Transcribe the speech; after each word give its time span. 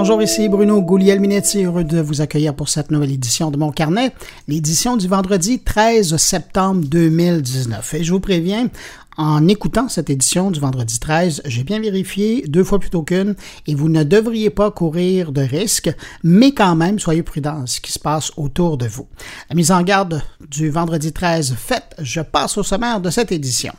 Bonjour, 0.00 0.22
ici 0.22 0.48
Bruno 0.48 0.80
Gouliel-Minetti, 0.80 1.64
heureux 1.64 1.82
de 1.82 2.00
vous 2.00 2.20
accueillir 2.20 2.54
pour 2.54 2.68
cette 2.68 2.92
nouvelle 2.92 3.10
édition 3.10 3.50
de 3.50 3.56
mon 3.56 3.72
carnet, 3.72 4.12
l'édition 4.46 4.96
du 4.96 5.08
vendredi 5.08 5.58
13 5.58 6.16
septembre 6.18 6.82
2019. 6.84 7.94
Et 7.94 8.04
je 8.04 8.12
vous 8.12 8.20
préviens, 8.20 8.68
en 9.18 9.48
écoutant 9.48 9.88
cette 9.88 10.10
édition 10.10 10.52
du 10.52 10.60
vendredi 10.60 11.00
13, 11.00 11.42
j'ai 11.44 11.64
bien 11.64 11.80
vérifié 11.80 12.44
deux 12.46 12.62
fois 12.62 12.78
plutôt 12.78 13.02
qu'une 13.02 13.34
et 13.66 13.74
vous 13.74 13.88
ne 13.88 14.04
devriez 14.04 14.48
pas 14.48 14.70
courir 14.70 15.32
de 15.32 15.40
risques, 15.40 15.90
mais 16.22 16.52
quand 16.52 16.76
même, 16.76 17.00
soyez 17.00 17.24
prudents 17.24 17.64
à 17.64 17.66
ce 17.66 17.80
qui 17.80 17.90
se 17.90 17.98
passe 17.98 18.30
autour 18.36 18.78
de 18.78 18.86
vous. 18.86 19.08
La 19.50 19.56
mise 19.56 19.72
en 19.72 19.82
garde 19.82 20.22
du 20.48 20.70
vendredi 20.70 21.12
13 21.12 21.54
faite, 21.56 21.96
je 21.98 22.20
passe 22.20 22.56
au 22.58 22.62
sommaire 22.62 23.00
de 23.00 23.10
cette 23.10 23.32
édition. 23.32 23.72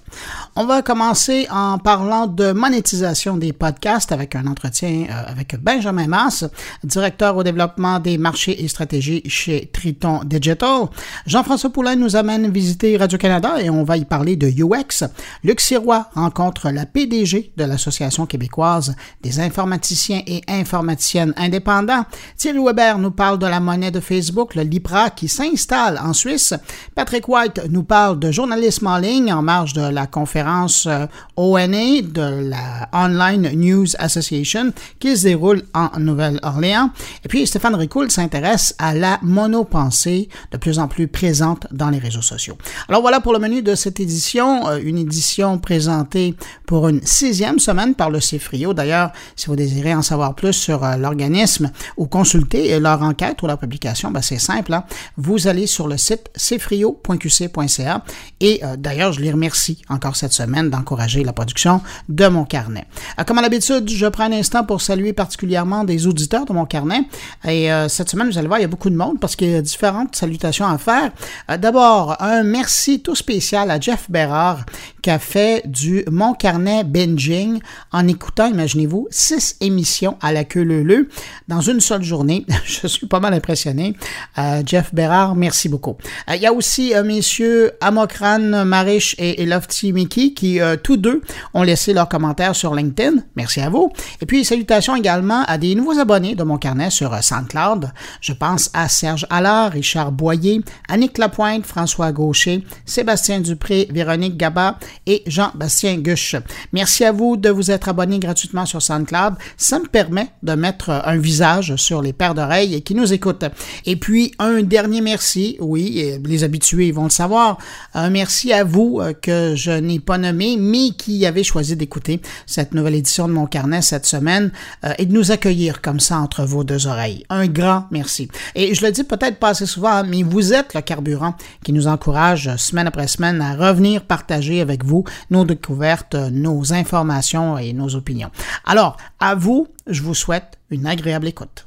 On 0.58 0.66
va 0.66 0.82
commencer 0.82 1.48
en 1.50 1.78
parlant 1.78 2.28
de 2.28 2.52
monétisation 2.52 3.38
des 3.38 3.54
podcasts 3.54 4.12
avec 4.12 4.36
un 4.36 4.46
entretien 4.46 5.06
euh, 5.10 5.24
avec 5.26 5.56
Benjamin 5.62 6.08
Mass, 6.08 6.44
directeur 6.84 7.38
au 7.38 7.44
développement 7.44 8.00
des 8.00 8.18
marchés 8.18 8.62
et 8.62 8.68
stratégies 8.68 9.22
chez 9.28 9.70
Triton 9.72 10.20
Digital. 10.26 10.88
Jean-François 11.26 11.70
Poulain 11.70 11.96
nous 11.96 12.18
amène 12.18 12.52
visiter 12.52 12.98
Radio-Canada 12.98 13.62
et 13.62 13.70
on 13.70 13.86
va 13.86 13.96
y 13.96 14.04
parler 14.04 14.36
de 14.36 14.48
UX. 14.48 15.08
Luc 15.44 15.62
Sirois 15.62 16.08
rencontre 16.14 16.70
la 16.70 16.86
PDG 16.86 17.54
de 17.56 17.64
l'Association 17.64 18.26
québécoise 18.26 18.96
des 19.22 19.40
informaticiens 19.40 20.22
et 20.28 20.42
informaticiennes 20.48 21.34
indépendants. 21.38 22.06
Thierry 22.38 22.60
Weber 22.60 22.98
nous 22.98 23.12
parle 23.12 23.40
de 23.40 23.46
la 23.46 23.60
monnaie 23.60 23.92
de 23.92 24.00
Facebook, 24.00 24.56
le 24.56 24.64
Libra, 24.64 25.10
qui 25.10 25.28
s'installe 25.28 26.00
en 26.04 26.14
Suisse. 26.14 26.54
Patrick 26.96 27.28
White 27.28 27.62
nous 27.70 27.84
parle 27.84 28.20
de 28.20 28.32
journalisme 28.32 28.88
en 28.88 28.98
ligne 28.98 29.32
en 29.34 29.42
marge 29.42 29.74
de 29.74 29.82
la 29.82 30.08
conférence 30.08 30.86
euh, 30.86 31.06
ONA 31.36 32.02
de 32.02 32.50
la 32.50 32.90
Online 32.94 33.52
News 33.54 33.88
Association 33.98 34.74
qui 35.00 35.16
se 35.18 35.24
déroule 35.24 35.64
en 35.74 35.90
Nouvelle-Orléans. 36.00 36.92
Et 37.24 37.28
puis 37.28 37.46
Stéphane 37.48 37.76
Ricoul 37.76 38.12
s'intéresse 38.12 38.76
à 38.78 38.94
la 38.94 39.20
monopensée 39.22 40.30
de 40.52 40.58
plus 40.58 40.80
en 40.80 40.88
plus 40.88 41.08
présente 41.08 41.68
dans 41.72 41.90
les 41.90 42.00
réseaux 42.00 42.22
sociaux. 42.22 42.58
Alors 42.88 43.02
voilà 43.02 43.20
pour 43.20 43.34
le 43.34 43.40
menu 43.40 43.62
de 43.62 43.76
cette 43.76 44.00
édition, 44.00 44.68
euh, 44.68 44.80
une 44.84 44.98
édition 44.98 45.19
présentée 45.62 46.36
pour 46.66 46.88
une 46.88 47.02
sixième 47.04 47.60
semaine 47.60 47.96
par 47.96 48.10
le 48.10 48.20
CFRIO. 48.20 48.74
D'ailleurs, 48.74 49.12
si 49.36 49.48
vous 49.48 49.56
désirez 49.56 49.94
en 49.94 50.02
savoir 50.02 50.36
plus 50.36 50.54
sur 50.54 50.84
euh, 50.84 50.96
l'organisme 50.98 51.72
ou 51.98 52.06
consulter 52.06 52.80
leur 52.80 53.02
enquête 53.02 53.42
ou 53.42 53.48
leur 53.48 53.58
publication, 53.58 54.12
ben, 54.12 54.22
c'est 54.22 54.40
simple. 54.40 54.74
Hein. 54.74 54.84
Vous 55.18 55.48
allez 55.48 55.68
sur 55.68 55.88
le 55.88 55.98
site 55.98 56.30
cfrio.qc.ca 56.38 58.04
et 58.40 58.64
euh, 58.64 58.76
d'ailleurs, 58.78 59.14
je 59.14 59.22
les 59.22 59.32
remercie 59.32 59.82
encore 59.90 60.16
cette 60.16 60.34
semaine 60.34 60.70
d'encourager 60.70 61.24
la 61.24 61.34
production 61.34 61.82
de 62.08 62.28
mon 62.28 62.46
carnet. 62.46 62.86
Euh, 63.20 63.24
comme 63.24 63.38
à 63.38 63.42
l'habitude, 63.42 63.90
je 63.90 64.06
prends 64.08 64.26
un 64.26 64.34
instant 64.34 64.64
pour 64.64 64.82
saluer 64.82 65.14
particulièrement 65.14 65.84
des 65.84 66.08
auditeurs 66.08 66.46
de 66.46 66.54
mon 66.54 66.66
carnet. 66.66 67.02
Et 67.48 67.70
cette 67.88 68.10
semaine, 68.10 68.30
vous 68.30 68.38
allez 68.38 68.48
voir, 68.48 68.60
il 68.60 68.64
y 68.64 68.66
a 68.66 68.70
beaucoup 68.70 68.90
de 68.90 68.96
monde 68.96 69.20
parce 69.20 69.36
qu'il 69.36 69.50
y 69.50 69.56
a 69.56 69.62
différentes 69.62 70.16
salutations 70.16 70.68
à 70.68 70.78
faire. 70.78 71.12
D'abord, 71.58 72.22
un 72.22 72.44
merci 72.44 73.02
tout 73.02 73.16
spécial 73.16 73.72
à 73.72 73.80
Jeff 73.80 74.10
Bérard 74.10 74.66
a 75.10 75.20
fait 75.20 75.64
du 75.66 76.04
Mon 76.12 76.34
Carnet 76.34 76.84
Binging 76.84 77.60
en 77.92 78.08
écoutant, 78.08 78.48
imaginez-vous, 78.48 79.08
six 79.10 79.56
émissions 79.62 80.18
à 80.22 80.32
la 80.32 80.44
queue 80.44 80.64
leu 80.64 81.10
dans 81.48 81.62
une 81.62 81.80
seule 81.80 82.04
journée. 82.04 82.46
Je 82.66 82.88
suis 82.88 83.08
pas 83.08 83.20
mal 83.20 83.34
impressionné. 83.34 83.96
Euh, 84.38 84.62
Jeff 84.66 84.94
Bérard, 84.94 85.36
merci 85.36 85.70
beaucoup. 85.70 85.98
Euh, 86.30 86.36
il 86.36 86.42
y 86.42 86.48
a 86.48 86.54
aussi 86.54 86.94
euh, 86.94 87.04
messieurs 87.04 87.72
Amokran 87.82 88.66
Marish 88.66 89.16
et, 89.18 89.46
Lofty 89.46 89.94
Mickey 89.94 90.34
qui, 90.34 90.60
tous 90.84 90.98
deux, 90.98 91.22
ont 91.54 91.64
laissé 91.64 91.94
leurs 91.94 92.10
commentaires 92.10 92.56
sur 92.56 92.76
LinkedIn. 92.76 93.24
Merci 93.36 93.62
à 93.62 93.70
vous. 93.70 93.92
Et 94.22 94.26
puis, 94.26 94.46
salutations 94.46 94.96
également 94.96 95.44
à 95.44 95.58
des 95.58 95.74
nouveaux 95.76 95.98
abonnés 95.98 96.36
de 96.36 96.44
Mon 96.44 96.58
Carnet 96.58 96.90
sur 96.90 97.24
SoundCloud. 97.24 97.92
Je 98.22 98.34
pense 98.34 98.70
à 98.74 98.88
Serge 98.88 99.26
Allard, 99.30 99.72
Richard 99.72 100.12
Boyer, 100.12 100.62
Annick 100.88 101.18
Lapointe, 101.18 101.66
François 101.66 102.12
Gaucher, 102.12 102.64
Sébastien 102.86 103.40
Dupré, 103.40 103.88
Véronique 103.90 104.38
Gaba 104.38 104.78
et 105.08 105.24
Jean-Bastien 105.28 105.98
Guche. 105.98 106.36
Merci 106.74 107.06
à 107.06 107.12
vous 107.12 107.38
de 107.38 107.50
vous 107.50 107.72
être 107.72 107.90
abonné 107.90 108.20
gratuitement 108.20 108.66
sur 108.66 108.82
SoundCloud. 108.82 109.36
Ça 109.58 109.80
me 109.80 109.88
permet 109.88 110.28
de 110.44 110.54
mettre 110.54 110.90
un 110.90 111.18
visage 111.18 111.76
sur 111.76 112.02
les 112.02 112.14
paires 112.14 112.36
d'oreilles 112.36 112.82
qui 112.84 112.96
nous 112.96 113.12
écoutent. 113.14 113.46
Et 113.86 113.96
puis, 113.96 114.34
un 114.40 114.62
dernier 114.64 115.02
merci, 115.02 115.58
oui, 115.60 116.20
les 116.24 116.44
habitués 116.44 116.92
vont 116.92 117.06
le 117.06 117.10
savoir, 117.10 117.58
un 117.94 118.10
merci 118.10 118.54
à 118.54 118.64
vous 118.64 119.00
euh, 119.00 119.14
que 119.14 119.54
je 119.56 119.72
n'ai 119.72 120.00
pas 120.00 120.18
nommé, 120.18 120.58
mais 120.58 120.92
qui 120.92 121.26
avez 121.26 121.44
choisi 121.44 121.76
d'écouter 121.76 122.22
cette 122.46 122.74
nouvelle 122.74 122.96
édition 122.96 123.28
de 123.28 123.34
mon 123.34 123.46
carnet 123.46 123.82
cette 123.82 124.06
semaine 124.06 124.52
euh, 124.84 124.94
et 124.98 125.06
de 125.06 125.14
nous 125.14 125.32
accueillir 125.32 125.82
comme 125.82 126.00
ça 126.00 126.18
entre 126.20 126.44
vos 126.44 126.64
deux 126.64 126.88
oreilles. 126.88 127.26
Un 127.30 127.48
grand 127.48 127.86
merci. 127.92 128.30
Et 128.56 128.74
je 128.74 128.86
le 128.86 128.92
dis 128.92 129.04
peut-être 129.04 129.38
pas 129.38 129.50
assez 129.50 129.66
souvent, 129.66 130.04
mais 130.04 130.24
vous 130.24 130.54
êtes 130.54 130.74
le 130.74 130.82
carburant 130.82 131.36
qui 131.64 131.74
nous 131.74 131.88
encourage 131.88 132.56
semaine 132.58 132.88
après 132.88 133.08
semaine 133.08 133.42
à 133.42 133.56
revenir 133.56 134.04
partager 134.04 134.62
avec 134.62 134.79
vous 134.84 135.04
nos 135.30 135.46
découvertes, 135.46 136.16
nos 136.16 136.74
informations 136.74 137.58
et 137.58 137.74
nos 137.74 137.96
opinions. 137.96 138.32
Alors, 138.66 138.98
à 139.20 139.36
vous, 139.36 139.68
je 139.88 140.02
vous 140.02 140.16
souhaite 140.16 140.58
une 140.70 140.86
agréable 140.86 141.28
écoute. 141.28 141.66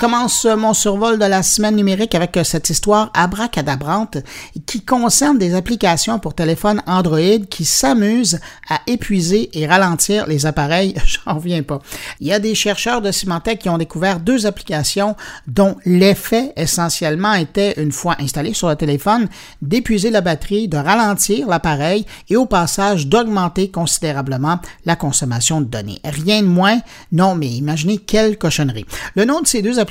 Commence 0.00 0.46
mon 0.46 0.72
survol 0.72 1.18
de 1.18 1.26
la 1.26 1.42
semaine 1.42 1.76
numérique 1.76 2.14
avec 2.14 2.34
euh, 2.38 2.42
cette 2.42 2.70
histoire 2.70 3.10
abracadabrante 3.12 4.16
qui 4.64 4.80
concerne 4.80 5.36
des 5.36 5.54
applications 5.54 6.18
pour 6.18 6.32
téléphone 6.32 6.82
Android 6.86 7.44
qui 7.50 7.66
s'amusent 7.66 8.40
à 8.70 8.80
épuiser 8.86 9.50
et 9.52 9.66
ralentir 9.66 10.26
les 10.26 10.46
appareils. 10.46 10.94
J'en 11.04 11.34
reviens 11.34 11.62
pas. 11.62 11.80
Il 12.18 12.28
y 12.28 12.32
a 12.32 12.38
des 12.38 12.54
chercheurs 12.54 13.02
de 13.02 13.12
Symantec 13.12 13.58
qui 13.58 13.68
ont 13.68 13.76
découvert 13.76 14.20
deux 14.20 14.46
applications 14.46 15.16
dont 15.46 15.76
l'effet 15.84 16.54
essentiellement 16.56 17.34
était, 17.34 17.74
une 17.76 17.92
fois 17.92 18.16
installé 18.20 18.54
sur 18.54 18.70
le 18.70 18.76
téléphone, 18.76 19.28
d'épuiser 19.60 20.08
la 20.08 20.22
batterie, 20.22 20.66
de 20.66 20.78
ralentir 20.78 21.46
l'appareil 21.46 22.06
et 22.30 22.36
au 22.36 22.46
passage 22.46 23.06
d'augmenter 23.06 23.70
considérablement 23.70 24.60
la 24.86 24.96
consommation 24.96 25.60
de 25.60 25.66
données. 25.66 26.00
Rien 26.04 26.40
de 26.40 26.48
moins. 26.48 26.80
Non, 27.12 27.34
mais 27.34 27.48
imaginez 27.48 27.98
quelle 27.98 28.38
cochonnerie. 28.38 28.86
Le 29.14 29.26
nom 29.26 29.42
de 29.42 29.46
ces 29.46 29.60
deux 29.60 29.78
applications, 29.78 29.89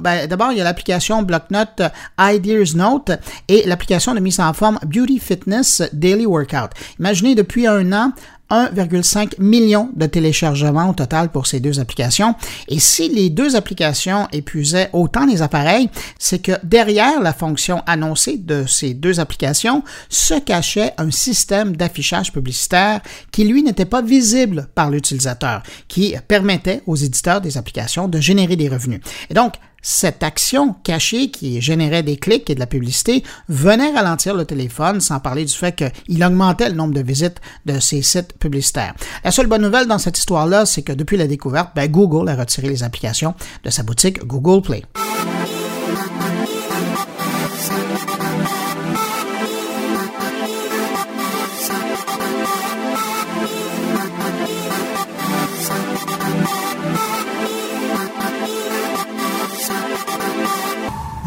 ben, 0.00 0.26
d'abord, 0.26 0.52
il 0.52 0.58
y 0.58 0.60
a 0.60 0.64
l'application 0.64 1.22
Blocknote 1.22 1.80
euh, 1.80 1.88
Ideas 2.32 2.74
Note 2.74 3.10
et 3.48 3.62
l'application 3.66 4.14
de 4.14 4.20
mise 4.20 4.40
en 4.40 4.52
forme 4.52 4.78
Beauty 4.84 5.18
Fitness 5.18 5.82
Daily 5.92 6.26
Workout. 6.26 6.70
Imaginez 6.98 7.34
depuis 7.34 7.66
un 7.66 7.92
an, 7.92 8.12
1,5 8.50 9.40
million 9.40 9.90
de 9.94 10.06
téléchargements 10.06 10.90
au 10.90 10.94
total 10.94 11.30
pour 11.30 11.46
ces 11.46 11.60
deux 11.60 11.80
applications. 11.80 12.34
Et 12.68 12.78
si 12.78 13.08
les 13.08 13.30
deux 13.30 13.56
applications 13.56 14.28
épuisaient 14.32 14.90
autant 14.92 15.26
les 15.26 15.42
appareils, 15.42 15.90
c'est 16.18 16.40
que 16.40 16.52
derrière 16.62 17.20
la 17.20 17.32
fonction 17.32 17.82
annoncée 17.86 18.38
de 18.38 18.64
ces 18.66 18.94
deux 18.94 19.20
applications 19.20 19.82
se 20.08 20.38
cachait 20.38 20.92
un 20.98 21.10
système 21.10 21.76
d'affichage 21.76 22.32
publicitaire 22.32 23.00
qui, 23.32 23.44
lui, 23.44 23.62
n'était 23.62 23.84
pas 23.84 24.02
visible 24.02 24.68
par 24.74 24.90
l'utilisateur, 24.90 25.62
qui 25.88 26.14
permettait 26.26 26.82
aux 26.86 26.96
éditeurs 26.96 27.40
des 27.40 27.58
applications 27.58 28.08
de 28.08 28.20
générer 28.20 28.56
des 28.56 28.68
revenus. 28.68 29.00
Et 29.30 29.34
donc, 29.34 29.54
cette 29.82 30.22
action 30.22 30.74
cachée 30.82 31.30
qui 31.30 31.60
générait 31.60 32.02
des 32.02 32.16
clics 32.16 32.48
et 32.50 32.54
de 32.54 32.60
la 32.60 32.66
publicité 32.66 33.22
venait 33.48 33.92
ralentir 33.92 34.34
le 34.34 34.44
téléphone, 34.44 35.00
sans 35.00 35.20
parler 35.20 35.44
du 35.44 35.54
fait 35.54 35.74
qu'il 35.74 36.24
augmentait 36.24 36.68
le 36.68 36.74
nombre 36.74 36.94
de 36.94 37.02
visites 37.02 37.40
de 37.66 37.78
ces 37.80 38.02
sites 38.02 38.38
publicitaires. 38.38 38.94
La 39.24 39.30
seule 39.30 39.46
bonne 39.46 39.62
nouvelle 39.62 39.86
dans 39.86 39.98
cette 39.98 40.18
histoire-là, 40.18 40.66
c'est 40.66 40.82
que 40.82 40.92
depuis 40.92 41.16
la 41.16 41.26
découverte, 41.26 41.70
ben, 41.74 41.88
Google 41.88 42.28
a 42.28 42.36
retiré 42.36 42.68
les 42.68 42.82
applications 42.82 43.34
de 43.64 43.70
sa 43.70 43.82
boutique 43.82 44.24
Google 44.24 44.62
Play. 44.62 44.82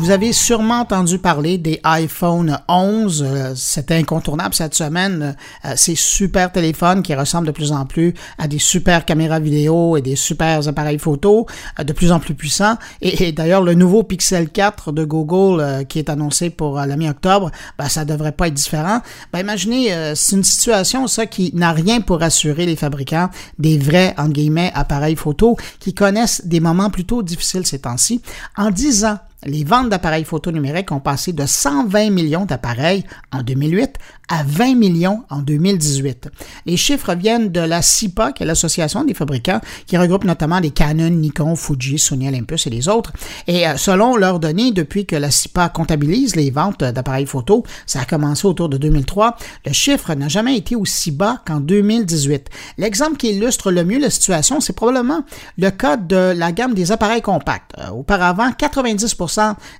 Vous 0.02 0.10
avez 0.10 0.34
sûrement 0.34 0.80
entendu 0.80 1.20
parler 1.20 1.60
des 1.60 1.80
iPhone 1.84 2.58
11. 2.68 3.24
Euh, 3.24 3.54
C'était 3.56 3.94
incontournable 3.94 4.56
cette 4.56 4.74
semaine. 4.74 5.36
Euh, 5.64 5.74
ces 5.76 5.94
super 5.94 6.52
téléphones 6.52 7.04
qui 7.04 7.14
ressemblent 7.14 7.46
de 7.46 7.52
plus 7.52 7.72
en 7.72 7.86
plus 7.86 8.16
à 8.40 8.48
des 8.48 8.58
super 8.58 9.06
caméras 9.06 9.40
vidéo 9.40 9.96
et 9.98 10.02
des 10.02 10.16
super 10.16 10.68
appareils 10.68 10.98
photo, 10.98 11.46
euh, 11.80 11.84
de 11.84 11.94
plus 11.94 12.12
en 12.12 12.20
plus 12.20 12.34
puissants. 12.34 12.78
Et, 13.00 13.32
d'ailleurs, 13.32 13.62
le 13.62 13.76
nouveau 13.76 14.02
Pixel 14.02 14.50
4 14.50 14.92
de 14.92 15.06
Google 15.06 15.86
qui 15.88 16.00
est 16.00 16.10
annoncé 16.10 16.50
pour 16.50 16.78
la 16.78 16.98
mi-octobre, 16.98 17.52
ben, 17.78 17.88
ça 17.88 18.04
devrait 18.04 18.32
pas 18.32 18.48
être 18.48 18.56
différent. 18.56 19.02
Ben, 19.32 19.42
imaginez, 19.42 19.94
c'est 20.16 20.36
une 20.36 20.44
situation, 20.44 21.06
ça, 21.06 21.28
qui 21.28 21.52
n'a 21.54 21.74
rien 21.74 22.02
pour 22.02 22.24
assurer 22.24 22.66
les 22.66 22.76
fabricants 22.76 23.30
des 23.60 23.78
vrais, 23.78 24.16
en 24.18 24.30
guillemets, 24.30 24.72
appareils 24.74 25.16
photo 25.16 25.58
qui 25.80 25.94
connaissent 25.94 26.44
des 26.44 26.60
moments 26.60 26.90
plutôt 26.90 27.22
difficiles 27.22 27.68
ces 27.68 27.82
temps-ci. 27.82 28.24
En 28.58 28.72
10 28.72 29.06
ans, 29.06 29.20
les 29.46 29.64
ventes 29.64 29.90
d'appareils 29.90 30.24
photo 30.24 30.52
numériques 30.52 30.92
ont 30.92 31.00
passé 31.00 31.34
de 31.34 31.46
120 31.46 32.10
millions 32.12 32.46
d'appareils 32.46 33.04
en 33.32 33.42
2008 33.42 33.98
à 34.30 34.44
20 34.44 34.76
millions 34.76 35.24
en 35.30 35.40
2018. 35.40 36.30
Les 36.66 36.78
chiffres 36.78 37.16
viennent 37.16 37.52
de 37.52 37.60
la 37.60 37.82
CIPA, 37.82 38.32
qui 38.32 38.44
est 38.44 38.46
l'association 38.46 39.04
des 39.04 39.14
fabricants, 39.14 39.60
qui 39.88 39.98
regroupe 39.98 40.24
notamment 40.24 40.60
les 40.60 40.72
Canon, 40.72 41.10
Nikon, 41.10 41.56
Fuji, 41.56 42.00
Sony 42.00 42.30
Olympus 42.30 42.66
et 42.68 42.70
les 42.70 42.88
autres. 42.88 43.12
Et 43.48 43.68
euh, 43.68 43.76
selon 43.76 44.16
leurs 44.16 44.40
données, 44.40 44.72
depuis 44.72 45.06
que 45.06 45.18
la 45.18 45.32
CIPA 45.32 45.70
comptabilise 45.70 46.36
les 46.36 46.50
ventes 46.50 46.84
d'appareils 46.84 47.26
photo, 47.26 47.66
ça 47.86 48.02
a 48.02 48.06
commencé 48.06 48.48
autour 48.48 48.70
de 48.70 48.78
2003, 48.78 49.36
le 49.66 49.74
chiffre 49.74 50.14
n'a 50.14 50.30
jamais 50.30 50.56
été 50.56 50.76
aussi 50.76 51.12
bas 51.12 51.42
qu'en 51.46 51.60
2018. 51.60 52.48
L'exemple 52.78 53.18
qui 53.18 53.32
illustre 53.32 53.72
le 53.72 53.84
mieux 53.84 54.00
la 54.00 54.10
situation, 54.10 54.62
c'est 54.62 54.74
probablement 54.74 55.26
le 55.58 55.72
cas 55.72 55.98
de 55.98 56.34
la 56.36 56.54
gamme 56.54 56.74
des 56.74 56.94
appareils 56.94 57.22
compacts. 57.22 57.72
Euh, 57.80 57.90
auparavant, 57.90 58.52
90 58.54 59.16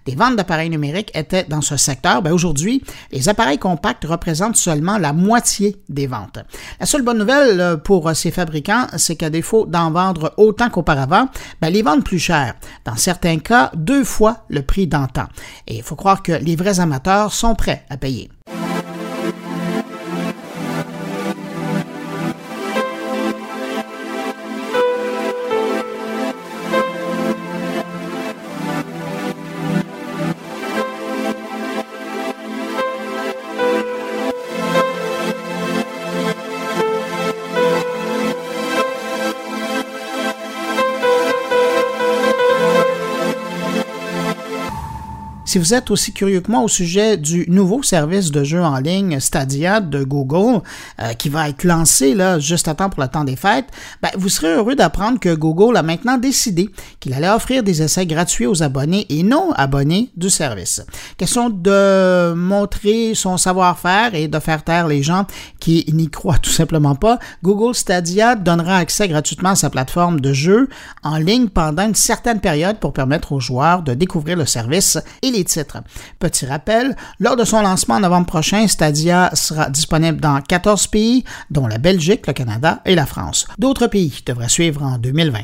des 0.06 0.16
ventes 0.16 0.36
d'appareils 0.36 0.70
numériques 0.70 1.12
étaient 1.14 1.46
dans 1.46 1.62
ce 1.62 1.78
secteur. 1.78 2.22
Ben 2.22 2.32
aujourd'hui, 2.32 2.84
les 3.12 3.30
appareils 3.30 3.58
compacts 3.58 4.06
représentent 4.06 4.56
seulement 4.56 4.98
la 4.98 5.14
moitié 5.14 5.82
des 5.90 6.08
ventes. 6.08 6.40
La 6.80 6.86
seule 6.86 7.02
bonne 7.02 7.18
nouvelle 7.18 7.60
euh, 7.60 7.78
pour 7.78 8.10
euh, 8.10 8.14
ces 8.14 8.32
fabricants, 8.32 8.88
c'est 8.98 9.16
qu'à 9.16 9.30
défaut 9.30 9.66
d'en 9.66 9.92
vendre 9.92 10.34
autant 10.38 10.70
qu'auparavant, 10.70 11.28
ben, 11.62 11.70
les 11.70 11.82
vendent 11.82 12.04
plus 12.04 12.20
cher. 12.20 12.54
Dans 12.86 12.96
certains 12.96 13.40
cas, 13.40 13.72
deux 13.76 14.04
fois 14.04 14.46
le 14.50 14.62
prix 14.62 14.88
d'antan. 14.88 15.26
Et 15.68 15.78
il 15.78 15.84
faut 15.84 15.96
croire 15.96 16.24
que 16.24 16.32
les 16.32 16.56
vrais 16.56 16.80
amateurs 16.80 17.34
sont 17.34 17.56
prêts 17.56 17.86
à 17.90 17.98
payer. 17.98 18.30
Si 45.52 45.60
vous 45.60 45.74
êtes 45.74 45.92
aussi 45.92 46.14
curieux 46.14 46.40
que 46.40 46.50
moi 46.50 46.62
au 46.62 46.70
sujet 46.70 47.18
du 47.18 47.44
nouveau 47.50 47.84
service 47.84 48.32
de 48.32 48.42
jeu 48.42 48.64
en 48.64 48.78
ligne 48.78 49.20
Stadia 49.20 49.82
de 49.82 50.02
Google, 50.06 50.62
euh, 51.02 51.12
qui 51.12 51.28
va 51.28 51.50
être 51.50 51.66
lancé 51.66 52.14
là 52.16 52.40
juste 52.40 52.70
à 52.70 52.74
temps 52.74 52.90
pour 52.90 53.04
le 53.04 53.10
temps 53.10 53.26
des 53.26 53.36
fêtes, 53.36 53.66
ben, 54.02 54.12
vous 54.16 54.30
serez 54.30 54.54
heureux 54.54 54.76
d'apprendre 54.76 55.20
que 55.20 55.36
Google 55.36 55.76
a 55.76 55.84
maintenant 55.84 56.18
décidé 56.18 56.70
qu'il 57.02 57.14
allait 57.14 57.28
offrir 57.28 57.64
des 57.64 57.82
essais 57.82 58.06
gratuits 58.06 58.46
aux 58.46 58.64
abonnés 58.64 59.06
et 59.10 59.24
non 59.24 59.52
abonnés 59.52 60.10
du 60.16 60.30
service. 60.30 60.86
Question 61.18 61.50
de 61.50 62.32
montrer 62.34 63.14
son 63.14 63.36
savoir-faire 63.36 64.16
et 64.16 64.30
de 64.30 64.40
faire 64.40 64.64
taire 64.64 64.88
les 64.88 65.04
gens 65.04 65.26
qui 65.60 65.86
n'y 65.92 66.10
croient 66.10 66.38
tout 66.38 66.50
simplement 66.50 66.96
pas. 66.96 67.20
Google 67.44 67.76
Stadia 67.76 68.36
donnera 68.36 68.78
accès 68.78 69.10
gratuitement 69.10 69.50
à 69.50 69.56
sa 69.56 69.70
plateforme 69.70 70.22
de 70.22 70.32
jeu 70.32 70.70
en 71.04 71.18
ligne 71.18 71.50
pendant 71.50 71.86
une 71.86 71.96
certaine 71.96 72.40
période 72.40 72.80
pour 72.80 72.94
permettre 72.94 73.34
aux 73.34 73.42
joueurs 73.42 73.82
de 73.82 73.94
découvrir 73.94 74.38
le 74.38 74.46
service 74.46 74.98
et 75.22 75.30
les 75.30 75.41
Petit 76.20 76.46
rappel, 76.46 76.96
lors 77.20 77.36
de 77.36 77.46
son 77.46 77.62
lancement 77.62 77.96
en 77.96 78.00
novembre 78.02 78.28
prochain, 78.28 78.68
Stadia 78.68 79.32
sera 79.34 79.70
disponible 79.70 80.20
dans 80.20 80.42
14 80.42 80.88
pays, 80.88 81.24
dont 81.50 81.68
la 81.68 81.78
Belgique, 81.78 82.28
le 82.28 82.34
Canada 82.34 82.82
et 82.86 82.96
la 82.96 83.06
France. 83.06 83.48
D'autres 83.58 83.88
pays 83.88 84.22
devraient 84.26 84.50
suivre 84.50 84.84
en 84.84 84.98
2020. 84.98 85.40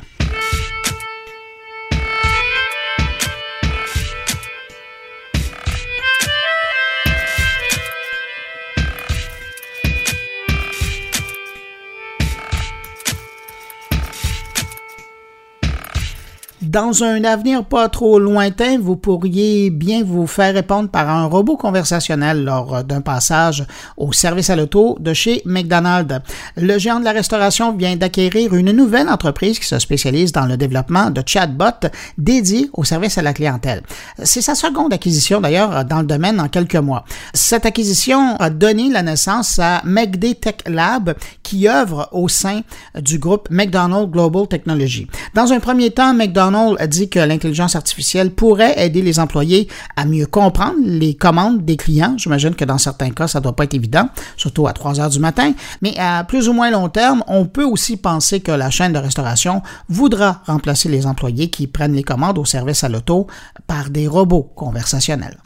Dans 16.77 17.03
un 17.03 17.23
avenir 17.23 17.65
pas 17.65 17.89
trop 17.89 18.19
lointain, 18.19 18.77
vous 18.79 18.97
pourriez 18.97 19.71
bien 19.71 20.03
vous 20.03 20.27
faire 20.27 20.53
répondre 20.53 20.89
par 20.89 21.09
un 21.09 21.25
robot 21.25 21.57
conversationnel 21.57 22.43
lors 22.43 22.83
d'un 22.83 23.01
passage 23.01 23.65
au 23.97 24.13
service 24.13 24.51
à 24.51 24.55
l'auto 24.55 24.95
de 24.99 25.11
chez 25.11 25.41
McDonald's. 25.43 26.19
Le 26.55 26.77
géant 26.77 26.99
de 26.99 27.05
la 27.05 27.13
restauration 27.13 27.75
vient 27.75 27.95
d'acquérir 27.95 28.53
une 28.53 28.71
nouvelle 28.73 29.09
entreprise 29.09 29.57
qui 29.57 29.65
se 29.65 29.79
spécialise 29.79 30.31
dans 30.31 30.45
le 30.45 30.55
développement 30.55 31.09
de 31.09 31.23
chatbots 31.25 31.89
dédiés 32.19 32.69
au 32.73 32.83
service 32.83 33.17
à 33.17 33.23
la 33.23 33.33
clientèle. 33.33 33.81
C'est 34.21 34.43
sa 34.43 34.53
seconde 34.53 34.93
acquisition 34.93 35.41
d'ailleurs 35.41 35.83
dans 35.83 36.01
le 36.01 36.05
domaine 36.05 36.39
en 36.39 36.47
quelques 36.47 36.75
mois. 36.75 37.05
Cette 37.33 37.65
acquisition 37.65 38.35
a 38.35 38.51
donné 38.51 38.91
la 38.91 39.01
naissance 39.01 39.57
à 39.57 39.81
McD 39.83 40.39
Tech 40.39 40.57
Lab 40.67 41.15
qui 41.41 41.67
œuvre 41.67 42.07
au 42.11 42.27
sein 42.27 42.61
du 43.01 43.17
groupe 43.17 43.47
McDonald's 43.49 44.11
Global 44.11 44.47
Technology. 44.47 45.07
Dans 45.33 45.51
un 45.51 45.59
premier 45.59 45.89
temps, 45.89 46.13
McDonald's 46.13 46.66
a 46.75 46.87
dit 46.87 47.09
que 47.09 47.19
l'intelligence 47.19 47.75
artificielle 47.75 48.31
pourrait 48.31 48.73
aider 48.77 49.01
les 49.01 49.19
employés 49.19 49.67
à 49.95 50.05
mieux 50.05 50.25
comprendre 50.25 50.77
les 50.83 51.15
commandes 51.15 51.63
des 51.63 51.77
clients. 51.77 52.15
J'imagine 52.17 52.55
que 52.55 52.65
dans 52.65 52.77
certains 52.77 53.11
cas, 53.11 53.27
ça 53.27 53.39
ne 53.39 53.43
doit 53.43 53.55
pas 53.55 53.63
être 53.63 53.73
évident, 53.73 54.09
surtout 54.35 54.67
à 54.67 54.73
3 54.73 54.99
heures 54.99 55.09
du 55.09 55.19
matin. 55.19 55.53
Mais 55.81 55.97
à 55.97 56.23
plus 56.23 56.49
ou 56.49 56.53
moins 56.53 56.69
long 56.69 56.89
terme, 56.89 57.23
on 57.27 57.45
peut 57.45 57.63
aussi 57.63 57.97
penser 57.97 58.39
que 58.39 58.51
la 58.51 58.69
chaîne 58.69 58.93
de 58.93 58.99
restauration 58.99 59.61
voudra 59.89 60.41
remplacer 60.45 60.89
les 60.89 61.05
employés 61.05 61.49
qui 61.49 61.67
prennent 61.67 61.93
les 61.93 62.03
commandes 62.03 62.37
au 62.37 62.45
service 62.45 62.83
à 62.83 62.89
l'auto 62.89 63.27
par 63.67 63.89
des 63.89 64.07
robots 64.07 64.51
conversationnels. 64.55 65.37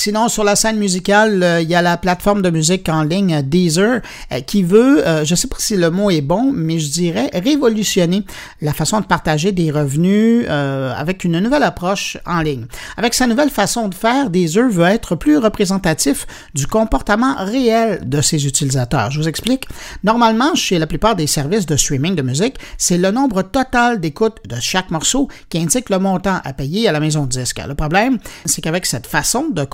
Sinon, 0.00 0.28
sur 0.28 0.44
la 0.44 0.54
scène 0.54 0.76
musicale, 0.76 1.42
euh, 1.42 1.60
il 1.60 1.68
y 1.68 1.74
a 1.74 1.82
la 1.82 1.96
plateforme 1.96 2.40
de 2.40 2.50
musique 2.50 2.88
en 2.88 3.02
ligne 3.02 3.34
euh, 3.34 3.42
Deezer 3.42 4.00
euh, 4.30 4.40
qui 4.42 4.62
veut, 4.62 5.02
je 5.24 5.32
ne 5.32 5.36
sais 5.36 5.48
pas 5.48 5.56
si 5.58 5.76
le 5.76 5.90
mot 5.90 6.08
est 6.08 6.20
bon, 6.20 6.52
mais 6.54 6.78
je 6.78 6.88
dirais 6.88 7.28
révolutionner 7.34 8.24
la 8.60 8.72
façon 8.72 9.00
de 9.00 9.06
partager 9.06 9.50
des 9.50 9.72
revenus 9.72 10.46
avec 10.48 11.24
une 11.24 11.40
nouvelle 11.40 11.64
approche 11.64 12.16
en 12.26 12.42
ligne. 12.42 12.66
Avec 12.96 13.14
sa 13.14 13.26
nouvelle 13.26 13.50
façon 13.50 13.88
de 13.88 13.94
faire, 13.94 14.30
Deezer 14.30 14.70
veut 14.70 14.84
être 14.84 15.16
plus 15.16 15.36
représentatif 15.36 16.26
du 16.54 16.68
comportement 16.68 17.34
réel 17.36 18.00
de 18.08 18.20
ses 18.20 18.46
utilisateurs. 18.46 19.10
Je 19.10 19.20
vous 19.20 19.28
explique. 19.28 19.66
Normalement, 20.04 20.54
chez 20.54 20.78
la 20.78 20.86
plupart 20.86 21.16
des 21.16 21.26
services 21.26 21.66
de 21.66 21.76
streaming 21.76 22.14
de 22.14 22.22
musique, 22.22 22.54
c'est 22.76 22.98
le 22.98 23.10
nombre 23.10 23.42
total 23.42 23.98
d'écoutes 23.98 24.38
de 24.46 24.56
chaque 24.60 24.92
morceau 24.92 25.28
qui 25.48 25.58
indique 25.58 25.90
le 25.90 25.98
montant 25.98 26.40
à 26.44 26.52
payer 26.52 26.88
à 26.88 26.92
la 26.92 27.00
maison 27.00 27.24
de 27.24 27.30
disque. 27.30 27.60
Le 27.66 27.74
problème, 27.74 28.18
c'est 28.44 28.60
qu'avec 28.60 28.86
cette 28.86 29.06
façon 29.06 29.48
de 29.50 29.64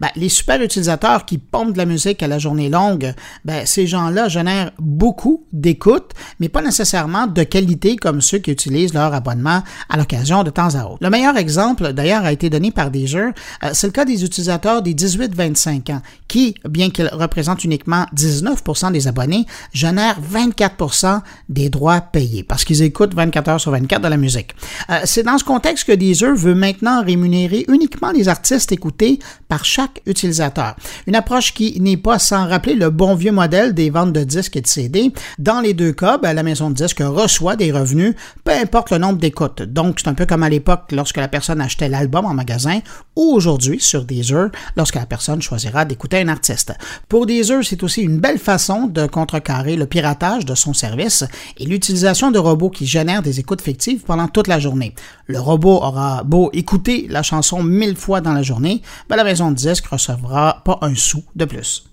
ben, 0.00 0.08
les 0.16 0.28
super 0.28 0.60
utilisateurs 0.62 1.24
qui 1.24 1.38
pompent 1.38 1.72
de 1.72 1.78
la 1.78 1.86
musique 1.86 2.22
à 2.22 2.28
la 2.28 2.38
journée 2.38 2.68
longue, 2.68 3.14
ben, 3.44 3.66
ces 3.66 3.86
gens-là 3.86 4.28
génèrent 4.28 4.72
beaucoup 4.78 5.44
d'écoute, 5.52 6.12
mais 6.40 6.48
pas 6.48 6.62
nécessairement 6.62 7.26
de 7.26 7.42
qualité 7.42 7.96
comme 7.96 8.20
ceux 8.20 8.38
qui 8.38 8.50
utilisent 8.50 8.94
leur 8.94 9.14
abonnement 9.14 9.62
à 9.88 9.96
l'occasion 9.96 10.42
de 10.42 10.50
temps 10.50 10.74
à 10.74 10.84
autre. 10.84 10.98
Le 11.00 11.10
meilleur 11.10 11.36
exemple, 11.36 11.92
d'ailleurs, 11.92 12.24
a 12.24 12.32
été 12.32 12.50
donné 12.50 12.70
par 12.70 12.90
des 12.90 13.06
jeux. 13.06 13.32
Euh, 13.64 13.70
c'est 13.72 13.86
le 13.86 13.92
cas 13.92 14.04
des 14.04 14.24
utilisateurs 14.24 14.82
des 14.82 14.94
18-25 14.94 15.92
ans, 15.92 16.02
qui, 16.28 16.54
bien 16.68 16.90
qu'ils 16.90 17.10
représentent 17.12 17.64
uniquement 17.64 18.06
19% 18.14 18.92
des 18.92 19.08
abonnés, 19.08 19.46
génèrent 19.72 20.18
24% 20.20 21.20
des 21.48 21.68
droits 21.68 22.00
payés, 22.00 22.42
parce 22.42 22.64
qu'ils 22.64 22.82
écoutent 22.82 23.14
24 23.14 23.48
heures 23.48 23.60
sur 23.60 23.70
24 23.72 24.02
de 24.02 24.08
la 24.08 24.16
musique. 24.16 24.54
Euh, 24.90 25.00
c'est 25.04 25.22
dans 25.22 25.38
ce 25.38 25.44
contexte 25.44 25.86
que 25.86 25.92
Deezer 25.92 26.34
veut 26.34 26.54
maintenant 26.54 27.02
rémunérer 27.02 27.64
uniquement 27.68 28.12
les 28.12 28.28
artistes 28.28 28.72
écoutés 28.72 29.18
par 29.48 29.64
chaque 29.64 30.02
utilisateur. 30.06 30.76
Une 31.06 31.14
approche 31.14 31.54
qui 31.54 31.80
n'est 31.80 31.96
pas 31.96 32.18
sans 32.18 32.48
rappeler 32.48 32.74
le 32.74 32.90
bon 32.90 33.14
vieux 33.14 33.32
modèle 33.32 33.74
des 33.74 33.90
ventes 33.90 34.12
de 34.12 34.24
disques 34.24 34.56
et 34.56 34.60
de 34.60 34.66
CD. 34.66 35.12
Dans 35.38 35.60
les 35.60 35.74
deux 35.74 35.92
cas, 35.92 36.18
ben, 36.18 36.32
la 36.32 36.42
maison 36.42 36.70
de 36.70 36.74
disques 36.74 37.02
reçoit 37.04 37.56
des 37.56 37.72
revenus, 37.72 38.14
peu 38.44 38.52
importe 38.52 38.90
le 38.90 38.98
nombre 38.98 39.18
d'écoutes. 39.18 39.62
Donc, 39.62 40.00
c'est 40.00 40.08
un 40.08 40.14
peu 40.14 40.26
comme 40.26 40.42
à 40.42 40.48
l'époque 40.48 40.92
lorsque 40.92 41.16
la 41.16 41.28
personne 41.28 41.60
achetait 41.60 41.88
l'album 41.88 42.26
en 42.26 42.34
magasin 42.34 42.80
ou 43.14 43.32
aujourd'hui 43.32 43.80
sur 43.80 44.04
Deezer 44.04 44.50
lorsque 44.76 44.96
la 44.96 45.06
personne 45.06 45.42
choisira 45.42 45.84
d'écouter 45.84 46.20
un 46.20 46.28
artiste. 46.28 46.72
Pour 47.08 47.26
Deezer, 47.26 47.64
c'est 47.64 47.82
aussi 47.82 48.02
une 48.02 48.18
belle 48.18 48.38
façon 48.38 48.86
de 48.86 49.06
contrecarrer 49.06 49.76
le 49.76 49.86
piratage 49.86 50.44
de 50.44 50.54
son 50.54 50.72
service 50.72 51.24
et 51.58 51.64
l'utilisation 51.64 52.30
de 52.30 52.38
robots 52.38 52.70
qui 52.70 52.86
génèrent 52.86 53.22
des 53.22 53.40
écoutes 53.40 53.62
fictives 53.62 54.02
pendant 54.04 54.28
toute 54.28 54.48
la 54.48 54.58
journée. 54.58 54.94
Le 55.26 55.40
robot 55.40 55.82
aura 55.82 56.22
beau 56.22 56.50
écouter 56.52 57.06
la 57.08 57.22
chanson 57.22 57.62
mille 57.62 57.96
fois 57.96 58.20
dans 58.20 58.32
la 58.32 58.42
journée, 58.42 58.82
ben 59.08 59.16
la 59.16 59.24
maison 59.24 59.50
de 59.50 59.56
disques 59.56 59.86
recevra 59.86 60.62
pas 60.64 60.78
un 60.82 60.94
sou 60.94 61.24
de 61.34 61.44
plus. 61.44 61.84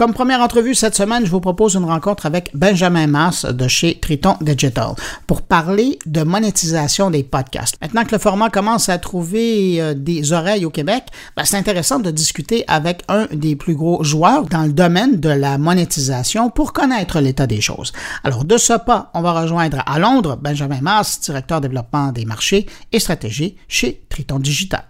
Comme 0.00 0.14
première 0.14 0.40
entrevue 0.40 0.74
cette 0.74 0.94
semaine, 0.94 1.26
je 1.26 1.30
vous 1.30 1.40
propose 1.40 1.74
une 1.74 1.84
rencontre 1.84 2.24
avec 2.24 2.52
Benjamin 2.54 3.06
Mass 3.06 3.44
de 3.44 3.68
chez 3.68 4.00
Triton 4.00 4.34
Digital 4.40 4.94
pour 5.26 5.42
parler 5.42 5.98
de 6.06 6.22
monétisation 6.22 7.10
des 7.10 7.22
podcasts. 7.22 7.76
Maintenant 7.82 8.06
que 8.06 8.12
le 8.12 8.18
format 8.18 8.48
commence 8.48 8.88
à 8.88 8.96
trouver 8.96 9.78
euh, 9.78 9.92
des 9.92 10.32
oreilles 10.32 10.64
au 10.64 10.70
Québec, 10.70 11.04
ben, 11.36 11.44
c'est 11.44 11.58
intéressant 11.58 11.98
de 11.98 12.10
discuter 12.10 12.64
avec 12.66 13.02
un 13.08 13.26
des 13.30 13.56
plus 13.56 13.74
gros 13.74 14.02
joueurs 14.02 14.46
dans 14.46 14.62
le 14.62 14.72
domaine 14.72 15.20
de 15.20 15.28
la 15.28 15.58
monétisation 15.58 16.48
pour 16.48 16.72
connaître 16.72 17.20
l'état 17.20 17.46
des 17.46 17.60
choses. 17.60 17.92
Alors 18.24 18.46
de 18.46 18.56
ce 18.56 18.72
pas, 18.78 19.10
on 19.12 19.20
va 19.20 19.38
rejoindre 19.38 19.82
à 19.84 19.98
Londres 19.98 20.38
Benjamin 20.40 20.80
Mass, 20.80 21.20
directeur 21.20 21.60
développement 21.60 22.10
des 22.10 22.24
marchés 22.24 22.64
et 22.90 23.00
stratégie 23.00 23.56
chez 23.68 24.00
Triton 24.08 24.38
Digital. 24.38 24.84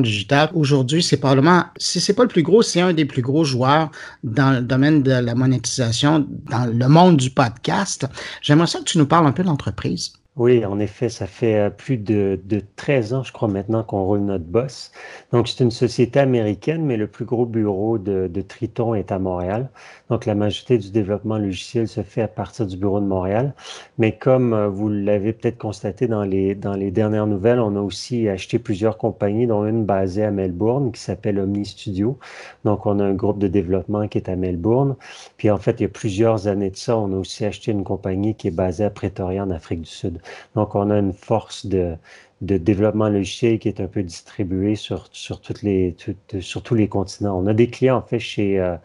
Digital, 0.00 0.50
aujourd'hui, 0.54 1.02
c'est 1.02 1.16
probablement, 1.16 1.64
si 1.76 2.00
c'est 2.00 2.14
pas 2.14 2.22
le 2.22 2.28
plus 2.28 2.42
gros, 2.42 2.62
c'est 2.62 2.80
un 2.80 2.92
des 2.92 3.04
plus 3.04 3.22
gros 3.22 3.44
joueurs 3.44 3.90
dans 4.22 4.52
le 4.52 4.62
domaine 4.62 5.02
de 5.02 5.12
la 5.12 5.34
monétisation, 5.34 6.26
dans 6.50 6.66
le 6.66 6.88
monde 6.88 7.16
du 7.16 7.30
podcast. 7.30 8.06
J'aimerais 8.42 8.66
ça 8.66 8.78
que 8.78 8.84
tu 8.84 8.98
nous 8.98 9.06
parles 9.06 9.26
un 9.26 9.32
peu 9.32 9.42
de 9.42 9.48
l'entreprise. 9.48 10.12
Oui, 10.36 10.64
en 10.66 10.80
effet, 10.80 11.08
ça 11.10 11.28
fait 11.28 11.54
euh, 11.60 11.70
plus 11.70 11.96
de, 11.96 12.40
de 12.44 12.60
13 12.74 13.14
ans, 13.14 13.22
je 13.22 13.32
crois 13.32 13.46
maintenant, 13.46 13.84
qu'on 13.84 14.02
roule 14.02 14.18
notre 14.22 14.44
boss. 14.44 14.90
Donc, 15.30 15.46
c'est 15.46 15.62
une 15.62 15.70
société 15.70 16.18
américaine, 16.18 16.84
mais 16.84 16.96
le 16.96 17.06
plus 17.06 17.24
gros 17.24 17.46
bureau 17.46 17.98
de, 17.98 18.26
de, 18.26 18.40
Triton 18.40 18.94
est 18.96 19.12
à 19.12 19.20
Montréal. 19.20 19.70
Donc, 20.10 20.26
la 20.26 20.34
majorité 20.34 20.76
du 20.76 20.90
développement 20.90 21.38
logiciel 21.38 21.86
se 21.86 22.02
fait 22.02 22.20
à 22.20 22.26
partir 22.26 22.66
du 22.66 22.76
bureau 22.76 22.98
de 22.98 23.06
Montréal. 23.06 23.54
Mais 23.98 24.18
comme 24.18 24.54
euh, 24.54 24.68
vous 24.68 24.88
l'avez 24.88 25.32
peut-être 25.32 25.56
constaté 25.56 26.08
dans 26.08 26.24
les, 26.24 26.56
dans 26.56 26.74
les 26.74 26.90
dernières 26.90 27.28
nouvelles, 27.28 27.60
on 27.60 27.76
a 27.76 27.80
aussi 27.80 28.28
acheté 28.28 28.58
plusieurs 28.58 28.98
compagnies, 28.98 29.46
dont 29.46 29.64
une 29.64 29.84
basée 29.84 30.24
à 30.24 30.32
Melbourne 30.32 30.90
qui 30.90 31.00
s'appelle 31.00 31.38
Omni 31.38 31.64
Studio. 31.64 32.18
Donc, 32.64 32.86
on 32.86 32.98
a 32.98 33.04
un 33.04 33.14
groupe 33.14 33.38
de 33.38 33.46
développement 33.46 34.08
qui 34.08 34.18
est 34.18 34.28
à 34.28 34.34
Melbourne. 34.34 34.96
Puis, 35.36 35.48
en 35.52 35.58
fait, 35.58 35.78
il 35.78 35.82
y 35.84 35.86
a 35.86 35.88
plusieurs 35.88 36.48
années 36.48 36.70
de 36.70 36.76
ça, 36.76 36.96
on 36.98 37.12
a 37.12 37.16
aussi 37.16 37.44
acheté 37.44 37.70
une 37.70 37.84
compagnie 37.84 38.34
qui 38.34 38.48
est 38.48 38.50
basée 38.50 38.84
à 38.84 38.90
Pretoria, 38.90 39.44
en 39.44 39.50
Afrique 39.50 39.82
du 39.82 39.90
Sud. 39.90 40.20
Donc, 40.54 40.74
on 40.74 40.90
a 40.90 40.98
une 40.98 41.12
force 41.12 41.66
de, 41.66 41.96
développement 42.40 43.08
logiciel 43.08 43.58
qui 43.58 43.68
est 43.68 43.80
un 43.80 43.86
peu 43.86 44.02
distribuée 44.02 44.76
sur, 44.76 45.08
sur, 45.12 45.40
les, 45.62 45.96
sur 46.40 46.62
tous 46.62 46.74
les 46.74 46.88
continents. 46.88 47.38
On 47.38 47.46
a 47.46 47.54
des 47.54 47.70
clients, 47.70 47.96
en 47.96 48.02
fait, 48.02 48.18
chez, 48.18 48.60
euh, 48.60 48.76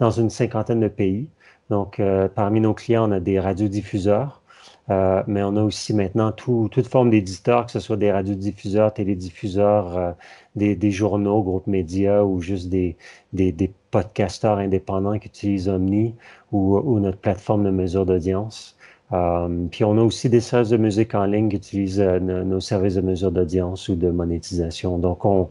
dans 0.00 0.10
une 0.10 0.30
cinquantaine 0.30 0.80
de 0.80 0.88
pays. 0.88 1.28
Donc, 1.70 2.00
euh, 2.00 2.28
parmi 2.28 2.60
nos 2.60 2.74
clients, 2.74 3.08
on 3.08 3.12
a 3.12 3.20
des 3.20 3.40
radiodiffuseurs, 3.40 4.42
euh, 4.90 5.22
mais 5.26 5.42
on 5.42 5.56
a 5.56 5.62
aussi 5.62 5.94
maintenant 5.94 6.30
tout, 6.32 6.68
toute 6.70 6.86
forme 6.86 7.10
d'éditeurs, 7.10 7.66
que 7.66 7.72
ce 7.72 7.80
soit 7.80 7.96
des 7.96 8.12
radiodiffuseurs, 8.12 8.94
télédiffuseurs, 8.94 9.96
euh, 9.96 10.12
des, 10.54 10.90
journaux, 10.90 11.42
groupes 11.42 11.66
médias 11.66 12.22
ou 12.22 12.40
juste 12.40 12.68
des, 12.68 12.96
des, 13.32 13.72
podcasteurs 13.90 14.58
indépendants 14.58 15.18
qui 15.18 15.28
utilisent 15.28 15.68
Omni 15.68 16.14
ou 16.52 17.00
notre 17.00 17.18
plateforme 17.18 17.64
de 17.64 17.70
mesure 17.70 18.04
d'audience. 18.06 18.75
Euh, 19.12 19.66
puis 19.70 19.84
on 19.84 19.98
a 19.98 20.02
aussi 20.02 20.28
des 20.28 20.40
services 20.40 20.70
de 20.70 20.76
musique 20.76 21.14
en 21.14 21.24
ligne 21.26 21.48
qui 21.48 21.56
utilisent 21.56 22.00
euh, 22.00 22.18
nos, 22.18 22.60
services 22.60 22.94
de 22.96 23.00
mesure 23.02 23.30
d'audience 23.30 23.88
ou 23.88 23.94
de 23.94 24.10
monétisation. 24.10 24.98
Donc 24.98 25.24
on, 25.24 25.48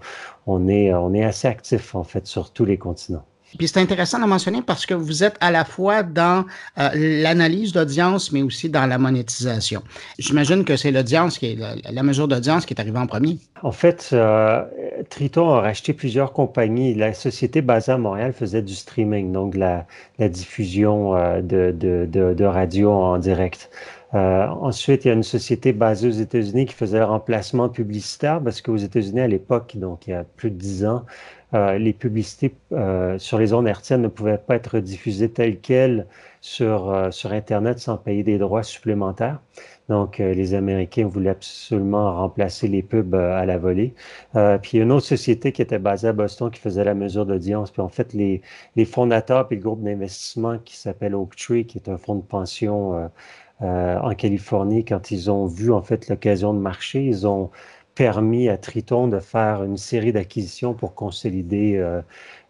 est, 0.67 0.93
on 0.93 1.13
est 1.13 1.23
assez 1.23 1.47
actif 1.47 1.95
en 1.95 2.03
fait 2.03 2.27
sur 2.27 2.51
tous 2.51 2.65
les 2.65 2.77
continents. 2.77 3.25
Puis 3.57 3.67
c'est 3.67 3.79
intéressant 3.79 4.19
de 4.19 4.25
mentionner 4.25 4.61
parce 4.61 4.85
que 4.85 4.93
vous 4.93 5.23
êtes 5.23 5.35
à 5.39 5.51
la 5.51 5.65
fois 5.65 6.03
dans 6.03 6.45
euh, 6.77 6.89
l'analyse 6.93 7.71
d'audience, 7.73 8.31
mais 8.31 8.41
aussi 8.41 8.69
dans 8.69 8.85
la 8.85 8.97
monétisation. 8.97 9.81
J'imagine 10.19 10.65
que 10.65 10.75
c'est 10.75 10.91
l'audience 10.91 11.37
qui 11.37 11.47
est 11.47 11.57
la, 11.91 12.03
mesure 12.03 12.27
d'audience 12.27 12.65
qui 12.65 12.73
est 12.73 12.79
arrivée 12.79 12.99
en 12.99 13.07
premier. 13.07 13.37
En 13.63 13.71
fait, 13.71 14.09
euh, 14.13 14.63
Triton 15.09 15.53
a 15.53 15.61
racheté 15.61 15.93
plusieurs 15.93 16.33
compagnies. 16.33 16.93
La 16.93 17.13
société 17.13 17.61
basée 17.61 17.93
à 17.93 17.97
Montréal 17.97 18.33
faisait 18.33 18.61
du 18.61 18.75
streaming, 18.75 19.31
donc 19.31 19.55
la, 19.55 19.85
la 20.19 20.29
diffusion 20.29 21.15
euh, 21.15 21.41
de, 21.41 21.71
de, 21.71 22.45
radio 22.45 22.91
en 22.91 23.17
direct. 23.17 23.69
Ensuite, 24.13 25.03
il 25.03 25.09
y 25.09 25.11
a 25.11 25.13
une 25.13 25.23
société 25.23 25.73
basée 25.73 26.07
aux 26.07 26.11
États-Unis 26.11 26.67
qui 26.67 26.73
faisait 26.73 26.99
le 26.99 27.05
remplacement 27.05 27.67
publicitaire 27.67 28.39
parce 28.41 28.61
qu'aux 28.61 28.77
États-Unis, 28.77 29.19
à 29.19 29.27
l'époque, 29.27 29.75
donc 29.75 30.07
il 30.07 30.11
y 30.11 30.13
a 30.13 30.23
plus 30.23 30.51
de 30.51 30.55
dix 30.55 30.85
ans, 30.85 31.03
euh, 31.55 31.77
les 31.77 31.93
publicités 31.93 32.53
euh, 32.73 33.17
sur 33.17 33.37
les 33.37 33.53
ondes 33.53 33.67
hertziennes 33.67 34.01
ne 34.01 34.09
pouvaient 34.09 34.37
pas 34.37 34.55
être 34.55 34.79
diffusées 34.79 35.31
telles 35.31 35.59
quelles 35.61 36.05
sur, 36.41 36.91
euh, 36.91 37.11
sur 37.11 37.31
Internet 37.31 37.79
sans 37.79 37.97
payer 37.97 38.23
des 38.23 38.37
droits 38.37 38.63
supplémentaires. 38.63 39.39
Donc, 39.87 40.17
les 40.17 40.55
Américains 40.55 41.07
voulaient 41.07 41.29
absolument 41.29 42.15
remplacer 42.15 42.67
les 42.67 42.81
pubs 42.81 43.13
à 43.13 43.45
la 43.45 43.59
volée. 43.59 43.93
puis, 44.33 44.71
il 44.73 44.77
y 44.77 44.79
a 44.79 44.83
une 44.83 44.91
autre 44.91 45.05
société 45.05 45.51
qui 45.51 45.61
était 45.61 45.77
basée 45.77 46.07
à 46.07 46.13
Boston 46.13 46.49
qui 46.49 46.59
faisait 46.59 46.83
la 46.83 46.95
mesure 46.95 47.27
d'audience. 47.27 47.69
Puis, 47.69 47.83
en 47.83 47.89
fait, 47.89 48.11
les, 48.13 48.41
les 48.75 48.85
fondateurs 48.85 49.47
puis 49.47 49.57
le 49.57 49.61
groupe 49.61 49.83
d'investissement 49.83 50.57
qui 50.57 50.75
s'appelle 50.75 51.13
Oaktree, 51.13 51.67
qui 51.67 51.77
est 51.77 51.87
un 51.87 51.97
fonds 51.97 52.15
de 52.15 52.23
pension 52.23 53.11
en 53.59 54.15
Californie, 54.15 54.85
quand 54.85 55.11
ils 55.11 55.29
ont 55.29 55.45
vu, 55.45 55.71
en 55.71 55.83
fait, 55.83 56.09
l'occasion 56.09 56.55
de 56.55 56.59
marcher, 56.59 57.05
ils 57.05 57.27
ont 57.27 57.51
permis 57.95 58.49
à 58.49 58.57
Triton 58.57 59.07
de 59.07 59.19
faire 59.19 59.63
une 59.63 59.77
série 59.77 60.11
d'acquisitions 60.11 60.73
pour 60.73 60.93
consolider 60.93 61.77
euh, 61.77 62.01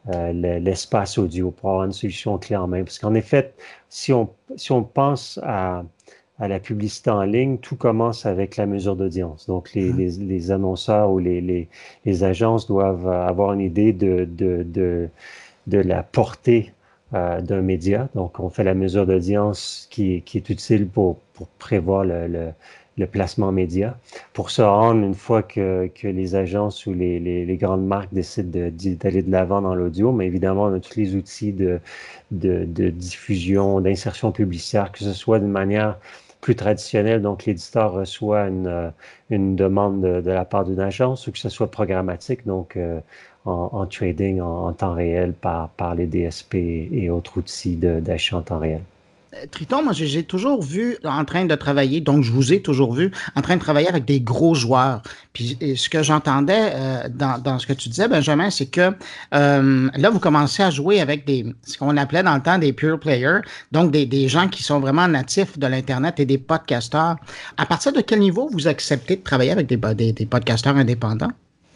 euh, 0.09 0.59
l'espace 0.59 1.17
audio, 1.17 1.51
pour 1.51 1.69
avoir 1.69 1.85
une 1.85 1.93
solution 1.93 2.37
clé 2.37 2.55
en 2.55 2.67
main. 2.67 2.83
Parce 2.83 2.99
qu'en 2.99 3.13
effet, 3.13 3.53
si 3.89 4.11
on, 4.11 4.29
si 4.55 4.71
on 4.71 4.83
pense 4.83 5.39
à, 5.43 5.83
à 6.39 6.47
la 6.47 6.59
publicité 6.59 7.09
en 7.11 7.23
ligne, 7.23 7.57
tout 7.59 7.75
commence 7.75 8.25
avec 8.25 8.57
la 8.57 8.65
mesure 8.65 8.95
d'audience. 8.95 9.47
Donc, 9.47 9.73
les, 9.73 9.93
mmh. 9.93 9.97
les, 9.97 10.11
les, 10.11 10.51
annonceurs 10.51 11.11
ou 11.11 11.19
les, 11.19 11.41
les, 11.41 11.69
les, 12.05 12.23
agences 12.23 12.67
doivent 12.67 13.07
avoir 13.07 13.53
une 13.53 13.61
idée 13.61 13.93
de, 13.93 14.25
de, 14.25 14.63
de, 14.63 15.09
de 15.67 15.77
la 15.77 16.03
portée 16.03 16.73
euh, 17.13 17.39
d'un 17.39 17.61
média. 17.61 18.09
Donc, 18.15 18.39
on 18.39 18.49
fait 18.49 18.63
la 18.63 18.73
mesure 18.73 19.05
d'audience 19.05 19.87
qui, 19.91 20.21
qui 20.23 20.37
est 20.37 20.49
utile 20.49 20.87
pour, 20.87 21.17
pour 21.33 21.47
prévoir 21.47 22.03
le, 22.03 22.27
le, 22.27 22.51
le 22.97 23.07
placement 23.07 23.51
média 23.51 23.97
pour 24.33 24.49
se 24.49 24.61
rendre 24.61 25.03
une 25.03 25.15
fois 25.15 25.43
que, 25.43 25.87
que 25.93 26.07
les 26.07 26.35
agences 26.35 26.85
ou 26.85 26.93
les, 26.93 27.19
les, 27.19 27.45
les 27.45 27.57
grandes 27.57 27.85
marques 27.85 28.13
décident 28.13 28.49
d'aller 28.49 29.21
de 29.21 29.31
l'avant 29.31 29.61
dans 29.61 29.75
l'audio. 29.75 30.11
Mais 30.11 30.27
évidemment, 30.27 30.63
on 30.63 30.73
a 30.73 30.79
tous 30.79 30.95
les 30.95 31.15
outils 31.15 31.51
de, 31.51 31.79
de, 32.31 32.65
de 32.65 32.89
diffusion, 32.89 33.81
d'insertion 33.81 34.31
publicitaire, 34.31 34.91
que 34.91 34.99
ce 34.99 35.13
soit 35.13 35.39
d'une 35.39 35.49
manière 35.49 35.97
plus 36.41 36.55
traditionnelle, 36.55 37.21
donc 37.23 37.45
l'éditeur 37.45 37.93
reçoit 37.93 38.47
une, 38.47 38.93
une 39.31 39.55
demande 39.55 40.01
de, 40.01 40.21
de 40.21 40.31
la 40.31 40.45
part 40.45 40.63
d'une 40.63 40.79
agence 40.79 41.25
ou 41.27 41.31
que 41.31 41.39
ce 41.39 41.49
soit 41.49 41.71
programmatique, 41.71 42.45
donc 42.45 42.77
euh, 42.77 42.99
en, 43.45 43.69
en, 43.73 43.85
trading 43.87 44.41
en, 44.41 44.67
en, 44.67 44.73
temps 44.73 44.93
réel 44.93 45.33
par, 45.33 45.69
par 45.69 45.95
les 45.95 46.05
DSP 46.05 46.55
et 46.55 47.09
autres 47.09 47.39
outils 47.39 47.77
d'achat 47.77 48.37
en 48.37 48.41
temps 48.43 48.59
réel. 48.59 48.81
Triton, 49.51 49.83
moi, 49.83 49.93
j'ai 49.93 50.23
toujours 50.23 50.61
vu 50.61 50.97
en 51.03 51.25
train 51.25 51.45
de 51.45 51.55
travailler, 51.55 52.01
donc 52.01 52.23
je 52.23 52.31
vous 52.31 52.53
ai 52.53 52.61
toujours 52.61 52.93
vu 52.93 53.11
en 53.35 53.41
train 53.41 53.55
de 53.55 53.61
travailler 53.61 53.87
avec 53.87 54.05
des 54.05 54.21
gros 54.21 54.55
joueurs. 54.55 55.01
Puis 55.33 55.57
ce 55.75 55.89
que 55.89 56.03
j'entendais 56.03 56.71
euh, 56.73 57.03
dans, 57.09 57.41
dans, 57.41 57.59
ce 57.59 57.67
que 57.67 57.73
tu 57.73 57.89
disais, 57.89 58.07
Benjamin, 58.07 58.49
c'est 58.49 58.67
que 58.67 58.91
euh, 59.33 59.89
là, 59.95 60.09
vous 60.09 60.19
commencez 60.19 60.63
à 60.63 60.69
jouer 60.69 61.01
avec 61.01 61.25
des 61.25 61.45
ce 61.63 61.77
qu'on 61.77 61.97
appelait 61.97 62.23
dans 62.23 62.35
le 62.35 62.41
temps 62.41 62.57
des 62.57 62.73
pure 62.73 62.99
players, 62.99 63.39
donc 63.71 63.91
des, 63.91 64.05
des 64.05 64.27
gens 64.27 64.47
qui 64.47 64.63
sont 64.63 64.79
vraiment 64.79 65.07
natifs 65.07 65.57
de 65.57 65.67
l'Internet 65.67 66.19
et 66.19 66.25
des 66.25 66.37
podcasteurs. 66.37 67.17
À 67.57 67.65
partir 67.65 67.91
de 67.93 68.01
quel 68.01 68.19
niveau 68.19 68.49
vous 68.51 68.67
acceptez 68.67 69.17
de 69.17 69.23
travailler 69.23 69.51
avec 69.51 69.67
des, 69.67 69.77
des, 69.95 70.13
des 70.13 70.25
podcasteurs 70.25 70.75
indépendants? 70.75 71.31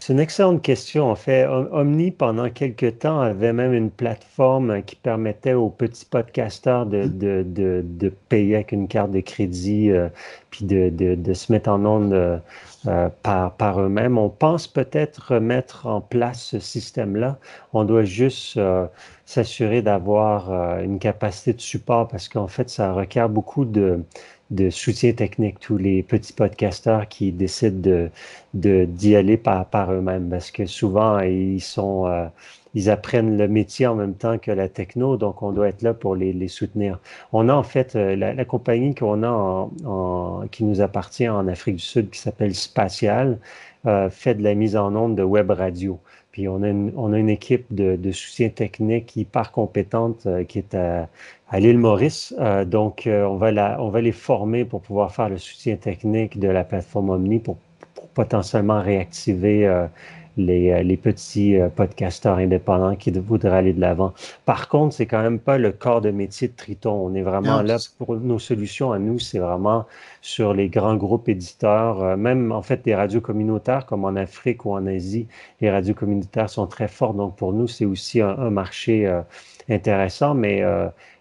C'est 0.10 0.14
une 0.14 0.20
excellente 0.22 0.64
question. 0.64 1.12
En 1.12 1.14
fait, 1.14 1.46
Omni, 1.46 2.10
pendant 2.10 2.50
quelques 2.50 2.98
temps, 2.98 3.20
avait 3.20 3.54
même 3.54 3.74
une 3.76 3.92
plateforme 3.92 4.82
qui 4.82 4.96
permettait 4.96 5.54
aux 5.54 5.70
petits 5.70 6.06
podcasteurs 6.06 6.88
de, 6.88 7.04
mm. 7.04 7.20
de, 7.20 7.46
de, 7.48 7.86
de 7.86 8.10
payer 8.10 8.56
avec 8.56 8.72
une 8.72 8.88
carte 8.88 9.12
de 9.12 9.20
crédit, 9.20 9.92
euh, 9.92 10.10
puis 10.50 10.66
de, 10.66 10.90
de, 10.90 11.34
se 11.36 11.52
mettre 11.52 11.70
en 11.70 11.86
onde 11.86 12.14
euh, 12.14 13.10
par, 13.22 13.56
par 13.56 13.82
eux-mêmes. 13.82 14.18
On 14.18 14.30
pense 14.30 14.68
peut-être 14.68 15.38
mettre 15.38 15.86
en 15.86 16.02
place 16.02 16.42
ce 16.42 16.60
système-là. 16.60 17.38
On 17.74 17.84
doit 17.84 18.02
juste 18.02 18.58
euh, 18.58 18.88
s'assurer 19.28 19.84
d'avoir 19.84 20.80
une 20.80 20.98
capacité 20.98 21.54
de 21.54 21.62
support 21.62 22.08
parce 22.08 22.28
qu'en 22.30 22.48
fait, 22.48 22.72
ça 22.72 22.94
requiert 22.94 23.30
beaucoup 23.30 23.64
de 23.64 24.04
de 24.52 24.70
soutien 24.70 25.14
technique, 25.14 25.60
tous 25.60 25.78
les 25.78 26.02
petits 26.02 26.34
podcasteurs 26.34 27.08
qui 27.08 27.32
décident 27.32 27.80
de, 27.80 28.10
de 28.56 28.86
d'y 28.86 29.16
aller 29.16 29.38
par, 29.38 29.92
eux-mêmes 29.92 30.30
parce 30.30 30.50
que 30.50 30.66
souvent 30.66 31.20
ils 31.20 31.62
sont 31.62 32.08
euh, 32.08 32.26
ils 32.74 32.90
apprennent 32.90 33.38
le 33.38 33.48
métier 33.48 33.88
en 33.88 33.96
même 33.96 34.16
temps 34.16 34.38
que 34.38 34.52
la 34.52 34.70
techno, 34.70 35.18
donc 35.18 35.42
on 35.44 35.52
doit 35.52 35.70
être 35.70 35.82
là 35.82 35.94
pour 35.94 36.16
les, 36.16 36.48
soutenir. 36.48 37.00
On 37.32 37.50
a 37.50 37.54
en 37.54 37.64
fait 37.64 37.96
euh, 37.96 38.16
la, 38.16 38.46
compagnie 38.46 38.96
qu'on 38.96 39.24
a 39.24 39.30
en, 39.86 40.48
qui 40.52 40.64
nous 40.64 40.82
appartient 40.82 41.30
en 41.30 41.48
Afrique 41.48 41.76
du 41.76 41.84
Sud 41.84 42.10
qui 42.10 42.20
s'appelle 42.20 42.56
Spatial 42.56 43.40
euh, 43.86 44.10
fait 44.10 44.36
de 44.36 44.44
la 44.44 44.56
mise 44.56 44.76
en 44.76 44.96
onde 44.96 45.16
de 45.16 45.24
web 45.24 45.52
radio. 45.52 46.00
Puis 46.32 46.48
on 46.48 46.62
a 46.62 46.70
une, 46.70 46.92
on 46.96 47.12
a 47.14 47.18
une 47.18 47.30
équipe 47.30 47.66
de, 47.72 48.12
soutien 48.12 48.50
technique 48.50 49.16
hyper 49.16 49.52
compétente 49.52 50.28
qui 50.48 50.60
est 50.60 50.76
à, 50.76 51.10
à 51.50 51.60
l'île 51.60 51.80
Maurice. 51.80 52.34
Euh, 52.40 52.66
donc, 52.66 53.08
euh, 53.08 53.26
on, 53.26 53.38
va 53.38 53.52
la, 53.52 53.82
on 53.82 53.90
va 53.90 54.02
les 54.02 54.12
former 54.12 54.66
pour 54.66 54.82
pouvoir 54.82 55.14
faire 55.14 55.30
le 55.30 55.38
soutien 55.38 55.76
technique 55.76 56.40
de 56.40 56.48
la 56.48 56.64
plateforme 56.64 57.10
Omni 57.10 57.40
pour, 57.40 57.58
potentiellement 58.14 58.82
réactiver 58.82 59.68
euh, 59.68 59.86
les, 60.36 60.84
les, 60.84 60.98
petits 60.98 61.58
podcasteurs 61.76 62.38
indépendants 62.38 62.96
qui 62.96 63.12
voudraient 63.12 63.58
aller 63.58 63.74
de 63.74 63.80
l'avant. 63.80 64.14
Par 64.46 64.68
contre, 64.68 64.96
c'est 64.96 65.06
quand 65.06 65.22
même 65.22 65.40
pas 65.40 65.58
le 65.58 65.72
corps 65.72 66.02
de 66.02 66.12
métier 66.12 66.48
de 66.48 66.54
Triton. 66.54 66.92
On 66.92 67.14
est 67.14 67.22
vraiment 67.22 67.62
là 67.62 67.78
pour 67.98 68.16
nos 68.16 68.40
solutions 68.40 68.92
à 68.92 69.00
nous, 69.00 69.20
c'est 69.20 69.40
vraiment 69.40 69.86
sur 70.22 70.54
les 70.54 70.70
grands 70.70 70.96
groupes 70.96 71.30
éditeurs, 71.30 72.18
même 72.18 72.52
en 72.52 72.62
fait 72.62 72.84
des 72.84 72.96
radios 72.96 73.22
communautaires 73.22 73.86
comme 73.86 74.06
en 74.06 74.16
Afrique 74.16 74.66
ou 74.66 74.72
en 74.72 74.86
Asie, 74.88 75.28
les 75.62 75.70
radios 75.70 75.94
communautaires 75.94 76.50
sont 76.50 76.68
très 76.68 76.88
fortes. 76.88 77.18
Donc 77.18 77.36
pour 77.36 77.54
nous, 77.54 77.68
c'est 77.68 77.86
aussi 77.86 78.22
un, 78.22 78.38
un 78.38 78.50
marché 78.50 79.12
intéressant, 79.70 80.34
mais 80.34 80.64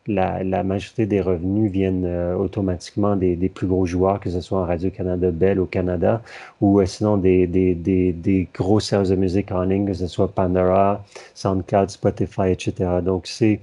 la, 0.08 0.62
majorité 0.62 1.06
des 1.06 1.20
revenus 1.20 1.70
viennent 1.70 2.04
euh, 2.06 2.34
automatiquement 2.34 3.16
des, 3.16 3.36
plus 3.48 3.66
gros 3.66 3.86
joueurs, 3.86 4.20
que 4.20 4.30
ce 4.30 4.40
soit 4.40 4.58
en 4.58 4.64
Radio-Canada 4.64 5.30
Bell 5.30 5.60
au 5.60 5.66
Canada, 5.66 6.22
ou 6.60 6.80
euh, 6.80 6.86
sinon 6.86 7.16
des, 7.16 7.46
des, 7.46 8.48
gros 8.54 8.80
services 8.80 9.10
de 9.10 9.16
musique 9.16 9.52
en 9.52 9.62
ligne, 9.62 9.86
que 9.86 9.94
ce 9.94 10.06
soit 10.06 10.28
Pandora, 10.28 11.04
SoundCloud, 11.34 11.90
Spotify, 11.90 12.50
etc. 12.50 12.72
Donc, 13.04 13.26
c'est, 13.26 13.60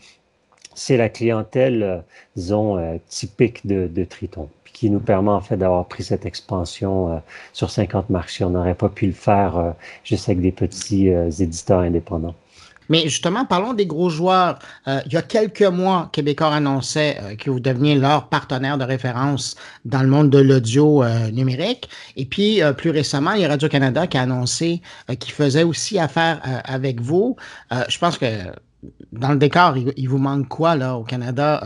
c'est 0.75 0.98
la 0.98 1.10
clientèle, 1.10 1.84
euh, 1.84 1.98
disons, 2.36 3.00
typique 3.10 3.66
de, 3.66 3.88
de, 3.88 4.04
Triton, 4.04 4.50
qui 4.74 4.90
nous 4.90 5.00
permet 5.00 5.32
en 5.32 5.42
fait 5.42 5.58
d'avoir 5.58 5.86
pris 5.86 6.04
cette 6.04 6.25
expansion 6.25 7.22
sur 7.54 7.72
50 7.72 8.10
marchés. 8.10 8.44
On 8.44 8.52
n'aurait 8.52 8.75
pas 8.75 8.90
pu 8.90 9.08
le 9.08 9.14
faire 9.14 9.74
juste 10.04 10.30
avec 10.30 10.42
des 10.42 10.52
petits 10.52 11.08
éditeurs 11.08 11.80
indépendants. 11.80 12.36
Mais 12.89 13.04
justement, 13.04 13.46
parlons 13.46 13.74
des 13.74 13.86
gros 13.86 14.10
joueurs. 14.10 14.60
Euh, 14.88 15.01
il 15.06 15.13
y 15.13 15.18
a 15.18 15.22
quelques 15.22 15.63
mois, 15.63 16.10
Québécois 16.12 16.54
annonçait 16.54 17.18
euh, 17.22 17.36
que 17.36 17.50
vous 17.50 17.60
deveniez 17.60 17.96
leur 17.96 18.30
partenaire 18.30 18.77
de 18.77 18.84
référence 18.84 19.56
dans 19.86 20.01
le 20.01 20.08
monde 20.08 20.30
de 20.30 20.39
l'audio 20.39 21.04
euh, 21.04 21.32
numérique. 21.32 21.89
Et 22.15 22.25
puis, 22.25 22.62
plus 22.77 22.89
récemment, 22.89 23.34
il 23.34 23.42
y 23.42 23.46
a 23.46 23.50
Radio-Canada 23.50 24.08
qui 24.08 24.18
a 24.18 24.22
annoncé 24.22 24.82
qu'il 25.20 25.34
faisait 25.34 25.63
aussi 25.63 26.00
affaire 26.00 26.42
avec 26.63 27.01
vous. 27.01 27.36
je 27.89 27.98
pense 27.98 28.18
que 28.18 28.25
dans 29.12 29.32
le 29.32 29.38
décor, 29.38 29.75
il, 29.77 30.10
vous 30.10 30.18
manque 30.18 30.48
quoi 30.48 30.75
là 30.75 30.96
au 30.96 31.04
Canada? 31.04 31.63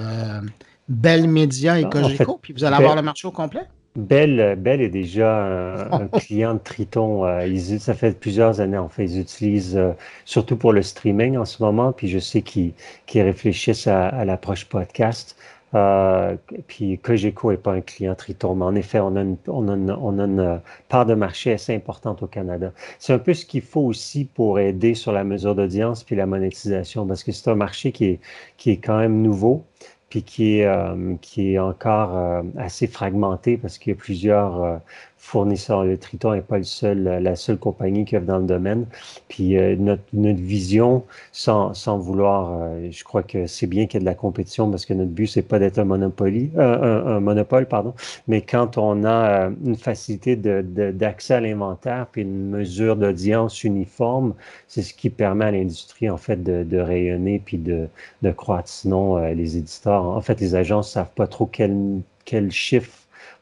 Bell 0.88 1.28
Media 1.28 1.80
et 1.80 1.88
Cogeco, 1.88 2.40
puis 2.42 2.54
vous 2.54 2.64
allez 2.64 2.76
avoir 2.76 2.96
le 2.96 3.02
marché 3.02 3.28
au 3.28 3.32
complet? 3.32 3.68
Bell, 3.96 4.40
est 4.82 4.90
déjà 4.90 5.46
un, 5.92 6.08
client 6.20 6.54
de 6.54 6.60
Triton. 6.60 7.26
Euh, 7.26 7.78
ça 7.80 7.94
fait 7.94 8.20
plusieurs 8.20 8.62
années, 8.62 8.78
en 8.78 8.90
fait, 8.90 9.06
ils 9.06 9.20
utilisent 9.20 9.78
euh, 9.78 9.92
surtout 10.26 10.58
pour 10.58 10.74
le 10.74 10.82
streaming 10.82 11.38
en 11.38 11.46
ce 11.46 11.62
moment. 11.64 11.92
Puis 11.92 12.08
je 12.08 12.20
sais 12.20 12.42
qu'ils 12.42 12.74
réfléchissent 13.14 13.88
à, 13.88 14.24
l'approche 14.26 14.66
podcast. 14.66 15.36
Euh, 15.76 16.36
puis 16.68 16.98
Cogeco 16.98 17.52
n'est 17.52 17.58
pas 17.58 17.74
un 17.74 17.82
client 17.82 18.16
Triton, 18.16 18.56
mais 18.56 18.66
en 18.66 18.74
effet, 18.74 19.00
on 19.00 19.16
a 19.16 19.22
une, 19.22 19.38
on 19.48 19.68
a 19.68 19.76
on 19.98 20.18
a 20.18 20.24
une 20.24 20.62
part 20.88 21.06
de 21.06 21.14
marché 21.14 21.54
assez 21.54 21.76
importante 21.76 22.24
au 22.24 22.28
Canada. 22.28 22.72
C'est 22.98 23.14
un 23.14 23.20
peu 23.20 23.36
ce 23.36 23.46
qu'il 23.46 23.62
faut 23.62 23.82
aussi 23.82 24.26
pour 24.26 24.60
aider 24.60 24.96
sur 24.96 25.12
la 25.12 25.24
mesure 25.24 25.54
d'audience 25.54 26.04
puis 26.04 26.16
la 26.16 26.26
monétisation, 26.26 27.06
parce 27.06 27.24
que 27.24 27.32
c'est 27.32 27.52
un 27.52 27.56
marché 27.56 27.92
qui 27.92 28.06
est, 28.06 28.20
qui 28.58 28.72
est 28.72 28.78
quand 28.78 28.98
même 28.98 29.22
nouveau 29.22 29.64
puis 30.10 30.24
qui 30.24 30.60
est, 30.60 30.66
euh, 30.66 31.16
qui 31.22 31.54
est 31.54 31.60
encore 31.60 32.18
euh, 32.18 32.42
assez 32.58 32.88
fragmenté 32.88 33.58
parce 33.58 33.78
qu'il 33.78 33.94
y 33.94 33.96
a 33.96 34.00
plusieurs 34.00 34.64
euh, 34.64 34.78
fournisseur. 35.20 35.84
Le 35.84 35.98
Triton 35.98 36.34
n'est 36.34 36.42
pas 36.42 36.58
le 36.58 36.64
seul, 36.64 37.04
la 37.04 37.36
seule 37.36 37.58
compagnie 37.58 38.06
qui 38.06 38.16
est 38.16 38.22
dans 38.22 38.40
le 38.40 38.46
domaine. 38.46 38.86
Puis 39.28 39.58
euh, 39.58 39.76
notre, 39.76 40.02
notre, 40.14 40.40
vision, 40.40 41.04
sans, 41.32 41.74
sans 41.74 41.98
vouloir, 41.98 42.54
euh, 42.54 42.88
je 42.90 43.04
crois 43.04 43.22
que 43.22 43.46
c'est 43.46 43.68
bien 43.68 43.86
qu'il 43.86 43.96
y 43.96 43.98
ait 43.98 44.06
de 44.06 44.06
la 44.06 44.16
compétition 44.16 44.72
parce 44.72 44.86
que 44.86 44.94
notre 44.94 45.12
but, 45.12 45.28
c'est 45.28 45.44
pas 45.44 45.60
d'être 45.60 45.78
un, 45.78 45.84
monopole, 45.84 46.50
euh, 46.58 47.18
un, 47.18 47.20
monopole, 47.20 47.68
pardon, 47.68 47.94
mais 48.28 48.42
quand 48.42 48.78
on 48.78 49.06
a 49.06 49.52
une 49.66 49.76
facilité 49.76 50.36
d'accès 50.36 51.34
de, 51.34 51.38
à 51.38 51.42
l'inventaire 51.42 52.08
puis 52.12 52.22
une 52.22 52.50
mesure 52.50 52.96
d'audience 52.96 53.64
uniforme, 53.64 54.34
c'est 54.68 54.82
ce 54.82 54.94
qui 54.94 55.10
permet 55.10 55.46
à 55.46 55.52
l'industrie, 55.52 56.10
en 56.10 56.18
fait, 56.18 56.42
de, 56.42 56.64
de, 56.64 56.78
rayonner 56.78 57.40
puis 57.44 57.58
de, 57.58 57.88
de 58.22 58.32
croître. 58.32 58.70
Sinon, 58.70 59.18
les 59.34 59.58
éditeurs, 59.58 60.06
en 60.06 60.22
fait, 60.22 60.40
les 60.40 60.56
agences 60.56 60.92
savent 60.92 61.12
pas 61.14 61.28
trop 61.28 61.46
quel, 61.46 62.02
quel 62.26 62.52
chiffre 62.52 62.94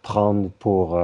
prendre 0.02 0.50
pour, 0.60 1.00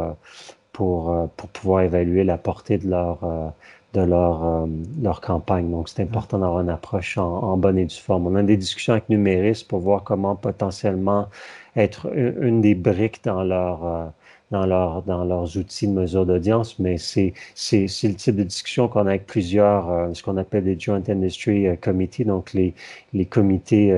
pour, 0.73 1.11
euh, 1.11 1.27
pour 1.37 1.49
pouvoir 1.49 1.83
évaluer 1.83 2.25
la 2.25 2.37
portée 2.37 2.77
de 2.77 2.89
leur, 2.89 3.23
euh, 3.23 3.49
de 3.93 4.01
leur, 4.01 4.43
euh, 4.45 4.65
leur 5.01 5.21
campagne. 5.21 5.71
Donc, 5.71 5.87
c'est 5.87 6.01
important 6.03 6.39
d'avoir 6.39 6.61
une 6.61 6.69
approche 6.69 7.17
en, 7.17 7.55
bonne 7.57 7.77
et 7.77 7.85
due 7.85 7.95
forme. 7.95 8.27
On 8.27 8.35
a 8.35 8.43
des 8.43 8.57
discussions 8.57 8.93
avec 8.93 9.07
Numéris 9.09 9.65
pour 9.67 9.79
voir 9.79 10.03
comment 10.03 10.35
potentiellement 10.35 11.29
être 11.75 12.11
une, 12.15 12.61
des 12.61 12.75
briques 12.75 13.23
dans 13.23 13.43
leur 13.43 14.11
dans, 14.51 14.67
leur, 14.67 15.01
dans 15.01 15.23
leurs 15.23 15.57
outils 15.57 15.87
de 15.87 15.93
mesure 15.93 16.27
d'audience, 16.27 16.77
mais 16.77 16.99
c'est, 16.99 17.33
le 17.71 18.13
type 18.13 18.35
de 18.35 18.43
discussion 18.43 18.87
qu'on 18.87 19.07
a 19.07 19.11
avec 19.11 19.25
plusieurs, 19.25 20.15
ce 20.15 20.21
qu'on 20.21 20.37
appelle 20.37 20.65
les 20.65 20.79
Joint 20.79 21.01
Industry 21.07 21.75
Committee, 21.79 22.23
donc 22.23 22.53
les, 22.53 22.75
les 23.13 23.25
comités 23.25 23.91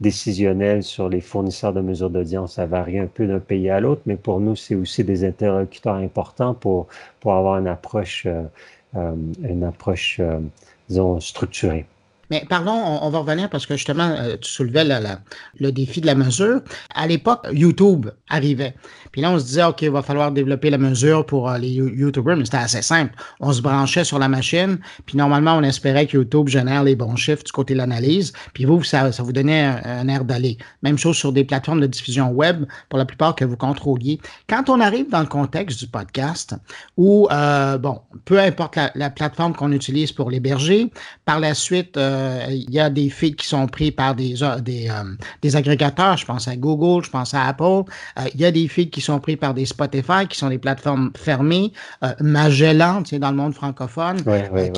décisionnel 0.00 0.82
sur 0.82 1.08
les 1.08 1.20
fournisseurs 1.20 1.72
de 1.72 1.80
mesures 1.80 2.10
d'audience. 2.10 2.54
Ça 2.54 2.66
varie 2.66 2.98
un 2.98 3.06
peu 3.06 3.26
d'un 3.26 3.40
pays 3.40 3.70
à 3.70 3.80
l'autre, 3.80 4.02
mais 4.06 4.16
pour 4.16 4.40
nous, 4.40 4.56
c'est 4.56 4.74
aussi 4.74 5.04
des 5.04 5.24
interlocuteurs 5.24 5.96
importants 5.96 6.54
pour, 6.54 6.88
pour 7.20 7.34
avoir 7.34 7.58
une 7.58 7.68
approche, 7.68 8.24
euh, 8.26 8.42
euh, 8.96 9.14
une 9.42 9.64
approche 9.64 10.18
euh, 10.20 10.40
disons, 10.88 11.20
structurée. 11.20 11.86
Mais 12.30 12.46
pardon, 12.48 12.72
on, 12.72 13.10
va 13.10 13.18
revenir 13.18 13.50
parce 13.50 13.66
que 13.66 13.76
justement, 13.76 14.16
tu 14.40 14.50
soulevais 14.50 14.84
le 15.58 15.72
défi 15.72 16.00
de 16.00 16.06
la 16.06 16.14
mesure. 16.14 16.60
À 16.94 17.06
l'époque, 17.06 17.46
YouTube 17.52 18.10
arrivait. 18.28 18.74
Puis 19.12 19.20
là, 19.20 19.30
on 19.30 19.38
se 19.38 19.44
disait, 19.44 19.64
OK, 19.64 19.82
il 19.82 19.90
va 19.90 20.02
falloir 20.02 20.32
développer 20.32 20.70
la 20.70 20.78
mesure 20.78 21.26
pour 21.26 21.50
euh, 21.50 21.58
les 21.58 21.70
YouTubers, 21.70 22.36
mais 22.36 22.44
c'était 22.44 22.58
assez 22.58 22.82
simple. 22.82 23.14
On 23.40 23.52
se 23.52 23.60
branchait 23.60 24.04
sur 24.04 24.18
la 24.18 24.28
machine, 24.28 24.78
puis 25.06 25.16
normalement, 25.16 25.56
on 25.56 25.62
espérait 25.62 26.06
que 26.06 26.16
YouTube 26.16 26.48
génère 26.48 26.84
les 26.84 26.96
bons 26.96 27.16
chiffres 27.16 27.42
du 27.44 27.52
côté 27.52 27.74
de 27.74 27.78
l'analyse, 27.78 28.32
puis 28.54 28.64
vous, 28.64 28.82
ça, 28.84 29.10
vous 29.10 29.32
donnait 29.32 29.64
un, 29.84 30.08
air 30.08 30.24
d'aller. 30.24 30.58
Même 30.82 30.98
chose 30.98 31.16
sur 31.16 31.32
des 31.32 31.44
plateformes 31.44 31.80
de 31.80 31.86
diffusion 31.86 32.30
web, 32.30 32.64
pour 32.88 32.98
la 32.98 33.04
plupart 33.04 33.34
que 33.34 33.44
vous 33.44 33.56
contrôliez. 33.56 34.20
Quand 34.48 34.68
on 34.68 34.80
arrive 34.80 35.10
dans 35.10 35.20
le 35.20 35.26
contexte 35.26 35.80
du 35.80 35.86
podcast, 35.88 36.54
où, 36.96 37.28
euh, 37.30 37.78
bon, 37.78 38.00
peu 38.24 38.38
importe 38.38 38.78
la, 38.94 39.10
plateforme 39.10 39.54
qu'on 39.54 39.72
utilise 39.72 40.12
pour 40.12 40.30
l'héberger, 40.30 40.90
par 41.24 41.40
la 41.40 41.54
suite, 41.54 41.96
euh, 41.96 42.19
il 42.50 42.70
y 42.70 42.80
a 42.80 42.90
des 42.90 43.10
feeds 43.10 43.36
qui 43.36 43.46
sont 43.46 43.66
pris 43.66 43.90
par 43.90 44.14
des, 44.14 44.34
des, 44.62 44.88
des 45.42 45.56
agrégateurs, 45.56 46.16
je 46.16 46.26
pense 46.26 46.48
à 46.48 46.56
Google, 46.56 47.04
je 47.04 47.10
pense 47.10 47.34
à 47.34 47.46
Apple, 47.46 47.82
il 48.34 48.40
y 48.40 48.44
a 48.44 48.50
des 48.50 48.68
feeds 48.68 48.90
qui 48.90 49.00
sont 49.00 49.20
pris 49.20 49.36
par 49.36 49.54
des 49.54 49.66
Spotify, 49.66 50.26
qui 50.28 50.38
sont 50.38 50.48
des 50.48 50.58
plateformes 50.58 51.10
fermées, 51.16 51.72
euh, 52.04 52.12
Magellan, 52.20 53.02
tu 53.02 53.10
sais, 53.10 53.18
dans 53.18 53.30
le 53.30 53.36
monde 53.36 53.54
francophone, 53.54 54.18
euh, 54.26 54.70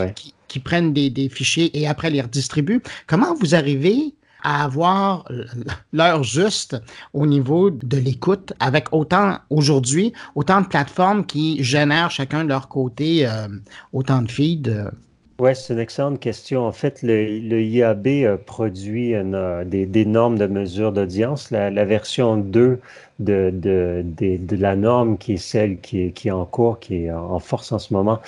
qui, 0.49 0.61
prennent 0.61 0.93
des, 0.93 1.29
fichiers 1.29 1.77
et 1.79 1.87
après 1.87 2.11
les 2.11 2.21
redistribuent. 2.21 2.83
Comment 3.07 3.35
vous 3.35 3.55
arrivez 3.55 4.15
à 4.45 4.65
avoir 4.65 5.25
l'heure 5.93 6.25
juste 6.25 6.77
au 7.13 7.27
niveau 7.27 7.71
de 7.71 7.97
l'écoute 7.97 8.53
avec 8.61 8.89
autant 8.93 9.39
aujourd'hui, 9.51 10.13
autant 10.35 10.61
de 10.61 10.67
plateformes 10.67 11.25
qui 11.25 11.63
génèrent 11.63 12.11
chacun 12.11 12.45
de 12.45 12.49
leur 12.49 12.69
côté 12.69 13.27
euh, 13.27 13.49
autant 13.93 14.23
de 14.23 14.31
feeds? 14.31 14.71
Oui, 15.43 15.57
c'est 15.57 15.73
une 15.73 15.81
excellente 15.81 16.21
question. 16.21 16.65
En 16.65 16.71
fait, 16.71 17.03
le, 17.03 17.61
IAB 17.63 18.07
a 18.33 18.37
produit 18.37 19.11
des, 19.11 20.05
normes 20.07 20.39
de 20.39 20.47
mesure 20.47 20.93
d'audience. 20.93 21.51
La, 21.51 21.85
version 21.85 22.37
2 22.37 22.79
de, 23.19 23.51
de, 23.53 24.57
la 24.57 24.77
norme, 24.77 25.19
qui 25.19 25.33
est 25.33 25.37
celle 25.39 25.81
qui 25.81 26.13
est, 26.15 26.31
en 26.31 26.45
cours, 26.45 26.79
qui 26.79 27.07
est 27.07 27.11
en 27.11 27.41
force 27.41 27.73
en 27.73 27.81
ce 27.81 27.93
moment, 27.93 28.21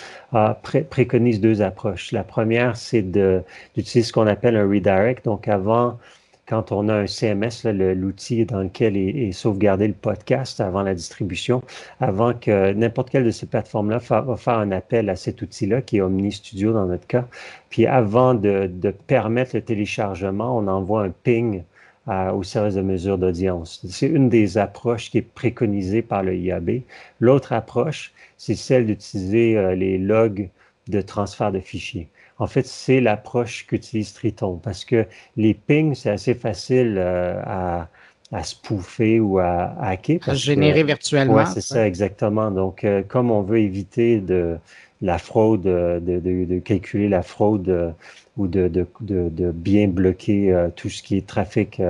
préconise 0.91 1.41
deux 1.41 1.63
approches. 1.63 2.11
La 2.11 2.25
première, 2.25 2.77
c'est 2.77 3.03
d'utiliser 3.03 4.03
ce 4.03 4.13
qu'on 4.13 4.27
appelle 4.27 4.57
un 4.57 4.69
redirect. 4.69 5.25
Donc, 5.25 5.47
avant 5.47 6.01
quand 6.47 6.73
on 6.73 6.89
a 6.89 6.95
un 6.95 7.07
CMS, 7.07 7.65
l'outil 7.65 8.45
dans 8.45 8.63
lequel 8.63 8.97
est, 8.97 9.33
sauvegardé 9.33 9.89
le 9.89 9.95
podcast 9.95 10.61
avant 10.61 10.83
la 10.83 10.95
distribution, 10.95 11.63
avant 12.01 12.35
que 12.35 12.73
n'importe 12.73 13.11
quelle 13.11 13.25
de 13.25 13.31
ces 13.31 13.47
plateformes-là 13.47 13.99
va 13.99 14.37
faire 14.37 14.59
un 14.59 14.73
appel 14.73 15.09
à 15.09 15.17
cet 15.17 15.43
outil-là, 15.43 15.83
qui 15.83 15.99
est 15.99 16.01
Omni 16.01 16.33
Studio 16.33 16.73
dans 16.73 16.87
notre 16.87 17.07
cas. 17.07 17.27
Puis 17.71 17.87
avant 17.87 18.35
de, 18.35 18.71
permettre 19.07 19.57
le 19.57 19.63
téléchargement, 19.63 20.57
on 20.57 20.67
envoie 20.69 21.05
un 21.05 21.11
ping 21.11 21.63
au 22.07 22.43
service 22.43 22.75
de 22.75 22.83
mesure 22.83 23.17
d'audience. 23.17 23.85
C'est 23.89 24.09
une 24.09 24.29
des 24.29 24.59
approches 24.59 25.11
qui 25.11 25.19
est 25.19 25.23
préconisée 25.23 26.03
par 26.03 26.23
le 26.23 26.37
IAB. 26.37 26.83
L'autre 27.19 27.55
approche, 27.55 28.13
c'est 28.37 28.55
celle 28.55 28.87
d'utiliser 28.87 29.57
euh, 29.57 29.75
les 29.75 29.97
logs 29.97 30.51
de 30.89 31.01
transfert 31.01 31.51
de 31.51 31.61
fichiers. 31.61 32.09
En 32.39 32.47
fait, 32.47 32.67
c'est 32.67 33.01
l'approche 33.01 33.67
qu'utilise 33.67 34.13
Triton 34.13 34.59
parce 34.63 34.85
que 34.85 35.07
les 35.37 35.55
pings, 35.55 35.95
c'est 35.95 36.11
assez 36.11 36.35
facile 36.35 36.97
euh, 36.99 37.41
à, 37.45 37.89
à 38.33 38.43
spoofer 38.43 39.21
ou 39.21 39.39
à, 39.39 39.75
hacker. 39.81 40.19
À 40.27 40.35
générer 40.35 40.83
virtuellement. 40.83 41.35
Oui, 41.35 41.45
c'est 41.53 41.61
ça, 41.61 41.87
exactement. 41.87 42.51
Donc, 42.51 42.83
euh, 42.83 43.03
comme 43.07 43.31
on 43.31 43.43
veut 43.43 43.61
éviter 43.61 44.19
de 44.19 44.57
la 45.01 45.19
fraude, 45.19 45.63
de, 45.63 46.01
de, 46.01 46.59
calculer 46.61 47.09
la 47.09 47.23
fraude 47.23 47.69
euh, 47.69 47.91
ou 48.37 48.49
de, 48.49 48.69
de, 48.69 49.51
bien 49.53 49.87
bloquer 49.87 50.67
tout 50.75 50.89
ce 50.89 51.03
qui 51.05 51.17
est 51.17 51.27
trafic 51.27 51.81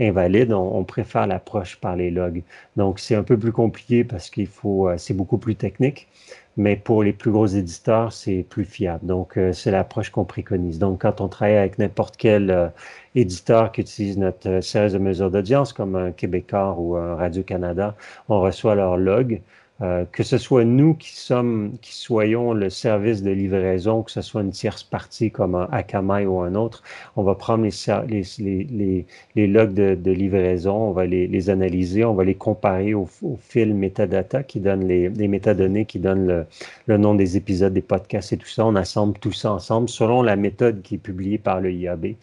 invalide, 0.00 0.54
on, 0.54 0.78
on 0.78 0.84
préfère 0.84 1.26
l'approche 1.26 1.76
par 1.76 1.96
les 1.96 2.10
logs. 2.10 2.42
Donc, 2.76 2.98
c'est 2.98 3.14
un 3.14 3.24
peu 3.24 3.36
plus 3.36 3.52
compliqué 3.52 4.04
parce 4.04 4.30
qu'il 4.30 4.46
faut, 4.46 4.88
c'est 4.96 5.12
beaucoup 5.12 5.36
plus 5.36 5.54
technique 5.54 6.08
mais 6.56 6.76
pour 6.76 7.02
les 7.02 7.12
plus 7.12 7.30
gros 7.30 7.46
éditeurs, 7.46 8.12
c'est 8.12 8.44
plus 8.48 8.64
fiable. 8.64 9.06
Donc, 9.06 9.36
euh, 9.38 9.52
c'est 9.52 9.70
l'approche 9.70 10.10
qu'on 10.10 10.24
préconise. 10.24 10.78
Donc, 10.78 11.02
quand 11.02 11.20
on 11.20 11.28
travaille 11.28 11.56
avec 11.56 11.78
n'importe 11.78 12.16
quel 12.16 12.50
euh, 12.50 12.68
éditeur 13.14 13.72
qui 13.72 13.80
utilise 13.80 14.18
notre 14.18 14.48
euh, 14.48 14.60
service 14.60 14.92
de 14.92 14.98
mesure 14.98 15.30
d'audience, 15.30 15.72
comme 15.72 15.96
un 15.96 16.12
Québécois 16.12 16.76
ou 16.78 16.96
un 16.96 17.16
Radio-Canada, 17.16 17.96
on 18.28 18.40
reçoit 18.40 18.74
leur 18.74 18.96
log. 18.96 19.40
Euh, 19.82 20.04
que 20.12 20.22
ce 20.22 20.38
soit 20.38 20.64
nous 20.64 20.94
qui 20.94 21.10
sommes, 21.16 21.72
qui 21.82 21.92
soyons 21.92 22.52
le 22.52 22.70
service 22.70 23.20
de 23.22 23.32
livraison, 23.32 24.04
que 24.04 24.12
ce 24.12 24.22
soit 24.22 24.42
une 24.42 24.52
tierce 24.52 24.84
partie 24.84 25.32
comme 25.32 25.56
un 25.56 25.68
Akamai 25.72 26.24
ou 26.24 26.40
un 26.40 26.54
autre, 26.54 26.84
on 27.16 27.24
va 27.24 27.34
prendre 27.34 27.64
les, 27.64 29.06
logs 29.34 29.74
de, 29.74 30.10
livraison, 30.12 30.76
on 30.76 30.92
va 30.92 31.06
les, 31.06 31.50
analyser, 31.50 32.04
on 32.04 32.14
va 32.14 32.22
les 32.22 32.36
comparer 32.36 32.94
au, 32.94 33.08
fil 33.40 33.74
metadata 33.74 34.44
qui 34.44 34.60
donne 34.60 34.86
les, 34.86 35.08
métadonnées 35.26 35.84
qui 35.84 35.98
donnent 35.98 36.46
le, 36.86 36.96
nom 36.96 37.16
des 37.16 37.36
épisodes, 37.36 37.72
des 37.72 37.82
podcasts 37.82 38.32
et 38.32 38.36
tout 38.36 38.46
ça. 38.46 38.64
On 38.64 38.76
assemble 38.76 39.18
tout 39.18 39.32
ça 39.32 39.52
ensemble 39.52 39.88
selon 39.88 40.22
la 40.22 40.36
méthode 40.36 40.82
qui 40.82 40.94
est 40.94 40.98
publiée 40.98 41.38
par 41.38 41.60
le 41.60 41.72
IAB. 41.72 42.14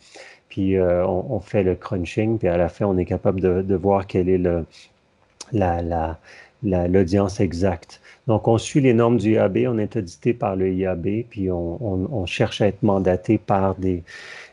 Puis 0.48 0.78
euh, 0.78 1.06
on, 1.06 1.40
fait 1.42 1.64
le 1.64 1.76
crunching, 1.76 2.38
puis 2.40 2.48
à 2.48 2.58
la 2.58 2.70
fin, 2.70 2.86
on 2.86 2.98
est 2.98 3.06
capable 3.06 3.42
de, 3.42 3.76
voir 3.76 4.08
quel 4.08 4.30
est 4.30 4.38
le, 4.38 4.66
la 5.52 6.18
l'audience 6.64 7.40
exacte. 7.40 8.02
Donc, 8.28 8.48
on 8.48 8.58
suit 8.58 8.82
les 8.82 8.94
normes 8.94 9.18
du 9.18 9.34
IAB, 9.34 9.60
on 9.68 9.78
est 9.78 9.96
audité 9.96 10.34
par 10.34 10.56
le 10.56 10.72
IAB, 10.72 11.26
puis 11.30 11.50
on, 11.52 12.26
cherche 12.26 12.62
à 12.62 12.68
être 12.68 12.84
mandaté 12.84 13.38
par 13.38 13.76
des, 13.76 14.04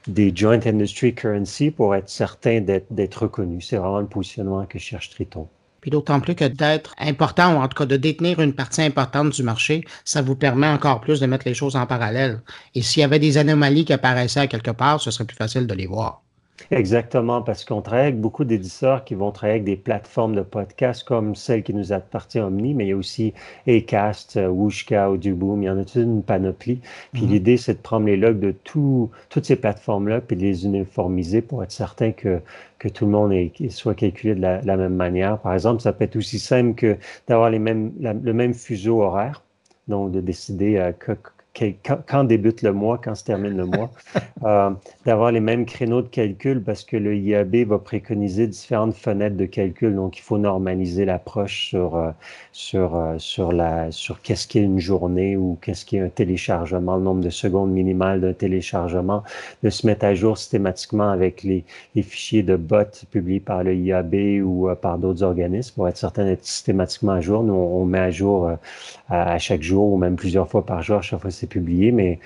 des 0.07 0.33
Joint 0.35 0.61
Industry 0.65 1.15
Currency 1.15 1.71
pour 1.71 1.95
être 1.95 2.09
certain 2.09 2.61
d'être 2.61 3.23
reconnu. 3.23 3.61
C'est 3.61 3.77
vraiment 3.77 4.01
le 4.01 4.07
positionnement 4.07 4.65
que 4.67 4.79
cherche 4.79 5.11
Triton. 5.11 5.49
Puis 5.81 5.91
d'autant 5.93 6.21
plus 6.21 6.35
que 6.35 6.45
d'être 6.45 6.95
important, 6.99 7.55
ou 7.55 7.59
en 7.61 7.69
tout 7.69 7.77
cas 7.77 7.87
de 7.87 7.97
détenir 7.97 8.41
une 8.41 8.55
partie 8.55 8.83
importante 8.83 9.31
du 9.31 9.43
marché, 9.45 9.85
ça 10.05 10.21
vous 10.21 10.35
permet 10.35 10.67
encore 10.67 11.01
plus 11.01 11.21
de 11.21 11.27
mettre 11.27 11.47
les 11.47 11.55
choses 11.55 11.77
en 11.77 11.87
parallèle. 11.87 12.43
Et 12.75 12.83
s'il 12.83 13.03
y 13.03 13.05
avait 13.05 13.21
des 13.21 13.39
anomalies 13.39 13.85
qui 13.85 13.93
apparaissaient 13.93 14.41
à 14.41 14.47
quelque 14.49 14.73
part, 14.73 15.01
ce 15.01 15.13
serait 15.13 15.27
plus 15.27 15.37
facile 15.37 15.67
de 15.69 15.75
les 15.75 15.87
voir. 15.87 16.23
Exactement, 16.71 17.43
parce 17.43 17.65
qu'on 17.65 17.81
travaille 17.83 18.07
avec 18.07 18.21
beaucoup 18.21 18.45
d'éditeurs 18.45 19.05
qui 19.05 19.15
vont 19.15 19.31
travailler 19.31 19.61
avec 19.61 19.65
des 19.65 19.77
plateformes 19.77 20.35
de 20.35 20.43
podcast 20.43 21.05
comme 21.05 21.35
celle 21.35 21.63
qui 21.63 21.75
nous 21.75 21.93
appartient 21.93 22.41
Omni, 22.41 22.75
mais 22.75 22.87
il 22.87 22.89
y 22.89 22.93
a 22.93 22.97
aussi 22.97 23.35
Acast, 23.69 24.37
euh, 24.37 24.49
Wooshka, 24.49 25.11
Audioboom, 25.11 25.63
il 25.63 25.67
y 25.67 25.71
en 25.71 25.79
a 25.79 25.85
toute 25.85 25.97
une 25.97 26.23
panoplie. 26.23 26.81
Puis 27.13 27.23
mm-hmm. 27.23 27.29
l'idée, 27.29 27.57
c'est 27.57 27.75
de 27.75 27.79
prendre 27.79 28.07
les 28.07 28.17
logs 28.17 28.41
de 28.41 28.53
tout, 28.53 29.11
toutes 29.29 29.45
ces 29.45 29.57
plateformes-là 29.57 30.21
puis 30.21 30.37
de 30.37 30.43
les 30.43 30.65
uniformiser 30.65 31.43
pour 31.43 31.63
être 31.63 31.73
certain 31.73 32.13
que, 32.13 32.41
que 32.79 32.89
tout 32.89 33.05
le 33.05 33.13
monde 33.13 33.33
est, 33.33 33.69
soit 33.71 33.95
calculé 33.95 34.35
de 34.35 34.41
la, 34.41 34.77
même 34.77 34.97
manière. 34.97 35.39
Par 35.39 35.55
exemple, 35.55 35.83
ça 35.83 35.93
peut 35.93 36.05
être 36.05 36.17
aussi 36.17 36.39
simple 36.39 36.75
que 36.75 36.97
d'avoir 37.29 37.51
le 37.51 37.59
même 37.59 38.55
fuseau 38.55 39.03
horaire, 39.03 39.43
donc 39.89 40.11
de 40.11 40.21
décider 40.21 40.79
à 40.79 40.87
euh, 40.87 41.15
quand, 42.07 42.25
débute 42.25 42.63
le 42.63 42.73
mois, 42.73 42.99
quand 43.03 43.15
se 43.15 43.25
termine 43.25 43.57
le 43.57 43.65
mois, 43.65 43.91
euh, 44.45 44.71
d'avoir 45.05 45.33
les 45.33 45.41
mêmes 45.41 45.65
créneaux 45.65 46.03
de 46.03 46.09
calcul 46.09 46.63
parce 46.63 46.85
que 46.85 46.97
le 46.97 47.17
IAB 47.17 47.57
va 47.67 47.79
préconiser 47.79 48.47
différentes 48.47 48.95
fenêtres 48.95 49.37
de 49.37 49.47
calcul. 49.47 49.95
Donc, 49.95 50.19
il 50.19 50.23
faut 50.23 50.39
normaliser 50.39 51.05
l'approche 51.05 51.69
sur, 51.69 51.97
euh, 51.97 52.11
sur, 52.53 52.97
euh, 52.97 53.15
sur, 53.19 53.53
la, 53.53 53.91
sur 53.91 54.21
qu'est-ce 54.21 54.47
qu'est 54.47 54.63
une 54.63 54.79
journée 54.79 55.37
ou 55.37 55.59
qu'est-ce 55.61 55.85
qu'est 55.87 56.01
un 56.01 56.09
téléchargement, 56.09 56.97
le 56.97 57.03
nombre 57.03 57.23
de 57.23 57.31
secondes 57.31 57.71
minimales 57.71 58.21
d'un 58.21 58.33
téléchargement, 58.33 59.23
de 59.63 59.71
se 59.71 59.87
mettre 59.87 60.05
à 60.05 60.15
jour 60.15 60.39
systématiquement 60.39 61.11
avec 61.11 61.43
les, 61.43 61.65
les 61.95 62.03
fichiers 62.03 62.43
de 62.43 62.57
bots 62.57 62.77
publiés 63.11 63.41
par 63.41 63.63
le 63.65 63.75
IAB 63.75 64.43
ou 64.45 64.69
par 64.81 64.99
d'autres 64.99 65.23
organismes 65.23 65.75
pour 65.75 65.89
être 65.89 65.97
certain 65.97 66.25
d'être 66.25 66.45
systématiquement 66.45 67.13
à 67.13 67.21
jour. 67.21 67.43
Nous, 67.43 67.55
on, 67.55 67.85
met 67.85 67.99
à 67.99 68.11
jour 68.11 68.51
à, 69.09 69.39
chaque 69.39 69.63
jour 69.63 69.93
ou 69.93 69.97
même 69.97 70.17
plusieurs 70.17 70.49
fois 70.49 70.65
par 70.65 70.83
jour, 70.83 70.99
à 70.99 71.03
chaque 71.03 71.21
fois 71.21 71.31
c'est 71.31 71.46
publié, 71.47 71.93
mais 71.93 72.19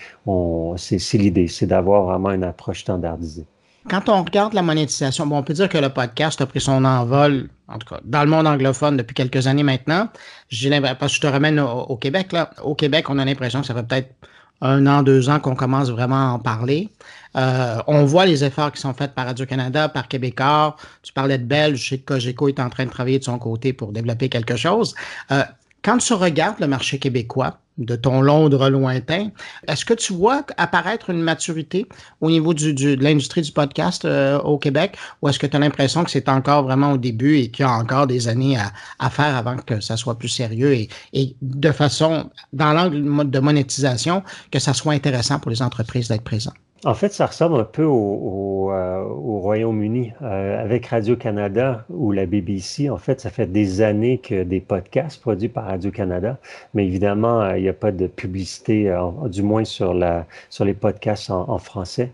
c'est 0.77 1.19
l'idée, 1.19 1.49
c'est 1.49 1.67
d'avoir 1.67 2.05
vraiment 2.05 2.31
une 2.31 2.45
approche 2.45 2.81
standardisée. 2.81 3.47
Quand 3.89 4.09
on 4.11 4.23
regarde 4.23 4.53
la 4.53 4.63
monétisation, 4.63 5.27
on 5.31 5.43
peut 5.43 5.55
dire 5.55 5.69
que 5.69 5.79
le 5.79 5.89
podcast 5.89 6.41
a 6.43 6.47
pris 6.47 6.61
son 6.61 6.85
envol, 6.85 7.49
en 7.67 7.79
tout 7.79 7.89
cas, 7.89 8.01
dans 8.05 8.25
le 8.25 8.31
monde 8.31 8.47
anglophone 8.47 8.97
depuis 8.99 9.15
quelques 9.15 9.47
années 9.47 9.63
maintenant. 9.63 10.09
Parce 10.11 11.13
que 11.13 11.17
je 11.17 11.21
te 11.21 11.27
ramène 11.27 11.59
au, 11.59 11.97
Québec, 11.97 12.33
là. 12.33 12.51
Au 12.63 12.75
Québec, 12.75 13.09
on 13.09 13.19
a 13.19 13.25
l'impression 13.25 13.63
que 13.63 13.67
ça 13.67 13.75
fait 13.75 13.83
peut-être 13.83 14.15
un 14.61 14.87
an, 14.87 15.03
deux 15.03 15.31
ans 15.31 15.41
qu'on 15.41 15.55
commence 15.55 15.89
vraiment 15.89 16.31
à 16.31 16.33
en 16.33 16.39
parler. 16.39 16.91
Euh, 17.37 17.79
on 17.87 18.05
voit 18.05 18.27
les 18.27 18.45
efforts 18.45 18.73
qui 18.73 18.81
sont 18.81 18.93
faits 18.93 19.15
par 19.15 19.25
Radio-Canada, 19.27 19.89
par 19.89 20.09
Québécois. 20.09 20.77
Tu 21.03 21.13
parlais 21.15 21.39
de 21.39 21.45
Belge, 21.45 21.83
je 21.83 21.89
sais 21.91 21.99
que 21.99 22.15
Cogeco 22.15 22.49
est 22.49 22.61
en 22.61 22.69
train 22.69 22.85
de 22.85 22.91
travailler 22.91 23.19
de 23.19 23.25
son 23.25 23.39
côté 23.39 23.73
pour 23.73 23.93
développer 23.93 24.29
quelque 24.29 24.57
chose. 24.57 24.95
Euh, 25.31 25.43
quand 25.83 25.97
tu 25.97 26.13
regardes 26.13 26.61
le 26.61 26.67
marché 26.67 26.99
québécois, 26.99 27.59
de 27.81 27.97
ton 27.97 28.21
Londres 28.21 28.69
lointain, 28.69 29.31
est-ce 29.67 29.85
que 29.85 29.95
tu 29.95 30.13
vois 30.13 30.45
apparaître 30.57 31.11
une 31.11 31.23
maturité 31.23 31.87
au 32.21 32.31
niveau 32.31 32.55
du, 32.55 32.75
de 32.75 33.03
l'industrie 33.03 33.43
du 33.43 33.53
podcast 33.53 34.05
euh, 34.05 34.39
au 34.41 34.59
Québec 34.59 34.97
ou 35.23 35.29
est-ce 35.29 35.39
que 35.39 35.47
tu 35.47 35.57
as 35.57 35.61
l'impression 35.61 36.05
que 36.05 36.11
c'est 36.11 36.29
encore 36.29 36.63
vraiment 36.63 36.93
au 36.93 36.97
début 36.99 37.39
et 37.39 37.51
qu'il 37.51 37.65
y 37.65 37.69
a 37.69 37.73
encore 37.73 38.07
des 38.07 38.29
années 38.29 38.57
à, 38.57 38.73
à 38.99 39.11
faire 39.11 39.35
avant 39.37 39.57
que 39.57 39.81
ça 39.81 39.97
soit 39.97 40.19
plus 40.19 40.29
sérieux 40.29 40.75
et, 40.75 40.89
et 41.13 41.35
de 41.43 41.73
façon, 41.73 42.31
dans 42.53 42.73
l'angle 42.73 43.31
de 43.31 43.41
monétisation, 43.41 44.23
que 44.51 44.59
ça 44.59 44.75
soit 44.75 44.93
intéressant 44.93 45.39
pour 45.39 45.51
les 45.51 45.63
entreprises 45.63 46.09
d'être 46.09 46.25
présentes? 46.25 46.55
En 46.87 46.95
fait, 46.95 47.13
ça 47.13 47.27
ressemble 47.27 47.61
un 47.61 47.65
peu 47.65 47.85
au, 47.85 48.73
euh, 48.73 49.05
Royaume-Uni. 49.05 50.15
Euh, 50.23 50.63
avec 50.63 50.87
Radio-Canada 50.87 51.85
ou 51.91 52.11
la 52.11 52.25
BBC, 52.25 52.89
en 52.89 52.97
fait, 52.97 53.21
ça 53.21 53.29
fait 53.29 53.47
des 53.47 53.83
années 53.83 54.17
que 54.17 54.45
des 54.45 54.61
podcasts 54.61 55.21
produits 55.21 55.51
par 55.51 55.67
Radio-Canada, 55.67 56.39
mais 56.73 56.87
évidemment, 56.87 57.43
euh, 57.43 57.59
il 57.59 57.63
n'y 57.65 57.69
a 57.69 57.75
pas 57.75 57.93
de 57.93 58.07
publicité, 58.07 58.97
du 59.27 59.43
moins 59.43 59.65
sur, 59.65 59.93
la, 59.93 60.27
sur 60.49 60.65
les 60.65 60.73
podcasts 60.73 61.31
en, 61.31 61.59
français. 61.59 62.13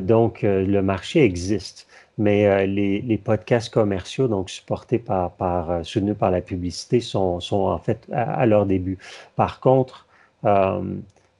donc, 0.00 0.40
le 0.42 0.80
marché 0.80 1.22
existe. 1.22 1.86
Mais 2.16 2.66
les, 2.66 3.00
les, 3.02 3.18
podcasts 3.18 3.72
commerciaux, 3.72 4.28
donc 4.28 4.50
supportés 4.50 4.98
par, 4.98 5.30
par 5.32 5.84
soutenus 5.84 6.16
par 6.18 6.30
la 6.30 6.40
publicité, 6.40 7.00
sont, 7.00 7.40
sont 7.40 7.62
en 7.62 7.78
fait 7.78 8.06
à, 8.12 8.22
à 8.40 8.46
leur 8.46 8.66
début. 8.66 8.98
Par 9.36 9.60
contre, 9.60 10.06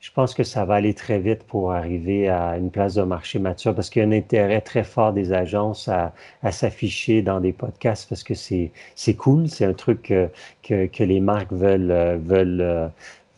je 0.01 0.11
pense 0.13 0.35
que 0.35 0.45
ça 0.45 0.65
va 0.65 0.77
aller 0.77 0.95
très 0.95 1.19
vite 1.19 1.45
pour 1.45 1.73
arriver 1.73 2.29
à 2.29 2.57
une 2.57 2.71
place 2.71 2.95
de 2.95 3.03
marché 3.03 3.39
mature 3.39 3.75
parce 3.75 3.91
qu'il 3.91 4.01
y 4.01 4.05
a 4.05 4.09
un 4.09 4.13
intérêt 4.13 4.63
très 4.63 4.83
fort 4.83 5.13
des 5.13 5.33
agences 5.35 5.89
à, 5.89 6.13
s'afficher 6.51 7.21
dans 7.21 7.39
des 7.41 7.53
podcasts 7.53 8.09
parce 8.09 8.23
que 8.23 8.33
c'est, 8.35 8.73
cool, 9.19 9.49
c'est 9.49 9.67
un 9.67 9.75
truc 9.75 10.13
que, 10.63 11.03
les 11.05 11.21
marques 11.21 11.53
euh, 11.53 12.19
euh, 12.31 12.89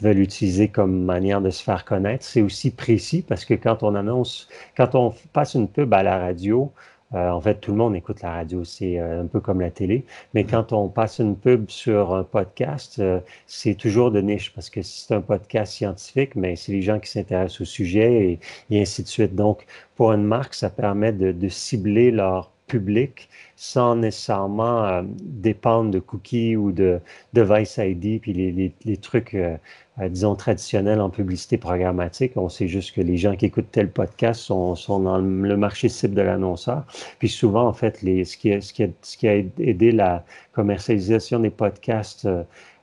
veulent 0.00 0.18
utiliser 0.18 0.68
comme 0.68 1.02
manière 1.04 1.40
de 1.40 1.50
se 1.50 1.62
faire 1.64 1.84
connaître. 1.84 2.24
C'est 2.24 2.42
aussi 2.42 2.70
précis 2.70 3.22
parce 3.26 3.44
que 3.44 3.54
quand 3.54 3.82
on 3.82 3.96
annonce, 3.96 4.48
quand 4.76 4.94
on 4.94 5.12
passe 5.32 5.54
une 5.54 5.68
pub 5.68 5.92
à 5.92 6.04
la 6.04 6.18
radio, 6.18 6.72
Euh, 7.14 7.30
en 7.30 7.40
fait, 7.40 7.56
tout 7.60 7.72
le 7.72 7.76
monde 7.76 7.94
écoute 7.96 8.22
la 8.22 8.32
radio, 8.32 8.64
c'est 8.64 8.98
un 8.98 9.26
peu 9.26 9.40
comme 9.40 9.60
la 9.60 9.70
télé. 9.70 10.04
Mais 10.34 10.44
quand 10.44 10.72
on 10.72 10.88
passe 10.88 11.18
une 11.18 11.36
pub 11.36 11.70
sur 11.70 12.14
un 12.14 12.24
podcast, 12.24 13.02
c'est 13.46 13.74
toujours 13.74 14.10
de 14.10 14.20
niche 14.20 14.52
parce 14.54 14.70
que 14.70 14.82
c'est 14.82 15.14
un 15.14 15.20
podcast 15.20 15.72
scientifique, 15.72 16.34
mais 16.36 16.56
c'est 16.56 16.72
les 16.72 16.82
gens 16.82 16.98
qui 16.98 17.10
s'intéressent 17.10 17.62
au 17.62 17.64
sujet 17.64 18.38
et, 18.70 18.80
ainsi 18.80 19.02
de 19.02 19.08
suite. 19.08 19.34
Donc, 19.34 19.66
pour 19.96 20.12
une 20.12 20.24
marque, 20.24 20.54
ça 20.54 20.70
permet 20.70 21.12
de 21.12 21.48
cibler 21.48 22.10
leur 22.10 22.52
public 22.72 23.28
sans 23.56 23.96
nécessairement 23.96 24.84
euh, 24.84 25.02
dépendre 25.20 25.90
de 25.90 25.98
cookies 25.98 26.56
ou 26.56 26.72
de 26.72 27.00
device 27.34 27.76
ID, 27.76 28.18
puis 28.20 28.32
les, 28.32 28.96
trucs, 28.96 29.34
euh, 29.34 29.56
euh, 30.00 30.08
disons, 30.08 30.34
traditionnels 30.34 31.00
en 31.00 31.10
publicité 31.10 31.58
programmatique. 31.58 32.32
On 32.36 32.48
sait 32.48 32.68
juste 32.68 32.94
que 32.94 33.02
les 33.02 33.18
gens 33.18 33.36
qui 33.36 33.44
écoutent 33.46 33.70
tel 33.70 33.90
podcast 33.90 34.40
sont, 34.40 34.74
dans 34.88 35.18
le 35.18 35.56
marché 35.56 35.90
cible 35.90 36.14
de 36.14 36.22
l'annonceur. 36.22 36.84
Puis 37.18 37.28
souvent, 37.28 37.68
en 37.68 37.74
fait, 37.74 37.98
ce 37.98 39.16
qui 39.16 39.28
a 39.28 39.34
aidé 39.58 39.92
la 39.92 40.24
commercialisation 40.52 41.38
des 41.40 41.50
podcasts 41.50 42.26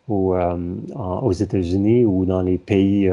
aux 0.10 1.32
États-Unis 1.32 2.06
ou 2.06 2.26
dans 2.26 2.42
les 2.42 2.58
pays 2.58 3.10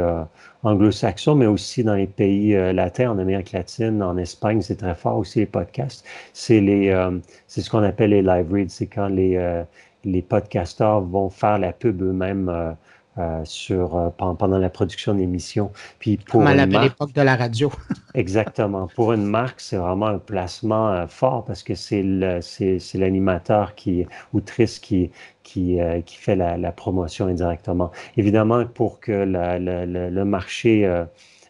anglo-saxons, 0.66 1.36
mais 1.36 1.46
aussi 1.46 1.84
dans 1.84 1.94
les 1.94 2.06
pays 2.06 2.54
euh, 2.54 2.72
latins, 2.72 3.10
en 3.10 3.18
Amérique 3.18 3.52
latine, 3.52 4.02
en 4.02 4.16
Espagne, 4.16 4.60
c'est 4.62 4.76
très 4.76 4.94
fort 4.94 5.18
aussi 5.18 5.40
les 5.40 5.46
podcasts. 5.46 6.04
C'est 6.32 6.60
les, 6.60 6.88
euh, 6.90 7.18
c'est 7.46 7.60
ce 7.60 7.70
qu'on 7.70 7.82
appelle 7.82 8.10
les 8.10 8.22
live 8.22 8.52
reads, 8.52 8.70
c'est 8.70 8.86
quand 8.86 9.08
les 9.08 9.36
euh, 9.36 9.62
les 10.04 10.22
podcasteurs 10.22 11.00
vont 11.00 11.30
faire 11.30 11.58
la 11.58 11.72
pub 11.72 12.00
eux-mêmes 12.00 12.76
euh, 13.18 13.40
sur, 13.44 13.96
euh, 13.96 14.10
pendant 14.10 14.58
la 14.58 14.68
production 14.68 15.14
d'émissions. 15.14 15.72
Puis 15.98 16.18
pour 16.18 16.40
Comme 16.40 16.46
à 16.48 16.66
l'époque 16.66 17.12
de 17.14 17.22
la 17.22 17.34
radio. 17.34 17.72
exactement. 18.14 18.88
Pour 18.94 19.14
une 19.14 19.24
marque, 19.24 19.60
c'est 19.60 19.78
vraiment 19.78 20.08
un 20.08 20.18
placement 20.18 20.90
euh, 20.90 21.06
fort 21.06 21.44
parce 21.46 21.62
que 21.62 21.74
c'est 21.74 22.02
l'animateur 22.02 23.74
qui, 23.74 24.06
ou 24.34 24.40
triste 24.40 24.84
qui, 24.84 25.10
qui, 25.42 25.78
qui 26.04 26.16
fait 26.16 26.36
la, 26.36 26.58
la, 26.58 26.72
promotion 26.72 27.26
indirectement. 27.26 27.90
Évidemment, 28.18 28.66
pour 28.66 29.00
que 29.00 29.12
la, 29.12 29.58
le 29.58 30.24
marché 30.24 30.86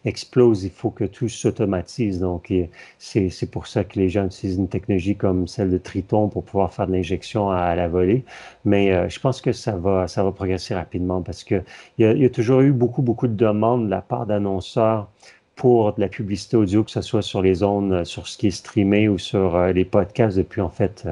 explose, 0.05 0.63
il 0.63 0.71
faut 0.71 0.89
que 0.89 1.03
tout 1.03 1.29
s'automatise. 1.29 2.19
Donc, 2.19 2.53
c'est 2.99 3.51
pour 3.51 3.67
ça 3.67 3.83
que 3.83 3.99
les 3.99 4.09
gens 4.09 4.25
utilisent 4.25 4.57
une 4.57 4.67
technologie 4.67 5.15
comme 5.15 5.47
celle 5.47 5.71
de 5.71 5.77
Triton 5.77 6.29
pour 6.29 6.43
pouvoir 6.43 6.73
faire 6.73 6.87
de 6.87 6.93
l'injection 6.93 7.49
à, 7.49 7.75
la 7.75 7.87
volée. 7.87 8.23
Mais 8.65 8.91
euh, 8.93 9.09
je 9.09 9.19
pense 9.19 9.41
que 9.41 9.51
ça 9.51 9.75
va, 9.75 10.07
ça 10.07 10.23
va 10.23 10.31
progresser 10.31 10.73
rapidement 10.75 11.21
parce 11.21 11.43
qu'il 11.43 11.63
y, 11.99 12.05
a, 12.05 12.13
y 12.13 12.25
a 12.25 12.29
toujours 12.29 12.61
eu 12.61 12.71
beaucoup, 12.71 13.01
beaucoup 13.01 13.27
de 13.27 13.35
demandes 13.35 13.85
de 13.85 13.89
la 13.89 14.01
part 14.01 14.25
d'annonceurs 14.25 15.09
pour 15.55 15.93
de 15.93 16.01
la 16.01 16.07
publicité 16.07 16.55
audio, 16.55 16.83
que 16.83 16.91
ce 16.91 17.01
soit 17.01 17.23
sur 17.23 17.41
les 17.41 17.55
zones, 17.55 17.93
euh, 17.93 18.05
sur 18.05 18.27
ce 18.27 18.37
qui 18.37 18.47
est 18.47 18.51
streamé 18.51 19.09
ou 19.09 19.17
sur 19.17 19.55
euh, 19.55 19.71
les 19.71 19.85
podcasts 19.85 20.37
depuis 20.37 20.61
en 20.61 20.69
fait 20.69 21.07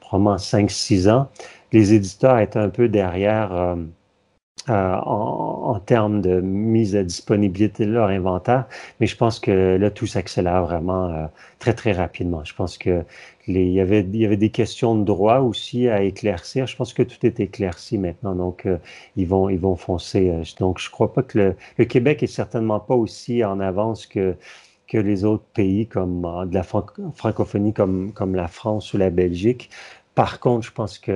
probablement 0.00 0.36
5-6 0.36 1.10
ans. 1.10 1.28
Les 1.72 1.92
éditeurs 1.92 2.38
étaient 2.38 2.58
un 2.58 2.70
peu 2.70 2.88
derrière 2.88 3.76
en, 4.70 5.80
termes 5.86 6.20
de 6.20 6.40
mise 6.40 6.96
à 6.96 7.04
disponibilité 7.04 7.86
de 7.86 7.92
leur 7.92 8.08
inventaire, 8.08 8.66
mais 9.00 9.06
je 9.06 9.16
pense 9.16 9.40
que 9.40 9.76
là, 9.76 9.90
tout 9.90 10.06
s'accélère 10.06 10.64
vraiment 10.64 11.08
euh, 11.08 11.26
très, 11.58 11.74
très 11.74 11.92
rapidement. 11.92 12.44
Je 12.44 12.54
pense 12.54 12.78
que 12.78 13.04
il, 13.46 13.56
y 13.72 13.80
avait, 13.80 14.02
des 14.02 14.50
questions 14.50 14.94
de 14.94 15.04
droit 15.04 15.38
aussi 15.38 15.88
à 15.88 16.02
éclaircir. 16.02 16.66
Je 16.66 16.76
pense 16.76 16.92
que 16.92 17.02
tout 17.02 17.24
est 17.24 17.40
éclairci 17.40 17.96
maintenant, 17.96 18.34
donc 18.34 18.66
euh, 18.66 18.76
ils, 19.16 19.26
vont, 19.26 19.48
ils 19.48 19.58
vont 19.58 19.76
foncer. 19.76 20.42
donc, 20.58 20.78
je 20.80 20.90
crois 20.90 21.12
pas 21.14 21.22
que 21.22 21.38
le, 21.38 21.56
le, 21.78 21.84
Québec 21.86 22.22
est 22.22 22.26
certainement 22.26 22.80
pas 22.80 22.94
aussi 22.94 23.44
en 23.44 23.60
avance 23.60 24.06
que 24.06 24.36
que 24.88 24.98
les 24.98 25.24
autres 25.24 25.44
pays 25.54 25.86
comme 25.86 26.22
de 26.46 26.54
la 26.54 26.62
francophonie 26.62 27.72
comme, 27.72 28.12
comme 28.12 28.34
la 28.34 28.48
France 28.48 28.94
ou 28.94 28.98
la 28.98 29.10
Belgique. 29.10 29.70
Par 30.18 30.40
contre, 30.40 30.66
je 30.66 30.72
pense 30.72 30.98
que 30.98 31.12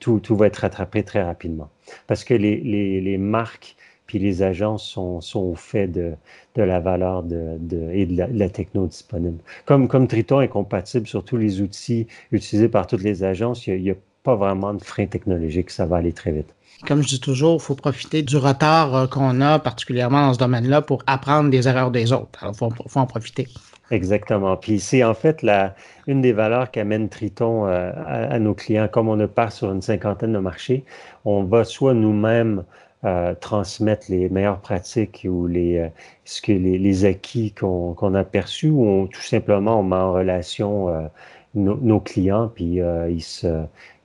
tout, 0.00 0.36
va 0.36 0.48
être 0.48 0.56
rattrapé 0.56 1.04
très 1.04 1.22
rapidement 1.22 1.70
parce 2.08 2.24
que 2.24 2.34
les, 2.34 3.18
marques 3.18 3.76
puis 4.06 4.18
les 4.18 4.42
agences 4.42 4.82
sont, 4.82 5.20
au 5.36 5.54
fait 5.54 5.86
de, 5.86 6.16
la 6.56 6.80
valeur 6.80 7.22
de, 7.22 7.56
et 7.92 8.04
de 8.04 8.24
la, 8.36 8.48
techno 8.48 8.88
disponible. 8.88 9.38
Comme, 9.64 10.08
Triton 10.08 10.40
est 10.40 10.48
compatible 10.48 11.06
sur 11.06 11.24
tous 11.24 11.36
les 11.36 11.60
outils 11.60 12.08
utilisés 12.32 12.68
par 12.68 12.88
toutes 12.88 13.04
les 13.04 13.22
agences, 13.22 13.68
il 13.68 13.80
n'y 13.80 13.92
a, 13.92 13.96
pas 14.24 14.34
vraiment 14.34 14.74
de 14.74 14.82
frein 14.82 15.06
technologique, 15.06 15.70
ça 15.70 15.86
va 15.86 15.98
aller 15.98 16.12
très 16.12 16.32
vite. 16.32 16.52
Comme 16.88 17.02
je 17.02 17.08
dis 17.08 17.20
toujours, 17.20 17.60
il 17.60 17.64
faut 17.64 17.76
profiter 17.76 18.22
du 18.22 18.36
retard 18.36 18.94
euh, 18.96 19.06
qu'on 19.06 19.40
a, 19.40 19.60
particulièrement 19.60 20.26
dans 20.26 20.34
ce 20.34 20.38
domaine-là, 20.40 20.82
pour 20.82 21.04
apprendre 21.06 21.48
des 21.48 21.68
erreurs 21.68 21.92
des 21.92 22.12
autres. 22.12 22.42
Alors, 22.42 22.54
il 22.60 22.88
faut 22.88 23.00
en 23.00 23.06
profiter. 23.06 23.46
Exactement. 23.92 24.56
Puis 24.56 24.80
c'est 24.80 25.04
en 25.04 25.12
fait 25.12 25.42
la, 25.42 25.74
une 26.06 26.22
des 26.22 26.32
valeurs 26.32 26.70
qu'amène 26.70 27.10
Triton 27.10 27.66
euh, 27.66 27.92
à, 28.06 28.38
nos 28.38 28.54
clients. 28.54 28.88
Comme 28.88 29.08
on 29.08 29.16
ne 29.16 29.26
part 29.26 29.52
sur 29.52 29.70
une 29.70 29.82
cinquantaine 29.82 30.32
de 30.32 30.38
marchés, 30.38 30.84
on 31.26 31.44
va 31.44 31.64
soit 31.64 31.92
nous-mêmes 31.92 32.64
euh, 33.04 33.34
transmettre 33.34 34.06
les 34.08 34.30
meilleures 34.30 34.60
pratiques 34.60 35.26
ou 35.28 35.46
les, 35.46 35.76
euh, 35.76 35.88
ce 36.24 36.40
que 36.40 36.52
les, 36.52 36.78
les 36.78 37.04
acquis 37.04 37.52
qu'on 37.52 38.14
a 38.14 38.24
perçus 38.24 38.70
ou 38.70 38.86
on, 38.86 39.06
tout 39.08 39.20
simplement 39.20 39.80
on 39.80 39.82
met 39.82 39.96
en 39.96 40.12
relation 40.14 41.10
nos 41.54 42.00
clients 42.00 42.48
puis 42.54 42.80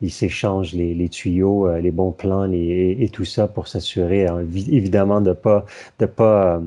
ils 0.01 0.11
s'échangent 0.11 0.73
les, 0.73 0.93
les, 0.95 1.09
tuyaux, 1.09 1.77
les 1.77 1.91
bons 1.91 2.11
plans 2.11 2.45
les, 2.45 2.97
et, 2.99 3.09
tout 3.09 3.25
ça 3.25 3.47
pour 3.47 3.67
s'assurer 3.69 4.27
hein, 4.27 4.41
évidemment 4.53 5.21
de 5.21 5.31
pas 5.33 5.65
de 5.99 6.05
pas 6.07 6.61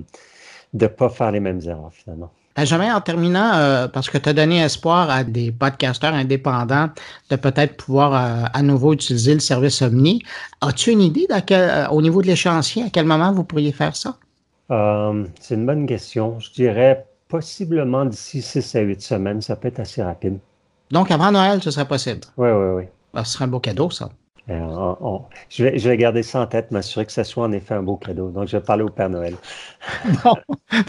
de 0.72 0.87
pas 0.87 1.11
faire 1.11 1.33
les 1.33 1.40
mêmes 1.40 1.61
erreurs 1.66 1.92
finalement. 1.92 2.30
Benjamin, 2.61 2.94
en 2.94 3.01
terminant, 3.01 3.53
euh, 3.55 3.88
parce 3.88 4.11
que 4.11 4.18
tu 4.18 4.29
as 4.29 4.35
donné 4.35 4.61
espoir 4.61 5.09
à 5.09 5.25
des 5.25 5.51
podcasteurs 5.51 6.12
indépendants 6.12 6.90
de 7.31 7.37
peut-être 7.37 7.75
pouvoir 7.79 8.12
euh, 8.12 8.44
à 8.53 8.61
nouveau 8.61 8.92
utiliser 8.92 9.33
le 9.33 9.40
service 9.40 9.81
Omni, 9.81 10.23
as-tu 10.61 10.90
une 10.90 11.01
idée 11.01 11.27
euh, 11.53 11.88
au 11.88 12.03
niveau 12.03 12.20
de 12.20 12.27
l'échéancier, 12.27 12.83
à 12.83 12.90
quel 12.90 13.07
moment 13.07 13.33
vous 13.33 13.44
pourriez 13.44 13.73
faire 13.73 13.96
ça? 13.96 14.16
c'est 15.40 15.55
une 15.55 15.64
bonne 15.64 15.87
question. 15.87 16.38
Je 16.38 16.53
dirais 16.53 17.07
possiblement 17.29 18.05
d'ici 18.05 18.42
6 18.42 18.77
à 18.77 18.81
8 18.81 19.01
semaines, 19.01 19.40
ça 19.40 19.57
peut 19.57 19.68
être 19.68 19.81
assez 19.81 20.03
rapide. 20.03 20.38
Donc 20.90 21.11
avant 21.11 21.33
Noël, 21.33 21.62
ce 21.62 21.70
serait 21.70 21.88
possible? 21.88 22.20
Oui, 22.37 22.51
oui, 22.51 22.68
oui. 22.77 22.83
Ah, 23.14 23.25
ce 23.25 23.33
serait 23.33 23.46
un 23.46 23.49
beau 23.49 23.59
cadeau, 23.59 23.88
ça. 23.90 24.11
Euh, 24.48 25.18
je, 25.48 25.64
vais, 25.64 25.96
garder 25.96 26.22
ça 26.22 26.40
en 26.40 26.46
tête, 26.46 26.70
m'assurer 26.70 27.07
que 27.07 27.12
ce 27.12 27.22
soit 27.22 27.44
en 27.44 27.53
effet 27.53 27.74
un 27.74 27.83
beau 27.83 27.96
cadeau. 27.96 28.31
Donc, 28.31 28.48
je 28.48 28.57
vais 28.57 28.62
parler 28.62 28.83
au 28.83 28.88
Père 28.88 29.11
Noël. 29.11 29.35
bon, 30.24 30.35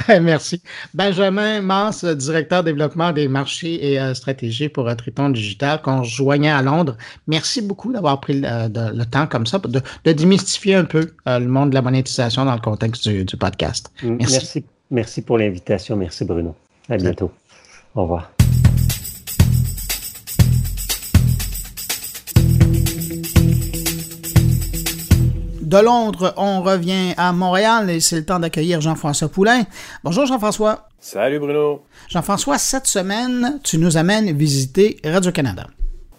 ben, 0.07 0.23
merci. 0.23 0.63
Benjamin 0.93 1.61
Mans, 1.61 1.91
directeur 2.15 2.63
développement 2.63 3.11
des 3.11 3.27
marchés 3.27 3.91
et 3.91 3.99
euh, 3.99 4.13
stratégie 4.13 4.69
pour 4.69 4.87
euh, 4.87 4.95
Triton 4.95 5.29
Digital, 5.29 5.81
qu'on 5.81 5.99
rejoignait 5.99 6.49
à 6.49 6.61
Londres. 6.61 6.97
Merci 7.27 7.61
beaucoup 7.61 7.91
d'avoir 7.91 8.19
pris 8.19 8.41
le, 8.41 9.03
temps 9.03 9.27
comme 9.27 9.45
ça 9.45 9.59
de, 9.59 10.11
démystifier 10.11 10.75
un 10.75 10.85
peu 10.85 11.11
le 11.25 11.47
monde 11.47 11.71
de 11.71 11.75
la 11.75 11.81
monétisation 11.81 12.45
dans 12.45 12.55
le 12.55 12.61
contexte 12.61 13.07
du, 13.07 13.37
podcast. 13.37 13.91
Merci. 14.03 14.33
Merci, 14.33 14.65
merci 14.89 15.21
pour 15.21 15.37
l'invitation. 15.37 15.95
Merci, 15.95 16.25
Bruno. 16.25 16.55
À 16.89 16.97
bientôt. 16.97 17.31
Au 17.95 18.03
revoir. 18.03 18.31
De 25.71 25.77
Londres, 25.77 26.33
on 26.35 26.63
revient 26.63 27.13
à 27.15 27.31
Montréal 27.31 27.89
et 27.89 28.01
c'est 28.01 28.17
le 28.17 28.25
temps 28.25 28.39
d'accueillir 28.39 28.81
Jean-François 28.81 29.29
Poulain. 29.29 29.63
Bonjour 30.03 30.25
Jean-François. 30.25 30.89
Salut 30.99 31.39
Bruno. 31.39 31.85
Jean-François, 32.09 32.57
cette 32.57 32.87
semaine, 32.87 33.57
tu 33.63 33.77
nous 33.77 33.95
amènes 33.95 34.35
visiter 34.35 34.99
Radio-Canada. 35.05 35.67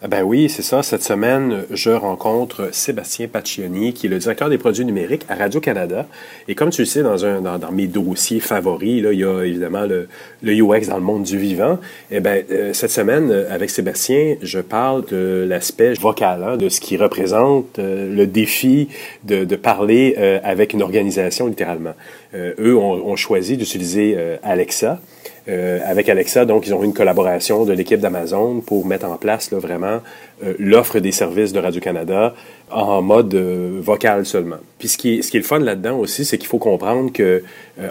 Ah 0.04 0.08
ben 0.08 0.24
oui, 0.24 0.48
c'est 0.48 0.62
ça. 0.62 0.82
Cette 0.82 1.04
semaine, 1.04 1.62
je 1.70 1.90
rencontre 1.90 2.70
Sébastien 2.72 3.28
Paccioni, 3.28 3.92
qui 3.92 4.06
est 4.06 4.10
le 4.10 4.18
directeur 4.18 4.48
des 4.48 4.58
produits 4.58 4.84
numériques 4.84 5.24
à 5.28 5.36
Radio-Canada. 5.36 6.08
Et 6.48 6.56
comme 6.56 6.70
tu 6.70 6.82
le 6.82 6.86
sais, 6.86 7.04
dans, 7.04 7.24
un, 7.24 7.40
dans, 7.40 7.70
mes 7.70 7.86
dossiers 7.86 8.40
favoris, 8.40 9.00
là, 9.00 9.12
il 9.12 9.20
y 9.20 9.24
a 9.24 9.44
évidemment 9.44 9.86
le, 9.86 10.08
le 10.42 10.60
UX 10.60 10.88
dans 10.88 10.96
le 10.96 11.04
monde 11.04 11.22
du 11.22 11.38
vivant. 11.38 11.78
Et 12.10 12.16
eh 12.16 12.20
ben, 12.20 12.42
euh, 12.50 12.72
cette 12.72 12.90
semaine, 12.90 13.30
avec 13.48 13.70
Sébastien, 13.70 14.34
je 14.42 14.58
parle 14.58 15.04
de 15.06 15.46
l'aspect 15.48 15.92
vocal, 15.92 16.42
hein, 16.42 16.56
de 16.56 16.68
ce 16.68 16.80
qui 16.80 16.96
représente 16.96 17.78
euh, 17.78 18.12
le 18.12 18.26
défi 18.26 18.88
de, 19.22 19.44
de 19.44 19.54
parler 19.54 20.16
euh, 20.18 20.40
avec 20.42 20.72
une 20.72 20.82
organisation, 20.82 21.46
littéralement. 21.46 21.94
eux 22.34 22.76
ont, 22.76 23.06
ont 23.06 23.14
choisi 23.14 23.56
d'utiliser 23.56 24.16
Alexa. 24.42 24.98
Euh, 25.48 25.80
avec 25.84 26.08
Alexa, 26.08 26.44
donc, 26.44 26.66
ils 26.66 26.74
ont 26.74 26.82
eu 26.82 26.86
une 26.86 26.94
collaboration 26.94 27.64
de 27.64 27.72
l'équipe 27.72 27.98
d'Amazon 27.98 28.60
pour 28.60 28.86
mettre 28.86 29.06
en 29.06 29.16
place 29.16 29.50
là, 29.50 29.58
vraiment 29.58 30.00
euh, 30.44 30.54
l'offre 30.58 31.00
des 31.00 31.10
services 31.10 31.52
de 31.52 31.58
Radio-Canada 31.58 32.34
en 32.72 33.02
mode 33.02 33.34
vocal 33.34 34.26
seulement. 34.26 34.56
Puis 34.78 34.88
ce 34.88 34.98
qui 34.98 35.18
est, 35.18 35.22
ce 35.22 35.30
qui 35.30 35.36
est 35.36 35.40
le 35.40 35.46
fun 35.46 35.60
là-dedans 35.60 35.96
aussi, 35.98 36.24
c'est 36.24 36.38
qu'il 36.38 36.48
faut 36.48 36.58
comprendre 36.58 37.12
que 37.12 37.42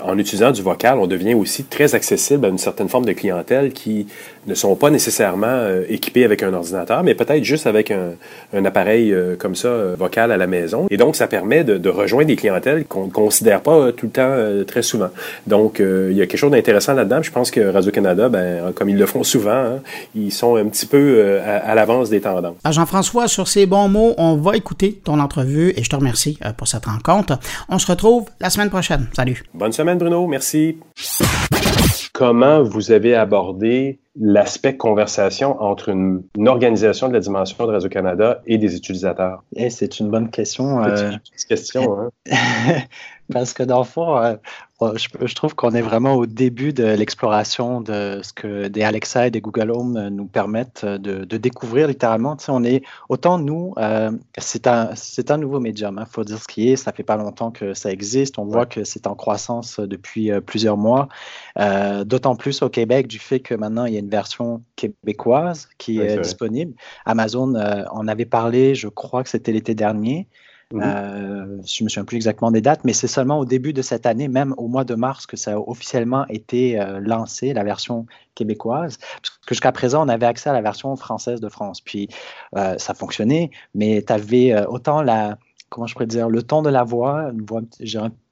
en 0.04 0.18
utilisant 0.18 0.52
du 0.52 0.62
vocal, 0.62 1.00
on 1.00 1.08
devient 1.08 1.34
aussi 1.34 1.64
très 1.64 1.96
accessible 1.96 2.46
à 2.46 2.50
une 2.50 2.60
certaine 2.60 2.88
forme 2.88 3.06
de 3.06 3.14
clientèle 3.14 3.72
qui 3.72 4.06
ne 4.46 4.54
sont 4.54 4.76
pas 4.76 4.92
nécessairement 4.92 5.68
équipés 5.90 6.24
avec 6.24 6.44
un 6.44 6.54
ordinateur, 6.54 7.04
mais 7.04 7.16
peut-être 7.16 7.44
juste 7.44 7.66
avec 7.66 7.92
un, 7.92 8.66
appareil 8.66 9.16
comme 9.40 9.56
ça 9.56 9.70
vocal 9.98 10.32
à 10.32 10.38
la 10.38 10.48
maison. 10.48 10.86
Et 10.92 10.98
donc, 10.98 11.16
ça 11.16 11.28
permet 11.28 11.64
de, 11.64 11.90
rejoindre 11.90 12.28
des 12.28 12.36
clientèles 12.36 12.86
qu'on 12.86 13.06
ne 13.06 13.12
considère 13.12 13.62
pas 13.62 13.92
tout 13.92 14.08
le 14.08 14.12
temps 14.12 14.66
très 14.68 14.84
souvent. 14.84 15.10
Donc, 15.48 15.80
il 15.80 16.14
y 16.14 16.22
a 16.22 16.28
quelque 16.28 16.38
chose 16.38 16.52
d'intéressant 16.52 16.94
là-dedans. 16.94 17.22
Je 17.24 17.32
pense 17.32 17.50
que 17.50 17.62
Radio-Canada, 17.62 18.30
ben, 18.30 18.72
comme 18.76 18.90
ils 18.90 18.98
le 18.98 19.06
font 19.08 19.24
souvent, 19.24 19.52
hein, 19.52 19.80
ils 20.16 20.32
sont 20.32 20.56
un 20.56 20.66
petit 20.66 20.86
peu 20.86 21.40
à, 21.44 21.58
à 21.58 21.76
l'avance 21.76 22.10
des 22.10 22.22
tendances. 22.22 22.56
Jean-François, 22.70 23.28
sur 23.28 23.48
ces 23.48 23.66
bons 23.66 23.88
mots, 23.88 24.14
on 24.18 24.36
va 24.36 24.56
écouter 24.56 24.71
ton 24.76 25.20
entrevue 25.20 25.74
et 25.76 25.84
je 25.84 25.90
te 25.90 25.96
remercie 25.96 26.40
pour 26.58 26.68
cette 26.68 26.86
rencontre. 26.86 27.40
On 27.70 27.80
se 27.80 27.88
retrouve 27.88 28.26
la 28.40 28.50
semaine 28.50 28.70
prochaine. 28.70 29.08
Salut. 29.14 29.44
Bonne 29.54 29.72
semaine, 29.72 29.98
Bruno. 29.98 30.28
Merci. 30.28 30.78
Comment 32.14 32.64
vous 32.64 32.92
avez 32.92 33.16
abordé 33.16 34.00
l'aspect 34.20 34.76
conversation 34.78 35.62
entre 35.62 35.90
une, 35.90 36.24
organisation 36.48 37.08
de 37.08 37.14
la 37.14 37.20
dimension 37.20 37.66
de 37.66 37.72
Radio-Canada 37.72 38.42
et 38.46 38.58
des 38.58 38.76
utilisateurs? 38.76 39.44
Eh, 39.56 39.70
c'est 39.70 40.00
une 40.00 40.10
bonne 40.10 40.30
question. 40.30 40.84
Euh... 40.84 41.12
question, 41.48 42.00
hein? 42.00 42.10
Parce 43.32 43.54
que 43.54 43.64
dans 43.64 43.80
le 43.80 43.86
fond, 43.86 44.18
euh, 44.18 44.36
je, 44.96 45.36
trouve 45.36 45.56
qu'on 45.56 45.72
est 45.72 45.82
vraiment 45.82 46.16
au 46.16 46.26
début 46.26 46.74
de 46.74 46.84
l'exploration 46.84 47.82
de 47.82 48.20
ce 48.24 48.34
que 48.34 48.68
des 48.68 48.84
Alexa 48.84 49.28
et 49.28 49.32
des 49.32 49.42
Google 49.42 49.72
Home 49.72 49.98
euh, 49.98 50.10
nous 50.10 50.26
permettent 50.26 50.84
euh, 50.84 50.98
de, 50.98 51.38
découvrir 51.38 51.88
littéralement. 51.88 52.36
Tu 52.36 52.46
sais, 52.46 52.52
on 52.52 52.64
est 52.64 52.84
autant 53.10 53.38
nous, 53.38 53.74
euh, 53.78 54.12
c'est 54.38 54.68
un, 54.68 54.92
un 55.30 55.38
nouveau 55.38 55.60
médium. 55.60 55.96
Il 55.98 56.02
hein, 56.02 56.08
faut 56.10 56.24
dire 56.24 56.40
ce 56.40 56.48
qui 56.48 56.70
est. 56.70 56.76
Ça 56.76 56.92
fait 56.92 57.04
pas 57.04 57.16
longtemps 57.16 57.52
que 57.52 57.74
ça 57.74 57.92
existe. 57.92 58.40
On 58.40 58.46
voit 58.46 58.66
que 58.66 58.84
c'est 58.84 59.08
en 59.08 59.16
croissance 59.16 59.80
depuis 59.80 60.32
plusieurs 60.42 60.78
mois. 60.78 61.08
D'autant 62.06 62.36
plus 62.36 62.62
au 62.62 62.70
Québec 62.70 63.08
du 63.08 63.20
fait 63.20 63.40
que 63.40 63.56
maintenant 63.56 63.86
il 63.86 63.94
y 63.94 63.98
a 63.98 64.01
une 64.02 64.10
version 64.10 64.64
québécoise 64.76 65.70
qui 65.78 66.00
est, 66.00 66.20
disponible. 66.20 66.74
Amazon, 67.06 67.54
on 67.94 68.08
avait 68.08 68.26
parlé, 68.26 68.76
je 68.76 68.88
crois 68.88 69.24
que 69.24 69.30
c'était 69.30 69.52
l'été 69.52 69.76
dernier. 69.76 70.28
Mhm. 70.74 70.82
Euh, 70.84 71.58
je 71.66 71.84
me 71.84 71.90
souviens 71.90 72.06
plus 72.06 72.16
exactement 72.18 72.52
des 72.52 72.62
dates, 72.62 72.84
mais 72.84 72.94
c'est 72.94 73.08
seulement 73.08 73.40
au 73.40 73.46
début 73.46 73.74
de 73.74 73.82
cette 73.82 74.06
année, 74.06 74.28
même 74.28 74.54
au 74.58 74.68
mois 74.68 74.84
de 74.84 74.96
mars, 74.96 75.26
que 75.26 75.38
ça 75.38 75.54
a 75.54 75.58
officiellement 75.58 76.26
été 76.28 76.80
euh, 76.80 77.00
lancé, 77.00 77.54
la 77.54 77.64
version 77.64 78.06
québécoise. 78.36 78.98
Parce 78.98 79.38
que 79.46 79.54
jusqu'à 79.54 79.72
présent, 79.72 80.06
on 80.06 80.10
avait 80.10 80.26
accès 80.26 80.50
à 80.50 80.54
la 80.54 80.62
version 80.62 80.96
française 80.96 81.42
de 81.42 81.50
France. 81.50 81.82
Puis 81.82 82.10
euh, 82.56 82.76
ça 82.78 82.94
fonctionnait, 82.94 83.52
mais 83.76 84.04
tu 84.06 84.14
avais 84.14 84.66
autant 84.68 85.02
la, 85.02 85.38
comment 85.70 85.88
je 85.88 85.94
pourrais 85.94 86.08
dire, 86.08 86.30
le 86.30 86.42
ton 86.44 86.62
de 86.62 86.70
la 86.70 86.84
voix, 86.84 87.32
une 87.32 87.46
voix, 87.46 87.62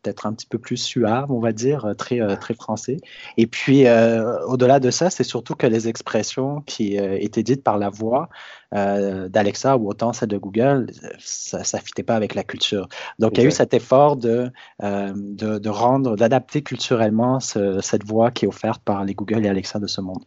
peut-être 0.02 0.26
un 0.26 0.34
petit 0.34 0.46
peu 0.46 0.58
plus 0.58 0.78
suave, 0.78 1.32
on 1.32 1.40
va 1.40 1.52
dire, 1.52 1.86
euh, 1.86 1.94
très, 1.94 2.22
euh, 2.22 2.36
très 2.36 2.54
français. 2.54 2.98
Et 3.38 3.48
puis, 3.48 3.88
euh, 3.88 4.40
au-delà 4.46 4.80
de 4.80 4.92
ça, 4.92 5.10
c'est 5.10 5.24
surtout 5.24 5.56
que 5.56 5.68
les 5.68 5.88
expressions 5.88 6.62
qui 6.62 6.96
étaient 6.96 7.44
dites 7.44 7.64
par 7.64 7.78
la 7.78 7.90
voix 7.90 8.30
d'Alexa 8.72 9.78
ou 9.78 9.90
autant 9.90 10.14
celle 10.14 10.30
de 10.30 10.38
Google, 10.38 10.92
ça 11.18 11.60
ne 11.60 11.82
fitait 11.82 12.04
pas 12.04 12.16
avec 12.16 12.36
la 12.36 12.44
culture. 12.44 12.88
Donc, 13.18 13.38
il 13.38 13.42
y 13.42 13.44
a 13.44 13.48
eu 13.48 13.52
cet 13.52 13.74
effort 13.74 14.16
de, 14.16 14.52
de, 14.80 15.70
rendre, 15.70 16.16
d'adapter 16.16 16.62
culturellement 16.62 17.40
cette 17.40 18.04
voix 18.06 18.32
qui 18.32 18.46
est 18.46 18.48
offerte 18.48 18.84
par 18.84 19.04
les 19.06 19.16
Google 19.16 19.46
et 19.46 19.50
Alexa 19.50 19.80
de 19.80 19.88
ce 19.88 20.02
monde. 20.02 20.24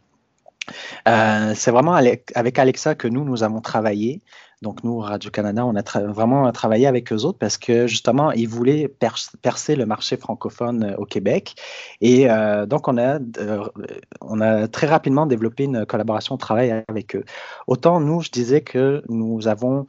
c'est 1.07 1.71
vraiment 1.71 1.95
avec 1.95 2.59
Alexa 2.59 2.95
que 2.95 3.07
nous, 3.07 3.25
nous 3.25 3.45
avons 3.45 3.61
travaillé. 3.61 4.23
Donc, 4.63 4.85
nous, 4.85 4.99
Radio-Canada, 5.01 5.67
on 5.67 5.75
a 5.75 6.01
vraiment 6.07 6.51
travaillé 6.53 6.87
avec 6.87 7.13
eux 7.13 7.25
autres 7.25 7.39
parce 7.39 7.59
que 7.59 7.89
justement, 7.89 8.31
ils 8.31 8.49
voulaient 8.49 8.89
percer 9.43 9.75
le 9.75 9.87
marché 9.87 10.17
francophone 10.17 10.85
euh, 10.85 10.97
au 10.99 11.05
Québec. 11.05 11.57
Et 12.01 12.31
euh, 12.31 12.65
donc, 12.65 12.87
on 12.87 12.97
a, 12.97 13.19
euh, 13.39 13.65
on 14.21 14.41
a 14.41 14.69
très 14.69 14.87
rapidement 14.87 15.27
développé 15.27 15.65
une 15.65 15.85
collaboration 15.85 16.37
de 16.37 16.41
travail 16.41 16.85
avec 16.87 17.17
eux. 17.17 17.25
Autant, 17.67 17.99
nous, 17.99 18.21
je 18.21 18.31
disais 18.31 18.61
que 18.61 19.03
nous 19.09 19.49
avons 19.49 19.87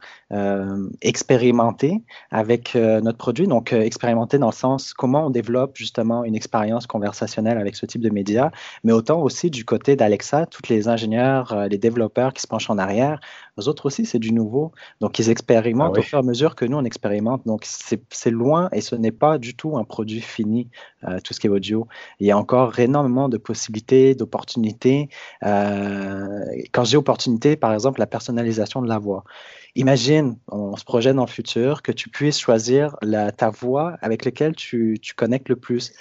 expérimenté 1.00 2.02
avec 2.30 2.74
notre 2.74 3.18
produit. 3.18 3.46
Donc, 3.46 3.72
expérimenté 3.72 4.38
dans 4.38 4.48
le 4.48 4.52
sens 4.52 4.94
comment 4.94 5.26
on 5.26 5.30
développe 5.30 5.76
justement 5.76 6.24
une 6.24 6.34
expérience 6.34 6.86
conversationnelle 6.86 7.58
avec 7.58 7.76
ce 7.76 7.86
type 7.86 8.00
de 8.00 8.10
médias, 8.10 8.50
mais 8.82 8.92
autant 8.92 9.20
aussi 9.20 9.50
du 9.50 9.64
côté 9.64 9.96
d'Alexa, 9.96 10.46
tous 10.46 10.68
les 10.68 10.88
ingénieurs, 10.88 11.68
les 11.68 11.78
développeurs 11.78 12.32
qui 12.32 12.42
se 12.42 12.46
penchent 12.46 12.70
en 12.70 12.78
arrière, 12.78 13.20
eux 13.58 13.68
autres 13.68 13.86
aussi, 13.86 14.04
c'est 14.04 14.18
du 14.18 14.32
nouveau. 14.32 14.72
Donc, 15.00 15.18
ils 15.18 15.30
expérimentent 15.30 15.94
ah 15.96 16.00
au 16.00 16.02
fur 16.02 16.18
et 16.18 16.20
à 16.20 16.24
mesure 16.24 16.56
que 16.56 16.64
nous, 16.64 16.76
on 16.76 16.84
expérimente. 16.84 17.46
Donc, 17.46 17.64
c'est 17.64 18.30
loin 18.30 18.68
et 18.72 18.80
ce 18.80 18.96
n'est 18.96 19.12
pas 19.12 19.38
du 19.38 19.54
tout 19.54 19.76
un 19.76 19.84
produit 19.84 20.20
fini, 20.20 20.68
euh, 21.04 21.20
tout 21.22 21.34
ce 21.34 21.40
qui 21.40 21.46
est 21.46 21.50
audio. 21.50 21.86
Il 22.18 22.26
y 22.26 22.32
a 22.32 22.38
encore 22.38 22.78
énormément 22.78 23.28
de 23.28 23.36
possibilités, 23.36 24.14
d'opportunités. 24.14 25.08
Euh, 25.44 26.44
quand 26.72 26.84
j'ai 26.84 26.96
opportunité, 26.96 27.56
par 27.56 27.72
exemple, 27.72 28.00
la 28.00 28.06
personnalisation 28.06 28.82
de 28.82 28.88
la 28.88 28.98
voix. 28.98 29.24
Imagine, 29.76 30.23
on 30.48 30.76
se 30.76 30.84
projette 30.84 31.16
dans 31.16 31.24
le 31.24 31.30
futur, 31.30 31.82
que 31.82 31.92
tu 31.92 32.08
puisses 32.08 32.38
choisir 32.38 32.96
la, 33.02 33.32
ta 33.32 33.50
voix 33.50 33.96
avec 34.00 34.24
laquelle 34.24 34.54
tu, 34.54 34.98
tu 35.00 35.14
connectes 35.14 35.48
le 35.48 35.56
plus. 35.56 35.92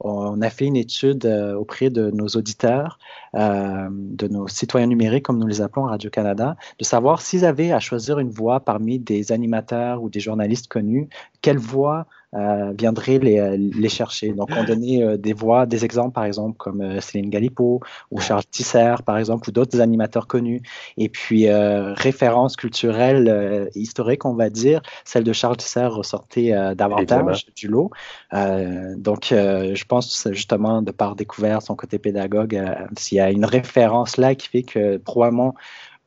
On 0.00 0.42
a 0.42 0.50
fait 0.50 0.66
une 0.66 0.76
étude 0.76 1.24
euh, 1.24 1.54
auprès 1.54 1.88
de 1.88 2.10
nos 2.10 2.26
auditeurs, 2.28 2.98
euh, 3.34 3.88
de 3.90 4.28
nos 4.28 4.46
citoyens 4.46 4.86
numériques, 4.86 5.24
comme 5.24 5.38
nous 5.38 5.46
les 5.46 5.62
appelons 5.62 5.86
à 5.86 5.90
Radio-Canada, 5.90 6.56
de 6.78 6.84
savoir 6.84 7.22
s'ils 7.22 7.46
avaient 7.46 7.72
à 7.72 7.80
choisir 7.80 8.18
une 8.18 8.28
voix 8.28 8.60
parmi 8.60 8.98
des 8.98 9.32
animateurs 9.32 10.02
ou 10.02 10.10
des 10.10 10.20
journalistes 10.20 10.68
connus, 10.68 11.08
quelle 11.46 11.58
voix 11.58 12.08
euh, 12.34 12.72
viendraient 12.76 13.18
les, 13.18 13.38
euh, 13.38 13.56
les, 13.56 13.88
chercher. 13.88 14.32
Donc, 14.32 14.48
on 14.50 14.64
donnait 14.64 15.00
euh, 15.00 15.16
des 15.16 15.32
voix, 15.32 15.64
des 15.64 15.84
exemples, 15.84 16.12
par 16.12 16.24
exemple, 16.24 16.56
comme 16.56 17.00
Céline 17.00 17.30
Galipo 17.30 17.80
ou 18.10 18.20
Charles 18.20 18.42
Tisser, 18.50 18.96
par 19.06 19.16
exemple, 19.16 19.48
ou 19.48 19.52
d'autres 19.52 19.80
animateurs 19.80 20.26
connus. 20.26 20.60
Et 20.96 21.08
puis, 21.08 21.48
référence 21.48 22.56
culturelle 22.56 23.70
historique, 23.76 24.24
on 24.24 24.34
va 24.34 24.50
dire, 24.50 24.82
celle 25.04 25.22
de 25.22 25.32
Charles 25.32 25.56
Tisser 25.56 25.86
ressortait 25.86 26.52
davantage 26.74 27.46
du 27.54 27.68
lot. 27.68 27.90
donc, 28.32 29.28
je 29.30 29.84
pense 29.84 30.28
justement, 30.32 30.82
de 30.82 30.90
par 30.90 31.14
découvert 31.14 31.62
son 31.62 31.76
côté 31.76 31.98
pédagogue, 31.98 32.60
s'il 32.98 33.18
y 33.18 33.20
a 33.20 33.30
une 33.30 33.44
référence 33.44 34.16
là 34.16 34.34
qui 34.34 34.48
fait 34.48 34.62
que 34.64 34.96
probablement 34.96 35.54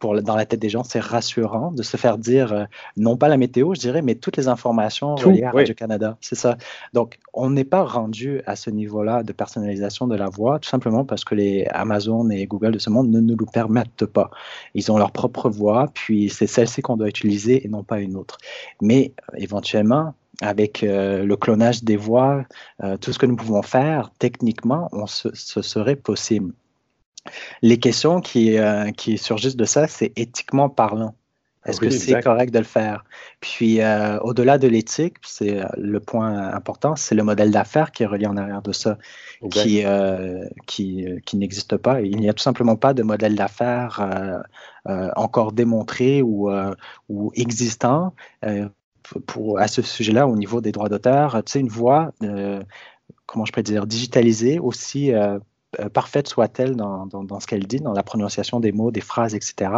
dans 0.02 0.36
la 0.36 0.46
tête 0.46 0.60
des 0.60 0.70
gens, 0.70 0.84
c'est 0.84 1.00
rassurant 1.00 1.72
de 1.72 1.84
se 1.84 1.98
faire 1.98 2.18
dire, 2.18 2.54
euh, 2.54 2.64
non 2.98 3.18
pas 3.18 3.28
la 3.28 3.38
météo, 3.38 3.74
je 3.74 3.80
dirais, 3.80 4.02
mais 4.02 4.16
toutes 4.16 4.38
les 4.38 4.48
informations 4.48 5.16
reliées 5.16 5.44
à 5.44 5.52
Radio-Canada. 5.52 6.18
C'est 6.22 6.36
ça. 6.36 6.58
Donc, 6.94 7.20
on 7.34 7.50
n'est 7.50 7.64
pas 7.66 7.84
rendu 7.84 8.42
à 8.46 8.56
ce 8.56 8.70
niveau-là 8.70 9.24
de 9.24 9.34
personnalisation 9.34 10.08
de 10.08 10.16
la 10.16 10.30
voix, 10.30 10.60
tout 10.60 10.70
simplement 10.70 11.06
parce 11.06 11.24
que 11.24 11.36
les 11.36 11.66
Amazon 11.72 12.30
et 12.30 12.46
Google 12.46 12.72
de 12.72 12.80
ce 12.80 12.90
monde 12.90 13.10
ne 13.10 13.20
nous 13.20 13.36
le 13.36 13.46
permettent 13.46 14.06
pas. 14.06 14.32
Ils 14.74 14.92
ont 14.92 14.98
leur 14.98 15.12
propre 15.12 15.50
voix, 15.50 15.90
puis 15.94 16.30
c'est 16.30 16.48
celle-ci 16.48 16.82
qu'on 16.82 16.98
doit 16.98 17.10
utiliser 17.10 17.66
et 17.66 17.70
non 17.70 17.84
pas 17.84 18.00
une 18.00 18.16
autre. 18.16 18.38
Mais 18.82 19.14
euh, 19.34 19.38
éventuellement, 19.38 20.14
avec 20.42 20.84
euh, 20.84 21.26
le 21.26 21.36
clonage 21.36 21.84
des 21.84 21.98
voix, 21.98 22.46
tout 23.02 23.12
ce 23.12 23.20
que 23.20 23.26
nous 23.26 23.36
pouvons 23.36 23.62
faire, 23.62 24.12
techniquement, 24.20 24.88
on 24.94 25.06
ce 25.06 25.62
serait 25.62 25.98
possible. 25.98 26.54
Les 27.62 27.78
questions 27.78 28.22
qui, 28.22 28.58
euh, 28.58 28.92
qui 28.92 29.18
surgissent 29.18 29.56
de 29.56 29.66
ça, 29.66 29.88
c'est 29.88 30.12
éthiquement 30.18 30.70
parlant. 30.70 31.16
Est-ce 31.66 31.82
que 31.82 31.90
c'est 31.90 32.22
correct 32.22 32.52
de 32.54 32.60
le 32.60 32.66
faire? 32.66 33.04
Puis, 33.42 33.82
euh, 33.82 34.18
au-delà 34.22 34.58
de 34.58 34.68
l'éthique, 34.68 35.18
c'est 35.24 35.60
euh, 35.60 35.68
le 35.78 36.00
point 36.00 36.54
important, 36.54 36.96
c'est 36.96 37.16
le 37.16 37.24
modèle 37.24 37.52
d'affaires 37.52 37.92
qui 37.92 38.04
est 38.04 38.06
relié 38.06 38.28
en 38.28 38.38
arrière 38.38 38.62
de 38.62 38.72
ça, 38.72 38.98
qui, 39.52 39.84
qui, 40.66 41.06
qui 41.26 41.38
n'existe 41.38 41.78
pas. 41.78 42.02
Il 42.02 42.18
n'y 42.18 42.30
a 42.30 42.34
tout 42.34 42.42
simplement 42.42 42.78
pas 42.78 42.94
de 42.94 43.04
modèle 43.04 43.36
d'affaires 43.36 44.42
encore 45.16 45.52
démontré 45.52 46.22
ou, 46.22 46.50
ou 47.10 47.32
existant 47.36 48.14
pour, 49.28 49.60
à 49.60 49.68
ce 49.68 49.82
sujet-là 49.82 50.28
au 50.28 50.38
niveau 50.38 50.62
des 50.62 50.72
droits 50.72 50.90
d'auteur. 50.90 51.44
Tu 51.44 51.52
sais, 51.52 51.60
une 51.60 51.68
voix, 51.68 52.14
comment 53.26 53.46
je 53.46 53.52
peux 53.52 53.64
dire, 53.64 53.86
digitalisée 53.86 54.60
aussi 54.60 55.12
parfaite 55.94 56.28
soit-elle 56.28 56.76
dans, 56.76 57.08
ce 57.40 57.48
qu'elle 57.48 57.68
dit, 57.68 57.80
dans 57.80 57.94
la 57.94 58.04
prononciation 58.04 58.60
des 58.60 58.72
mots, 58.72 58.92
des 58.92 59.02
phrases, 59.02 59.36
etc. 59.36 59.72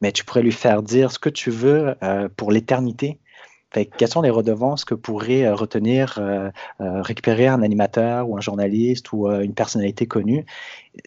Mais 0.00 0.12
tu 0.12 0.24
pourrais 0.24 0.42
lui 0.42 0.52
faire 0.52 0.82
dire 0.82 1.10
ce 1.10 1.18
que 1.18 1.30
tu 1.30 1.50
veux 1.50 1.94
euh, 2.02 2.28
pour 2.36 2.52
l'éternité. 2.52 3.18
quelles 3.72 4.08
sont 4.08 4.22
les 4.22 4.30
redevances 4.30 4.84
que 4.84 4.94
pourrait 4.94 5.44
euh, 5.44 5.54
retenir, 5.54 6.20
récupérer 6.78 7.46
un 7.46 7.62
animateur 7.62 8.28
ou 8.28 8.36
un 8.36 8.40
journaliste 8.40 9.12
ou 9.12 9.28
une 9.28 9.54
personnalité 9.54 10.06
connue? 10.06 10.44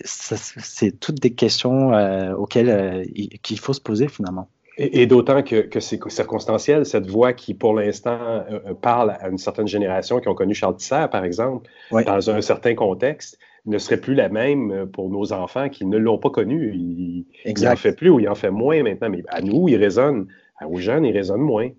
C'est 0.03 0.99
toutes 0.99 1.19
des 1.19 1.33
questions 1.33 1.91
auxquelles 2.33 3.07
il 3.15 3.59
faut 3.59 3.73
se 3.73 3.81
poser 3.81 4.07
finalement. 4.07 4.47
Et, 4.77 5.05
d'autant 5.05 5.43
que, 5.43 5.79
c'est 5.79 5.99
circonstanciel, 6.09 6.83
cette 6.87 7.05
voix 7.05 7.33
qui, 7.33 7.53
pour 7.53 7.75
l'instant, 7.75 8.43
parle 8.81 9.11
à 9.11 9.27
une 9.27 9.37
certaine 9.37 9.67
génération 9.67 10.19
qui 10.19 10.27
ont 10.29 10.33
connu 10.33 10.55
Charles 10.55 10.77
Tisser, 10.77 11.05
par 11.11 11.23
exemple, 11.23 11.69
dans 11.91 12.29
un 12.31 12.41
certain 12.41 12.73
contexte, 12.73 13.37
ne 13.65 13.77
serait 13.77 13.97
plus 13.97 14.15
la 14.15 14.29
même 14.29 14.71
euh, 14.71 14.85
pour 14.85 15.09
nos 15.09 15.33
enfants 15.33 15.69
qui 15.69 15.85
ne 15.85 15.97
l'ont 15.97 16.17
pas 16.17 16.29
connu. 16.29 16.73
Il 16.73 17.25
n'en 17.63 17.75
fait 17.75 17.93
plus 17.93 18.09
ou 18.09 18.19
il 18.19 18.29
en 18.29 18.35
fait 18.35 18.51
moins 18.51 18.83
maintenant. 18.83 19.09
Mais 19.09 19.23
à 19.29 19.41
nous, 19.41 19.69
il 19.69 19.77
résonne. 19.77 20.27
Aux 20.65 20.77
jeunes, 20.77 21.05
il 21.05 21.11
résonne 21.11 21.41
moins. 21.41 21.69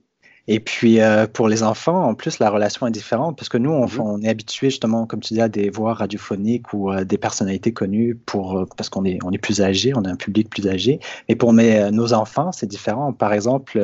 Et 0.47 0.61
puis 0.61 1.01
euh, 1.01 1.27
pour 1.27 1.49
les 1.49 1.63
enfants, 1.63 2.05
en 2.05 2.15
plus, 2.15 2.39
la 2.39 2.51
relation 2.51 2.87
est 2.87 2.91
différente 2.91 3.39
parce 3.39 3.49
que 3.49 3.57
nous, 3.57 3.71
on, 3.71 3.87
mhm. 3.87 4.25
est 4.25 4.29
habitué 4.29 4.69
justement, 4.69 5.07
comme 5.07 5.21
tu 5.21 5.33
dis, 5.33 5.41
à 5.41 5.49
des 5.49 5.71
voix 5.71 5.95
radiophoniques 5.95 6.75
ou 6.75 6.93
euh, 6.93 7.05
des 7.05 7.17
personnalités 7.17 7.73
connues 7.73 8.15
pour, 8.15 8.59
euh, 8.59 8.67
parce 8.77 8.91
qu'on 8.91 9.07
est, 9.07 9.19
on 9.25 9.31
est 9.31 9.39
plus 9.39 9.63
âgé, 9.63 9.93
on 9.97 10.05
a 10.05 10.11
un 10.11 10.17
public 10.17 10.51
plus 10.51 10.69
âgé. 10.69 11.01
Mais 11.29 11.35
pour 11.35 11.55
nos 11.55 12.13
enfants, 12.13 12.53
c'est 12.53 12.67
différent. 12.67 13.13
Par 13.15 13.33
exemple, 13.33 13.79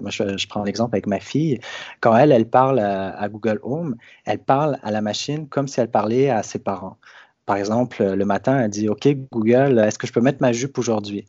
moi 0.00 0.10
je, 0.10 0.46
prends 0.46 0.62
l'exemple 0.62 0.94
avec 0.94 1.06
ma 1.06 1.18
fille. 1.18 1.58
Quand 2.00 2.16
elle, 2.16 2.30
elle 2.32 2.48
parle 2.48 2.78
à, 2.78 3.28
Google 3.28 3.58
Home, 3.62 3.96
elle 4.24 4.38
parle 4.38 4.78
à 4.82 4.90
la 4.90 5.00
machine 5.00 5.48
comme 5.48 5.66
si 5.66 5.80
elle 5.80 5.90
parlait 5.90 6.30
à 6.30 6.42
ses 6.42 6.58
parents. 6.58 6.98
Par 7.50 7.56
exemple, 7.56 8.04
le 8.04 8.24
matin, 8.24 8.60
elle 8.60 8.70
dit 8.70 8.88
OK, 8.88 9.08
Google, 9.32 9.80
est-ce 9.80 9.98
que 9.98 10.06
je 10.06 10.12
peux 10.12 10.20
mettre 10.20 10.40
ma 10.40 10.52
jupe 10.52 10.78
aujourd'hui? 10.78 11.26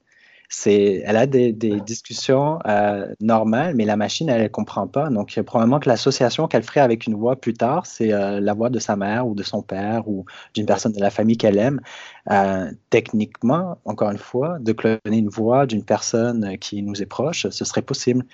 Elle 0.66 1.18
a 1.18 1.28
des, 1.28 1.54
discussions 1.54 2.60
euh, 2.66 3.08
normales, 3.20 3.76
mais 3.76 3.86
la 3.86 3.96
machine, 3.96 4.30
elle 4.30 4.44
ne 4.44 4.48
comprend 4.48 4.88
pas. 4.88 5.10
Donc, 5.10 5.40
probablement 5.42 5.80
que 5.80 5.90
l'association 5.90 6.48
qu'elle 6.48 6.64
ferait 6.64 6.82
avec 6.82 7.08
une 7.08 7.16
voix 7.16 7.36
plus 7.36 7.54
tard, 7.54 7.86
c'est 7.86 8.12
euh, 8.12 8.40
la 8.40 8.54
voix 8.54 8.70
de 8.70 8.80
sa 8.80 8.96
mère 8.96 9.28
ou 9.28 9.34
de 9.34 9.44
son 9.44 9.62
père 9.62 10.08
ou 10.08 10.26
d'une 10.54 10.66
personne 10.66 10.92
de 10.92 11.00
la 11.00 11.10
famille 11.10 11.38
qu'elle 11.38 11.58
aime. 11.58 11.82
Euh, 12.30 12.70
techniquement, 12.90 13.78
encore 13.86 14.12
une 14.12 14.18
fois, 14.18 14.58
de 14.60 14.74
cloner 14.74 15.00
une 15.06 15.30
voix 15.30 15.66
d'une 15.66 15.84
personne 15.84 16.58
qui 16.58 16.84
nous 16.84 17.02
est 17.02 17.08
proche, 17.08 17.48
ce 17.50 17.66
serait 17.66 17.82
possible. 17.82 18.26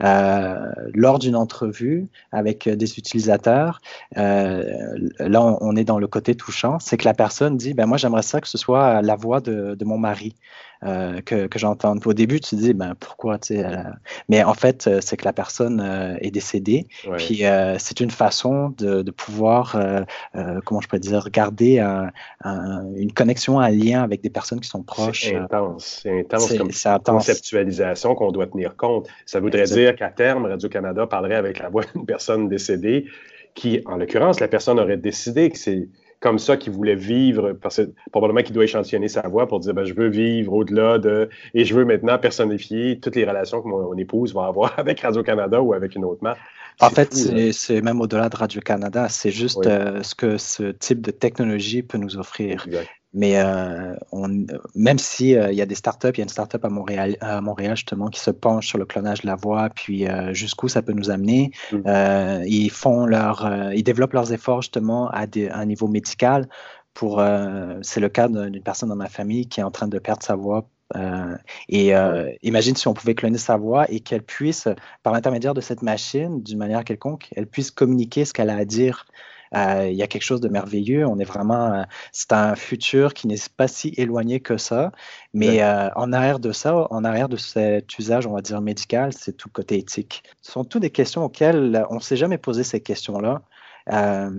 lors 0.00 1.18
d'une 1.18 1.36
entrevue 1.36 2.08
avec 2.32 2.68
des 2.68 2.98
utilisateurs, 2.98 3.80
là, 4.14 5.58
on, 5.60 5.76
est 5.76 5.84
dans 5.84 5.98
le 5.98 6.06
côté 6.06 6.34
touchant, 6.34 6.78
c'est 6.80 6.96
que 6.96 7.04
la 7.04 7.14
personne 7.14 7.56
dit, 7.56 7.74
ben 7.74 7.86
moi, 7.86 7.98
j'aimerais 7.98 8.22
ça 8.22 8.40
que 8.40 8.48
ce 8.48 8.58
soit 8.58 9.02
la 9.02 9.16
voix 9.16 9.40
de 9.40 9.84
mon 9.84 9.98
mari. 9.98 10.34
Euh, 10.84 11.20
que, 11.22 11.46
que 11.46 11.58
j'entends. 11.58 11.96
Au 12.04 12.12
début, 12.12 12.38
tu 12.40 12.50
te 12.50 12.56
dis, 12.56 12.74
ben, 12.74 12.94
pourquoi 13.00 13.38
Mais 14.28 14.44
en 14.44 14.54
fait, 14.54 14.86
euh, 14.86 15.00
c'est 15.00 15.16
que 15.16 15.24
la 15.24 15.32
personne 15.32 15.80
euh, 15.80 16.16
est 16.20 16.30
décédée. 16.30 16.86
Puis 17.16 17.42
c'est 17.78 18.00
une 18.00 18.10
façon 18.10 18.74
de, 18.78 19.02
de 19.02 19.10
pouvoir, 19.10 19.76
comment 20.64 20.80
je 20.80 20.88
pourrais 20.88 21.00
dire, 21.00 21.28
garder 21.30 21.78
une 22.44 23.12
connexion, 23.12 23.60
un 23.60 23.70
lien 23.70 24.02
avec 24.02 24.22
des 24.22 24.30
personnes 24.30 24.60
qui 24.60 24.68
sont 24.68 24.82
proches. 24.82 25.24
C'est 25.24 25.36
intense. 25.36 26.00
C'est 26.02 26.20
intense 26.20 26.52
comme 26.56 26.70
conceptualisation 27.04 28.14
qu'on 28.14 28.32
doit 28.32 28.46
tenir 28.46 28.76
compte. 28.76 29.08
Ça 29.24 29.40
voudrait 29.40 29.64
dire 29.64 29.96
qu'à 29.96 30.10
terme, 30.10 30.46
Radio-Canada 30.46 31.06
parlerait 31.06 31.36
avec 31.36 31.58
la 31.58 31.68
voix 31.68 31.82
d'une 31.94 32.06
personne 32.06 32.48
décédée 32.48 33.06
qui, 33.54 33.80
en 33.86 33.96
l'occurrence, 33.96 34.40
la 34.40 34.48
personne 34.48 34.78
aurait 34.78 34.98
décidé 34.98 35.50
que 35.50 35.58
c'est 35.58 35.88
comme 36.20 36.38
ça 36.38 36.56
qu'il 36.56 36.72
voulait 36.72 36.94
vivre, 36.94 37.52
parce 37.52 37.76
que 37.76 37.90
probablement 38.10 38.42
qu'il 38.42 38.54
doit 38.54 38.64
échantillonner 38.64 39.08
sa 39.08 39.22
voix 39.28 39.46
pour 39.46 39.60
dire 39.60 39.74
ben, 39.74 39.84
je 39.84 39.94
veux 39.94 40.08
vivre 40.08 40.52
au-delà 40.52 40.98
de. 40.98 41.28
Et 41.54 41.64
je 41.64 41.74
veux 41.74 41.84
maintenant 41.84 42.18
personnifier 42.18 42.98
toutes 43.00 43.16
les 43.16 43.24
relations 43.24 43.62
que 43.62 43.68
mon, 43.68 43.96
épouse 43.96 44.34
va 44.34 44.46
avoir 44.46 44.74
avec 44.78 45.00
Radio-Canada 45.00 45.60
ou 45.60 45.72
avec 45.74 45.94
une 45.94 46.04
autre 46.04 46.22
marque. 46.22 46.40
En 46.80 46.90
fait, 46.90 47.14
c'est 47.52 47.80
même 47.80 48.00
au-delà 48.00 48.28
de 48.28 48.36
Radio-Canada. 48.36 49.08
C'est 49.08 49.30
juste 49.30 49.66
euh, 49.66 50.02
ce 50.02 50.14
que 50.14 50.36
ce 50.36 50.72
type 50.72 51.00
de 51.00 51.10
technologie 51.10 51.82
peut 51.82 51.96
nous 51.96 52.18
offrir. 52.18 52.66
Mais 53.16 53.38
euh, 53.38 53.96
on, 54.12 54.28
même 54.74 54.98
s'il 54.98 55.38
euh, 55.38 55.50
y 55.50 55.62
a 55.62 55.66
des 55.66 55.74
startups, 55.74 56.10
il 56.12 56.18
y 56.18 56.20
a 56.20 56.24
une 56.24 56.28
startup 56.28 56.62
à 56.62 56.68
Montréal, 56.68 57.16
à 57.22 57.40
Montréal 57.40 57.74
justement 57.74 58.08
qui 58.08 58.20
se 58.20 58.30
penche 58.30 58.66
sur 58.66 58.76
le 58.76 58.84
clonage 58.84 59.22
de 59.22 59.26
la 59.26 59.36
voix, 59.36 59.70
puis 59.70 60.06
euh, 60.06 60.34
jusqu'où 60.34 60.68
ça 60.68 60.82
peut 60.82 60.92
nous 60.92 61.08
amener. 61.08 61.50
Mm. 61.72 62.44
ils 62.44 62.70
font 62.70 63.06
leur, 63.06 63.72
ils 63.72 63.82
développent 63.82 64.12
leurs 64.12 64.34
efforts 64.34 64.60
justement 64.60 65.08
à, 65.08 65.24
un 65.52 65.64
niveau 65.64 65.88
médical. 65.88 66.46
Pour, 66.92 67.22
c'est 67.82 68.00
le 68.00 68.08
cas 68.08 68.28
d'une 68.28 68.62
personne 68.62 68.90
dans 68.90 68.96
ma 68.96 69.08
famille 69.08 69.48
qui 69.48 69.60
est 69.60 69.62
en 69.62 69.70
train 69.70 69.88
de 69.88 69.98
perdre 69.98 70.22
sa 70.22 70.34
voix 70.34 70.68
et 71.68 71.92
imagine 72.42 72.76
si 72.76 72.88
on 72.88 72.94
pouvait 72.94 73.14
cloner 73.14 73.38
sa 73.38 73.56
voix 73.56 73.90
et 73.90 74.00
qu'elle 74.00 74.22
puisse, 74.22 74.68
par 75.02 75.12
l'intermédiaire 75.12 75.54
de 75.54 75.60
cette 75.60 75.82
machine, 75.82 76.42
d'une 76.42 76.58
manière 76.58 76.84
quelconque, 76.84 77.28
elle 77.34 77.46
puisse 77.46 77.70
communiquer 77.70 78.24
ce 78.24 78.32
qu'elle 78.32 78.50
a 78.50 78.56
à 78.56 78.64
dire 78.64 79.06
il 79.54 79.94
y 79.94 80.02
a 80.02 80.06
quelque 80.06 80.22
chose 80.22 80.40
de 80.40 80.48
merveilleux. 80.48 81.06
On 81.06 81.18
est 81.18 81.24
vraiment, 81.24 81.72
euh, 81.72 81.82
c'est 82.12 82.32
un 82.32 82.54
futur 82.56 83.14
qui 83.14 83.26
n'est 83.26 83.36
pas 83.56 83.68
si 83.68 83.92
éloigné 83.96 84.40
que 84.40 84.56
ça. 84.56 84.92
Mais 85.34 85.62
euh, 85.62 85.88
en 85.96 86.12
arrière 86.12 86.38
de 86.38 86.52
ça, 86.52 86.86
en 86.90 87.04
arrière 87.04 87.28
de 87.28 87.36
cet 87.36 87.98
usage, 87.98 88.26
on 88.26 88.34
va 88.34 88.42
dire 88.42 88.60
médical, 88.60 89.12
c'est 89.12 89.36
tout 89.36 89.48
côté 89.50 89.78
éthique. 89.78 90.22
Ce 90.42 90.52
sont 90.52 90.64
toutes 90.64 90.82
des 90.82 90.90
questions 90.90 91.24
auxquelles 91.24 91.86
on 91.90 91.96
ne 91.96 92.00
s'est 92.00 92.16
jamais 92.16 92.38
posé 92.38 92.64
ces 92.64 92.80
questions-là. 92.80 93.42
Euh, 93.92 94.30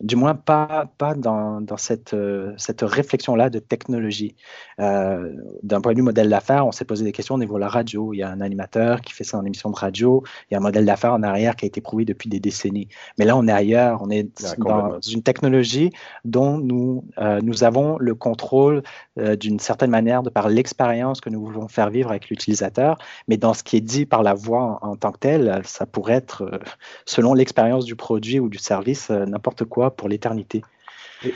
du 0.00 0.16
moins 0.16 0.34
pas, 0.34 0.90
pas 0.98 1.14
dans, 1.14 1.60
dans 1.60 1.76
cette, 1.76 2.14
euh, 2.14 2.52
cette 2.56 2.82
réflexion-là 2.82 3.50
de 3.50 3.58
technologie. 3.58 4.36
Euh, 4.80 5.34
d'un 5.62 5.80
point 5.80 5.92
de 5.92 5.98
vue 5.98 6.02
modèle 6.02 6.28
d'affaires, 6.28 6.66
on 6.66 6.72
s'est 6.72 6.84
posé 6.84 7.04
des 7.04 7.12
questions 7.12 7.34
au 7.34 7.38
niveau 7.38 7.54
de 7.54 7.60
la 7.60 7.68
radio. 7.68 8.12
Il 8.14 8.18
y 8.18 8.22
a 8.22 8.30
un 8.30 8.40
animateur 8.40 9.00
qui 9.00 9.12
fait 9.12 9.24
ça 9.24 9.38
en 9.38 9.44
émission 9.44 9.70
de 9.70 9.76
radio. 9.76 10.22
Il 10.50 10.54
y 10.54 10.56
a 10.56 10.58
un 10.58 10.62
modèle 10.62 10.84
d'affaires 10.84 11.14
en 11.14 11.22
arrière 11.22 11.56
qui 11.56 11.64
a 11.64 11.68
été 11.68 11.80
prouvé 11.80 12.04
depuis 12.04 12.28
des 12.28 12.40
décennies. 12.40 12.88
Mais 13.18 13.24
là, 13.24 13.36
on 13.36 13.46
est 13.48 13.52
ailleurs. 13.52 14.00
On 14.02 14.10
est 14.10 14.28
dans 14.58 15.00
une 15.00 15.22
technologie 15.22 15.90
dont 16.24 16.58
nous, 16.58 17.04
nous 17.42 17.64
avons 17.64 17.98
le 17.98 18.14
contrôle 18.14 18.82
d'une 19.16 19.58
certaine 19.58 19.90
manière 19.90 20.22
de 20.22 20.30
par 20.30 20.48
l'expérience 20.48 21.20
que 21.20 21.30
nous 21.30 21.44
voulons 21.44 21.68
faire 21.68 21.90
vivre 21.90 22.10
avec 22.10 22.28
l'utilisateur. 22.28 22.98
Mais 23.26 23.36
dans 23.36 23.54
ce 23.54 23.62
qui 23.62 23.76
est 23.76 23.80
dit 23.80 24.06
par 24.06 24.22
la 24.22 24.34
voix 24.34 24.78
en, 24.82 24.90
en 24.90 24.96
tant 24.96 25.12
que 25.12 25.18
telle, 25.18 25.60
ça 25.64 25.86
pourrait 25.86 26.14
être 26.14 26.60
selon 27.04 27.34
l'expérience 27.34 27.84
du 27.84 27.96
produit 27.96 28.38
ou 28.40 28.48
du 28.48 28.58
service 28.58 29.08
euh, 29.10 29.26
n'importe 29.26 29.64
quoi 29.64 29.87
pour 29.90 30.08
l'éternité. 30.08 30.62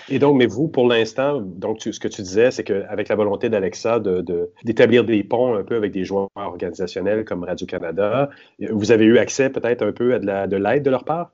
Et, 0.08 0.20
donc, 0.20 0.36
mais 0.36 0.46
vous, 0.46 0.68
pour 0.68 0.86
l'instant, 0.86 1.40
donc 1.40 1.80
ce 1.80 1.98
que 1.98 2.06
tu 2.06 2.22
disais, 2.22 2.52
c'est 2.52 2.62
qu'avec 2.62 3.08
la 3.08 3.16
volonté 3.16 3.48
d'Alexa 3.48 4.00
d'établir 4.62 5.02
de, 5.02 5.12
des 5.12 5.24
ponts 5.24 5.56
un 5.56 5.64
peu 5.64 5.74
avec 5.74 5.90
des 5.90 6.04
joueurs 6.04 6.28
organisationnels 6.36 7.24
comme 7.24 7.42
Radio-Canada, 7.42 8.30
vous 8.70 8.92
avez 8.92 9.04
eu 9.06 9.18
accès 9.18 9.50
peut-être 9.50 9.82
un 9.82 9.92
peu 9.92 10.14
à 10.14 10.18
de 10.20 10.56
l'aide 10.56 10.82
de, 10.82 10.84
de 10.84 10.90
leur 10.90 11.04
part? 11.04 11.32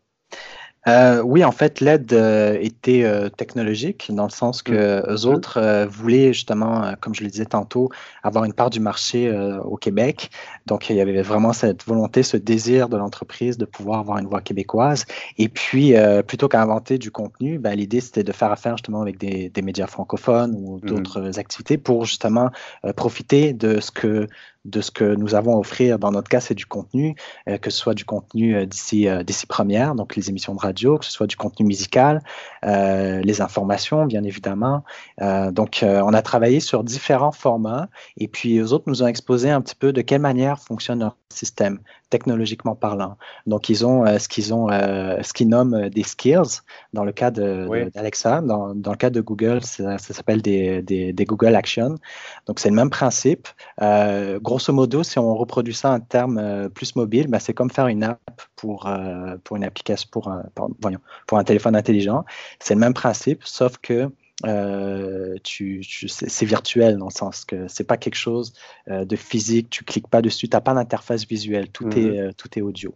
Euh, 0.86 1.20
oui, 1.22 1.44
en 1.44 1.52
fait, 1.52 1.80
l'aide 1.80 2.12
euh, 2.12 2.56
était 2.60 3.02
euh, 3.04 3.28
technologique, 3.28 4.10
dans 4.12 4.24
le 4.24 4.30
sens 4.30 4.62
que 4.62 4.72
mmh. 4.72 5.12
eux 5.12 5.26
autres 5.26 5.86
voulaient 5.86 6.32
justement, 6.32 6.94
comme 7.00 7.14
je 7.14 7.24
le 7.24 7.30
disais 7.30 7.46
tantôt, 7.46 7.90
avoir 8.22 8.44
une 8.44 8.52
part 8.52 8.70
du 8.70 8.80
marché 8.80 9.30
au 9.64 9.76
Québec. 9.76 10.30
Donc, 10.66 10.88
il 10.90 10.96
y 10.96 11.00
avait 11.00 11.20
vraiment 11.22 11.52
cette 11.52 11.84
volonté, 11.84 12.22
ce 12.22 12.36
désir 12.36 12.88
de 12.88 12.96
l'entreprise 12.96 13.58
de 13.58 13.64
pouvoir 13.64 14.00
avoir 14.00 14.18
une 14.18 14.26
voix 14.26 14.40
québécoise. 14.40 15.04
Et 15.36 15.48
puis, 15.48 15.94
plutôt 16.26 16.48
qu'à 16.48 16.62
inventer 16.62 16.98
du 16.98 17.10
contenu, 17.10 17.58
ben, 17.58 17.74
l'idée, 17.74 18.00
c'était 18.00 18.24
de 18.24 18.32
faire 18.32 18.52
affaire 18.52 18.76
justement 18.76 19.02
avec 19.02 19.18
des, 19.18 19.50
médias 19.62 19.86
francophones 19.86 20.54
ou 20.56 20.76
mmh. 20.76 20.80
d'autres 20.80 21.38
activités 21.38 21.78
pour 21.78 22.04
justement 22.04 22.50
profiter 22.96 23.52
de 23.52 23.80
ce 23.80 23.90
que 23.90 24.26
de 24.68 24.80
ce 24.80 24.90
que 24.90 25.14
nous 25.14 25.34
avons 25.34 25.56
à 25.56 25.58
offrir. 25.58 25.98
Dans 25.98 26.10
notre 26.10 26.28
cas, 26.28 26.40
c'est 26.40 26.54
du 26.54 26.66
contenu, 26.66 27.14
euh, 27.48 27.58
que 27.58 27.70
ce 27.70 27.78
soit 27.78 27.94
du 27.94 28.04
contenu 28.04 28.54
euh, 28.54 28.66
d'ici 28.66 29.08
euh, 29.08 29.22
d'ici 29.22 29.46
première, 29.46 29.94
donc 29.94 30.16
les 30.16 30.28
émissions 30.28 30.54
de 30.54 30.60
radio, 30.60 30.98
que 30.98 31.04
ce 31.04 31.10
soit 31.10 31.26
du 31.26 31.36
contenu 31.36 31.66
musical, 31.66 32.22
les 32.62 33.40
informations, 33.40 34.06
bien 34.06 34.24
évidemment. 34.24 34.84
donc, 35.20 35.84
on 35.84 36.12
a 36.14 36.22
travaillé 36.22 36.60
sur 36.60 36.84
différents 36.84 37.32
formats 37.32 37.88
et 38.16 38.28
puis 38.28 38.58
eux 38.58 38.72
autres 38.72 38.84
nous 38.86 39.02
ont 39.02 39.06
exposé 39.06 39.50
un 39.50 39.60
petit 39.60 39.74
peu 39.74 39.92
de 39.92 40.00
quelle 40.02 40.20
manière 40.20 40.58
fonctionne 40.58 41.10
système 41.30 41.78
technologiquement 42.10 42.74
parlant. 42.74 43.16
Donc, 43.46 43.68
ils 43.68 43.84
ont 43.84 44.06
ce 44.18 44.28
qu'ils 44.28 44.54
ont, 44.54 44.68
ce 44.68 45.32
qu'ils 45.32 45.48
nomment 45.48 45.88
des 45.90 46.02
skills 46.02 46.62
dans 46.94 47.04
le 47.04 47.12
cas 47.12 47.30
d'Alexa. 47.30 48.40
Dans, 48.40 48.74
dans, 48.74 48.92
le 48.92 48.96
cas 48.96 49.10
de 49.10 49.20
Google, 49.20 49.62
ça, 49.62 49.98
s'appelle 49.98 50.40
des, 50.40 50.82
des, 50.82 51.12
des, 51.12 51.24
Google 51.26 51.54
Actions. 51.54 51.96
Donc, 52.46 52.60
c'est 52.60 52.70
le 52.70 52.74
même 52.74 52.90
principe. 52.90 53.46
gros 53.78 54.58
grosso 54.58 54.72
modo, 54.72 55.02
si 55.02 55.18
on 55.18 55.34
reproduit 55.36 55.74
ça 55.74 55.90
en 55.92 56.00
termes 56.00 56.38
euh, 56.38 56.68
plus 56.68 56.96
mobiles, 56.96 57.28
ben, 57.28 57.38
c'est 57.38 57.54
comme 57.54 57.70
faire 57.70 57.86
une 57.86 58.02
app 58.02 58.20
pour, 58.56 58.86
euh, 58.86 59.36
pour 59.44 59.56
une 59.56 59.64
application, 59.64 60.08
pour 60.10 60.28
un, 60.28 60.44
voyons, 60.80 61.00
pour 61.26 61.38
un 61.38 61.44
téléphone 61.44 61.76
intelligent. 61.76 62.24
C'est 62.60 62.74
le 62.74 62.80
même 62.80 62.94
principe, 62.94 63.42
sauf 63.44 63.78
que 63.78 64.10
euh, 64.46 65.34
tu, 65.42 65.82
c'est 65.82 66.46
virtuel 66.46 66.96
dans 66.96 67.06
le 67.06 67.10
sens 67.10 67.44
que 67.44 67.66
c'est 67.68 67.86
pas 67.86 67.96
quelque 67.96 68.16
chose 68.16 68.52
de 68.86 69.16
physique, 69.16 69.70
tu 69.70 69.84
cliques 69.84 70.08
pas 70.08 70.22
dessus, 70.22 70.48
tu 70.48 70.56
n'as 70.56 70.60
pas 70.60 70.74
d'interface 70.74 71.26
visuelle, 71.26 71.68
tout, 71.70 71.88
est, 71.90 72.00
mm-hmm. 72.00 72.34
tout 72.34 72.58
est 72.58 72.62
audio. 72.62 72.94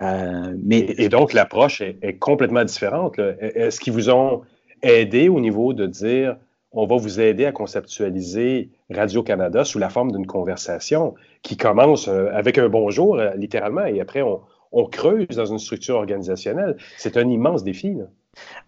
mais... 0.00 0.94
Et, 0.98 1.08
donc 1.08 1.32
l'approche 1.32 1.80
est, 1.80 1.98
est, 2.02 2.18
complètement 2.18 2.64
différente. 2.64 3.18
Est-ce 3.18 3.80
qu'ils 3.80 3.92
vous 3.92 4.10
ont 4.10 4.42
aidé 4.82 5.28
au 5.28 5.40
niveau 5.40 5.72
de 5.72 5.86
dire 5.86 6.36
on 6.76 6.86
va 6.86 6.96
vous 6.96 7.20
aider 7.20 7.46
à 7.46 7.52
conceptualiser 7.52 8.70
Radio-Canada 8.90 9.64
sous 9.64 9.78
la 9.78 9.88
forme 9.88 10.12
d'une 10.12 10.26
conversation 10.26 11.14
qui 11.42 11.56
commence 11.56 12.06
euh, 12.06 12.28
avec 12.32 12.58
un 12.58 12.68
bonjour, 12.68 13.18
euh, 13.18 13.34
littéralement, 13.34 13.86
et 13.86 14.00
après, 14.00 14.22
on, 14.22 14.42
creuse 14.92 15.28
dans 15.30 15.46
une 15.46 15.58
structure 15.58 15.96
organisationnelle? 15.96 16.76
C'est 16.98 17.16
un 17.16 17.26
immense 17.30 17.64
défi. 17.64 17.96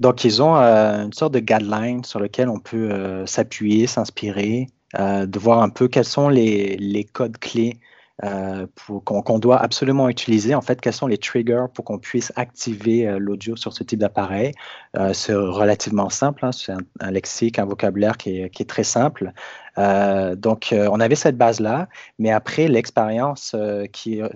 Donc, 0.00 0.24
ils 0.24 0.42
ont 0.42 0.56
euh, 0.56 1.04
une 1.04 1.12
sorte 1.12 1.34
de 1.34 1.40
guideline 1.40 2.04
sur 2.04 2.20
lequel 2.20 2.48
on 2.48 2.60
peut 2.60 3.24
s'appuyer, 3.26 3.86
s'inspirer, 3.86 4.68
de 4.94 5.38
voir 5.38 5.62
un 5.62 5.68
peu 5.68 5.88
quels 5.88 6.04
sont 6.04 6.28
les 6.28 7.08
codes 7.12 7.38
clés 7.38 7.78
euh, 8.24 8.66
qu'on 9.04 9.38
doit 9.38 9.58
absolument 9.58 10.08
utiliser. 10.08 10.56
En 10.56 10.60
fait, 10.60 10.80
quels 10.80 10.92
sont 10.92 11.06
les 11.06 11.18
triggers 11.18 11.66
pour 11.72 11.84
qu'on 11.84 12.00
puisse 12.00 12.32
activer 12.34 13.06
euh, 13.06 13.18
l'audio 13.20 13.54
sur 13.54 13.72
ce 13.72 13.84
type 13.84 14.00
d'appareil. 14.00 14.54
Euh, 14.96 15.12
c'est 15.12 15.34
relativement 15.34 16.10
simple. 16.10 16.44
Hein. 16.44 16.50
c'est 16.50 16.72
un, 16.72 17.10
lexique, 17.12 17.60
un 17.60 17.64
vocabulaire 17.64 18.16
qui 18.16 18.40
est 18.40 18.68
très 18.68 18.82
simple. 18.82 19.32
Euh, 19.78 20.34
donc, 20.34 20.72
euh, 20.72 20.88
on 20.90 21.00
avait 21.00 21.14
cette 21.14 21.36
base-là, 21.36 21.88
mais 22.18 22.30
après, 22.30 22.68
l'expérience, 22.68 23.52
euh, 23.54 23.86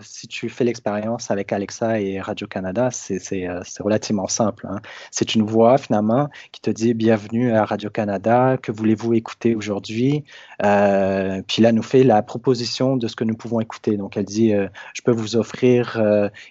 si 0.01 0.29
tu 0.29 0.49
fais 0.49 0.65
l'expérience 0.65 1.31
avec 1.31 1.53
Alexa 1.53 2.01
et 2.01 2.21
Radio-Canada, 2.21 2.91
c'est 2.93 3.49
relativement 3.81 4.29
simple. 4.29 4.67
Hein. 4.71 4.81
C'est 5.11 5.35
une 5.35 5.43
voix, 5.43 5.79
finalement, 5.79 6.29
qui 6.53 6.61
te 6.61 6.71
dit 6.71 6.95
Bienvenue 6.95 7.53
à 7.53 7.65
Radio-Canada, 7.65 8.57
que 8.63 8.71
voulez-vous 8.71 9.15
écouter 9.15 9.55
aujourd'hui? 9.57 10.25
Puis 10.61 11.63
là, 11.63 11.73
nous 11.73 11.83
fait 11.83 12.05
la 12.05 12.23
proposition 12.23 12.97
de 12.97 13.09
ce 13.09 13.17
que 13.17 13.25
nous 13.25 13.35
pouvons 13.35 13.61
écouter. 13.61 13.97
Donc, 13.97 14.17
elle 14.17 14.25
dit 14.25 14.53
Je 14.53 15.03
peux 15.03 15.13
vous 15.13 15.37
offrir 15.37 16.01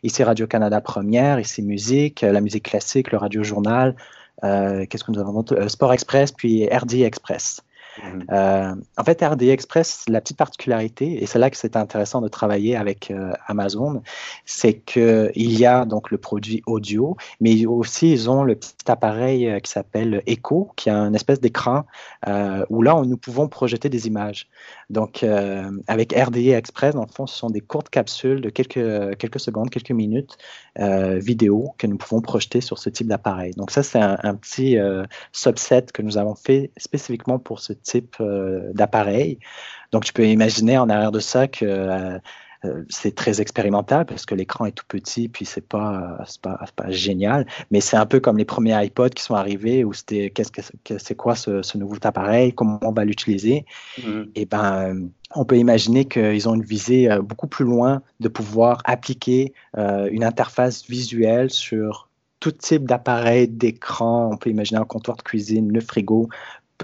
ici 0.03 0.23
Radio-Canada 0.23 0.81
Première, 0.81 1.39
ici 1.39 1.61
musique, 1.61 2.21
la 2.21 2.41
musique 2.41 2.63
classique, 2.63 3.11
le 3.11 3.17
radio-journal. 3.17 3.95
Qu'est-ce 4.41 5.03
que 5.03 5.11
nous 5.11 5.19
avons 5.19 5.45
Sport 5.67 5.93
Express, 5.93 6.31
puis 6.31 6.67
RD 6.67 7.03
Express. 7.03 7.61
Mhm. 7.97 8.25
Euh, 8.31 8.75
en 8.97 9.03
fait, 9.03 9.21
RD 9.21 9.43
Express, 9.43 10.05
la 10.07 10.21
petite 10.21 10.37
particularité, 10.37 11.21
et 11.21 11.25
c'est 11.25 11.39
là 11.39 11.49
que 11.49 11.57
c'est 11.57 11.75
intéressant 11.75 12.21
de 12.21 12.27
travailler 12.27 12.75
avec 12.75 13.11
euh, 13.11 13.33
Amazon, 13.47 14.01
c'est 14.45 14.75
qu'il 14.75 15.31
y 15.35 15.65
a 15.65 15.85
donc 15.85 16.11
le 16.11 16.17
produit 16.17 16.61
audio, 16.65 17.17
mais 17.39 17.65
aussi 17.65 18.11
ils 18.11 18.29
ont 18.29 18.43
le 18.43 18.55
petit 18.55 18.73
appareil 18.87 19.49
euh, 19.49 19.59
qui 19.59 19.71
s'appelle 19.71 20.23
Echo, 20.25 20.71
qui 20.75 20.89
a 20.89 20.95
une 20.95 21.15
espèce 21.15 21.39
d'écran 21.39 21.83
où 22.69 22.81
là, 22.81 23.01
nous 23.05 23.17
pouvons 23.17 23.47
projeter 23.47 23.89
des 23.89 24.07
images. 24.07 24.47
Donc, 24.89 25.25
avec 25.87 26.13
RDI 26.13 26.51
Express, 26.51 26.93
dans 26.93 27.05
le 27.05 27.11
fond, 27.11 27.25
ce 27.25 27.35
sont 27.35 27.49
des 27.49 27.61
courtes 27.61 27.89
capsules 27.89 28.41
de 28.41 28.49
quelques, 28.49 29.17
quelques 29.17 29.39
secondes, 29.39 29.69
quelques 29.69 29.91
minutes 29.91 30.37
vidéo 30.77 31.73
que 31.77 31.87
nous 31.87 31.97
pouvons 31.97 32.21
projeter 32.21 32.61
sur 32.61 32.77
ce 32.77 32.89
type 32.89 33.07
d'appareil. 33.07 33.53
Donc, 33.53 33.71
ça, 33.71 33.83
c'est 33.83 33.99
un, 33.99 34.17
un, 34.21 34.35
petit 34.35 34.77
subset 35.31 35.85
que 35.93 36.01
nous 36.01 36.17
avons 36.17 36.35
fait 36.35 36.71
spécifiquement 36.77 37.39
pour 37.39 37.59
ce 37.59 37.73
type 37.81 38.15
euh, 38.21 38.71
d'appareil. 38.73 39.39
Donc, 39.91 40.05
tu 40.05 40.13
peux 40.13 40.27
imaginer 40.27 40.77
en 40.77 40.89
arrière 40.89 41.11
de 41.11 41.19
ça 41.19 41.47
que 41.47 41.65
euh, 41.65 42.19
euh, 42.63 42.83
c'est 42.89 43.15
très 43.15 43.41
expérimental 43.41 44.05
parce 44.05 44.25
que 44.25 44.35
l'écran 44.35 44.65
est 44.65 44.71
tout 44.71 44.85
petit, 44.87 45.27
puis 45.27 45.45
c'est 45.45 45.67
pas, 45.67 46.19
pas, 46.41 46.63
pas, 46.75 46.91
génial. 46.91 47.47
Mais 47.71 47.81
c'est 47.81 47.97
un 47.97 48.05
peu 48.05 48.19
comme 48.19 48.37
les 48.37 48.45
premiers 48.45 48.85
iPods 48.85 49.09
qui 49.09 49.23
sont 49.23 49.35
arrivés 49.35 49.83
où 49.83 49.93
c'était 49.93 50.29
qu'est-ce 50.29 50.51
que 50.51 50.97
c'est 50.97 51.15
quoi 51.15 51.35
ce, 51.35 51.77
nouveau 51.77 51.97
appareil, 52.03 52.53
comment 52.53 52.79
on 52.83 52.91
va 52.91 53.03
l'utiliser. 53.03 53.65
Mm-hmm. 53.99 54.29
Et 54.35 54.45
ben, 54.45 55.09
on 55.33 55.43
peut 55.43 55.57
imaginer 55.57 56.05
qu'ils 56.05 56.47
ont 56.47 56.53
une 56.53 56.63
visée 56.63 57.09
beaucoup 57.23 57.47
plus 57.47 57.65
loin 57.65 58.03
de 58.19 58.27
pouvoir 58.27 58.81
appliquer 58.85 59.53
une 59.75 60.23
interface 60.23 60.85
visuelle 60.87 61.49
sur 61.49 62.11
tout 62.41 62.51
type 62.51 62.85
d'appareil, 62.85 63.47
d'écran. 63.47 64.31
On 64.33 64.37
peut 64.37 64.49
imaginer 64.49 64.81
un 64.81 64.85
comptoir 64.85 65.15
de 65.15 65.21
cuisine, 65.21 65.71
le 65.71 65.79
frigo, 65.79 66.27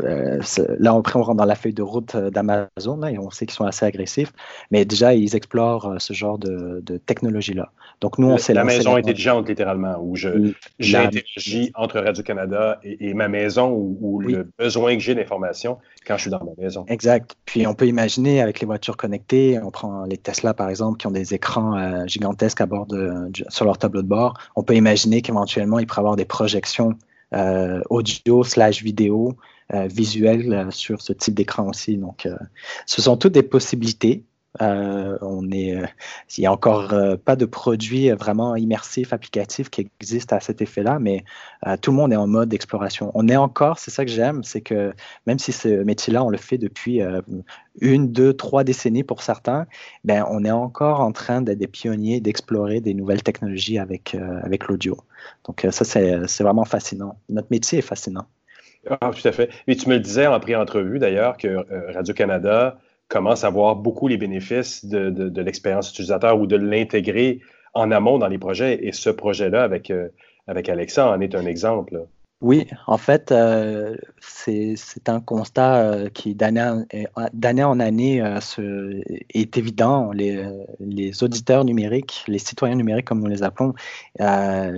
euh, 0.03 0.41
là, 0.79 0.93
après, 0.93 1.19
on 1.19 1.23
rentre 1.23 1.37
dans 1.37 1.45
la 1.45 1.55
feuille 1.55 1.73
de 1.73 1.81
route 1.81 2.15
euh, 2.15 2.29
d'Amazon 2.29 3.03
et 3.03 3.17
on 3.17 3.29
sait 3.29 3.45
qu'ils 3.45 3.55
sont 3.55 3.65
assez 3.65 3.85
agressifs, 3.85 4.31
mais 4.71 4.85
déjà, 4.85 5.13
ils 5.13 5.35
explorent 5.35 5.85
euh, 5.85 5.95
ce 5.99 6.13
genre 6.13 6.37
de, 6.37 6.81
technologie-là. 7.05 7.71
Donc, 8.01 8.17
nous, 8.17 8.27
on 8.27 8.37
sait 8.37 8.53
La 8.53 8.63
maison 8.63 8.95
intelligente, 8.95 9.47
littéralement, 9.47 9.97
où 9.99 10.15
j'interagis 10.15 11.71
entre 11.75 11.99
Radio-Canada 11.99 12.79
et, 12.83 13.13
ma 13.13 13.27
maison, 13.27 13.71
ou, 13.71 14.19
le 14.19 14.49
besoin 14.57 14.95
que 14.95 15.01
j'ai 15.01 15.15
d'information 15.15 15.77
quand 16.05 16.17
je 16.17 16.21
suis 16.23 16.31
dans 16.31 16.43
ma 16.43 16.51
maison. 16.57 16.85
Exact. 16.87 17.35
Puis, 17.45 17.67
on 17.67 17.73
peut 17.73 17.87
imaginer 17.87 18.41
avec 18.41 18.59
les 18.59 18.65
voitures 18.65 18.97
connectées, 18.97 19.59
on 19.63 19.71
prend 19.71 20.05
les 20.05 20.17
Tesla, 20.17 20.53
par 20.53 20.69
exemple, 20.69 20.97
qui 20.97 21.07
ont 21.07 21.11
des 21.11 21.33
écrans 21.33 22.05
gigantesques 22.07 22.61
à 22.61 22.65
bord 22.65 22.85
de, 22.85 23.29
sur 23.49 23.65
leur 23.65 23.77
tableau 23.77 24.01
de 24.01 24.07
bord, 24.07 24.37
on 24.55 24.63
peut 24.63 24.75
imaginer 24.75 25.21
qu'éventuellement, 25.21 25.79
il 25.79 25.87
pourrait 25.87 25.99
avoir 25.99 26.15
des 26.15 26.25
projections 26.25 26.97
audio 27.89 28.43
slash 28.43 28.83
vidéo 28.83 29.35
visuel 29.69 30.53
euh, 30.53 30.71
sur 30.71 31.01
ce 31.01 31.13
type 31.13 31.33
d'écran 31.33 31.67
aussi. 31.67 31.97
Donc, 31.97 32.25
euh, 32.25 32.35
ce 32.85 33.01
sont 33.01 33.17
toutes 33.17 33.33
des 33.33 33.43
possibilités. 33.43 34.23
on 34.59 35.51
est, 35.51 35.75
il 36.35 36.41
n'y 36.41 36.47
a 36.47 36.51
encore 36.51 36.91
pas 37.23 37.35
de 37.35 37.45
produit 37.45 38.09
vraiment 38.09 38.55
immersif, 38.55 39.13
applicatif 39.13 39.69
qui 39.69 39.91
existe 39.99 40.33
à 40.33 40.39
cet 40.39 40.63
effet-là, 40.63 40.97
mais 40.97 41.23
tout 41.81 41.91
le 41.91 41.97
monde 41.97 42.11
est 42.11 42.15
en 42.15 42.25
mode 42.25 42.49
d'exploration. 42.49 43.11
On 43.13 43.27
est 43.27 43.35
encore, 43.35 43.77
c'est 43.77 43.91
ça 43.91 44.03
que 44.03 44.09
j'aime, 44.09 44.43
c'est 44.43 44.61
que 44.61 44.93
même 45.27 45.37
si 45.37 45.51
ce 45.51 45.83
métier-là, 45.83 46.23
on 46.23 46.31
le 46.31 46.39
fait 46.39 46.57
depuis 46.57 47.01
une, 47.81 48.11
deux, 48.11 48.33
trois 48.33 48.63
décennies 48.63 49.03
pour 49.03 49.21
certains, 49.21 49.67
ben, 50.03 50.25
on 50.31 50.43
est 50.43 50.49
encore 50.49 51.01
en 51.01 51.11
train 51.11 51.43
d'être 51.43 51.59
des 51.59 51.67
pionniers, 51.67 52.19
d'explorer 52.19 52.81
des 52.81 52.95
nouvelles 52.95 53.21
technologies 53.21 53.77
avec, 53.77 54.15
avec 54.41 54.67
l'audio. 54.67 54.97
Donc 55.45 55.67
ça, 55.69 55.85
c'est 55.85 56.43
vraiment 56.43 56.65
fascinant. 56.65 57.19
Notre 57.29 57.49
métier 57.51 57.77
est 57.77 57.83
fascinant. 57.93 58.25
Ah, 58.89 59.11
tout 59.11 59.27
à 59.27 59.31
fait. 59.31 59.49
Et 59.67 59.75
tu 59.75 59.89
me 59.89 59.95
le 59.95 59.99
disais 59.99 60.27
en 60.27 60.39
pré-entrevue 60.39 60.99
d'ailleurs 60.99 61.37
que 61.37 61.47
euh, 61.47 61.91
Radio-Canada 61.93 62.79
commence 63.07 63.43
à 63.43 63.49
voir 63.49 63.75
beaucoup 63.75 64.07
les 64.07 64.17
bénéfices 64.17 64.85
de, 64.85 65.41
l'expérience 65.41 65.91
utilisateur 65.91 66.39
ou 66.39 66.47
de 66.47 66.55
l'intégrer 66.55 67.41
en 67.73 67.91
amont 67.91 68.17
dans 68.17 68.27
les 68.27 68.37
projets. 68.37 68.85
Et 68.85 68.91
ce 68.91 69.09
projet-là 69.09 69.63
avec, 69.63 69.91
euh, 69.91 70.09
avec 70.47 70.69
Alexa 70.69 71.07
en 71.09 71.19
est 71.21 71.35
un 71.35 71.45
exemple. 71.45 72.05
Oui, 72.39 72.67
en 72.85 72.99
fait, 72.99 73.31
euh, 73.31 73.95
c'est 74.19 75.09
un 75.09 75.19
constat 75.19 75.77
euh, 75.77 76.09
qui, 76.09 76.35
d'année 76.35 76.61
en 77.63 77.79
année, 77.79 78.21
euh, 78.21 79.01
est 79.33 79.57
évident. 79.57 80.11
Les, 80.11 80.47
les, 80.79 81.23
auditeurs 81.23 81.65
numériques, 81.65 82.23
les 82.27 82.37
citoyens 82.37 82.75
numériques, 82.75 83.07
comme 83.07 83.21
nous 83.21 83.27
les 83.27 83.41
appelons, 83.41 83.73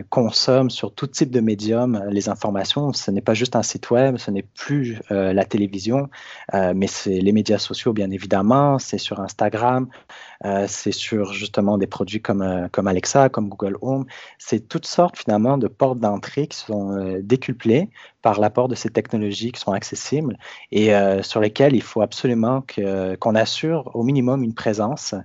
consomment 0.10 0.70
sur 0.70 0.93
tout 0.93 1.07
type 1.07 1.32
de 1.32 1.41
médium 1.41 2.01
les 2.10 2.30
informations. 2.30 2.93
Ce 2.93 3.12
n'est 3.12 3.22
pas 3.22 3.34
juste 3.34 3.57
un 3.57 3.64
site 3.64 3.91
web, 3.91 4.16
ce 4.18 4.32
n'est 4.32 4.43
plus 4.55 5.01
la 5.10 5.43
télévision, 5.43 6.10
mais 6.53 6.88
c'est 6.88 7.20
les 7.20 7.32
médias 7.34 7.57
sociaux, 7.57 7.91
bien 7.91 8.10
évidemment. 8.12 8.80
C'est 8.80 8.97
sur 8.97 9.20
Instagram, 9.20 9.88
c'est 10.68 10.93
sur 10.93 11.34
justement 11.34 11.78
des 11.78 11.88
produits 11.88 12.22
comme, 12.22 12.70
comme 12.72 12.88
Alexa, 12.88 13.30
comme 13.30 13.49
Google 13.49 13.78
Home. 13.82 14.05
C'est 14.38 14.68
toutes 14.70 14.86
sortes, 14.88 15.18
finalement, 15.18 15.57
de 15.57 15.68
portes 15.68 15.99
d'entrée 15.99 16.47
qui 16.47 16.57
sont 16.57 17.20
déculpées 17.54 17.89
par 18.22 18.39
l'apport 18.39 18.67
de 18.67 18.76
ces 18.76 18.89
technologies 18.89 19.51
qui 19.51 19.59
sont 19.59 19.72
accessibles 19.72 20.38
et 20.72 20.93
euh, 20.93 21.24
sur 21.24 21.39
lesquelles 21.39 21.76
il 21.76 21.82
faut 21.82 22.01
absolument 22.01 22.63
qu'on 23.20 23.36
assure 23.36 23.91
au 23.95 24.03
minimum 24.03 24.43
une 24.43 24.53
présence 24.53 25.15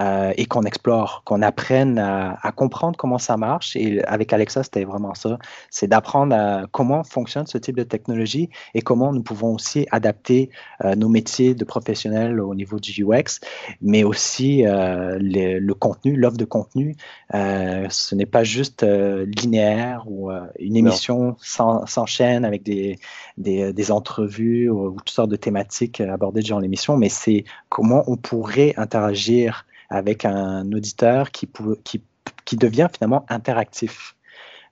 euh, 0.00 0.32
et 0.36 0.46
qu'on 0.46 0.62
explore, 0.62 1.22
qu'on 1.24 1.42
apprenne 1.42 1.98
à, 1.98 2.52
comprendre 2.52 2.96
comment 2.96 3.18
ça 3.18 3.36
marche. 3.36 3.76
Et 3.76 4.02
avec 4.04 4.32
Alexa, 4.32 4.62
c'était 4.62 4.84
vraiment 4.84 5.14
ça. 5.14 5.38
C'est 5.70 5.88
d'apprendre 5.88 6.34
à 6.34 6.62
comment 6.70 7.04
fonctionne 7.04 7.46
ce 7.46 7.58
type 7.58 7.76
de 7.76 7.82
technologie 7.82 8.48
et 8.74 8.80
comment 8.80 9.12
nous 9.12 9.22
pouvons 9.22 9.54
aussi 9.54 9.86
adapter 9.90 10.50
euh, 10.84 10.94
nos 10.94 11.08
métiers 11.08 11.54
de 11.54 11.64
professionnels 11.64 12.40
au 12.40 12.54
niveau 12.54 12.78
du 12.78 13.04
UX, 13.04 13.40
mais 13.82 14.04
aussi 14.04 14.62
le 14.64 15.72
contenu, 15.72 16.16
l'offre 16.16 16.36
de 16.36 16.44
contenu. 16.44 16.96
ce 17.32 18.14
n'est 18.14 18.26
pas 18.26 18.44
juste 18.44 18.84
linéaire 18.84 20.04
ou 20.06 20.30
une 20.58 20.76
émission 20.76 21.36
avec 22.44 22.62
des, 22.62 22.98
des, 23.36 23.72
des 23.72 23.90
entrevues 23.90 24.68
ou, 24.68 24.88
ou, 24.88 24.96
toutes 24.96 25.10
sortes 25.10 25.30
de 25.30 25.36
thématiques 25.36 26.00
abordées 26.00 26.42
durant 26.42 26.60
l'émission, 26.60 26.96
mais 26.96 27.08
c'est 27.08 27.44
comment 27.68 28.04
on 28.06 28.16
pourrait 28.16 28.74
interagir 28.76 29.66
avec 29.90 30.24
un 30.24 30.70
auditeur 30.72 31.30
qui, 31.30 31.48
qui, 31.84 32.02
qui 32.44 32.56
devient 32.56 32.88
finalement 32.92 33.24
interactif. 33.28 34.14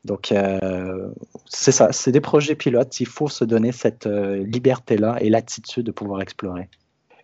Donc, 0.05 0.31
euh, 0.31 1.09
c'est 1.47 1.73
ça, 1.73 1.93
c'est 1.93 2.13
des 2.13 2.21
projets 2.21 2.55
pilotes. 2.55 3.01
Il 3.01 3.09
faut 3.09 3.29
se 3.29 3.45
donner 3.45 3.73
cette 3.73 4.07
euh, 4.07 4.45
liberté-là 4.45 5.17
et 5.21 5.31
l'attitude 5.31 5.85
de 5.85 5.91
pouvoir 5.91 6.23
explorer. 6.23 6.69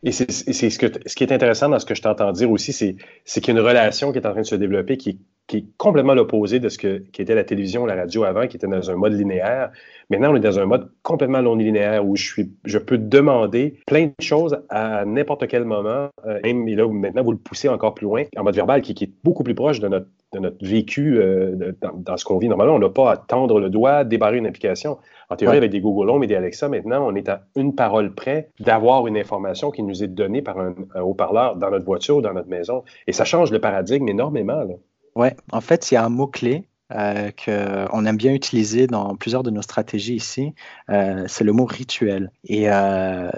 Et 0.02 0.10
c'est 0.10 0.30
ce, 0.32 0.52
ce 0.52 1.14
qui 1.14 1.22
est 1.22 1.32
intéressant 1.32 1.68
dans 1.68 1.78
ce 1.78 1.86
que 1.86 1.94
je 1.94 2.02
t'entends 2.02 2.32
dire 2.32 2.50
aussi, 2.50 2.72
c'est 2.72 2.96
qu'il 3.40 3.54
y 3.54 3.56
a 3.56 3.60
une 3.60 3.66
relation 3.66 4.10
qui 4.10 4.18
est 4.18 4.26
en 4.26 4.32
train 4.32 4.40
de 4.40 4.46
se 4.46 4.56
développer 4.56 4.96
qui, 4.96 5.20
qui 5.52 5.58
est 5.58 5.66
complètement 5.76 6.14
l'opposé 6.14 6.60
de 6.60 6.70
ce 6.70 6.78
que, 6.78 7.04
qui 7.12 7.20
était 7.20 7.34
la 7.34 7.44
télévision, 7.44 7.84
la 7.84 7.94
radio 7.94 8.24
avant, 8.24 8.46
qui 8.46 8.56
était 8.56 8.66
dans 8.66 8.90
un 8.90 8.96
mode 8.96 9.12
linéaire. 9.12 9.70
Maintenant, 10.08 10.32
on 10.32 10.36
est 10.36 10.40
dans 10.40 10.58
un 10.58 10.64
mode 10.64 10.90
complètement 11.02 11.42
non 11.42 11.56
linéaire 11.56 12.06
où 12.06 12.16
je, 12.16 12.24
suis, 12.24 12.50
je 12.64 12.78
peux 12.78 12.96
demander 12.96 13.76
plein 13.86 14.06
de 14.06 14.24
choses 14.24 14.58
à 14.70 15.04
n'importe 15.04 15.46
quel 15.48 15.66
moment. 15.66 16.08
Euh, 16.26 16.40
même 16.42 16.66
là, 16.66 16.88
maintenant, 16.88 17.22
vous 17.22 17.32
le 17.32 17.36
poussez 17.36 17.68
encore 17.68 17.92
plus 17.92 18.04
loin 18.04 18.24
en 18.34 18.44
mode 18.44 18.54
verbal, 18.54 18.80
qui, 18.80 18.94
qui 18.94 19.04
est 19.04 19.12
beaucoup 19.24 19.42
plus 19.42 19.54
proche 19.54 19.78
de 19.78 19.88
notre, 19.88 20.06
de 20.32 20.38
notre 20.38 20.56
vécu 20.64 21.18
euh, 21.18 21.74
dans, 21.82 21.92
dans, 21.96 22.16
ce 22.16 22.24
qu'on 22.24 22.38
vit. 22.38 22.48
Normalement, 22.48 22.76
on 22.76 22.78
n'a 22.78 22.88
pas 22.88 23.12
à 23.12 23.18
tendre 23.18 23.60
le 23.60 23.68
doigt, 23.68 24.04
débarrer 24.04 24.38
une 24.38 24.46
application. 24.46 24.96
En 25.28 25.36
théorie, 25.36 25.58
avec 25.58 25.70
des 25.70 25.82
Google 25.82 26.08
Home 26.08 26.24
et 26.24 26.26
des 26.26 26.34
Alexa, 26.34 26.70
maintenant, 26.70 27.06
on 27.06 27.14
est 27.14 27.28
à 27.28 27.42
une 27.56 27.74
parole 27.74 28.14
près 28.14 28.48
d'avoir 28.58 29.06
une 29.06 29.18
information 29.18 29.70
qui 29.70 29.82
nous 29.82 30.02
est 30.02 30.08
donnée 30.08 30.40
par 30.40 30.58
un, 30.58 30.74
haut-parleur 31.02 31.56
dans 31.56 31.70
notre 31.70 31.84
voiture 31.84 32.16
ou 32.16 32.22
dans 32.22 32.32
notre 32.32 32.48
maison. 32.48 32.84
Et 33.06 33.12
ça 33.12 33.26
change 33.26 33.50
le 33.50 33.58
paradigme 33.58 34.08
énormément. 34.08 34.64
Là. 34.64 34.76
Oui, 35.14 35.28
en 35.50 35.60
fait, 35.60 35.90
il 35.90 35.94
y 35.94 35.96
a 35.96 36.04
un 36.04 36.08
mot-clé 36.08 36.68
euh, 36.94 37.30
qu'on 37.30 38.04
aime 38.06 38.16
bien 38.16 38.32
utiliser 38.32 38.86
dans 38.86 39.16
plusieurs 39.16 39.42
de 39.42 39.50
nos 39.50 39.62
stratégies 39.62 40.14
ici, 40.16 40.54
euh, 40.90 41.24
c'est 41.26 41.44
le 41.44 41.52
mot 41.52 41.64
rituel. 41.64 42.30
Et 42.44 42.70
euh, 42.70 43.30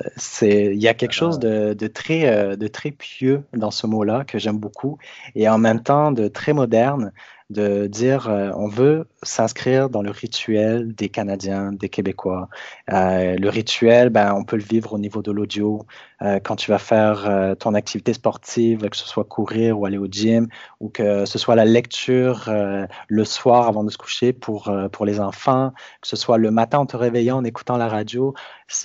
il 0.43 0.81
y 0.81 0.89
a 0.89 0.95
quelque 0.95 1.13
chose 1.13 1.39
de, 1.39 1.75
de 1.75 1.87
très, 1.87 2.27
euh, 2.27 2.57
de 2.57 2.67
très 2.67 2.91
pieux 2.91 3.45
dans 3.53 3.71
ce 3.71 3.87
mot-là 3.87 4.25
que 4.25 4.39
j'aime 4.39 4.59
beaucoup 4.59 4.99
et 5.35 5.49
en 5.49 5.59
même 5.59 5.83
temps 5.83 6.11
de 6.13 6.29
très 6.29 6.53
moderne 6.53 7.13
de 7.51 7.87
dire 7.87 8.29
euh, 8.29 8.51
on 8.57 8.69
veut 8.69 9.07
s'inscrire 9.23 9.91
dans 9.91 10.03
le 10.03 10.11
rituel 10.11 10.95
des 10.95 11.09
Canadiens, 11.11 11.73
des 11.73 11.89
Québécois. 11.89 12.49
Euh, 12.91 13.37
le 13.37 13.49
rituel, 13.51 14.09
ben, 14.09 14.35
on 14.35 14.45
peut 14.45 14.57
le 14.57 14.63
vivre 14.63 14.95
au 14.95 14.99
niveau 14.99 15.21
de 15.23 15.31
l'audio. 15.31 15.87
Euh, 16.23 16.41
quand 16.41 16.57
tu 16.57 16.71
vas 16.71 16.79
faire 16.79 17.55
ton 17.59 17.75
activité 17.75 18.15
sportive, 18.15 18.89
que 18.89 18.97
ce 18.97 19.07
soit 19.07 19.25
courir 19.25 19.79
ou 19.79 19.85
aller 19.85 19.99
au 19.99 20.07
gym, 20.07 20.49
ou 20.81 20.89
que 20.89 21.27
ce 21.27 21.39
soit 21.39 21.55
la 21.55 21.65
lecture 21.65 22.51
le 23.09 23.25
soir 23.25 23.69
avant 23.69 23.85
de 23.85 23.91
se 23.91 23.99
coucher 23.99 24.33
pour, 24.33 24.73
pour 24.93 25.05
les 25.05 25.21
enfants, 25.21 25.73
que 26.01 26.09
ce 26.09 26.17
soit 26.17 26.39
le 26.39 26.51
matin 26.51 26.79
en 26.79 26.87
te 26.87 26.97
réveillant 26.97 27.39
en 27.39 27.45
écoutant 27.45 27.77
la 27.77 27.89
radio. 27.89 28.35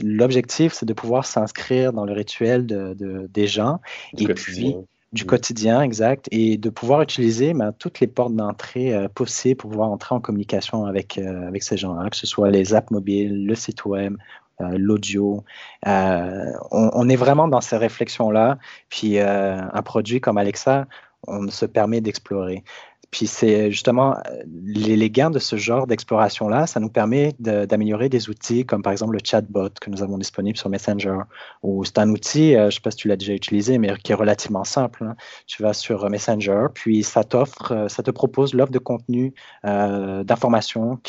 L'objectif, 0.04 0.74
c'est 0.74 0.86
de 0.86 0.94
pouvoir 0.94 1.26
s'inscrire 1.26 1.94
dans 1.94 2.06
le 2.06 2.14
rituel 2.14 2.66
de, 2.66 2.96
des 3.30 3.48
gens. 3.48 3.80
et 4.18 4.28
puis, 4.34 4.76
du 5.12 5.26
quotidien, 5.26 5.82
exact, 5.82 6.28
et 6.32 6.58
de 6.58 6.70
pouvoir 6.70 7.02
utiliser 7.02 7.54
ben, 7.54 7.74
toutes 7.78 8.00
les 8.00 8.08
portes 8.08 8.36
d'entrée 8.36 8.94
euh, 8.94 9.08
possibles 9.08 9.58
pour 9.58 9.72
pouvoir 9.72 9.90
entrer 9.90 10.14
en 10.14 10.20
communication 10.20 10.86
avec, 10.86 11.18
euh, 11.18 11.48
avec 11.48 11.64
ces 11.64 11.78
gens-là, 11.78 12.10
que 12.10 12.16
ce 12.16 12.28
soit 12.28 12.52
les 12.52 12.74
apps 12.76 12.92
mobiles, 12.92 13.46
le 13.46 13.56
site 13.56 13.86
web, 13.86 14.18
euh, 14.62 14.78
l'audio. 14.78 15.44
On, 15.86 16.92
on, 16.94 17.10
est 17.10 17.16
vraiment 17.16 17.48
dans 17.48 17.62
ces 17.62 17.78
réflexions-là. 17.78 18.60
Puis 18.90 19.20
un 19.20 19.82
produit 19.84 20.22
comme 20.22 20.38
Alexa, 20.38 20.86
on 21.28 21.50
se 21.50 21.66
permet 21.66 22.02
d'explorer. 22.02 22.64
Puis 23.12 23.28
c'est 23.28 23.72
justement 23.72 24.18
les, 24.46 25.10
gains 25.10 25.32
de 25.32 25.40
ce 25.40 25.56
genre 25.56 25.88
d'exploration-là, 25.88 26.68
ça 26.68 26.80
nous 26.80 26.90
permet 26.90 27.34
d'améliorer 27.40 28.08
des 28.10 28.30
outils 28.30 28.66
comme 28.66 28.84
par 28.84 28.92
exemple 28.92 29.14
le 29.14 29.20
chatbot 29.24 29.70
que 29.82 29.90
nous 29.90 30.04
avons 30.04 30.18
disponible 30.18 30.58
sur 30.58 30.70
Messenger. 30.70 31.20
Ou 31.64 31.84
c'est 31.86 31.98
un 31.98 32.10
outil, 32.10 32.56
euh, 32.56 32.62
je 32.62 32.66
ne 32.66 32.72
sais 32.72 32.82
pas 32.82 32.92
si 32.92 32.98
tu 32.98 33.08
l'as 33.08 33.18
déjà 33.18 33.34
utilisé, 33.34 33.78
mais 33.80 33.96
qui 34.04 34.12
est 34.12 34.16
relativement 34.16 34.64
simple. 34.64 35.04
Hein. 35.04 35.16
Tu 35.48 35.64
vas 35.64 35.74
sur 35.74 36.08
Messenger, 36.10 36.68
puis 36.74 37.04
ça 37.04 37.24
t'offre, 37.24 37.72
euh, 37.72 37.88
ça 37.88 38.04
te 38.04 38.12
propose 38.12 38.54
l'offre 38.54 38.72
de 38.72 38.80
contenu 38.80 39.34
euh, 39.66 40.24
d'information 40.24 41.00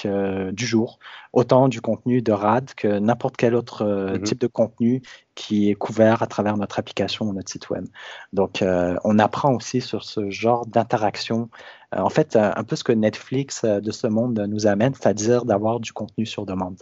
du 0.52 0.66
jour, 0.66 0.98
autant 1.32 1.68
du 1.68 1.80
contenu 1.80 2.22
de 2.22 2.32
RAD 2.32 2.74
que 2.74 2.98
n'importe 2.98 3.36
quel 3.36 3.54
autre 3.54 3.84
mm-hmm. 3.84 4.22
type 4.22 4.40
de 4.40 4.46
contenu 4.46 5.02
qui 5.34 5.70
est 5.70 5.74
couvert 5.74 6.22
à 6.22 6.26
travers 6.26 6.56
notre 6.56 6.78
application 6.78 7.26
ou 7.26 7.32
notre 7.32 7.50
site 7.50 7.70
web. 7.70 7.84
Donc, 8.32 8.62
euh, 8.62 8.96
on 9.04 9.18
apprend 9.18 9.54
aussi 9.54 9.80
sur 9.80 10.04
ce 10.04 10.30
genre 10.30 10.66
d'interaction. 10.66 11.48
Euh, 11.94 12.00
en 12.00 12.10
fait, 12.10 12.36
un 12.36 12.64
peu 12.64 12.76
ce 12.76 12.84
que 12.84 12.92
Netflix 12.92 13.64
euh, 13.64 13.80
de 13.80 13.90
ce 13.90 14.06
monde 14.06 14.44
nous 14.48 14.66
amène, 14.66 14.94
c'est-à-dire 14.94 15.44
d'avoir 15.44 15.80
du 15.80 15.92
contenu 15.92 16.26
sur 16.26 16.46
demande, 16.46 16.78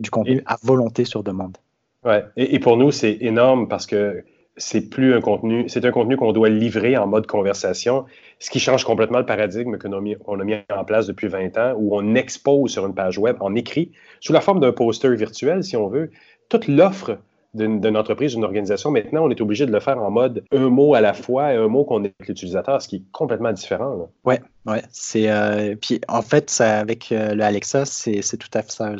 du 0.00 0.10
contenu 0.10 0.42
à 0.46 0.56
volonté 0.62 1.04
sur 1.04 1.22
demande. 1.22 1.56
Ouais. 2.04 2.24
Et, 2.36 2.60
pour 2.60 2.76
nous, 2.76 2.92
c'est 2.92 3.18
énorme 3.20 3.68
parce 3.68 3.86
que 3.86 4.24
c'est 4.56 4.88
plus 4.88 5.14
un 5.14 5.20
contenu, 5.20 5.68
c'est 5.68 5.84
un 5.84 5.90
contenu 5.90 6.16
qu'on 6.16 6.32
doit 6.32 6.48
livrer 6.48 6.96
en 6.96 7.06
mode 7.06 7.26
conversation, 7.26 8.06
ce 8.38 8.50
qui 8.50 8.60
change 8.60 8.84
complètement 8.84 9.18
le 9.18 9.26
paradigme 9.26 9.78
qu'on 9.78 9.92
a, 9.92 10.00
mis, 10.00 10.14
a 10.14 10.44
mis 10.44 10.54
en 10.74 10.84
place 10.84 11.06
depuis 11.06 11.28
20 11.28 11.58
ans, 11.58 11.74
où 11.76 11.96
on 11.96 12.14
expose 12.14 12.70
sur 12.70 12.86
une 12.86 12.94
page 12.94 13.18
web 13.18 13.36
en 13.40 13.54
écrit, 13.54 13.92
sous 14.20 14.32
la 14.32 14.40
forme 14.40 14.60
d'un 14.60 14.72
poster 14.72 15.14
virtuel, 15.14 15.62
si 15.62 15.76
on 15.76 15.88
veut, 15.88 16.10
toute 16.48 16.66
l'offre 16.68 17.18
d'une 17.54 17.96
entreprise, 17.96 18.34
d'une 18.34 18.44
organisation. 18.44 18.90
Maintenant, 18.90 19.24
on 19.24 19.30
est 19.30 19.40
obligé 19.40 19.66
de 19.66 19.72
le 19.72 19.80
faire 19.80 19.98
en 19.98 20.10
mode 20.10 20.44
un 20.52 20.68
mot 20.68 20.94
à 20.94 21.00
la 21.00 21.14
fois 21.14 21.52
et 21.52 21.56
un 21.56 21.68
mot 21.68 21.84
qu'on 21.84 22.04
est 22.04 22.14
avec 22.18 22.28
l'utilisateur, 22.28 22.82
ce 22.82 22.88
qui 22.88 22.96
est 22.96 23.02
complètement 23.12 23.52
différent. 23.52 24.10
Oui, 24.24 24.36
Ouais, 24.68 24.82
c'est 24.92 25.30
euh, 25.30 25.76
puis 25.80 25.98
en 26.08 26.20
fait 26.20 26.60
avec 26.60 27.10
euh, 27.10 27.34
le 27.34 27.42
Alexa, 27.42 27.86
c'est 27.86 28.36
tout 28.36 28.50
à 28.52 28.60
fait 28.60 28.70
ça. 28.70 28.92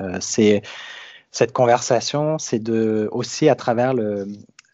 Euh, 0.00 0.18
c'est 0.20 0.62
cette 1.30 1.52
conversation, 1.52 2.38
c'est 2.38 2.58
de 2.58 3.08
aussi 3.12 3.48
à 3.48 3.54
travers 3.54 3.94
le, 3.94 4.26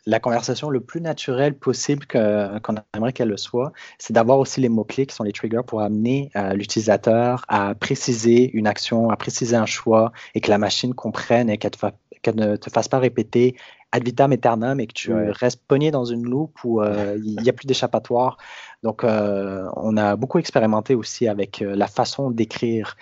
la 0.06 0.18
conversation 0.18 0.70
le 0.70 0.80
plus 0.80 1.02
naturelle 1.02 1.54
possible 1.54 2.06
qu'on 2.06 2.74
aimerait 2.94 3.12
qu'elle 3.12 3.28
le 3.28 3.36
soit, 3.36 3.72
c'est 3.98 4.14
d'avoir 4.14 4.38
aussi 4.38 4.62
les 4.62 4.70
mots-clés 4.70 5.04
qui 5.04 5.14
sont 5.14 5.24
les 5.24 5.32
triggers 5.32 5.60
pour 5.66 5.82
amener 5.82 6.30
l'utilisateur 6.54 7.44
à 7.48 7.74
préciser 7.74 8.50
une 8.54 8.66
action, 8.66 9.10
à 9.10 9.16
préciser 9.16 9.56
un 9.56 9.66
choix 9.66 10.12
et 10.34 10.40
que 10.40 10.48
la 10.48 10.56
machine 10.56 10.94
comprenne 10.94 11.50
et 11.50 11.58
qu'elle 11.58 11.72
qu'elle 12.26 12.36
ne 12.36 12.56
te 12.56 12.70
fasse 12.70 12.88
pas 12.88 12.98
répéter 12.98 13.56
ad 13.92 14.04
vitam 14.04 14.32
aeternam 14.32 14.80
et 14.80 14.86
que 14.86 14.92
tu 14.92 15.12
restes 15.14 15.62
pogné 15.66 15.90
dans 15.90 16.04
une 16.04 16.24
loupe 16.24 16.58
où 16.64 16.82
euh, 16.82 17.18
il 17.24 17.40
n'y 17.40 17.48
a 17.48 17.52
plus 17.52 17.66
d'échappatoire. 17.66 18.36
Donc, 18.82 19.04
euh, 19.04 19.68
on 19.76 19.96
a 19.96 20.16
beaucoup 20.16 20.38
expérimenté 20.38 20.94
aussi 20.94 21.28
avec 21.28 21.62
euh, 21.62 21.74
la 21.74 21.86
façon 21.86 22.30
d'écrire. 22.30 22.96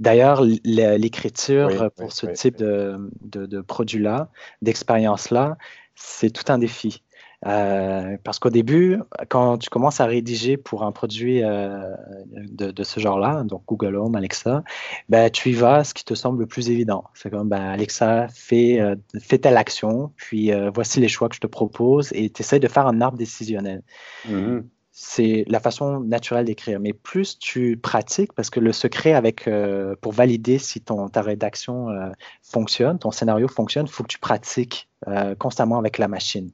D'ailleurs, 0.00 0.42
l'écriture 0.64 1.90
pour 1.96 2.12
ce 2.12 2.26
type 2.26 2.56
de, 2.56 3.10
de, 3.20 3.46
de 3.46 3.60
produit-là, 3.60 4.28
d'expérience-là, 4.62 5.56
c'est 5.96 6.30
tout 6.30 6.52
un 6.52 6.58
défi. 6.58 7.02
Euh, 7.46 8.16
parce 8.24 8.38
qu'au 8.38 8.50
début, 8.50 8.98
quand 9.28 9.58
tu 9.58 9.70
commences 9.70 10.00
à 10.00 10.06
rédiger 10.06 10.56
pour 10.56 10.82
un 10.82 10.90
produit 10.90 11.44
euh, 11.44 11.94
de, 12.26 12.82
ce 12.82 12.98
genre-là, 12.98 13.44
donc 13.44 13.62
Google 13.66 13.96
Home, 13.96 14.16
Alexa, 14.16 14.64
ben, 15.08 15.30
tu 15.30 15.50
y 15.50 15.52
vas 15.52 15.84
ce 15.84 15.94
qui 15.94 16.04
te 16.04 16.14
semble 16.14 16.40
le 16.40 16.46
plus 16.46 16.70
évident. 16.70 17.04
C'est 17.14 17.30
comme 17.30 17.48
ben, 17.48 17.62
Alexa, 17.62 18.26
fais, 18.28 18.80
euh, 18.80 18.96
telle 19.28 19.56
action, 19.56 20.12
puis 20.16 20.50
voici 20.74 21.00
les 21.00 21.08
choix 21.08 21.28
que 21.28 21.36
je 21.36 21.40
te 21.40 21.46
propose, 21.46 22.12
et 22.12 22.30
tu 22.30 22.42
essaies 22.42 22.60
de 22.60 22.68
faire 22.68 22.86
un 22.86 23.00
arbre 23.00 23.18
décisionnel. 23.18 23.82
Mm-hmm 24.28 24.62
c'est 25.00 25.44
la 25.46 25.60
façon 25.60 26.00
naturelle 26.00 26.46
d'écrire. 26.46 26.80
Mais 26.80 26.92
plus 26.92 27.38
tu 27.38 27.76
pratiques, 27.76 28.32
parce 28.32 28.50
que 28.50 28.58
le 28.58 28.72
secret 28.72 29.12
avec, 29.12 29.46
euh, 29.46 29.94
pour 30.00 30.12
valider 30.12 30.58
si 30.58 30.80
ton, 30.80 31.08
ta 31.08 31.22
rédaction 31.22 31.88
euh, 31.90 32.10
fonctionne, 32.42 32.98
ton 32.98 33.12
scénario 33.12 33.46
fonctionne, 33.46 33.86
il 33.86 33.92
faut 33.92 34.02
que 34.02 34.08
tu 34.08 34.18
pratiques 34.18 34.88
euh, 35.06 35.34
constamment 35.36 35.78
avec 35.78 35.98
la 35.98 36.08
machine. 36.08 36.50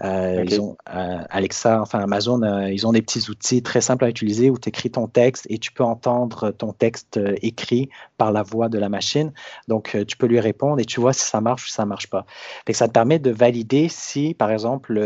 Ils 0.00 0.60
ont, 0.60 0.76
Alexa, 0.86 1.80
enfin 1.80 1.98
Amazon, 1.98 2.40
ils 2.68 2.86
ont 2.86 2.92
des 2.92 3.02
petits 3.02 3.28
outils 3.30 3.62
très 3.62 3.80
simples 3.80 4.04
à 4.04 4.08
utiliser 4.08 4.50
où 4.50 4.58
tu 4.58 4.68
écris 4.68 4.90
ton 4.90 5.08
texte 5.08 5.46
et 5.50 5.58
tu 5.58 5.72
peux 5.72 5.82
entendre 5.82 6.52
ton 6.52 6.72
texte 6.72 7.18
écrit 7.42 7.88
par 8.16 8.30
la 8.30 8.42
voix 8.42 8.68
de 8.68 8.78
la 8.78 8.88
machine. 8.88 9.32
Donc, 9.66 9.96
tu 10.06 10.16
peux 10.16 10.26
lui 10.26 10.38
répondre 10.38 10.78
et 10.78 10.84
tu 10.84 11.00
vois 11.00 11.12
si 11.12 11.26
ça 11.26 11.40
marche 11.40 11.64
ou 11.64 11.66
si 11.66 11.72
ça 11.72 11.82
ne 11.82 11.88
marche 11.88 12.08
pas. 12.08 12.26
Et 12.68 12.72
ça 12.72 12.86
te 12.86 12.92
permet 12.92 13.18
de 13.18 13.30
valider 13.30 13.88
si, 13.88 14.34
par 14.34 14.52
exemple, 14.52 15.00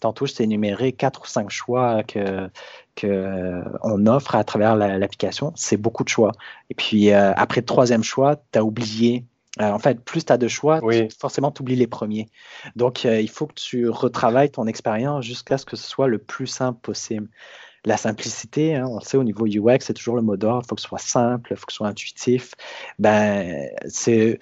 tantôt 0.00 0.24
je 0.24 0.34
t'ai 0.34 0.44
énuméré 0.44 0.92
quatre 0.92 1.22
ou 1.24 1.26
cinq 1.26 1.50
choix 1.50 2.02
que 2.02 2.48
qu'on 3.00 3.08
euh, 3.08 4.06
offre 4.06 4.34
à 4.34 4.44
travers 4.44 4.76
l'application, 4.76 5.52
c'est 5.56 5.76
beaucoup 5.76 6.04
de 6.04 6.08
choix. 6.08 6.32
Et 6.70 6.74
puis, 6.74 7.12
euh, 7.12 7.32
après 7.36 7.60
le 7.60 7.66
troisième 7.66 8.02
choix, 8.02 8.36
tu 8.52 8.58
as 8.58 8.64
oublié. 8.64 9.24
Euh, 9.60 9.70
en 9.70 9.78
fait, 9.78 10.00
plus 10.00 10.24
tu 10.24 10.32
as 10.32 10.38
de 10.38 10.48
choix, 10.48 10.80
forcément, 11.18 11.50
tu 11.50 11.62
oublies 11.62 11.76
les 11.76 11.86
premiers. 11.86 12.28
Donc, 12.76 13.04
il 13.04 13.28
faut 13.28 13.46
que 13.46 13.54
tu 13.54 13.88
retravailles 13.88 14.50
ton 14.50 14.66
expérience 14.66 15.24
jusqu'à 15.24 15.58
ce 15.58 15.66
que 15.66 15.76
ce 15.76 15.88
soit 15.88 16.08
le 16.08 16.18
plus 16.18 16.46
simple 16.46 16.80
possible. 16.80 17.28
La 17.86 17.96
simplicité, 17.96 18.76
hein, 18.76 18.86
on 18.86 18.98
le 18.98 19.04
sait 19.04 19.16
au 19.16 19.24
niveau 19.24 19.46
UX, 19.46 19.78
c'est 19.80 19.94
toujours 19.94 20.16
le 20.16 20.22
mot 20.22 20.36
d'ordre. 20.36 20.62
Il 20.64 20.68
faut 20.68 20.74
que 20.74 20.82
ce 20.82 20.88
soit 20.88 20.98
simple, 20.98 21.52
il 21.52 21.56
faut 21.56 21.64
que 21.64 21.72
ce 21.72 21.76
soit 21.76 21.88
intuitif. 21.88 22.52
Ben, 22.98 23.68
c'est 23.88 24.38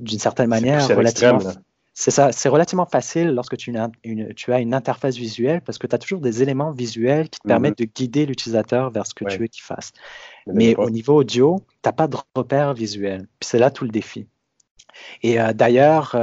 d'une 0.00 0.18
certaine 0.18 0.48
manière 0.48 0.88
relativement. 0.88 1.52
C'est 1.94 2.10
ça, 2.10 2.32
c'est 2.32 2.48
relativement 2.48 2.86
facile 2.86 3.28
lorsque 3.28 3.58
tu, 3.58 3.76
as 3.76 4.60
une 4.60 4.74
interface 4.74 5.16
visuelle 5.16 5.60
parce 5.60 5.76
que 5.76 5.86
tu 5.86 5.94
as 5.94 5.98
toujours 5.98 6.22
des 6.22 6.42
éléments 6.42 6.70
visuels 6.70 7.28
qui 7.28 7.38
te 7.38 7.46
permettent 7.46 7.78
mhm. 7.78 7.86
de 7.86 7.92
guider 7.92 8.24
l'utilisateur 8.24 8.90
vers 8.90 9.06
ce 9.06 9.12
que 9.12 9.26
tu 9.26 9.36
veux 9.36 9.46
qu'il 9.46 9.62
fasse. 9.62 9.92
Mais, 10.46 10.74
au 10.76 10.88
niveau 10.88 11.16
audio, 11.16 11.62
tu 11.82 11.88
n'as 11.88 11.92
pas 11.92 12.08
de 12.08 12.16
repère 12.34 12.72
visuel. 12.72 13.26
Puis 13.38 13.48
c'est 13.50 13.58
là 13.58 13.70
tout 13.70 13.84
le 13.84 13.90
défi. 13.90 14.26
Et 15.22 15.40
euh, 15.40 15.52
d'ailleurs, 15.52 16.16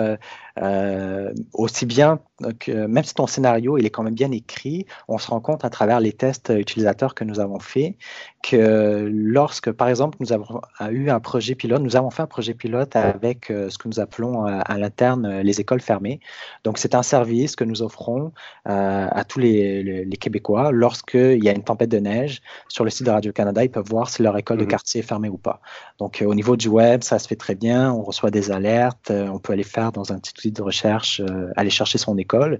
euh, 0.57 0.99
euh, 1.09 1.33
aussi 1.53 1.85
bien 1.85 2.19
que 2.59 2.71
même 2.71 3.03
si 3.03 3.13
ton 3.13 3.27
scénario 3.27 3.77
il 3.77 3.85
est 3.85 3.89
quand 3.89 4.03
même 4.03 4.13
bien 4.13 4.31
écrit, 4.31 4.85
on 5.07 5.17
se 5.17 5.29
rend 5.29 5.41
compte 5.41 5.65
à 5.65 5.69
travers 5.69 5.99
les 5.99 6.13
tests 6.13 6.53
utilisateurs 6.55 7.13
que 7.13 7.23
nous 7.23 7.39
avons 7.39 7.59
faits 7.59 7.95
que 8.41 9.09
lorsque, 9.11 9.71
par 9.71 9.89
exemple, 9.89 10.17
nous 10.21 10.31
avons 10.31 10.61
eu 10.91 11.09
un 11.09 11.19
projet 11.19 11.55
pilote, 11.55 11.81
nous 11.81 11.97
avons 11.97 12.09
fait 12.09 12.21
un 12.21 12.27
projet 12.27 12.53
pilote 12.53 12.95
avec 12.95 13.47
ce 13.47 13.77
que 13.77 13.89
nous 13.89 13.99
appelons 13.99 14.45
à 14.45 14.77
l'interne 14.77 15.41
les 15.41 15.59
écoles 15.59 15.81
fermées. 15.81 16.21
Donc, 16.63 16.77
c'est 16.77 16.95
un 16.95 17.03
service 17.03 17.57
que 17.57 17.65
nous 17.65 17.81
offrons 17.81 18.31
à 18.63 19.23
tous 19.27 19.39
les, 19.39 20.05
les, 20.05 20.17
Québécois 20.17 20.71
lorsqu'il 20.71 21.43
y 21.43 21.49
a 21.49 21.51
une 21.51 21.63
tempête 21.63 21.89
de 21.89 21.99
neige. 21.99 22.41
Sur 22.69 22.85
le 22.85 22.89
site 22.89 23.05
de 23.05 23.11
Radio-Canada, 23.11 23.65
ils 23.65 23.71
peuvent 23.71 23.89
voir 23.89 24.09
si 24.09 24.23
leur 24.23 24.37
école 24.37 24.57
de 24.57 24.63
mmh 24.63 24.67
quartier 24.67 24.99
est 25.01 25.03
fermée 25.03 25.29
ou 25.29 25.37
pas. 25.37 25.59
Donc, 25.97 26.23
au 26.25 26.33
niveau 26.33 26.55
du 26.55 26.69
web, 26.69 27.03
ça 27.03 27.19
se 27.19 27.27
fait 27.27 27.35
très 27.35 27.55
bien. 27.55 27.91
On 27.91 28.03
reçoit 28.03 28.31
des 28.31 28.51
alertes. 28.51 29.11
on 29.11 29.39
peut 29.39 29.51
aller 29.51 29.63
faire 29.63 29.91
dans 29.91 30.13
un 30.13 30.19
petit 30.19 30.33
de 30.51 30.61
recherche, 30.61 31.21
euh, 31.21 31.51
aller 31.55 31.69
chercher 31.69 31.97
son 31.97 32.17
école. 32.17 32.59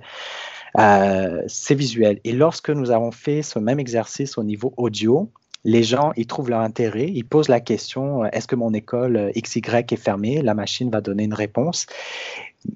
Euh, 0.78 1.42
c'est 1.48 1.76
visuel. 1.76 2.20
Et 2.24 2.32
lorsque 2.32 2.70
nous 2.70 2.92
avons 2.92 3.12
fait 3.12 3.42
ce 3.42 3.60
même 3.60 3.80
exercice 3.80 4.38
au 4.38 4.44
niveau 4.44 4.74
audio, 4.78 5.32
les 5.64 5.84
gens, 5.84 6.12
ils 6.16 6.28
trouvent 6.28 6.50
leur 6.50 6.62
intérêt, 6.62 7.10
ils 7.10 7.26
posent 7.26 7.50
la 7.50 7.60
question, 7.60 8.24
euh, 8.24 8.28
est-ce 8.32 8.48
que 8.48 8.56
mon 8.56 8.74
école 8.74 9.32
XY 9.36 9.62
est 9.92 9.96
fermée? 9.96 10.42
La 10.42 10.54
machine 10.54 10.90
va 10.90 11.02
donner 11.02 11.24
une 11.24 11.34
réponse. 11.34 11.86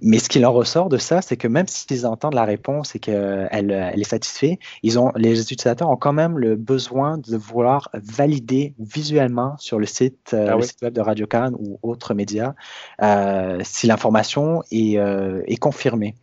Mais 0.01 0.19
ce 0.19 0.29
qui 0.29 0.43
en 0.45 0.53
ressort 0.53 0.87
de 0.87 0.97
ça, 0.97 1.21
c'est 1.21 1.35
que 1.35 1.47
même 1.47 1.67
s'ils 1.67 2.05
entendent 2.05 2.35
la 2.35 2.45
réponse 2.45 2.95
et 2.95 2.99
qu'elle 2.99 3.49
elle 3.51 3.99
est 3.99 4.09
satisfaite, 4.09 4.59
ils 4.81 4.97
ont, 4.97 5.11
les 5.15 5.41
utilisateurs 5.41 5.89
ont 5.89 5.97
quand 5.97 6.13
même 6.13 6.37
le 6.37 6.55
besoin 6.55 7.17
de 7.17 7.35
vouloir 7.35 7.89
valider 7.93 8.73
visuellement 8.79 9.57
sur 9.57 9.79
le 9.79 9.85
site, 9.85 10.33
ah 10.33 10.57
web 10.57 10.93
de 10.93 11.01
Radio 11.01 11.27
Cannes 11.27 11.55
ou 11.59 11.79
autres 11.83 12.13
médias 12.13 12.53
euh, 13.01 13.59
si 13.63 13.87
l'information 13.87 14.63
est, 14.71 14.97
euh, 14.97 15.41
est, 15.47 15.57
confirmée. 15.57 16.15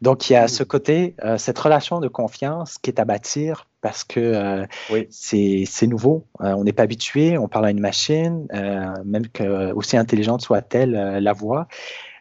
Donc, 0.00 0.28
il 0.28 0.34
y 0.34 0.36
a 0.36 0.48
ce 0.48 0.62
côté, 0.62 1.14
euh, 1.24 1.38
cette 1.38 1.58
relation 1.58 2.00
de 2.00 2.08
confiance 2.08 2.78
qui 2.78 2.90
est 2.90 3.00
à 3.00 3.04
bâtir 3.04 3.68
parce 3.80 4.04
que 4.04 4.20
euh, 4.20 4.66
c'est 5.10 5.86
nouveau. 5.86 6.26
Euh, 6.40 6.54
on 6.54 6.64
n'est 6.64 6.72
pas 6.72 6.84
habitué, 6.84 7.38
on 7.38 7.48
parle 7.48 7.66
à 7.66 7.70
une 7.70 7.80
machine, 7.80 8.46
même 9.04 9.28
que 9.28 9.72
aussi 9.72 9.96
intelligente 9.96 10.40
soit-elle 10.40 10.92
la 10.92 11.32
voix. 11.32 11.68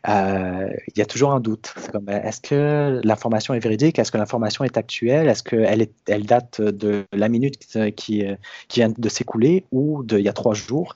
il 0.06 0.98
y 0.98 1.02
a 1.02 1.06
toujours 1.06 1.32
un 1.32 1.40
doute. 1.40 1.74
est-ce 2.08 2.42
que 2.42 3.02
l'information 3.04 3.54
est 3.54 3.60
véridique? 3.60 3.98
Est-ce 3.98 4.12
que 4.12 4.18
l'information 4.18 4.66
est 4.66 4.78
actuelle? 4.78 5.30
Est-ce 5.30 5.44
qu'elle 5.44 5.88
elle 6.08 6.26
date 6.26 6.62
de 6.62 7.06
la 7.14 7.30
minute 7.30 7.58
qui, 7.96 8.26
qui 8.68 8.80
vient 8.80 8.94
de 8.96 9.10
s'écouler 9.10 9.66
ou 9.72 10.04
d'il 10.04 10.20
y 10.20 10.30
a 10.30 10.34
trois 10.34 10.54
jours? 10.54 10.96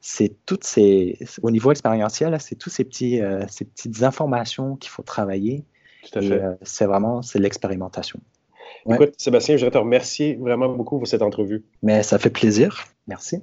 C'est 0.00 0.34
toutes 0.44 0.64
ces, 0.64 1.18
au 1.40 1.50
niveau 1.50 1.70
expérientiel, 1.70 2.38
c'est 2.38 2.56
toutes 2.56 2.74
ces, 2.74 2.84
petits, 2.84 3.22
ces 3.48 3.64
petites 3.64 4.02
informations 4.02 4.76
qu'il 4.76 4.90
faut 4.90 5.02
travailler 5.02 5.64
euh, 6.16 6.54
c'est 6.62 6.86
vraiment 6.86 7.22
c'est 7.22 7.38
l'expérimentation. 7.38 8.20
Écoute, 8.90 9.14
Sébastien, 9.16 9.56
je 9.56 9.64
voudrais 9.64 9.78
te 9.78 9.82
remercier 9.82 10.34
vraiment 10.34 10.68
beaucoup 10.68 10.98
pour 10.98 11.08
cette 11.08 11.22
entrevue. 11.22 11.64
Mais 11.82 12.02
ça 12.02 12.18
fait 12.18 12.30
plaisir. 12.30 12.84
Merci. 13.06 13.42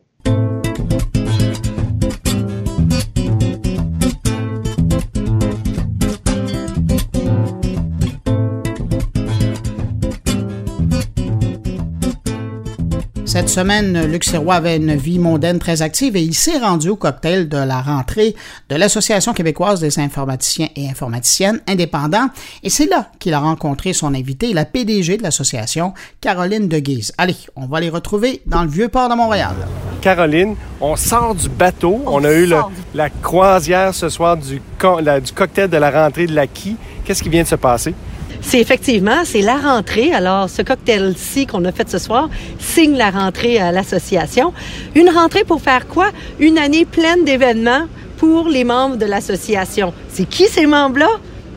Cette 13.32 13.48
semaine, 13.48 14.08
Luc 14.08 14.26
Sirois 14.26 14.56
avait 14.56 14.76
une 14.76 14.94
vie 14.98 15.18
mondaine 15.18 15.58
très 15.58 15.82
active 15.82 16.18
et 16.18 16.22
il 16.22 16.34
s'est 16.34 16.58
rendu 16.58 16.90
au 16.90 16.98
cocktail 16.98 17.48
de 17.48 17.56
la 17.56 17.82
rentrée 17.82 18.36
de 18.68 18.76
l'Association 18.76 19.32
québécoise 19.34 19.80
des 19.80 20.00
informaticiens 20.00 20.68
et 20.76 20.90
informaticiennes 20.90 21.62
indépendants 21.66 22.28
et 22.62 22.70
c'est 22.70 22.88
là 22.88 23.08
qu'il 23.20 23.34
a 23.34 23.40
rencontré 23.40 23.94
son 23.94 24.14
invité, 24.16 24.52
la 24.52 24.66
PDG 24.66 25.16
de 25.16 25.24
l'association, 25.24 25.94
Caroline 26.20 26.68
de 26.68 26.78
Guise. 26.80 27.14
Allez, 27.18 27.38
on 27.56 27.68
va 27.68 27.80
les 27.80 27.90
retrouver 27.90 28.42
dans 28.48 28.64
le 28.64 28.70
vieux 28.70 28.90
port 28.90 29.08
de 29.08 29.16
Montréal. 29.16 29.56
Caroline, 30.02 30.56
on 30.82 30.98
sort 30.98 31.34
du 31.34 31.48
bateau. 31.48 32.02
On, 32.06 32.26
a 32.26 32.34
eu 32.34 32.52
la 32.94 33.10
croisière 33.10 33.96
ce 33.96 34.10
soir 34.10 34.36
du, 34.36 34.56
du 34.56 35.32
cocktail 35.34 35.70
de 35.70 35.78
la 35.78 35.90
rentrée 35.90 36.28
de 36.28 36.36
l'acquis. 36.36 36.76
Qu'est-ce 37.06 37.24
qui 37.24 37.30
vient 37.30 37.44
de 37.44 37.48
se 37.48 37.56
passer? 37.56 37.96
C'est 38.42 38.60
effectivement, 38.60 39.24
c'est 39.24 39.42
la 39.42 39.58
rentrée. 39.58 40.12
Alors, 40.12 40.50
ce 40.50 40.62
cocktail-ci 40.62 41.46
qu'on 41.46 41.64
a 41.66 41.72
fait 41.72 41.90
ce 41.90 42.00
soir 42.00 42.30
signe 42.60 42.98
la 42.98 43.12
rentrée 43.12 43.60
à 43.60 43.72
l'association. 43.72 44.54
Une 44.96 45.10
rentrée 45.10 45.44
pour 45.44 45.62
faire 45.62 45.88
quoi? 45.88 46.10
Une 46.40 46.58
année 46.58 46.86
pleine 46.86 47.24
d'événements 47.24 47.86
pour 48.18 48.50
les 48.50 48.64
membres 48.64 48.98
de 48.98 49.06
l'association. 49.06 49.94
C'est 50.10 50.28
qui 50.28 50.48
ces 50.48 50.66
membres-là? 50.66 51.10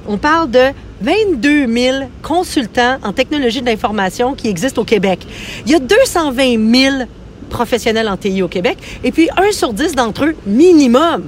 On 0.07 0.19
parle 0.19 0.51
de 0.51 0.69
22 1.01 1.67
000 1.67 1.97
consultants 2.23 2.99
en 3.03 3.13
technologie 3.13 3.61
de 3.61 3.67
l'information 3.67 4.35
qui 4.35 4.49
existent 4.49 4.83
au 4.83 4.85
Québec. 4.85 5.27
Il 5.67 5.73
y 5.73 5.75
a 5.75 5.79
220 5.79 6.75
000 6.75 6.95
professionnels 7.51 8.09
en 8.09 8.17
TI 8.17 8.43
au 8.43 8.49
Québec 8.49 8.79
et 9.03 9.13
puis 9.13 9.29
un 9.37 9.53
sur 9.53 9.73
dix 9.73 9.95
d'entre 9.95 10.25
eux, 10.27 10.37
minimum, 10.47 11.25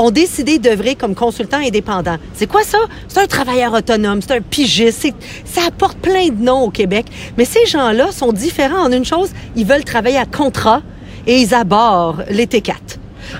ont 0.00 0.10
décidé 0.10 0.58
d'œuvrer 0.58 0.94
comme 0.94 1.14
consultants 1.14 1.58
indépendants. 1.58 2.16
C'est 2.34 2.46
quoi 2.46 2.62
ça? 2.62 2.78
C'est 3.06 3.20
un 3.20 3.26
travailleur 3.26 3.74
autonome, 3.74 4.22
c'est 4.22 4.34
un 4.34 4.40
pigiste, 4.40 5.14
ça 5.44 5.60
apporte 5.68 5.98
plein 5.98 6.28
de 6.28 6.42
noms 6.42 6.62
au 6.62 6.70
Québec. 6.70 7.06
Mais 7.36 7.44
ces 7.44 7.66
gens-là 7.66 8.10
sont 8.10 8.32
différents 8.32 8.84
en 8.86 8.92
une 8.92 9.04
chose, 9.04 9.30
ils 9.56 9.66
veulent 9.66 9.84
travailler 9.84 10.16
à 10.16 10.24
contrat 10.24 10.82
et 11.26 11.38
ils 11.40 11.54
abordent 11.54 12.24
les 12.30 12.46
T4. 12.46 12.74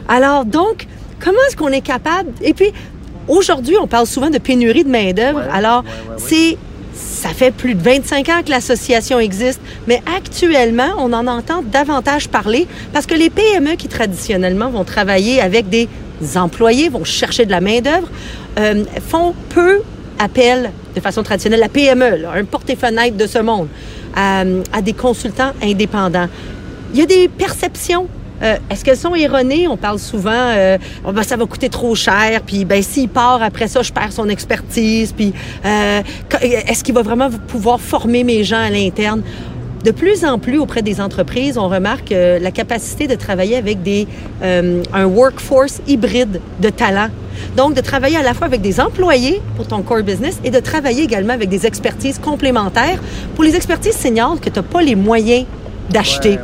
Alors 0.06 0.44
donc, 0.44 0.86
comment 1.18 1.38
est-ce 1.48 1.56
qu'on 1.56 1.68
est 1.68 1.80
capable... 1.80 2.30
Et 2.42 2.52
puis, 2.52 2.72
aujourd'hui, 3.26 3.76
on 3.80 3.86
parle 3.86 4.06
souvent 4.06 4.28
de 4.28 4.38
pénurie 4.38 4.84
de 4.84 4.90
main-d'œuvre. 4.90 5.42
Alors, 5.52 5.82
c'est 6.18 6.58
ça 6.92 7.30
fait 7.30 7.50
plus 7.50 7.74
de 7.74 7.82
25 7.82 8.28
ans 8.28 8.42
que 8.44 8.50
l'association 8.50 9.18
existe, 9.18 9.60
mais 9.86 10.02
actuellement, 10.16 10.90
on 10.98 11.12
en 11.12 11.26
entend 11.26 11.62
davantage 11.62 12.28
parler 12.28 12.66
parce 12.92 13.06
que 13.06 13.14
les 13.14 13.30
PME 13.30 13.76
qui 13.76 13.88
traditionnellement 13.88 14.70
vont 14.70 14.84
travailler 14.84 15.40
avec 15.40 15.68
des 15.68 15.88
employés, 16.36 16.88
vont 16.88 17.04
chercher 17.04 17.46
de 17.46 17.50
la 17.50 17.60
main-d'œuvre, 17.60 18.08
euh, 18.58 18.84
font 19.08 19.34
peu 19.48 19.82
appel 20.18 20.70
de 20.94 21.00
façon 21.00 21.22
traditionnelle, 21.22 21.60
la 21.60 21.68
PME, 21.68 22.26
un 22.26 22.44
porte-fenêtre 22.44 23.16
de 23.16 23.26
ce 23.26 23.38
monde, 23.38 23.68
à, 24.14 24.44
des 24.82 24.92
consultants 24.92 25.52
indépendants. 25.62 26.28
Il 26.92 26.98
y 26.98 27.02
a 27.02 27.06
des 27.06 27.28
perceptions 27.28 28.08
euh, 28.42 28.56
est-ce 28.70 28.82
qu'elles 28.86 28.96
sont 28.96 29.14
erronées? 29.14 29.68
On 29.68 29.76
parle 29.76 29.98
souvent, 29.98 30.30
euh, 30.32 30.78
oh, 31.06 31.12
ben, 31.12 31.22
ça 31.22 31.36
va 31.36 31.44
coûter 31.44 31.68
trop 31.68 31.94
cher, 31.94 32.40
puis 32.46 32.64
ben, 32.64 32.82
s'il 32.82 33.10
part 33.10 33.42
après 33.42 33.68
ça, 33.68 33.82
je 33.82 33.92
perds 33.92 34.12
son 34.12 34.30
expertise, 34.30 35.14
est-ce 35.62 36.82
qu'il 36.82 36.94
va 36.94 37.02
vraiment 37.02 37.28
pouvoir 37.48 37.78
former 37.78 38.24
mes 38.24 38.42
gens 38.42 38.62
à 38.62 38.70
l'interne? 38.70 39.22
De 39.84 39.92
plus 39.92 40.26
en 40.26 40.38
plus 40.38 40.58
auprès 40.58 40.82
des 40.82 41.00
entreprises, 41.00 41.56
on 41.56 41.68
remarque 41.68 42.12
euh, 42.12 42.38
la 42.38 42.50
capacité 42.50 43.06
de 43.06 43.14
travailler 43.14 43.56
avec 43.56 43.82
des, 43.82 44.06
euh, 44.42 44.82
un 44.92 45.06
workforce 45.06 45.80
hybride 45.86 46.40
de 46.60 46.68
talents. 46.68 47.08
Donc, 47.56 47.74
de 47.74 47.80
travailler 47.80 48.18
à 48.18 48.22
la 48.22 48.34
fois 48.34 48.46
avec 48.46 48.60
des 48.60 48.78
employés 48.78 49.40
pour 49.56 49.66
ton 49.66 49.80
core 49.80 50.02
business 50.02 50.38
et 50.44 50.50
de 50.50 50.60
travailler 50.60 51.02
également 51.04 51.32
avec 51.32 51.48
des 51.48 51.64
expertises 51.66 52.18
complémentaires 52.18 53.00
pour 53.34 53.42
les 53.42 53.56
expertises 53.56 53.96
seniors 53.96 54.38
que 54.38 54.50
tu 54.50 54.58
n'as 54.58 54.62
pas 54.62 54.82
les 54.82 54.96
moyens 54.96 55.46
d'acheter. 55.88 56.38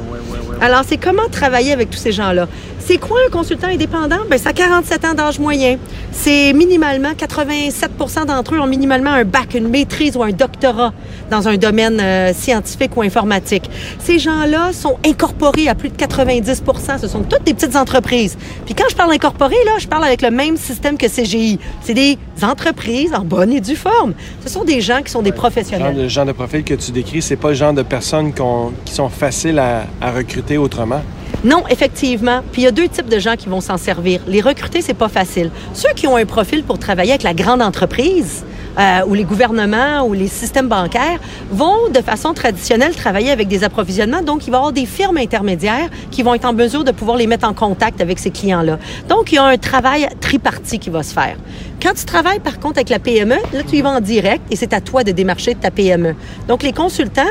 Alors, 0.63 0.83
c'est 0.87 0.97
comment 0.97 1.29
travailler 1.31 1.73
avec 1.73 1.91
tous 1.91 1.99
ces 1.99 2.13
gens-là? 2.13 2.49
C'est 2.89 2.99
quoi 2.99 3.19
un 3.27 3.31
consultant 3.33 3.67
indépendant? 3.67 4.19
Bien, 4.31 4.39
ça 4.39 4.51
a 4.51 4.53
47 4.53 5.05
ans 5.07 5.15
d'âge 5.15 5.41
moyen. 5.41 5.77
C'est 6.13 6.53
minimalement, 6.53 7.11
87% 7.15 8.27
d'entre 8.27 8.55
eux 8.55 8.61
ont 8.61 8.69
minimalement 8.69 9.11
un 9.11 9.25
bac, 9.25 9.55
une 9.55 9.67
maîtrise 9.67 10.17
ou 10.17 10.23
un 10.23 10.31
doctorat 10.31 10.93
dans 11.29 11.49
un 11.49 11.57
domaine 11.57 11.99
euh, 12.01 12.33
scientifique 12.33 12.97
ou 12.97 13.03
informatique. 13.03 13.69
Ces 13.99 14.21
gens-là 14.21 14.73
sont 14.73 14.99
incorporés 15.05 15.67
à 15.67 15.75
plus 15.75 15.89
de 15.89 15.97
90% 15.97 17.01
Ce 17.01 17.09
sont 17.09 17.25
toutes 17.25 17.43
des 17.43 17.55
petites 17.55 17.75
entreprises. 17.75 18.39
Puis 18.67 18.77
quand 18.77 18.89
je 18.89 18.95
parle 18.95 19.11
incorporé, 19.11 19.57
là, 19.65 19.73
je 19.81 19.89
parle 19.89 20.05
avec 20.05 20.23
le 20.23 20.31
même 20.31 20.57
système 20.57 20.97
que 20.97 21.09
CGI. 21.09 21.59
C'est 21.83 21.95
des 21.95 22.17
entreprises 22.41 23.13
en 23.13 23.25
bonne 23.25 23.53
et 23.53 23.61
due 23.61 23.75
forme. 23.75 24.15
Ce 24.45 24.49
sont 24.49 24.63
des 24.63 24.81
gens 24.81 25.03
qui 25.03 25.11
sont 25.11 25.23
des 25.23 25.33
professionnels. 25.33 25.97
Le 25.97 26.07
genre 26.07 26.27
de 26.27 26.31
profil 26.31 26.63
que 26.63 26.75
tu 26.75 26.93
décris, 26.93 27.21
c'est 27.21 27.35
pas 27.35 27.49
le 27.49 27.55
genre 27.55 27.73
de 27.73 27.83
personnes 27.83 28.33
qui 28.33 28.95
sont 28.95 29.09
faciles 29.09 29.59
à 29.59 30.13
recruter 30.13 30.57
autrement. 30.57 31.03
Non, 31.45 31.65
effectivement. 31.69 32.41
Puis 32.53 32.63
il 32.63 32.65
y 32.65 32.69
a 32.69 32.73
deux 32.73 32.89
types 32.89 33.09
de 33.09 33.19
gens 33.19 33.37
qui 33.37 33.49
vont 33.49 33.61
s'en 33.61 33.77
servir. 33.77 34.21
Les 34.27 34.41
recruter, 34.41 34.83
c'est 34.83 34.95
pas 34.95 35.09
facile. 35.09 35.51
Ceux 35.75 35.93
qui 35.95 36.07
ont 36.07 36.17
un 36.17 36.25
profil 36.25 36.65
pour 36.65 36.79
travailler 36.79 37.13
avec 37.13 37.23
la 37.23 37.35
grande 37.35 37.63
entreprise, 37.63 38.45
euh, 38.79 39.01
ou 39.07 39.15
les 39.15 39.25
gouvernements 39.25 40.03
ou 40.07 40.13
les 40.13 40.29
systèmes 40.29 40.69
bancaires 40.69 41.19
vont 41.51 41.89
de 41.89 42.01
façon 42.03 42.35
traditionnelle 42.35 42.95
travailler 42.95 43.31
avec 43.31 43.49
des 43.49 43.65
approvisionnements. 43.65 44.21
Donc, 44.21 44.47
il 44.47 44.51
va 44.51 44.57
y 44.57 44.61
avoir 44.61 44.73
des 44.73 44.85
firmes 44.85 45.17
intermédiaires 45.17 45.89
qui 46.11 46.23
vont 46.23 46.35
être 46.35 46.45
en 46.45 46.53
mesure 46.53 46.85
de 46.85 46.91
pouvoir 46.91 47.17
les 47.17 47.27
mettre 47.27 47.49
en 47.49 47.55
contact 47.55 48.03
avec 48.03 48.19
ces 48.19 48.31
clients-là. 48.31 48.79
Donc, 49.09 49.33
il 49.33 49.37
y 49.37 49.39
a 49.39 49.45
un 49.45 49.57
travail 49.57 50.07
tripartite 50.21 50.83
qui 50.83 50.91
va 50.91 51.03
se 51.03 51.15
faire. 51.15 51.37
Quand 51.83 51.95
tu 51.95 52.05
travailles 52.05 52.41
par 52.41 52.61
contre 52.61 52.77
avec 52.77 52.91
la 52.91 52.99
PME, 52.99 53.37
là, 53.55 53.63
tu 53.67 53.77
y 53.77 53.81
vas 53.81 53.93
en 53.93 54.01
direct 54.01 54.43
et 54.51 54.57
c'est 54.57 54.75
à 54.75 54.83
toi 54.83 55.05
de 55.05 55.13
démarcher 55.13 55.55
ta 55.55 55.71
PME. 55.71 56.15
Donc, 56.47 56.63
les 56.63 56.73
consultants 56.73 57.23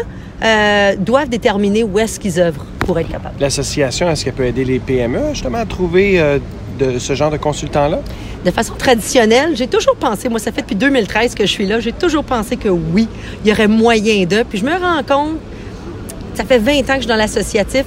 euh, 0.43 0.95
doivent 0.97 1.29
déterminer 1.29 1.83
où 1.83 1.97
est-ce 1.97 2.19
qu'ils 2.19 2.39
œuvrent 2.39 2.65
pour 2.79 2.99
être 2.99 3.09
capables. 3.09 3.35
L'association, 3.39 4.09
est-ce 4.09 4.25
qu'elle 4.25 4.33
peut 4.33 4.45
aider 4.45 4.65
les 4.65 4.79
PME 4.79 5.33
justement 5.33 5.59
à 5.59 5.65
trouver 5.65 6.19
euh, 6.19 6.39
de 6.77 6.99
ce 6.99 7.15
genre 7.15 7.31
de 7.31 7.37
consultants-là? 7.37 7.99
De 8.43 8.51
façon 8.51 8.73
traditionnelle, 8.75 9.55
j'ai 9.55 9.67
toujours 9.67 9.95
pensé, 9.95 10.29
moi 10.29 10.39
ça 10.39 10.51
fait 10.51 10.61
depuis 10.61 10.75
2013 10.75 11.35
que 11.35 11.45
je 11.45 11.51
suis 11.51 11.65
là, 11.65 11.79
j'ai 11.79 11.93
toujours 11.93 12.23
pensé 12.23 12.57
que 12.57 12.69
oui, 12.69 13.07
il 13.43 13.49
y 13.49 13.51
aurait 13.51 13.67
moyen 13.67 14.25
de. 14.25 14.43
Puis 14.43 14.59
je 14.59 14.65
me 14.65 14.71
rends 14.71 15.03
compte, 15.03 15.37
ça 16.35 16.43
fait 16.43 16.59
20 16.59 16.71
ans 16.71 16.81
que 16.81 16.93
je 16.95 16.99
suis 16.99 17.07
dans 17.07 17.15
l'associatif, 17.15 17.85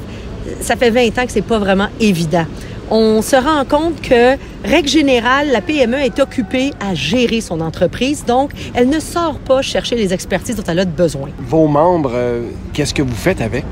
ça 0.61 0.75
fait 0.75 0.91
20 0.91 1.19
ans 1.19 1.27
que 1.27 1.33
c'est 1.33 1.43
pas 1.43 1.59
vraiment 1.59 1.89
évident. 2.01 2.47
On 2.91 3.21
se 3.21 3.37
rend 3.37 3.67
compte 3.67 4.01
que, 4.01 4.37
règle 4.65 4.89
générale, 4.89 5.49
la 5.53 5.61
PME 5.61 5.99
est 5.99 6.19
occupée 6.21 6.73
à 6.81 6.95
gérer 6.95 7.43
son 7.43 7.61
entreprise, 7.61 8.25
donc 8.25 8.51
elle 8.73 8.89
ne 8.89 8.99
sort 8.99 9.39
pas 9.41 9.61
chercher 9.61 9.95
les 9.95 10.15
expertises 10.15 10.57
dont 10.57 10.63
elle 10.67 10.79
a 10.79 10.85
besoin. 10.87 11.29
Vos 11.39 11.67
membres, 11.67 12.13
euh, 12.15 12.49
qu'est-ce 12.73 12.95
que 12.95 13.03
vous 13.03 13.15
faites 13.15 13.43
avec? 13.43 13.65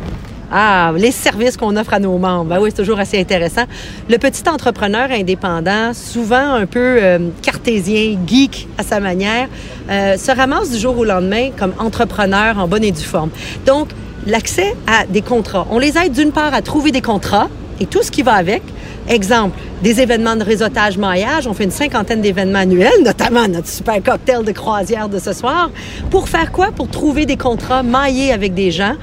Ah, 0.52 0.92
les 0.96 1.12
services 1.12 1.56
qu'on 1.56 1.76
offre 1.76 1.94
à 1.94 1.98
nos 1.98 2.18
membres. 2.18 2.50
Ben 2.50 2.60
oui, 2.60 2.70
c'est 2.70 2.82
toujours 2.82 2.98
assez 3.00 3.18
intéressant. 3.18 3.64
Le 4.08 4.18
petit 4.18 4.46
entrepreneur 4.48 5.10
indépendant, 5.10 5.92
souvent 5.94 6.52
un 6.52 6.66
peu 6.66 6.98
euh, 7.02 7.30
cartésien, 7.40 8.18
geek 8.26 8.68
à 8.76 8.82
sa 8.82 9.00
manière, 9.00 9.48
euh, 9.90 10.18
se 10.18 10.30
ramasse 10.30 10.70
du 10.70 10.78
jour 10.78 10.96
au 10.98 11.04
lendemain 11.04 11.50
comme 11.58 11.72
entrepreneur 11.78 12.58
en 12.58 12.68
bonne 12.68 12.84
et 12.84 12.92
due 12.92 13.02
forme. 13.02 13.30
Donc, 13.64 13.88
l'accès 14.26 14.74
à 14.86 15.06
des 15.06 15.22
contrats. 15.22 15.66
On 15.70 15.78
les 15.78 15.96
aide 15.96 16.12
d'une 16.12 16.32
part 16.32 16.52
à 16.52 16.60
trouver 16.60 16.92
des 16.92 17.02
contrats 17.02 17.48
et 17.80 17.86
tout 17.86 18.02
ce 18.02 18.10
qui 18.10 18.22
va 18.22 18.34
avec, 18.34 18.62
Exemple, 19.08 19.58
des 19.82 20.00
événements 20.00 20.34
de 20.34 20.42
réseautage 20.42 20.98
maillage. 20.98 21.46
On 21.46 21.54
fait 21.54 21.64
une 21.64 21.70
cinquantaine 21.70 22.20
d'événements 22.20 22.58
annuels, 22.60 23.02
notamment 23.04 23.46
notre 23.46 23.68
super 23.68 24.02
cocktail 24.02 24.44
de 24.44 24.52
croisière 24.52 25.08
de 25.08 25.18
ce 25.18 25.32
soir. 25.32 25.70
Pour 26.10 26.28
faire 26.28 26.50
quoi? 26.50 26.72
Pour 26.74 26.88
trouver 26.88 27.24
des 27.24 27.36
contrats 27.36 27.84
maillés 27.84 28.32
avec 28.32 28.54
des 28.54 28.70
gens. 28.72 28.94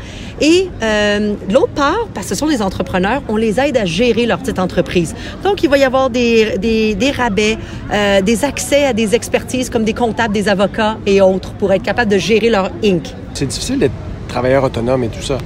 Et 0.41 0.67
euh, 0.81 1.35
l'autre 1.49 1.73
part, 1.73 2.07
parce 2.13 2.27
que 2.27 2.35
ce 2.35 2.39
sont 2.39 2.47
des 2.47 2.61
entrepreneurs, 2.61 3.21
on 3.29 3.37
les 3.37 3.59
aide 3.59 3.77
à 3.77 3.85
gérer 3.85 4.25
leur 4.25 4.39
petite 4.39 4.59
entreprise. 4.59 5.15
Donc, 5.43 5.63
il 5.63 5.69
va 5.69 5.77
y 5.77 5.83
avoir 5.83 6.09
des, 6.09 6.57
des, 6.57 7.11
rabais, 7.11 7.57
euh, 7.93 8.21
des 8.21 8.43
accès 8.43 8.85
à 8.85 8.93
des 8.93 9.15
expertises 9.15 9.69
comme 9.69 9.85
des 9.85 9.93
comptables, 9.93 10.33
des 10.33 10.49
avocats 10.49 10.97
et 11.05 11.21
autres 11.21 11.53
pour 11.53 11.71
être 11.71 11.83
capable 11.83 12.11
de 12.11 12.17
gérer 12.17 12.49
leur 12.49 12.71
Inc. 12.83 13.03
C'est 13.33 13.45
difficile 13.45 13.79
d'être 13.79 13.93
travailleur 14.27 14.63
autonome 14.63 15.03
et 15.05 15.09
tout 15.09 15.21
ça. 15.21 15.37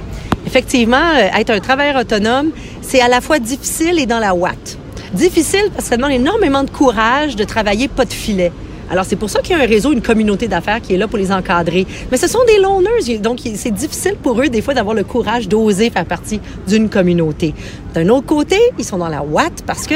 Effectivement, 0.46 0.96
euh, 0.96 1.38
être 1.38 1.50
un 1.50 1.60
travailleur 1.60 2.00
autonome, 2.00 2.50
c'est 2.80 3.00
à 3.00 3.08
la 3.08 3.20
fois 3.20 3.38
difficile 3.38 3.98
et 3.98 4.06
dans 4.06 4.18
la 4.18 4.34
ouate. 4.34 4.78
Difficile 5.12 5.64
parce 5.72 5.84
que 5.84 5.90
ça 5.90 5.96
demande 5.96 6.12
énormément 6.12 6.64
de 6.64 6.70
courage 6.70 7.36
de 7.36 7.44
travailler 7.44 7.88
pas 7.88 8.04
de 8.04 8.12
filet. 8.12 8.52
Alors, 8.90 9.04
c'est 9.04 9.16
pour 9.16 9.28
ça 9.28 9.40
qu'il 9.40 9.54
y 9.54 9.60
a 9.60 9.62
un 9.62 9.66
réseau, 9.66 9.92
une 9.92 10.00
communauté 10.00 10.48
d'affaires 10.48 10.80
qui 10.80 10.94
est 10.94 10.96
là 10.96 11.06
pour 11.06 11.18
les 11.18 11.30
encadrer. 11.30 11.86
Mais 12.10 12.16
ce 12.16 12.26
sont 12.26 12.42
des 12.46 12.58
loners, 12.58 13.18
donc 13.18 13.40
c'est 13.54 13.70
difficile 13.70 14.14
pour 14.22 14.40
eux, 14.40 14.48
des 14.48 14.62
fois, 14.62 14.72
d'avoir 14.72 14.94
le 14.94 15.04
courage 15.04 15.46
d'oser 15.46 15.90
faire 15.90 16.06
partie 16.06 16.40
d'une 16.66 16.88
communauté. 16.88 17.54
D'un 17.92 18.08
autre 18.08 18.26
côté, 18.26 18.56
ils 18.78 18.84
sont 18.84 18.96
dans 18.96 19.08
la 19.08 19.22
ouate 19.22 19.62
parce 19.66 19.86
que 19.86 19.94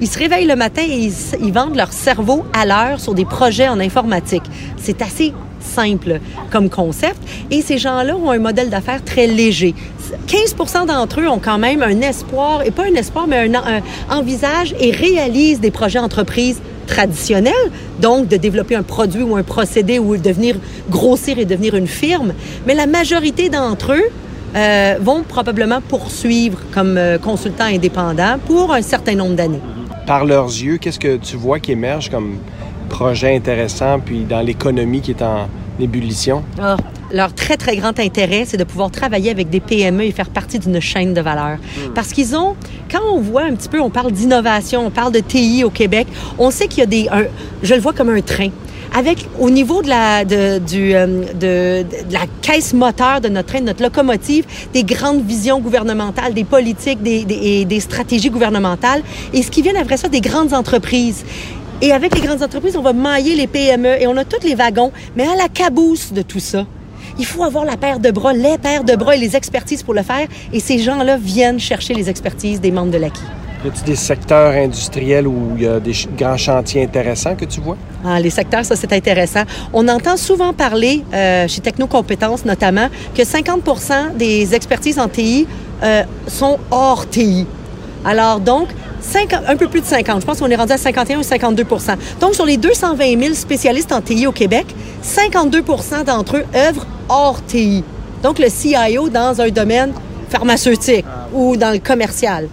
ils 0.00 0.08
se 0.08 0.18
réveillent 0.18 0.46
le 0.48 0.56
matin 0.56 0.82
et 0.82 0.92
ils, 0.92 1.14
ils 1.40 1.52
vendent 1.52 1.76
leur 1.76 1.92
cerveau 1.92 2.44
à 2.52 2.66
l'heure 2.66 2.98
sur 2.98 3.14
des 3.14 3.24
projets 3.24 3.68
en 3.68 3.78
informatique. 3.78 4.42
C'est 4.76 5.02
assez 5.02 5.32
simple 5.62 6.20
comme 6.50 6.68
concept. 6.68 7.20
Et 7.50 7.62
ces 7.62 7.78
gens-là 7.78 8.16
ont 8.16 8.30
un 8.30 8.38
modèle 8.38 8.70
d'affaires 8.70 9.04
très 9.04 9.26
léger. 9.26 9.74
15 10.26 10.54
d'entre 10.86 11.20
eux 11.20 11.28
ont 11.28 11.38
quand 11.38 11.58
même 11.58 11.82
un 11.82 12.00
espoir, 12.00 12.62
et 12.64 12.70
pas 12.70 12.84
un 12.84 12.94
espoir, 12.94 13.26
mais 13.26 13.48
un, 13.48 13.54
un 13.54 13.82
envisage 14.16 14.74
et 14.78 14.90
réalisent 14.90 15.60
des 15.60 15.70
projets 15.70 15.98
entreprises 15.98 16.60
traditionnels, 16.86 17.70
donc 18.00 18.28
de 18.28 18.36
développer 18.36 18.74
un 18.74 18.82
produit 18.82 19.22
ou 19.22 19.36
un 19.36 19.42
procédé 19.42 19.98
ou 19.98 20.16
devenir 20.16 20.56
grossir 20.90 21.38
et 21.38 21.44
devenir 21.44 21.74
une 21.74 21.86
firme. 21.86 22.34
Mais 22.66 22.74
la 22.74 22.86
majorité 22.86 23.48
d'entre 23.48 23.92
eux 23.92 24.10
euh, 24.54 24.96
vont 25.00 25.22
probablement 25.22 25.80
poursuivre 25.80 26.58
comme 26.72 26.98
euh, 26.98 27.18
consultants 27.18 27.64
indépendants 27.64 28.36
pour 28.46 28.72
un 28.72 28.82
certain 28.82 29.14
nombre 29.14 29.34
d'années. 29.34 29.60
Par 30.06 30.26
leurs 30.26 30.48
yeux, 30.48 30.76
qu'est-ce 30.76 30.98
que 30.98 31.16
tu 31.16 31.36
vois 31.36 31.58
qui 31.60 31.72
émerge 31.72 32.10
comme 32.10 32.36
projet 32.92 33.34
intéressant, 33.34 33.98
puis 33.98 34.20
dans 34.24 34.40
l'économie 34.42 35.00
qui 35.00 35.10
est 35.12 35.22
en 35.22 35.48
ébullition? 35.80 36.44
Ah, 36.60 36.76
leur 37.12 37.34
très, 37.34 37.56
très 37.56 37.76
grand 37.76 37.98
intérêt, 37.98 38.44
c'est 38.46 38.58
de 38.58 38.64
pouvoir 38.64 38.90
travailler 38.90 39.30
avec 39.30 39.50
des 39.50 39.60
PME 39.60 40.04
et 40.04 40.12
faire 40.12 40.28
partie 40.30 40.58
d'une 40.58 40.78
chaîne 40.80 41.12
de 41.14 41.20
valeur. 41.20 41.56
Parce 41.94 42.12
qu'ils 42.12 42.36
ont, 42.36 42.54
quand 42.90 43.00
on 43.12 43.20
voit 43.20 43.42
un 43.44 43.54
petit 43.54 43.68
peu, 43.68 43.80
on 43.80 43.90
parle 43.90 44.12
d'innovation, 44.12 44.86
on 44.86 44.90
parle 44.90 45.12
de 45.12 45.20
TI 45.20 45.64
au 45.64 45.70
Québec, 45.70 46.06
on 46.38 46.50
sait 46.50 46.68
qu'il 46.68 46.80
y 46.80 46.82
a 46.82 46.86
des, 46.86 47.08
un- 47.10 47.24
je 47.62 47.74
le 47.74 47.80
vois 47.80 47.92
comme 47.94 48.10
un 48.10 48.20
train. 48.20 48.48
Avec, 48.94 49.26
au 49.40 49.48
niveau 49.48 49.80
de 49.80 49.88
la, 49.88 50.22
de, 50.26 50.58
du, 50.58 50.94
euh, 50.94 51.06
de, 51.32 51.82
de 52.08 52.12
la 52.12 52.26
caisse 52.42 52.74
moteur 52.74 53.22
de 53.22 53.28
notre 53.30 53.48
train, 53.48 53.60
de 53.60 53.64
notre 53.64 53.82
locomotive, 53.82 54.44
des 54.74 54.84
grandes 54.84 55.24
visions 55.24 55.60
gouvernementales, 55.60 56.34
des 56.34 56.44
politiques, 56.44 57.02
des, 57.02 57.24
des, 57.24 57.40
et 57.42 57.64
des 57.64 57.80
stratégies 57.80 58.28
gouvernementales, 58.28 59.02
et 59.32 59.42
ce 59.42 59.50
qui 59.50 59.62
vient 59.62 59.72
après 59.80 59.96
ça, 59.96 60.08
des 60.08 60.20
grandes 60.20 60.52
entreprises. 60.52 61.24
Et 61.84 61.90
avec 61.90 62.14
les 62.14 62.24
grandes 62.24 62.44
entreprises, 62.44 62.76
on 62.76 62.82
va 62.82 62.92
mailler 62.92 63.34
les 63.34 63.48
PME 63.48 64.00
et 64.00 64.06
on 64.06 64.16
a 64.16 64.24
tous 64.24 64.46
les 64.46 64.54
wagons, 64.54 64.92
mais 65.16 65.26
à 65.26 65.34
la 65.34 65.48
cabousse 65.48 66.12
de 66.12 66.22
tout 66.22 66.38
ça. 66.38 66.64
Il 67.18 67.26
faut 67.26 67.42
avoir 67.42 67.64
la 67.64 67.76
paire 67.76 67.98
de 67.98 68.12
bras, 68.12 68.32
les 68.32 68.56
paires 68.56 68.84
de 68.84 68.94
bras 68.94 69.16
et 69.16 69.18
les 69.18 69.34
expertises 69.34 69.82
pour 69.82 69.92
le 69.92 70.02
faire. 70.02 70.28
Et 70.52 70.60
ces 70.60 70.78
gens-là 70.78 71.16
viennent 71.16 71.58
chercher 71.58 71.92
les 71.92 72.08
expertises 72.08 72.60
des 72.60 72.70
membres 72.70 72.92
de 72.92 72.98
l'ACI. 72.98 73.24
Y 73.64 73.68
a-t-il 73.68 73.84
des 73.84 73.96
secteurs 73.96 74.52
industriels 74.52 75.26
où 75.26 75.54
il 75.56 75.64
y 75.64 75.66
a 75.66 75.80
des 75.80 75.92
grands 76.16 76.36
chantiers 76.36 76.84
intéressants 76.84 77.34
que 77.34 77.46
tu 77.46 77.60
vois? 77.60 77.76
Ah, 78.04 78.20
les 78.20 78.30
secteurs, 78.30 78.64
ça, 78.64 78.76
c'est 78.76 78.92
intéressant. 78.92 79.42
On 79.72 79.88
entend 79.88 80.16
souvent 80.16 80.52
parler, 80.52 81.02
euh, 81.12 81.48
chez 81.48 81.60
Technocompétences 81.60 82.44
notamment, 82.44 82.88
que 83.12 83.22
50% 83.22 84.16
des 84.16 84.54
expertises 84.54 85.00
en 85.00 85.08
TI 85.08 85.48
euh, 85.82 86.04
sont 86.28 86.58
hors 86.70 87.08
TI. 87.08 87.44
Alors, 88.04 88.40
donc, 88.40 88.68
50 89.02 89.42
un 89.46 89.56
peu 89.56 89.68
plus 89.68 89.80
de 89.80 89.86
50. 89.86 90.20
Je 90.20 90.26
pense 90.26 90.38
qu'on 90.38 90.50
est 90.50 90.56
rendu 90.56 90.72
à 90.72 90.78
51 90.78 91.18
ou 91.18 91.22
52% 91.22 91.96
Donc, 92.20 92.34
sur 92.34 92.46
les 92.46 92.56
220 92.56 93.20
000 93.20 93.34
spécialistes 93.34 93.92
en 93.92 94.00
TI 94.00 94.26
au 94.26 94.32
Québec, 94.32 94.66
52% 95.04 96.04
d'entre 96.04 96.36
eux 96.36 96.44
œuvrent 96.54 96.86
hors 97.08 97.44
TI. 97.44 97.84
Donc, 98.22 98.38
le 98.38 98.48
CIO 98.48 99.08
dans 99.08 99.40
un 99.40 99.48
domaine 99.48 99.92
pharmaceutique 100.28 101.04
ou 101.32 101.56
dans 101.56 101.72
le 101.72 101.78
commercial. 101.78 102.48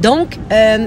Donc, 0.00 0.38
euh, 0.52 0.86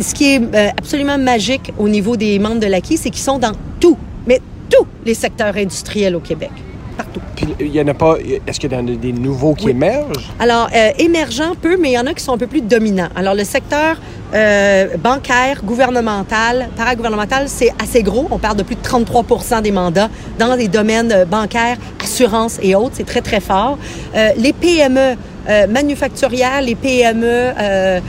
ce 0.00 0.14
qui 0.14 0.34
est 0.34 0.40
euh, 0.40 0.68
absolument 0.76 1.18
magique 1.18 1.72
au 1.78 1.88
niveau 1.88 2.16
des 2.16 2.38
membres 2.38 2.60
de 2.60 2.66
l'ACI, 2.66 2.96
c'est 2.96 3.10
qu'ils 3.10 3.22
sont 3.22 3.38
dans 3.38 3.52
tout, 3.80 3.96
mais 4.26 4.40
tous 4.70 4.86
les 5.04 5.14
secteurs 5.14 5.56
industriels 5.56 6.16
au 6.16 6.20
Québec. 6.20 6.50
Partout. 6.96 7.20
Il 7.60 7.74
y 7.74 7.80
en 7.80 7.88
a 7.88 7.94
pas. 7.94 8.16
Est-ce 8.46 8.58
qu'il 8.60 8.72
y 8.72 8.76
en 8.76 8.80
a 8.80 8.82
des 8.82 9.12
nouveaux 9.12 9.54
qui 9.54 9.66
Oui. 9.66 9.70
émergent? 9.72 10.30
Alors, 10.38 10.68
euh, 10.74 10.90
émergent 10.98 11.54
peu, 11.60 11.76
mais 11.76 11.90
il 11.90 11.94
y 11.94 11.98
en 11.98 12.06
a 12.06 12.14
qui 12.14 12.22
sont 12.22 12.32
un 12.32 12.38
peu 12.38 12.46
plus 12.46 12.60
dominants. 12.60 13.08
Alors, 13.16 13.34
le 13.34 13.44
secteur 13.44 13.96
euh, 14.34 14.96
bancaire, 14.98 15.62
gouvernemental, 15.64 16.68
paragouvernemental, 16.76 17.48
c'est 17.48 17.70
assez 17.82 18.02
gros. 18.02 18.26
On 18.30 18.38
parle 18.38 18.56
de 18.56 18.62
plus 18.62 18.76
de 18.76 18.82
33% 18.82 19.62
des 19.62 19.70
mandats 19.70 20.10
dans 20.38 20.54
les 20.54 20.68
domaines 20.68 21.12
euh, 21.12 21.24
bancaires, 21.24 21.76
assurance 22.02 22.58
et 22.62 22.74
autres. 22.74 22.94
C'est 22.94 23.06
très, 23.06 23.22
très 23.22 23.40
fort. 23.40 23.78
Euh, 24.14 24.30
les 24.36 24.52
PME 24.52 25.16
euh, 25.48 25.66
manufacturières, 25.66 26.60
les 26.60 26.74
PME 26.74 27.24
euh, 27.58 28.00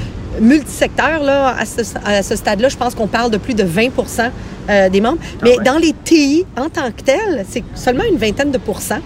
multisecteurs, 0.41 1.23
là, 1.23 1.55
à 1.57 1.65
ce, 1.65 2.35
stade-là, 2.35 2.69
je 2.69 2.77
pense 2.77 2.95
qu'on 2.95 3.07
parle 3.07 3.31
de 3.31 3.37
plus 3.37 3.53
de 3.53 3.63
20% 3.63 4.29
euh, 4.69 4.89
des 4.89 5.01
membres. 5.01 5.17
Mais 5.43 5.55
dans 5.63 5.77
les 5.77 5.93
TI, 6.03 6.45
en 6.57 6.69
tant 6.69 6.91
que 6.91 7.01
tel, 7.03 7.45
c'est 7.49 7.63
seulement 7.75 8.03
une 8.03 8.17
vingtaine 8.17 8.51
de 8.51 8.57
pourcents. 8.57 8.99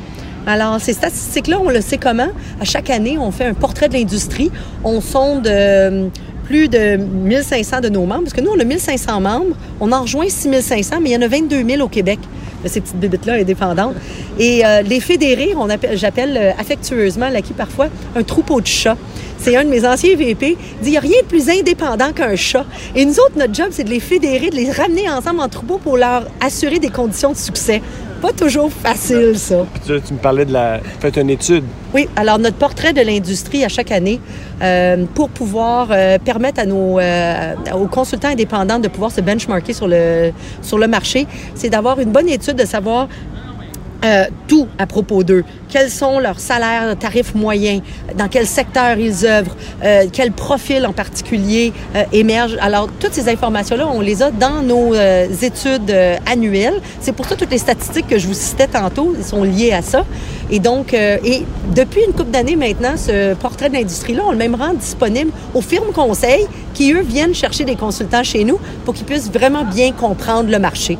Alors, 0.45 0.79
ces 0.81 0.93
statistiques-là, 0.93 1.59
on 1.63 1.69
le 1.69 1.79
sait 1.79 1.97
comment? 1.97 2.27
À 2.59 2.65
chaque 2.65 2.89
année, 2.89 3.17
on 3.17 3.31
fait 3.31 3.45
un 3.45 3.53
portrait 3.53 3.87
de 3.87 3.93
l'industrie. 3.93 4.51
On 4.83 4.99
sonde 4.99 5.47
euh, 5.47 6.09
plus 6.43 6.67
de 6.67 6.97
1500 6.97 7.79
de 7.79 7.89
nos 7.89 8.05
membres, 8.05 8.23
parce 8.23 8.33
que 8.33 8.41
nous, 8.41 8.51
on 8.51 8.59
a 8.59 8.65
1500 8.65 9.21
membres. 9.21 9.55
On 9.79 9.91
en 9.93 10.01
rejoint 10.01 10.27
6500, 10.27 10.97
mais 11.01 11.11
il 11.11 11.13
y 11.13 11.17
en 11.17 11.21
a 11.21 11.27
22 11.27 11.63
000 11.65 11.81
au 11.81 11.87
Québec 11.87 12.19
de 12.63 12.67
ces 12.67 12.81
petites 12.81 12.99
bébites-là 12.99 13.35
indépendantes. 13.35 13.95
Et 14.37 14.65
euh, 14.65 14.81
les 14.81 14.99
fédérés, 14.99 15.53
j'appelle 15.93 16.37
euh, 16.37 16.51
affectueusement, 16.59 17.29
l'acquis 17.29 17.53
parfois, 17.53 17.87
un 18.15 18.23
troupeau 18.23 18.59
de 18.59 18.67
chats. 18.67 18.97
C'est 19.43 19.57
un 19.57 19.65
de 19.65 19.69
mes 19.69 19.85
anciens 19.85 20.15
VP. 20.15 20.51
Il 20.51 20.55
dit, 20.55 20.57
il 20.85 20.91
n'y 20.91 20.97
a 20.97 21.01
rien 21.01 21.21
de 21.21 21.27
plus 21.27 21.49
indépendant 21.49 22.13
qu'un 22.13 22.33
chat. 22.37 22.65
Et 22.95 23.03
nous 23.03 23.19
autres, 23.19 23.37
notre 23.37 23.53
job, 23.53 23.67
c'est 23.71 23.83
de 23.83 23.89
les 23.89 23.99
fédérer, 23.99 24.49
de 24.49 24.55
les 24.55 24.71
ramener 24.71 25.09
ensemble 25.09 25.41
en 25.41 25.49
troupeau 25.49 25.79
pour 25.79 25.97
leur 25.97 26.27
assurer 26.39 26.79
des 26.79 26.87
conditions 26.87 27.33
de 27.33 27.37
succès. 27.37 27.81
Pas 28.21 28.31
toujours 28.31 28.71
facile, 28.71 29.37
ça. 29.37 29.65
Puis 29.73 29.83
tu, 29.85 30.01
tu 30.01 30.13
me 30.13 30.19
parlais 30.19 30.45
de 30.45 30.53
la. 30.53 30.79
Faites 31.01 31.17
une 31.17 31.29
étude. 31.29 31.65
Oui, 31.93 32.07
alors 32.15 32.39
notre 32.39 32.55
portrait 32.55 32.93
de 32.93 33.01
l'industrie 33.01 33.65
à 33.65 33.67
chaque 33.67 33.91
année 33.91 34.21
euh, 34.61 35.03
pour 35.13 35.27
pouvoir 35.27 35.89
euh, 35.91 36.17
permettre 36.19 36.61
à 36.61 36.65
nos 36.65 36.97
euh, 36.99 37.53
aux 37.75 37.87
consultants 37.87 38.29
indépendants 38.29 38.79
de 38.79 38.87
pouvoir 38.87 39.11
se 39.11 39.19
benchmarker 39.19 39.73
sur 39.73 39.89
le 39.89 40.31
sur 40.61 40.77
le 40.77 40.87
marché, 40.87 41.27
c'est 41.53 41.69
d'avoir 41.69 41.99
une 41.99 42.11
bonne 42.13 42.29
étude 42.29 42.55
de 42.55 42.65
savoir 42.65 43.09
euh, 44.03 44.25
tout 44.49 44.67
à 44.77 44.85
propos 44.85 45.23
d'eux. 45.23 45.45
Quels 45.69 45.89
sont 45.89 46.19
leurs 46.19 46.41
salaires, 46.41 46.97
tarifs 46.99 47.33
moyens, 47.35 47.81
dans 48.17 48.27
quel 48.27 48.45
secteur 48.45 48.97
ils 48.97 49.25
œuvrent, 49.25 49.55
euh, 49.81 50.07
quel 50.11 50.33
profil 50.33 50.85
en 50.85 50.91
particulier 50.91 51.71
euh, 51.95 52.03
émerge. 52.11 52.57
Alors, 52.59 52.89
toutes 52.99 53.13
ces 53.13 53.29
informations-là, 53.29 53.87
on 53.87 54.01
les 54.01 54.21
a 54.21 54.31
dans 54.31 54.61
nos 54.61 54.93
études 55.41 55.95
annuelles. 56.25 56.81
C'est 56.99 57.13
pour 57.13 57.27
ça 57.27 57.37
toutes 57.37 57.51
les 57.51 57.57
statistiques 57.57 58.07
que 58.07 58.17
je 58.17 58.27
vous 58.27 58.33
citais 58.33 58.67
tantôt 58.67 59.15
sont 59.23 59.43
liées 59.43 59.71
à 59.71 59.81
ça. 59.81 60.05
Et 60.51 60.59
donc, 60.59 60.93
et 60.93 61.45
depuis 61.73 62.01
une 62.05 62.13
couple 62.13 62.31
d'années 62.31 62.55
maintenant, 62.55 62.97
ce 62.97 63.33
portrait 63.35 63.69
de 63.69 63.75
l'industrie-là, 63.75 64.23
on 64.27 64.31
le 64.31 64.37
même 64.37 64.55
rend 64.55 64.73
disponible 64.73 65.31
aux 65.53 65.61
firmes 65.61 65.93
conseils 65.93 66.45
qui, 66.73 66.91
eux, 66.91 67.01
viennent 67.01 67.33
chercher 67.33 67.63
des 67.63 67.75
consultants 67.75 68.23
chez 68.23 68.43
nous 68.43 68.59
pour 68.85 68.93
qu'ils 68.93 69.05
puissent 69.05 69.31
vraiment 69.31 69.63
bien 69.63 69.91
comprendre 69.93 70.49
le 70.49 70.59
marché. 70.59 70.97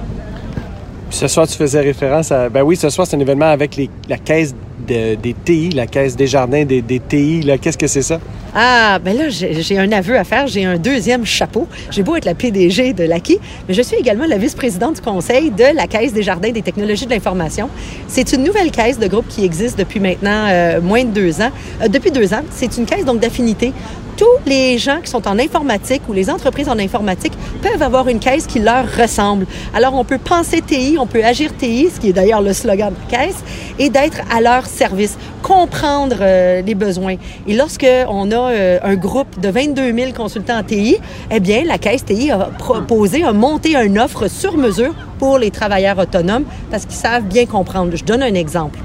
Ce 1.13 1.27
soir, 1.27 1.47
tu 1.47 1.55
faisais 1.55 1.79
référence 1.79 2.31
à. 2.31 2.49
Ben 2.49 2.63
oui, 2.63 2.75
ce 2.75 2.89
soir, 2.89 3.05
c'est 3.05 3.15
un 3.15 3.19
événement 3.19 3.45
avec 3.51 3.79
la 4.09 4.17
caisse 4.17 4.55
de- 4.87 5.13
des 5.13 5.35
TI, 5.45 5.69
la 5.69 5.85
caisse 5.85 6.15
des 6.15 6.25
jardins 6.25 6.65
des, 6.65 6.81
TI. 6.81 7.45
Qu'est-ce 7.61 7.77
que 7.77 7.85
c'est 7.85 8.01
ça? 8.01 8.19
Ah, 8.55 8.97
ben 9.03 9.15
là, 9.15 9.29
j'ai 9.29 9.61
j'ai 9.61 9.77
un 9.77 9.91
aveu 9.91 10.17
à 10.17 10.23
faire. 10.23 10.47
J'ai 10.47 10.65
un 10.65 10.77
deuxième 10.77 11.23
chapeau. 11.23 11.67
J'ai 11.91 12.01
beau 12.01 12.15
être 12.15 12.25
la 12.25 12.33
PDG 12.33 12.93
de 12.93 13.03
l'ACI, 13.03 13.37
mais 13.67 13.75
je 13.75 13.81
suis 13.83 13.95
également 13.95 14.25
la 14.25 14.37
vice-présidente 14.37 14.95
du 14.95 15.01
conseil 15.01 15.51
de 15.51 15.75
la 15.75 15.85
Caisse 15.85 16.13
des 16.13 16.23
jardins 16.23 16.49
des 16.51 16.63
technologies 16.63 17.05
de 17.05 17.11
l'information. 17.11 17.69
C'est 18.07 18.33
une 18.33 18.43
nouvelle 18.43 18.71
caisse 18.71 18.97
de 18.97 19.07
groupe 19.07 19.27
qui 19.29 19.45
existe 19.45 19.77
depuis 19.77 19.99
maintenant 19.99 20.47
euh, 20.49 20.81
moins 20.81 21.03
de 21.03 21.11
deux 21.11 21.41
ans. 21.41 21.51
Euh, 21.83 21.87
depuis 21.89 22.09
deux 22.11 22.33
ans, 22.33 22.41
c'est 22.49 22.75
une 22.77 22.85
caisse 22.85 23.05
donc 23.05 23.19
d'affinité 23.19 23.71
tous 24.17 24.25
les 24.45 24.77
gens 24.77 24.99
qui 25.01 25.09
sont 25.09 25.27
en 25.27 25.39
informatique 25.39 26.01
ou 26.07 26.13
les 26.13 26.29
entreprises 26.29 26.69
en 26.69 26.79
informatique 26.79 27.33
peuvent 27.61 27.81
avoir 27.81 28.07
une 28.07 28.19
caisse 28.19 28.47
qui 28.47 28.59
leur 28.59 28.85
ressemble. 28.95 29.45
Alors, 29.73 29.93
on 29.95 30.03
peut 30.03 30.17
penser 30.17 30.61
TI, 30.61 30.97
on 30.99 31.07
peut 31.07 31.23
agir 31.23 31.55
TI, 31.55 31.89
ce 31.93 31.99
qui 31.99 32.09
est 32.09 32.13
d'ailleurs 32.13 32.41
le 32.41 32.53
slogan 32.53 32.93
de 32.93 33.11
la 33.11 33.17
caisse, 33.17 33.43
et 33.79 33.89
d'être 33.89 34.19
à 34.31 34.41
leur 34.41 34.65
service, 34.65 35.17
comprendre 35.41 36.17
euh, 36.21 36.61
les 36.61 36.75
besoins. 36.75 37.15
Et 37.47 37.55
lorsque 37.55 37.87
on 38.07 38.31
a 38.31 38.51
euh, 38.51 38.79
un 38.83 38.95
groupe 38.95 39.39
de 39.39 39.49
22 39.49 39.93
000 39.93 40.11
consultants 40.13 40.59
en 40.59 40.63
TI, 40.63 40.97
eh 41.31 41.39
bien, 41.39 41.63
la 41.65 41.77
caisse 41.77 42.05
TI 42.05 42.31
a 42.31 42.49
proposé, 42.57 43.23
a 43.23 43.33
monté 43.33 43.75
une 43.75 43.99
offre 43.99 44.27
sur 44.27 44.57
mesure 44.57 44.93
pour 45.19 45.37
les 45.37 45.51
travailleurs 45.51 45.97
autonomes 45.99 46.45
parce 46.69 46.85
qu'ils 46.85 46.95
savent 46.95 47.23
bien 47.23 47.45
comprendre. 47.45 47.95
Je 47.95 48.03
donne 48.03 48.23
un 48.23 48.33
exemple 48.33 48.79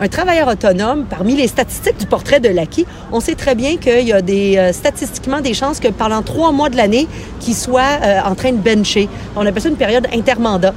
un 0.00 0.08
travailleur 0.08 0.48
autonome, 0.48 1.04
parmi 1.04 1.36
les 1.36 1.46
statistiques 1.46 1.98
du 1.98 2.06
portrait 2.06 2.40
de 2.40 2.48
l'acquis, 2.48 2.86
on 3.12 3.20
sait 3.20 3.34
très 3.34 3.54
bien 3.54 3.76
qu'il 3.76 4.08
y 4.08 4.12
a 4.12 4.16
euh, 4.16 4.72
statistiquement 4.72 5.42
des 5.42 5.52
chances 5.52 5.78
que 5.78 5.88
pendant 5.88 6.22
trois 6.22 6.52
mois 6.52 6.70
de 6.70 6.76
l'année, 6.76 7.06
qu'il 7.38 7.54
soit 7.54 8.00
euh, 8.02 8.20
en 8.24 8.34
train 8.34 8.52
de 8.52 8.56
bencher. 8.56 9.08
On 9.36 9.44
appelle 9.44 9.62
ça 9.62 9.68
une 9.68 9.76
période 9.76 10.06
intermandat. 10.12 10.72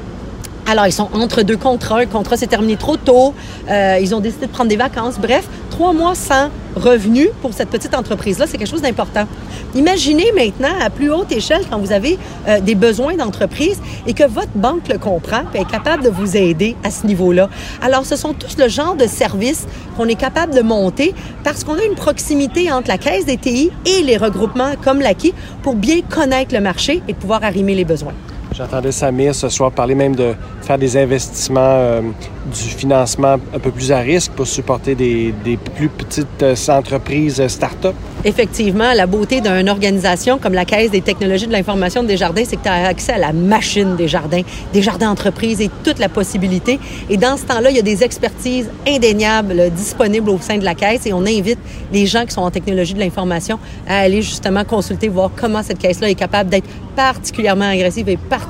Alors, 0.66 0.88
ils 0.88 0.94
sont 0.94 1.10
entre 1.14 1.42
deux 1.42 1.58
contrats. 1.58 2.00
Un 2.00 2.06
contrat 2.06 2.38
s'est 2.38 2.48
terminé 2.48 2.78
trop 2.78 2.96
tôt. 2.96 3.34
Euh, 3.70 4.00
ils 4.02 4.16
ont 4.16 4.22
décidé 4.22 4.46
de 4.46 4.52
prendre 4.52 4.70
des 4.70 4.78
vacances. 4.78 5.20
Bref, 5.20 5.46
trois 5.70 5.92
mois 5.92 6.16
sans 6.16 6.50
revenu 6.76 7.28
pour 7.42 7.54
cette 7.54 7.70
petite 7.70 7.94
entreprise-là, 7.94 8.48
c'est 8.48 8.58
quelque 8.58 8.70
chose 8.70 8.82
d'important. 8.82 9.28
Imaginez 9.76 10.32
maintenant 10.32 10.74
à 10.82 10.90
plus 10.90 11.12
haute 11.12 11.32
échelle 11.32 11.64
quand 11.70 11.80
vous 11.80 11.92
avez 11.92 12.18
euh, 12.48 12.62
des 12.62 12.76
besoins 12.76 13.16
d'entreprise 13.16 13.80
et 14.08 14.14
que 14.14 14.24
votre 14.24 14.56
banque 14.56 14.88
le 14.88 14.98
comprend 14.98 15.42
et 15.54 15.60
est 15.60 15.70
capable 15.70 16.04
de 16.04 16.10
vous 16.10 16.38
aider 16.38 16.78
à 16.84 16.92
ce 16.92 17.06
niveau-là. 17.06 17.50
Alors, 17.82 18.06
ce 18.06 18.16
sont 18.16 18.34
tous 18.34 18.58
le 18.58 18.70
genre 18.70 18.96
de 18.96 19.06
services 19.06 19.68
qu'on 19.98 20.08
est 20.08 20.16
capable 20.16 20.56
de 20.56 20.62
monter 20.62 21.14
parce 21.44 21.66
qu'on 21.66 21.78
a 21.78 21.84
une 21.84 21.96
proximité 21.96 22.72
entre 22.72 22.88
la 22.88 22.98
caisse 22.98 23.26
des 23.26 23.38
TI 23.38 23.70
et 23.86 24.02
les 24.02 24.16
regroupements 24.16 24.74
comme 24.82 25.02
l'ACI 25.02 25.34
pour 25.62 25.76
bien 25.76 26.02
connaître 26.02 26.56
le 26.56 26.62
marché 26.62 27.04
et 27.10 27.14
pouvoir 27.14 27.44
arrimer 27.44 27.76
les 27.76 27.86
besoins. 27.86 28.14
J'entendais 28.56 28.92
Samir 28.92 29.34
ce 29.34 29.50
soir 29.50 29.72
parler 29.72 29.96
même 29.96 30.16
de 30.16 30.36
faire 30.62 30.78
des 30.78 30.96
investissements, 30.96 31.60
euh, 31.62 32.02
du 32.46 32.70
financement 32.70 33.38
un 33.54 33.60
peu 33.60 33.72
plus 33.72 33.92
à 33.92 33.98
risque 33.98 34.32
pour 34.34 34.46
supporter 34.46 34.94
des, 34.94 35.34
plus 35.76 35.90
petites 35.90 36.44
euh, 36.44 36.56
entreprises 36.70 37.42
euh, 37.42 37.48
start-up. 37.48 37.96
Effectivement, 38.24 38.94
la 38.94 39.08
beauté 39.08 39.42
d'une 39.42 39.70
organisation 39.70 40.38
comme 40.38 40.54
la 40.54 40.66
Caisse 40.66 40.92
des 40.92 41.02
technologies 41.02 41.48
de 41.48 41.52
l'information 41.52 42.04
des 42.04 42.16
jardins, 42.16 42.44
c'est 42.46 42.58
que 42.58 42.64
tu 42.64 42.70
as 42.70 42.88
accès 42.88 43.14
à 43.14 43.18
la 43.18 43.34
machine 43.34 43.96
des 43.96 44.08
jardins, 44.08 44.44
des 44.72 44.82
jardins 44.84 45.10
entreprises 45.10 45.60
et 45.60 45.72
toute 45.84 45.98
la 45.98 46.08
possibilité. 46.08 46.80
Et 47.10 47.18
dans 47.18 47.38
ce 47.38 47.46
temps-là, 47.46 47.72
il 47.72 47.76
y 47.76 47.80
a 47.80 47.84
des 47.84 48.04
expertises 48.04 48.70
indéniables 48.88 49.72
disponibles 49.72 50.30
au 50.30 50.38
sein 50.40 50.60
de 50.60 50.64
la 50.64 50.76
Caisse 50.76 51.08
et 51.08 51.14
on 51.14 51.26
invite 51.26 51.60
les 51.92 52.06
gens 52.06 52.24
qui 52.26 52.34
sont 52.34 52.42
en 52.42 52.52
technologie 52.52 52.94
de 52.94 53.00
l'information 53.00 53.58
à 53.88 54.00
aller 54.00 54.22
justement 54.22 54.64
consulter, 54.64 55.08
voir 55.08 55.32
comment 55.36 55.64
cette 55.64 55.80
caisse-là 55.80 56.10
est 56.10 56.16
capable 56.16 56.52
d'être 56.52 56.70
particulièrement 56.96 57.70
agressive 57.70 58.08
et 58.08 58.18
particulièrement 58.18 58.43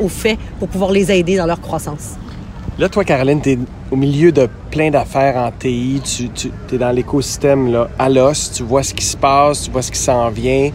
au 0.00 0.08
fait 0.08 0.38
pour 0.58 0.68
pouvoir 0.68 0.92
les 0.92 1.10
aider 1.10 1.36
dans 1.36 1.46
leur 1.46 1.60
croissance. 1.60 2.16
Là, 2.78 2.88
toi, 2.88 3.04
Caroline, 3.04 3.40
tu 3.40 3.50
es 3.50 3.58
au 3.90 3.96
milieu 3.96 4.32
de 4.32 4.48
plein 4.70 4.90
d'affaires 4.90 5.36
en 5.36 5.50
TI. 5.50 6.00
Tu, 6.04 6.30
tu 6.30 6.50
es 6.74 6.78
dans 6.78 6.90
l'écosystème 6.90 7.86
à 7.98 8.08
l'os. 8.08 8.52
Tu 8.52 8.62
vois 8.62 8.82
ce 8.82 8.94
qui 8.94 9.04
se 9.04 9.16
passe, 9.16 9.64
tu 9.64 9.70
vois 9.70 9.82
ce 9.82 9.92
qui 9.92 9.98
s'en 9.98 10.30
vient. 10.30 10.70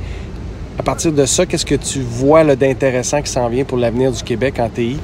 À 0.77 0.83
partir 0.83 1.11
de 1.11 1.25
ça, 1.25 1.45
qu'est-ce 1.45 1.65
que 1.65 1.75
tu 1.75 1.99
vois 2.01 2.43
d'intéressant 2.55 3.21
qui 3.21 3.31
s'en 3.31 3.49
vient 3.49 3.63
pour 3.63 3.79
l'avenir 3.79 4.11
du 4.11 4.21
Québec 4.21 4.59
en 4.59 4.69
TI? 4.69 4.97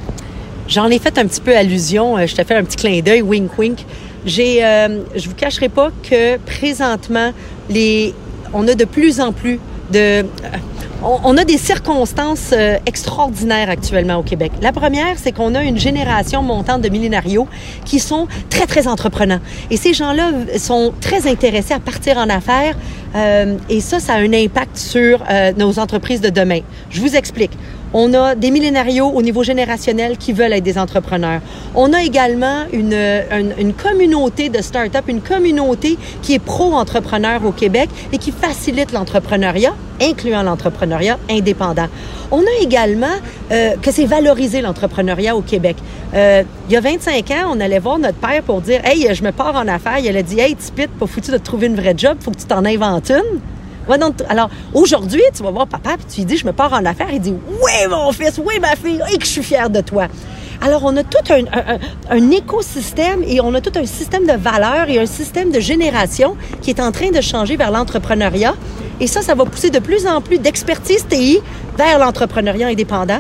J'en 0.67 0.87
ai 0.87 0.99
fait 0.99 1.17
un 1.17 1.25
petit 1.25 1.41
peu 1.41 1.57
allusion. 1.57 2.17
Euh, 2.17 2.27
je 2.27 2.35
te 2.35 2.43
fais 2.43 2.55
un 2.55 2.63
petit 2.63 2.77
clin 2.77 3.01
d'œil, 3.01 3.23
wink 3.23 3.57
wink. 3.57 3.79
J'ai, 4.25 4.63
euh, 4.63 5.03
je 5.15 5.27
vous 5.27 5.35
cacherai 5.35 5.69
pas 5.69 5.89
que 6.07 6.37
présentement, 6.37 7.31
les, 7.69 8.13
on 8.53 8.67
a 8.67 8.75
de 8.75 8.85
plus 8.85 9.19
en 9.19 9.33
plus 9.33 9.59
on, 11.03 11.37
a 11.37 11.43
des 11.43 11.57
circonstances 11.57 12.51
euh, 12.53 12.77
extraordinaires 12.85 13.69
actuellement 13.69 14.15
au 14.15 14.23
Québec. 14.23 14.51
La 14.61 14.71
première, 14.71 15.17
c'est 15.17 15.31
qu'on 15.31 15.55
a 15.55 15.63
une 15.63 15.77
génération 15.77 16.41
montante 16.41 16.81
de 16.81 16.89
millénarios 16.89 17.47
qui 17.85 17.99
sont 17.99 18.27
très, 18.49 18.65
très 18.65 18.87
entreprenants. 18.87 19.39
Et 19.69 19.77
ces 19.77 19.93
gens-là 19.93 20.31
sont 20.57 20.93
très 21.01 21.27
intéressés 21.27 21.73
à 21.73 21.79
partir 21.79 22.17
en 22.17 22.29
affaires. 22.29 22.75
Euh, 23.15 23.57
et 23.69 23.81
ça, 23.81 23.99
ça 23.99 24.13
a 24.13 24.17
un 24.17 24.33
impact 24.33 24.77
sur 24.77 25.23
euh, 25.29 25.51
nos 25.57 25.77
entreprises 25.77 26.21
de 26.21 26.29
demain. 26.29 26.61
Je 26.89 27.01
vous 27.01 27.15
explique. 27.15 27.51
On 27.95 28.11
a 28.15 28.33
des 28.33 28.49
millénarios 28.49 29.05
au 29.05 29.21
niveau 29.21 29.43
générationnel 29.43 30.17
qui 30.17 30.33
veulent 30.33 30.53
être 30.53 30.63
des 30.63 30.79
entrepreneurs. 30.79 31.41
On 31.75 31.93
a 31.93 32.01
également 32.01 32.63
une, 32.71 32.97
une, 33.59 33.73
communauté 33.73 34.49
de 34.49 34.63
start-up, 34.63 35.05
une 35.07 35.21
communauté 35.21 35.99
qui 36.23 36.33
est 36.33 36.39
pro-entrepreneur 36.39 37.45
au 37.45 37.51
Québec 37.51 37.89
et 38.11 38.17
qui 38.17 38.31
facilite 38.31 38.93
l'entrepreneuriat, 38.93 39.72
incluant 40.01 40.43
l'entrepreneuriat 40.43 41.17
indépendant. 41.29 41.87
On 42.31 42.41
a 42.41 42.61
également 42.61 43.15
euh, 43.51 43.75
que 43.81 43.91
c'est 43.91 44.05
valoriser 44.05 44.61
l'entrepreneuriat 44.61 45.35
au 45.35 45.41
Québec. 45.41 45.77
Euh, 46.13 46.43
il 46.67 46.73
y 46.73 46.77
a 46.77 46.81
25 46.81 47.31
ans, 47.31 47.51
on 47.51 47.59
allait 47.59 47.79
voir 47.79 47.99
notre 47.99 48.17
père 48.17 48.41
pour 48.43 48.61
dire 48.61 48.81
Hey, 48.83 49.13
je 49.13 49.23
me 49.23 49.31
pars 49.31 49.55
en 49.55 49.67
affaires. 49.67 49.99
Il 49.99 50.15
a 50.15 50.23
dit 50.23 50.39
Hey, 50.39 50.55
Tipit, 50.55 50.87
pas 50.87 51.07
foutu 51.07 51.31
de 51.31 51.37
trouver 51.37 51.67
une 51.67 51.75
vraie 51.75 51.95
job, 51.95 52.17
faut 52.19 52.31
que 52.31 52.39
tu 52.39 52.45
t'en 52.45 52.65
inventes 52.65 53.09
une 53.11 53.39
alors, 54.29 54.49
aujourd'hui, 54.73 55.21
tu 55.35 55.43
vas 55.43 55.51
voir 55.51 55.67
papa, 55.67 55.97
puis 55.97 56.05
tu 56.09 56.19
lui 56.21 56.25
dis, 56.25 56.37
je 56.37 56.45
me 56.45 56.53
pars 56.53 56.73
en 56.73 56.85
affaires. 56.85 57.09
Il 57.11 57.19
dit, 57.19 57.33
oui, 57.33 57.87
mon 57.89 58.11
fils, 58.11 58.39
oui, 58.43 58.59
ma 58.59 58.75
fille, 58.75 59.01
et 59.13 59.17
que 59.17 59.25
je 59.25 59.29
suis 59.29 59.43
fière 59.43 59.69
de 59.69 59.81
toi. 59.81 60.07
Alors, 60.65 60.83
on 60.85 60.95
a 60.95 61.03
tout 61.03 61.17
un, 62.09 62.31
écosystème 62.31 63.21
et 63.27 63.41
on 63.41 63.53
a 63.53 63.59
tout 63.59 63.77
un 63.77 63.85
système 63.85 64.25
de 64.25 64.31
valeurs 64.31 64.89
et 64.89 64.97
un 64.97 65.05
système 65.05 65.51
de 65.51 65.59
génération 65.59 66.37
qui 66.61 66.69
est 66.69 66.79
en 66.79 66.93
train 66.93 67.11
de 67.11 67.19
changer 67.19 67.57
vers 67.57 67.69
l'entrepreneuriat. 67.69 68.55
Et 69.01 69.07
ça, 69.07 69.21
ça 69.21 69.35
va 69.35 69.43
pousser 69.43 69.71
de 69.71 69.79
plus 69.79 70.07
en 70.07 70.21
plus 70.21 70.39
d'expertise 70.39 71.05
TI 71.05 71.41
vers 71.77 71.99
l'entrepreneuriat 71.99 72.67
indépendant. 72.67 73.19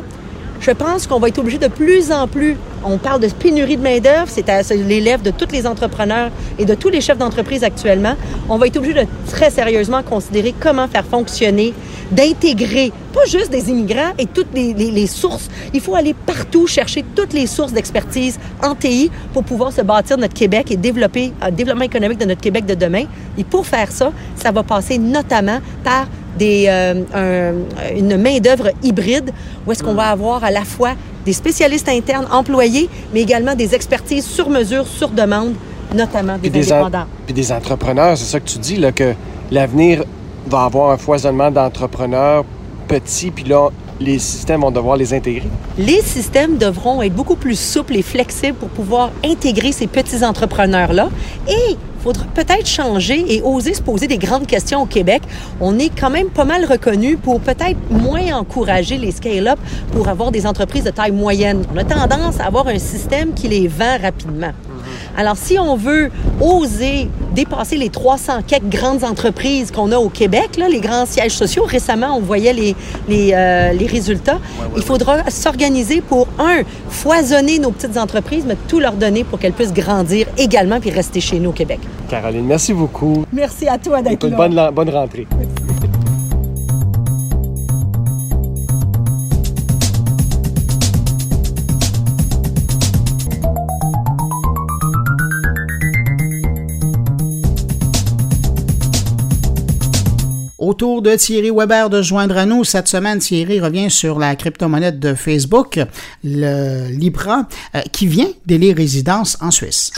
Je 0.59 0.71
pense 0.71 1.07
qu'on 1.07 1.19
va 1.19 1.27
être 1.27 1.39
obligé 1.39 1.57
de 1.57 1.67
plus 1.67 2.11
en 2.11 2.27
plus, 2.27 2.55
on 2.85 2.97
parle 2.97 3.19
de 3.21 3.27
pénurie 3.27 3.77
de 3.77 3.81
main-d'œuvre, 3.81 4.27
c'est 4.27 4.47
l'élève 4.75 5.21
de 5.21 5.31
tous 5.31 5.51
les 5.51 5.67
entrepreneurs 5.67 6.31
et 6.57 6.65
de 6.65 6.73
tous 6.73 6.89
les 6.89 7.01
chefs 7.01 7.17
d'entreprise 7.17 7.63
actuellement. 7.63 8.15
On 8.49 8.57
va 8.57 8.67
être 8.67 8.77
obligé 8.77 8.93
de 8.93 9.07
très 9.29 9.49
sérieusement 9.49 10.03
considérer 10.03 10.53
comment 10.57 10.87
faire 10.87 11.05
fonctionner, 11.05 11.73
d'intégrer 12.11 12.91
pas 13.13 13.25
juste 13.25 13.51
des 13.51 13.69
immigrants 13.69 14.11
et 14.17 14.25
toutes 14.25 14.53
les, 14.53 15.07
sources. 15.07 15.49
Il 15.73 15.81
faut 15.81 15.95
aller 15.95 16.13
partout 16.13 16.65
chercher 16.65 17.03
toutes 17.15 17.33
les 17.33 17.45
sources 17.45 17.73
d'expertise 17.73 18.39
en 18.61 18.73
TI 18.73 19.11
pour 19.33 19.43
pouvoir 19.43 19.71
se 19.71 19.81
bâtir 19.81 20.17
notre 20.17 20.33
Québec 20.33 20.71
et 20.71 20.77
développer 20.77 21.31
le 21.43 21.51
développement 21.51 21.85
économique 21.85 22.19
de 22.19 22.25
notre 22.25 22.41
Québec 22.41 22.65
de 22.65 22.73
demain. 22.73 23.03
Et 23.37 23.43
pour 23.43 23.67
faire 23.67 23.91
ça, 23.91 24.11
ça 24.35 24.51
va 24.51 24.63
passer 24.63 24.97
notamment 24.97 25.59
par 25.83 26.07
des, 26.37 26.65
euh, 26.67 27.53
une 27.95 28.17
main-d'œuvre 28.17 28.69
hybride 28.81 29.31
où 29.65 29.71
est-ce 29.71 29.83
qu'on 29.83 29.93
va 29.93 30.09
avoir 30.09 30.43
à 30.43 30.51
la 30.51 30.63
fois 30.63 30.93
des 31.25 31.33
spécialistes 31.33 31.89
internes 31.89 32.27
employés, 32.31 32.89
mais 33.13 33.21
également 33.21 33.55
des 33.55 33.73
expertises 33.75 34.25
sur 34.25 34.49
mesure, 34.49 34.85
sur 34.87 35.09
demande, 35.09 35.53
notamment 35.93 36.37
des, 36.37 36.49
des 36.49 36.71
indépendants. 36.71 37.05
puis 37.25 37.33
des 37.33 37.51
entrepreneurs, 37.51 38.17
c'est 38.17 38.25
ça 38.25 38.39
que 38.39 38.47
tu 38.47 38.57
dis, 38.59 38.77
là, 38.77 38.91
que 38.91 39.13
l'avenir 39.51 40.03
va 40.47 40.63
avoir 40.63 40.91
un 40.91 40.97
foisonnement 40.97 41.51
d'entrepreneurs 41.51 42.43
petits, 42.87 43.31
puis 43.31 43.45
là, 43.45 43.69
les 43.99 44.19
systèmes 44.19 44.61
vont 44.61 44.71
devoir 44.71 44.97
les 44.97 45.13
intégrer? 45.13 45.47
Les 45.77 46.01
systèmes 46.01 46.57
devront 46.57 47.01
être 47.01 47.13
beaucoup 47.13 47.35
plus 47.35 47.57
souples 47.57 47.95
et 47.95 48.01
flexibles 48.01 48.57
pour 48.57 48.69
pouvoir 48.69 49.11
intégrer 49.23 49.71
ces 49.71 49.87
petits 49.87 50.25
entrepreneurs-là. 50.25 51.09
Et 51.47 51.77
faudra 52.03 52.25
peut-être 52.35 52.67
changer 52.67 53.33
et 53.33 53.41
oser 53.41 53.73
se 53.73 53.81
poser 53.81 54.07
des 54.07 54.17
grandes 54.17 54.45
questions 54.45 54.81
au 54.81 54.85
Québec. 54.85 55.21
On 55.61 55.79
est 55.79 55.89
quand 55.89 56.09
même 56.09 56.29
pas 56.29 56.43
mal 56.43 56.65
reconnu 56.65 57.15
pour 57.15 57.39
peut-être 57.39 57.77
moins 57.89 58.33
encourager 58.33 58.97
les 58.97 59.11
scale-up 59.11 59.59
pour 59.93 60.09
avoir 60.09 60.31
des 60.31 60.45
entreprises 60.45 60.83
de 60.83 60.89
taille 60.89 61.11
moyenne. 61.11 61.63
On 61.73 61.77
a 61.77 61.85
tendance 61.85 62.41
à 62.41 62.45
avoir 62.45 62.67
un 62.67 62.79
système 62.79 63.33
qui 63.33 63.47
les 63.47 63.69
vend 63.69 63.97
rapidement. 64.01 64.51
Alors, 65.17 65.37
si 65.37 65.59
on 65.59 65.75
veut 65.75 66.09
oser 66.41 67.07
dépasser 67.33 67.77
les 67.77 67.89
300 67.89 68.41
quelques 68.45 68.69
grandes 68.69 69.03
entreprises 69.03 69.71
qu'on 69.71 69.91
a 69.91 69.97
au 69.97 70.09
Québec, 70.09 70.57
là, 70.57 70.67
les 70.69 70.79
grands 70.79 71.05
sièges 71.05 71.33
sociaux, 71.33 71.63
récemment, 71.65 72.17
on 72.17 72.21
voyait 72.21 72.53
les, 72.53 72.75
les, 73.07 73.31
euh, 73.33 73.73
les 73.73 73.85
résultats, 73.85 74.39
il 74.75 74.81
faudra 74.81 75.29
s'organiser 75.29 76.01
pour, 76.01 76.27
un, 76.39 76.61
foisonner 76.89 77.59
nos 77.59 77.71
petites 77.71 77.97
entreprises, 77.97 78.45
mais 78.47 78.57
tout 78.67 78.79
leur 78.79 78.93
donner 78.93 79.23
pour 79.23 79.39
qu'elles 79.39 79.53
puissent 79.53 79.73
grandir 79.73 80.27
également 80.37 80.79
puis 80.79 80.89
rester 80.89 81.19
chez 81.19 81.39
nous 81.39 81.49
au 81.49 81.53
Québec. 81.53 81.79
Caroline, 82.09 82.45
merci 82.45 82.73
beaucoup. 82.73 83.25
Merci 83.31 83.67
à 83.67 83.77
toi 83.77 84.01
d'être 84.01 84.27
là. 84.27 84.35
Bonne, 84.35 84.69
bonne 84.73 84.89
rentrée. 84.89 85.27
Autour 100.65 101.01
de 101.01 101.13
Thierry 101.17 101.51
Weber 101.51 101.89
de 101.89 102.01
joindre 102.01 102.37
à 102.37 102.45
nous 102.45 102.63
cette 102.63 102.87
semaine, 102.87 103.19
Thierry 103.19 103.59
revient 103.59 103.91
sur 103.91 104.17
la 104.17 104.33
crypto-monnaie 104.37 104.93
de 104.93 105.13
Facebook, 105.13 105.77
le 106.23 106.89
Libra, 106.89 107.49
euh, 107.75 107.81
qui 107.91 108.07
vient 108.07 108.29
d'élire 108.45 108.77
résidence 108.77 109.37
en 109.41 109.51
Suisse. 109.51 109.91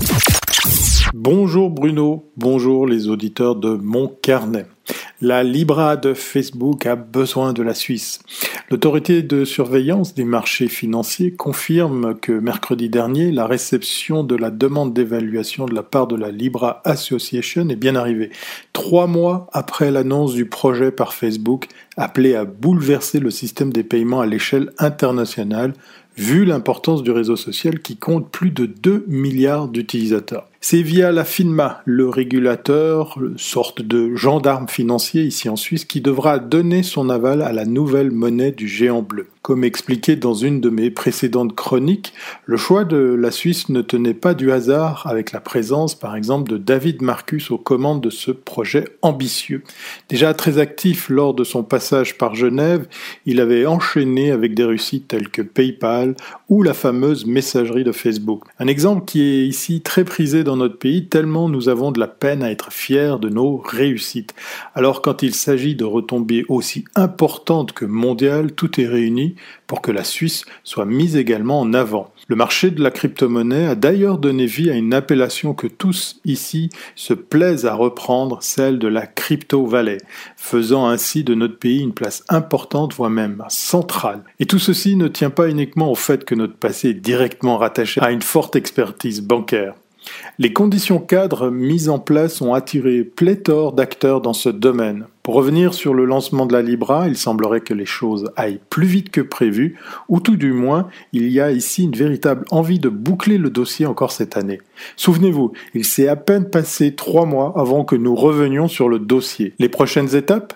Bonjour 1.14 1.70
Bruno, 1.70 2.32
bonjour 2.36 2.88
les 2.88 3.08
auditeurs 3.08 3.56
de 3.56 3.76
Mon 3.76 4.08
Carnet. 4.08 4.66
La 5.22 5.44
Libra 5.44 5.96
de 5.96 6.14
Facebook 6.14 6.86
a 6.86 6.98
besoin 6.98 7.54
de 7.54 7.64
la 7.64 7.74
Suisse. 7.74 8.20
L'autorité 8.70 9.24
de 9.24 9.46
surveillance 9.46 10.14
des 10.14 10.26
marchés 10.26 10.68
financiers 10.68 11.32
confirme 11.32 12.20
que 12.20 12.34
mercredi 12.34 12.90
dernier, 12.90 13.32
la 13.32 13.48
réception 13.48 14.26
de 14.26 14.36
la 14.36 14.52
demande 14.52 14.94
d'évaluation 14.94 15.68
de 15.68 15.74
la 15.74 15.84
part 15.84 16.08
de 16.08 16.18
la 16.18 16.32
Libra 16.32 16.82
Association 16.84 17.70
est 17.70 17.78
bien 17.78 17.96
arrivée. 17.96 18.30
Trois 18.74 19.08
mois 19.08 19.48
après 19.54 19.90
l'annonce 19.90 20.34
du 20.34 20.48
projet 20.48 20.92
par 20.92 21.14
Facebook 21.14 21.68
appelé 21.96 22.36
à 22.36 22.44
bouleverser 22.44 23.22
le 23.22 23.32
système 23.32 23.72
des 23.72 23.86
paiements 23.86 24.20
à 24.20 24.26
l'échelle 24.26 24.74
internationale, 24.80 25.76
vu 26.18 26.44
l'importance 26.44 27.04
du 27.04 27.12
réseau 27.12 27.38
social 27.38 27.80
qui 27.80 27.96
compte 27.96 28.30
plus 28.32 28.52
de 28.52 28.66
2 28.66 29.06
milliards 29.08 29.70
d'utilisateurs. 29.70 30.50
C'est 30.62 30.82
via 30.82 31.12
la 31.12 31.26
FINMA, 31.26 31.82
le 31.86 32.10
régulateur, 32.10 33.20
sorte 33.38 33.82
de 33.82 34.16
gendarme 34.16 34.68
financier 34.68 35.24
ici 35.24 35.48
en 35.50 35.56
Suisse, 35.56 35.86
qui 35.86 36.02
devra 36.02 36.40
donner 36.40 36.82
son 36.82 37.10
aval 37.10 37.42
à 37.42 37.52
la 37.52 37.66
nouvelle 37.66 38.12
monnaie 38.12 38.52
du 38.52 38.68
géant 38.68 39.02
bleu. 39.02 39.28
Comme 39.46 39.64
expliqué 39.64 40.16
dans 40.16 40.34
une 40.34 40.60
de 40.60 40.72
mes 40.72 40.90
précédentes 40.90 41.56
chroniques, 41.56 42.14
le 42.46 42.58
choix 42.58 42.84
de 42.84 42.98
la 42.98 43.30
Suisse 43.30 43.70
ne 43.70 43.84
tenait 43.84 44.16
pas 44.16 44.34
du 44.34 44.52
hasard 44.52 45.06
avec 45.06 45.32
la 45.32 45.40
présence 45.40 45.94
par 45.94 46.16
exemple 46.16 46.50
de 46.50 46.58
David 46.58 47.04
Marcus 47.04 47.52
aux 47.52 47.60
commandes 47.60 48.02
de 48.02 48.10
ce 48.10 48.32
projet 48.32 48.86
ambitieux. 49.04 49.62
Déjà 50.10 50.34
très 50.34 50.58
actif 50.58 51.10
lors 51.10 51.36
de 51.36 51.44
son 51.44 51.64
passage 51.64 52.18
par 52.18 52.34
Genève, 52.34 52.88
il 53.28 53.40
avait 53.40 53.68
enchaîné 53.68 54.32
avec 54.32 54.56
des 54.56 54.64
réussites 54.64 55.10
telles 55.10 55.30
que 55.30 55.44
PayPal 55.44 56.16
ou 56.50 56.64
la 56.64 56.74
fameuse 56.74 57.26
messagerie 57.26 57.84
de 57.84 57.92
Facebook. 57.92 58.44
Un 58.60 58.68
exemple 58.68 59.06
qui 59.06 59.22
est 59.22 59.48
ici 59.48 59.82
très 59.82 60.04
prisé 60.04 60.44
dans 60.44 60.58
notre 60.58 60.78
pays 60.78 61.08
tellement 61.08 61.50
nous 61.50 61.70
avons 61.70 61.92
de 61.92 62.00
la 62.00 62.08
peine 62.08 62.44
à 62.44 62.52
être 62.52 62.72
fiers 62.72 63.16
de 63.20 63.30
nos 63.30 63.58
réussites. 63.58 64.36
Alors 64.74 65.02
quand 65.02 65.24
il 65.24 65.34
s'agit 65.34 65.76
de 65.76 65.86
retombées 65.86 66.46
aussi 66.50 66.86
importantes 66.96 67.72
que 67.72 67.86
mondiales, 67.86 68.52
tout 68.52 68.80
est 68.80 68.88
réuni 68.88 69.36
pour 69.68 69.82
que 69.82 69.92
la 69.92 70.04
Suisse 70.04 70.46
soit 70.64 70.86
mise 70.86 71.16
également 71.16 71.60
en 71.60 71.74
avant. 71.74 72.12
Le 72.28 72.36
marché 72.36 72.72
de 72.72 72.82
la 72.82 72.90
crypto-monnaie 72.90 73.68
a 73.68 73.76
d'ailleurs 73.76 74.18
donné 74.18 74.48
vie 74.48 74.72
à 74.72 74.76
une 74.76 74.96
appellation 74.96 75.54
que 75.54 75.68
tous 75.68 76.20
ici 76.26 76.72
se 76.96 77.14
plaisent 77.14 77.68
à 77.68 77.76
reprendre, 77.76 78.40
celle 78.42 78.80
de 78.80 78.88
la 78.88 79.06
crypto-vallée, 79.06 80.00
faisant 80.36 80.88
ainsi 80.88 81.24
de 81.24 81.36
notre 81.36 81.60
pays 81.60 81.82
une 81.82 81.94
place 81.94 82.24
importante, 82.28 82.96
voire 82.96 83.12
même 83.12 83.44
centrale. 83.50 84.24
Et 84.40 84.48
tout 84.48 84.58
ceci 84.58 84.96
ne 84.96 85.08
tient 85.08 85.30
pas 85.30 85.50
uniquement 85.50 85.92
au 85.92 85.96
fait 85.96 86.26
que 86.26 86.34
notre 86.34 86.56
passé 86.56 86.90
est 86.90 86.94
directement 86.96 87.60
rattaché 87.60 88.02
à 88.02 88.10
une 88.10 88.24
forte 88.24 88.56
expertise 88.56 89.22
bancaire. 89.22 89.76
Les 90.38 90.54
conditions 90.54 91.00
cadres 91.00 91.50
mises 91.50 91.90
en 91.90 92.00
place 92.00 92.42
ont 92.42 92.54
attiré 92.54 93.04
pléthore 93.04 93.74
d'acteurs 93.74 94.22
dans 94.22 94.34
ce 94.34 94.50
domaine. 94.50 95.06
Pour 95.26 95.34
revenir 95.34 95.74
sur 95.74 95.96
le 95.96 96.06
lancement 96.06 96.46
de 96.46 96.54
la 96.54 96.62
Libra, 96.62 97.08
il 97.08 97.18
semblerait 97.18 97.62
que 97.62 97.74
les 97.74 97.88
choses 97.88 98.30
aillent 98.36 98.60
plus 98.70 98.86
vite 98.86 99.10
que 99.10 99.22
prévu, 99.22 99.76
ou 100.08 100.20
tout 100.20 100.36
du 100.36 100.54
moins, 100.54 100.88
il 101.14 101.30
y 101.30 101.40
a 101.40 101.52
ici 101.52 101.86
une 101.86 101.96
véritable 101.96 102.46
envie 102.52 102.78
de 102.78 102.90
boucler 102.90 103.40
le 103.40 103.50
dossier 103.50 103.88
encore 103.88 104.12
cette 104.12 104.38
année. 104.38 104.62
Souvenez-vous, 104.98 105.54
il 105.74 105.84
s'est 105.84 106.08
à 106.08 106.16
peine 106.16 106.48
passé 106.48 106.94
trois 106.94 107.26
mois 107.26 107.54
avant 107.56 107.86
que 107.86 107.96
nous 107.96 108.14
revenions 108.14 108.68
sur 108.68 108.88
le 108.88 109.00
dossier. 109.00 109.56
Les 109.58 109.70
prochaines 109.70 110.16
étapes? 110.16 110.54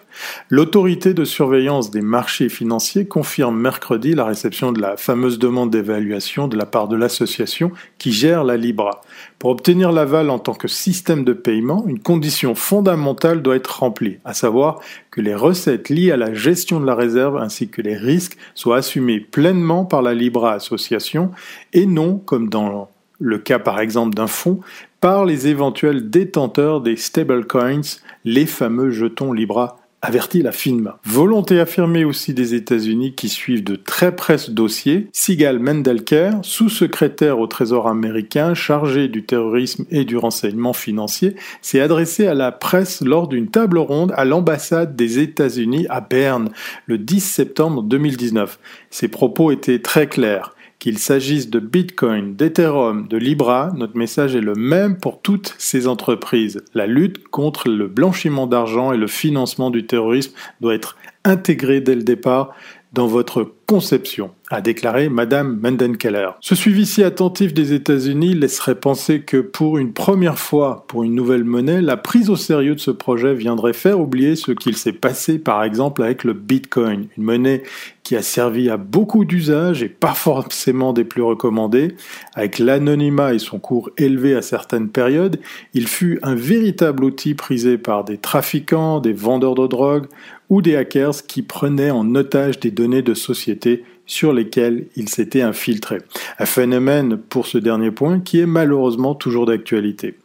L'autorité 0.49 1.13
de 1.13 1.23
surveillance 1.23 1.89
des 1.89 2.01
marchés 2.01 2.49
financiers 2.49 3.07
confirme 3.07 3.59
mercredi 3.59 4.13
la 4.13 4.25
réception 4.25 4.71
de 4.71 4.81
la 4.81 4.97
fameuse 4.97 5.39
demande 5.39 5.71
d'évaluation 5.71 6.47
de 6.47 6.57
la 6.57 6.65
part 6.65 6.87
de 6.87 6.95
l'association 6.95 7.71
qui 7.97 8.11
gère 8.11 8.43
la 8.43 8.57
Libra. 8.57 9.01
Pour 9.39 9.51
obtenir 9.51 9.93
l'aval 9.93 10.29
en 10.29 10.37
tant 10.37 10.53
que 10.53 10.67
système 10.67 11.23
de 11.23 11.31
paiement, 11.31 11.85
une 11.87 11.99
condition 11.99 12.55
fondamentale 12.55 13.41
doit 13.41 13.55
être 13.55 13.79
remplie, 13.79 14.17
à 14.25 14.33
savoir 14.33 14.81
que 15.11 15.21
les 15.21 15.33
recettes 15.33 15.87
liées 15.87 16.11
à 16.11 16.17
la 16.17 16.33
gestion 16.33 16.81
de 16.81 16.85
la 16.85 16.93
réserve 16.93 17.37
ainsi 17.37 17.69
que 17.69 17.81
les 17.81 17.95
risques 17.95 18.37
soient 18.53 18.77
assumés 18.77 19.21
pleinement 19.21 19.85
par 19.85 20.01
la 20.01 20.13
Libra 20.13 20.51
Association 20.51 21.31
et 21.71 21.85
non, 21.85 22.17
comme 22.17 22.49
dans 22.49 22.89
le 23.21 23.37
cas 23.37 23.59
par 23.59 23.79
exemple 23.79 24.13
d'un 24.13 24.27
fonds, 24.27 24.59
par 24.99 25.23
les 25.23 25.47
éventuels 25.47 26.09
détenteurs 26.09 26.81
des 26.81 26.97
stablecoins, 26.97 28.01
les 28.25 28.45
fameux 28.45 28.91
jetons 28.91 29.31
Libra 29.31 29.78
avertit 30.01 30.41
la 30.41 30.51
FINMA. 30.51 30.99
Volonté 31.03 31.59
affirmée 31.59 32.05
aussi 32.05 32.33
des 32.33 32.53
États-Unis 32.53 33.13
qui 33.15 33.29
suivent 33.29 33.63
de 33.63 33.75
très 33.75 34.15
près 34.15 34.37
ce 34.37 34.51
dossier, 34.51 35.07
Sigal 35.11 35.59
Mendelker, 35.59 36.31
sous-secrétaire 36.41 37.39
au 37.39 37.47
Trésor 37.47 37.87
américain 37.87 38.53
chargé 38.53 39.07
du 39.07 39.25
terrorisme 39.25 39.85
et 39.91 40.05
du 40.05 40.17
renseignement 40.17 40.73
financier, 40.73 41.35
s'est 41.61 41.81
adressé 41.81 42.27
à 42.27 42.33
la 42.33 42.51
presse 42.51 43.01
lors 43.01 43.27
d'une 43.27 43.49
table 43.49 43.77
ronde 43.77 44.13
à 44.15 44.25
l'ambassade 44.25 44.95
des 44.95 45.19
États-Unis 45.19 45.85
à 45.89 46.01
Berne 46.01 46.49
le 46.85 46.97
10 46.97 47.19
septembre 47.19 47.83
2019. 47.83 48.59
Ses 48.89 49.07
propos 49.07 49.51
étaient 49.51 49.79
très 49.79 50.07
clairs. 50.07 50.55
Qu'il 50.79 50.97
s'agisse 50.97 51.49
de 51.49 51.59
Bitcoin, 51.59 52.37
d'Ethereum, 52.37 53.09
de 53.09 53.17
Libra, 53.17 53.73
notre 53.75 53.97
message 53.97 54.33
est 54.33 54.39
le 54.39 54.55
même 54.55 54.97
pour 54.97 55.21
toutes 55.21 55.53
ces 55.57 55.87
entreprises. 55.87 56.63
La 56.73 56.87
lutte 56.87 57.27
contre 57.27 57.67
le 57.67 57.89
blanchiment 57.89 58.47
d'argent 58.47 58.93
et 58.93 58.97
le 58.97 59.07
financement 59.07 59.71
du 59.71 59.85
terrorisme 59.85 60.31
doit 60.61 60.73
être 60.73 60.95
intégrée 61.25 61.81
dès 61.81 61.95
le 61.95 62.03
départ 62.03 62.55
dans 62.93 63.07
votre 63.07 63.51
conception, 63.67 64.31
a 64.49 64.61
déclaré 64.61 65.09
Madame 65.09 65.59
Mendenkeller. 65.61 66.31
Ce 66.39 66.55
suivi 66.55 66.87
si 66.87 67.03
attentif 67.03 67.53
des 67.53 67.73
États-Unis 67.73 68.33
laisserait 68.33 68.79
penser 68.79 69.21
que 69.21 69.37
pour 69.37 69.77
une 69.77 69.93
première 69.93 70.39
fois 70.39 70.85
pour 70.87 71.03
une 71.03 71.13
nouvelle 71.13 71.43
monnaie, 71.43 71.81
la 71.81 71.97
prise 71.97 72.31
au 72.31 72.35
sérieux 72.35 72.73
de 72.73 72.79
ce 72.79 72.89
projet 72.89 73.35
viendrait 73.35 73.73
faire 73.73 73.99
oublier 73.99 74.35
ce 74.35 74.51
qu'il 74.51 74.75
s'est 74.75 74.91
passé 74.91 75.37
par 75.37 75.63
exemple 75.63 76.01
avec 76.01 76.23
le 76.23 76.33
Bitcoin, 76.33 77.09
une 77.15 77.23
monnaie 77.23 77.61
qui 78.01 78.15
a 78.15 78.23
servi 78.23 78.71
à 78.71 78.77
beaucoup 78.77 79.23
d'usages 79.23 79.83
et 79.83 79.89
pas 79.89 80.15
forcément 80.15 80.93
des 80.93 81.03
plus 81.03 81.21
recommandés. 81.21 81.95
Avec 82.33 82.57
l'anonymat 82.57 83.35
et 83.35 83.39
son 83.39 83.59
cours 83.59 83.91
élevé 83.97 84.33
à 84.33 84.41
certaines 84.41 84.89
périodes, 84.89 85.39
il 85.75 85.87
fut 85.87 86.17
un 86.23 86.33
véritable 86.33 87.03
outil 87.03 87.35
prisé 87.35 87.77
par 87.77 88.03
des 88.03 88.17
trafiquants, 88.17 88.99
des 88.99 89.13
vendeurs 89.13 89.53
de 89.53 89.67
drogue 89.67 90.07
ou 90.49 90.61
des 90.61 90.75
hackers 90.75 91.25
qui 91.27 91.41
prenaient 91.41 91.91
en 91.91 92.15
otage 92.15 92.59
des 92.59 92.71
données 92.71 93.01
de 93.01 93.13
sociétés 93.13 93.83
sur 94.05 94.33
lesquelles 94.33 94.87
ils 94.95 95.09
s'étaient 95.09 95.43
infiltrés. 95.43 95.99
Un 96.39 96.45
phénomène, 96.45 97.17
pour 97.17 97.45
ce 97.45 97.57
dernier 97.57 97.91
point, 97.91 98.19
qui 98.19 98.39
est 98.39 98.47
malheureusement 98.47 99.13
toujours 99.13 99.45
d'actualité. 99.45 100.15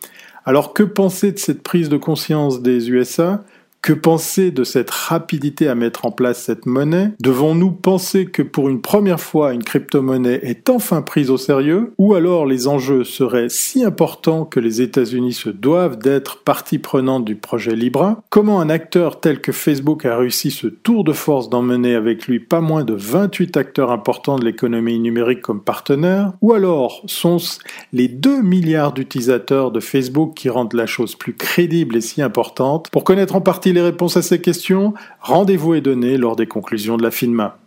Alors 0.47 0.72
que 0.75 0.83
penser 0.83 1.33
de 1.33 1.39
cette 1.39 1.62
prise 1.62 1.89
de 1.89 1.97
conscience 1.97 2.62
des 2.62 2.91
USA 2.91 3.45
que 3.85 3.93
penser 3.93 4.51
de 4.51 4.64
cette 4.64 4.91
rapidité 4.91 5.68
à 5.68 5.74
mettre 5.74 6.07
en 6.07 6.11
place 6.11 6.43
cette 6.43 6.64
monnaie? 6.64 7.11
Devons-nous 7.20 7.70
penser 7.70 8.24
que 8.24 8.41
pour 8.41 8.70
une 8.70 8.80
première 8.80 9.20
fois 9.20 9.53
une 9.53 9.62
crypto-monnaie 9.62 10.41
est 10.43 10.70
enfin 10.70 11.03
prise 11.03 11.28
au 11.28 11.37
sérieux? 11.37 11.93
Ou 11.99 12.14
alors 12.14 12.47
les 12.47 12.66
enjeux 12.66 13.05
seraient 13.05 13.51
si 13.51 13.85
importants 13.85 14.47
que 14.47 14.59
les 14.59 14.80
États-Unis 14.80 15.35
se 15.35 15.51
doivent 15.51 15.99
d'être 15.99 16.39
partie 16.39 16.78
prenante 16.78 17.26
du 17.26 17.37
projet 17.37 17.76
Libra? 17.76 18.22
Comment 18.30 18.59
un 18.59 18.70
acteur 18.70 19.20
tel 19.20 19.43
que 19.43 19.53
Facebook 19.53 20.07
a 20.07 20.16
réussi 20.16 20.51
ce 20.51 20.66
tour 20.66 21.05
de 21.05 21.12
force 21.12 21.51
d'emmener 21.51 21.95
avec 21.95 22.26
lui 22.26 22.41
pas 22.41 22.62
moins 22.62 22.85
de 22.85 22.95
28 22.95 23.59
acteurs 23.59 23.91
importants 23.91 24.39
de 24.39 24.47
l'économie 24.47 24.99
numérique 24.99 25.43
comme 25.43 25.62
partenaires? 25.62 26.32
Ou 26.41 26.55
alors 26.55 27.03
sont-ce 27.05 27.59
les 27.93 28.09
2 28.09 28.41
milliards 28.41 28.95
d'utilisateurs 28.95 29.70
de 29.70 29.80
Facebook 29.80 30.32
qui 30.35 30.49
rendent 30.49 30.72
la 30.72 30.87
chose 30.87 31.16
plus 31.16 31.35
crédible 31.35 31.97
et 31.97 32.01
si 32.01 32.22
importante? 32.22 32.89
Pour 32.91 33.05
connaître 33.05 33.37
en 33.37 33.43
partie 33.43 33.74
les 33.75 33.83
réponses 33.83 34.16
à 34.16 34.22
ces 34.22 34.41
questions, 34.41 34.95
rendez-vous 35.20 35.75
est 35.75 35.81
donné 35.81 36.16
lors 36.16 36.37
des 36.37 36.47
conclusions 36.47 36.97
de 36.97 37.03
la 37.03 37.11
FINMA. 37.11 37.59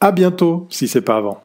À 0.00 0.12
bientôt, 0.12 0.66
si 0.70 0.88
c'est 0.88 1.02
pas 1.02 1.16
avant. 1.16 1.42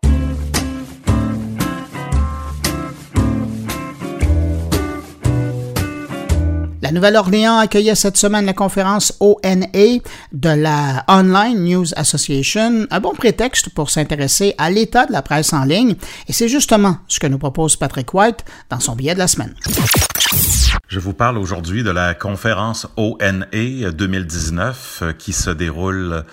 La 6.92 6.96
Nouvelle-Orléans 6.96 7.58
accueillait 7.58 7.96
cette 7.96 8.18
semaine 8.18 8.46
la 8.46 8.52
conférence 8.52 9.14
ONA 9.22 10.02
de 10.34 10.50
la 10.50 11.06
Online 11.08 11.58
News 11.64 11.86
Association, 11.96 12.86
un 12.92 13.00
bon 13.00 13.14
prétexte 13.14 13.70
pour 13.70 13.90
s'intéresser 13.90 14.56
à 14.58 14.70
l'état 14.70 15.06
de 15.06 15.14
la 15.14 15.22
presse 15.22 15.54
en 15.54 15.64
ligne, 15.64 15.96
et 16.28 16.34
c'est 16.34 16.50
justement 16.50 16.98
ce 17.08 17.22
que 17.22 17.28
nous 17.28 17.38
propose 17.38 17.78
Patrick 17.78 18.14
White 18.14 18.44
dans 18.70 18.82
son 18.82 18.98
billet 18.98 19.14
de 19.14 19.20
la 19.20 19.30
semaine. 19.30 19.56
Je 20.90 21.00
vous 21.00 21.14
parle 21.14 21.38
aujourd'hui 21.38 21.82
de 21.84 21.92
la 21.92 22.14
conférence 22.14 22.86
ONA 22.98 23.46
2019 23.94 25.00
euh, 25.02 25.14
qui 25.14 25.32
se 25.32 25.50
déroule 25.50 26.26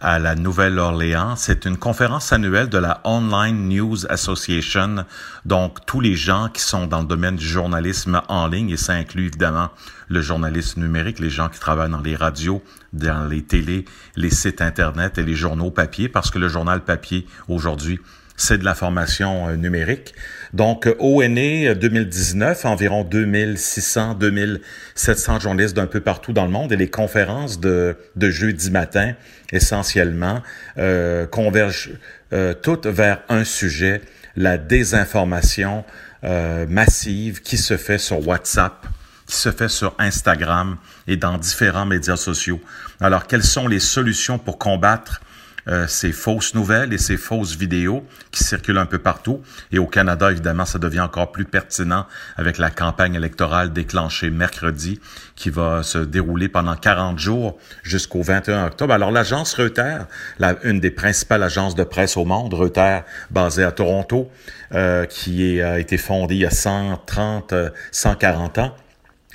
à 0.00 0.18
la 0.18 0.34
Nouvelle-Orléans. 0.34 1.36
C'est 1.36 1.64
une 1.64 1.76
conférence 1.76 2.32
annuelle 2.32 2.68
de 2.68 2.78
la 2.78 3.00
Online 3.04 3.68
News 3.68 4.06
Association, 4.06 5.04
donc 5.44 5.84
tous 5.86 6.00
les 6.00 6.16
gens 6.16 6.48
qui 6.48 6.62
sont 6.62 6.86
dans 6.86 7.00
le 7.00 7.06
domaine 7.06 7.36
du 7.36 7.46
journalisme 7.46 8.20
en 8.28 8.46
ligne, 8.46 8.70
et 8.70 8.76
ça 8.76 8.94
inclut 8.94 9.26
évidemment 9.26 9.70
le 10.08 10.20
journalisme 10.20 10.82
numérique, 10.82 11.18
les 11.18 11.30
gens 11.30 11.48
qui 11.48 11.58
travaillent 11.58 11.90
dans 11.90 12.00
les 12.00 12.16
radios, 12.16 12.62
dans 12.92 13.28
les 13.28 13.42
télés, 13.42 13.84
les 14.16 14.30
sites 14.30 14.60
Internet 14.60 15.18
et 15.18 15.22
les 15.22 15.34
journaux 15.34 15.70
papier, 15.70 16.08
parce 16.08 16.30
que 16.30 16.38
le 16.38 16.48
journal 16.48 16.82
papier 16.82 17.26
aujourd'hui 17.48 18.00
c'est 18.36 18.58
de 18.58 18.64
l'information 18.64 19.48
euh, 19.48 19.56
numérique. 19.56 20.14
Donc, 20.54 20.88
ONE 21.00 21.74
2019, 21.74 22.64
environ 22.64 23.02
2600, 23.02 24.14
2700 24.14 25.40
journalistes 25.40 25.74
d'un 25.74 25.88
peu 25.88 25.98
partout 25.98 26.32
dans 26.32 26.44
le 26.44 26.52
monde 26.52 26.70
et 26.70 26.76
les 26.76 26.88
conférences 26.88 27.58
de, 27.58 27.96
jeudi 28.16 28.70
matin, 28.70 29.14
essentiellement, 29.50 30.44
euh, 30.78 31.26
convergent 31.26 31.90
euh, 32.32 32.54
toutes 32.54 32.86
vers 32.86 33.22
un 33.28 33.42
sujet, 33.42 34.00
la 34.36 34.56
désinformation 34.56 35.84
euh, 36.22 36.66
massive 36.68 37.42
qui 37.42 37.56
se 37.56 37.76
fait 37.76 37.98
sur 37.98 38.24
WhatsApp, 38.24 38.86
qui 39.26 39.34
se 39.34 39.50
fait 39.50 39.68
sur 39.68 39.96
Instagram 39.98 40.76
et 41.08 41.16
dans 41.16 41.36
différents 41.36 41.84
médias 41.84 42.16
sociaux. 42.16 42.60
Alors, 43.00 43.26
quelles 43.26 43.42
sont 43.42 43.66
les 43.66 43.80
solutions 43.80 44.38
pour 44.38 44.58
combattre 44.58 45.20
euh, 45.68 45.86
ces 45.86 46.12
fausses 46.12 46.54
nouvelles 46.54 46.92
et 46.92 46.98
ces 46.98 47.16
fausses 47.16 47.56
vidéos 47.56 48.04
qui 48.30 48.44
circulent 48.44 48.78
un 48.78 48.86
peu 48.86 48.98
partout. 48.98 49.42
Et 49.72 49.78
au 49.78 49.86
Canada, 49.86 50.30
évidemment, 50.30 50.64
ça 50.64 50.78
devient 50.78 51.00
encore 51.00 51.32
plus 51.32 51.44
pertinent 51.44 52.06
avec 52.36 52.58
la 52.58 52.70
campagne 52.70 53.14
électorale 53.14 53.72
déclenchée 53.72 54.30
mercredi 54.30 55.00
qui 55.36 55.50
va 55.50 55.82
se 55.82 55.98
dérouler 55.98 56.48
pendant 56.48 56.76
40 56.76 57.18
jours 57.18 57.58
jusqu'au 57.82 58.22
21 58.22 58.66
octobre. 58.66 58.94
Alors 58.94 59.10
l'agence 59.10 59.54
Reuters, 59.54 60.06
la, 60.38 60.56
une 60.64 60.80
des 60.80 60.90
principales 60.90 61.42
agences 61.42 61.74
de 61.74 61.84
presse 61.84 62.16
au 62.16 62.24
monde, 62.24 62.54
Reuters, 62.54 63.04
basée 63.30 63.64
à 63.64 63.72
Toronto, 63.72 64.30
euh, 64.74 65.06
qui 65.06 65.60
a 65.60 65.78
été 65.78 65.98
fondée 65.98 66.34
il 66.36 66.40
y 66.42 66.46
a 66.46 66.50
130, 66.50 67.54
140 67.90 68.58
euh, 68.58 68.62
ans, 68.62 68.76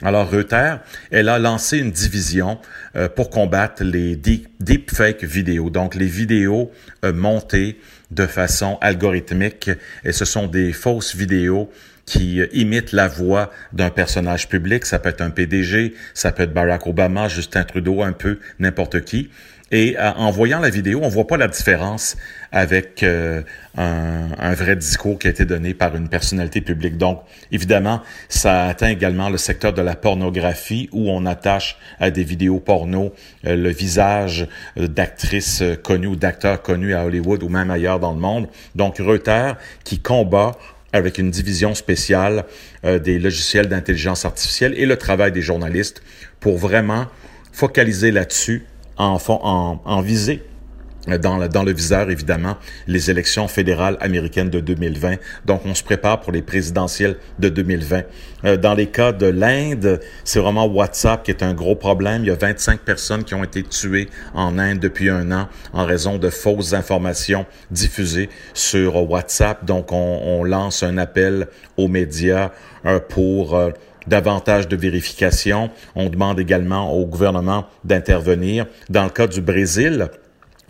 alors 0.02 0.30
Reuters, 0.30 0.80
elle 1.12 1.28
a 1.28 1.40
lancé 1.40 1.78
une 1.78 1.92
division 1.92 2.60
euh, 2.96 3.10
pour 3.10 3.30
combattre 3.30 3.84
les 3.84 4.16
deep, 4.16 4.48
deepfake 4.60 5.24
vidéos, 5.24 5.70
donc 5.70 5.96
les 5.96 6.06
vidéos 6.06 6.72
euh, 7.04 7.12
montées 7.12 7.80
de 8.12 8.26
façon 8.26 8.78
algorithmique, 8.82 9.70
et 10.06 10.14
ce 10.14 10.24
sont 10.24 10.48
des 10.48 10.72
fausses 10.72 11.16
vidéos 11.16 11.70
qui 12.06 12.40
euh, 12.40 12.48
imitent 12.54 12.94
la 12.94 13.10
voix 13.10 13.52
d'un 13.74 13.90
personnage 13.90 14.48
public, 14.48 14.86
ça 14.86 15.00
peut 15.00 15.10
être 15.10 15.22
un 15.22 15.32
PDG, 15.32 15.94
ça 16.14 16.32
peut 16.32 16.44
être 16.44 16.54
Barack 16.54 16.88
Obama, 16.88 17.28
Justin 17.28 17.66
Trudeau, 17.66 18.02
un 18.02 18.14
peu 18.14 18.40
n'importe 18.60 19.02
qui. 19.02 19.30
Et 19.72 19.96
en 20.00 20.32
voyant 20.32 20.60
la 20.60 20.72
vidéo, 20.72 21.02
on 21.04 21.10
voit 21.10 21.28
pas 21.28 21.38
la 21.38 21.48
différence 21.48 22.18
avec 22.52 23.04
euh, 23.04 23.42
un, 23.78 24.30
un, 24.38 24.54
vrai 24.54 24.76
discours 24.76 25.20
qui 25.20 25.28
a 25.28 25.30
été 25.30 25.46
donné 25.46 25.74
par 25.74 25.96
une 25.96 26.10
personnalité 26.10 26.62
publique. 26.62 26.98
Donc, 26.98 27.22
évidemment, 27.52 28.02
ça 28.28 28.66
atteint 28.66 28.90
également 28.90 29.30
le 29.30 29.38
secteur 29.38 29.74
de 29.74 29.82
la 29.82 29.96
pornographie 29.96 30.90
où 30.92 31.10
on 31.10 31.26
attache 31.26 31.78
à 32.00 32.10
des 32.10 32.24
vidéos 32.24 32.60
porno 32.60 33.14
euh, 33.46 33.56
le 33.56 33.70
visage 33.70 34.48
d'actrices 34.76 35.64
connues 35.84 36.08
ou 36.08 36.16
d'acteurs 36.16 36.62
connus 36.62 36.94
à 36.94 37.06
Hollywood 37.06 37.44
ou 37.44 37.50
même 37.50 37.70
ailleurs 37.70 38.00
dans 38.00 38.14
le 38.14 38.20
monde. 38.20 38.48
Donc, 38.76 38.98
Reuters 38.98 39.58
qui 39.84 40.00
combat 40.00 40.58
avec 40.92 41.20
une 41.20 41.30
division 41.30 41.76
spéciale 41.76 42.46
des 42.84 43.20
logiciels 43.20 43.68
d'intelligence 43.68 44.26
artificielle 44.26 44.74
et 44.76 44.88
le 44.88 44.98
travail 44.98 45.32
des 45.32 45.44
journalistes 45.44 46.02
pour 46.40 46.58
vraiment 46.58 47.06
focaliser 47.52 48.10
là-dessus 48.10 48.66
en, 48.98 49.20
en, 49.28 49.82
en 49.86 50.02
visée 50.02 50.42
dans 51.18 51.38
le, 51.38 51.50
dans 51.50 51.64
le 51.64 51.74
viseur, 51.74 52.10
évidemment, 52.10 52.58
les 52.88 53.10
élections 53.10 53.48
fédérales 53.48 53.98
américaines 54.02 54.50
de 54.50 54.60
2020. 54.60 55.16
Donc, 55.46 55.62
on 55.66 55.74
se 55.74 55.84
prépare 55.84 56.22
pour 56.22 56.32
les 56.32 56.42
présidentielles 56.42 57.18
de 57.40 57.50
2020. 57.50 58.04
Euh, 58.46 58.58
dans 58.58 58.74
les 58.74 58.88
cas 58.88 59.12
de 59.12 59.26
l'Inde, 59.26 60.00
c'est 60.24 60.40
vraiment 60.40 60.66
WhatsApp 60.66 61.24
qui 61.24 61.32
est 61.32 61.44
un 61.44 61.54
gros 61.54 61.76
problème. 61.76 62.24
Il 62.24 62.28
y 62.28 62.32
a 62.32 62.36
25 62.36 62.82
personnes 62.82 63.24
qui 63.24 63.34
ont 63.34 63.44
été 63.44 63.64
tuées 63.64 64.10
en 64.34 64.58
Inde 64.58 64.80
depuis 64.80 65.10
un 65.10 65.32
an 65.32 65.48
en 65.74 65.86
raison 65.86 66.18
de 66.18 66.30
fausses 66.30 66.74
informations 66.74 67.46
diffusées 67.72 68.30
sur 68.54 69.10
WhatsApp. 69.10 69.66
Donc, 69.66 69.92
on, 69.92 70.22
on 70.24 70.44
lance 70.44 70.84
un 70.84 70.98
appel 70.98 71.48
aux 71.78 71.88
médias 71.88 72.52
euh, 72.86 73.00
pour... 73.00 73.56
Euh, 73.56 73.72
davantage 74.08 74.68
de 74.68 74.76
vérification. 74.76 75.70
On 75.96 76.10
demande 76.10 76.40
également 76.40 76.92
au 76.92 77.06
gouvernement 77.06 77.68
d'intervenir. 77.84 78.66
Dans 78.90 79.04
le 79.04 79.10
cas 79.10 79.28
du 79.28 79.42
Brésil, 79.42 80.10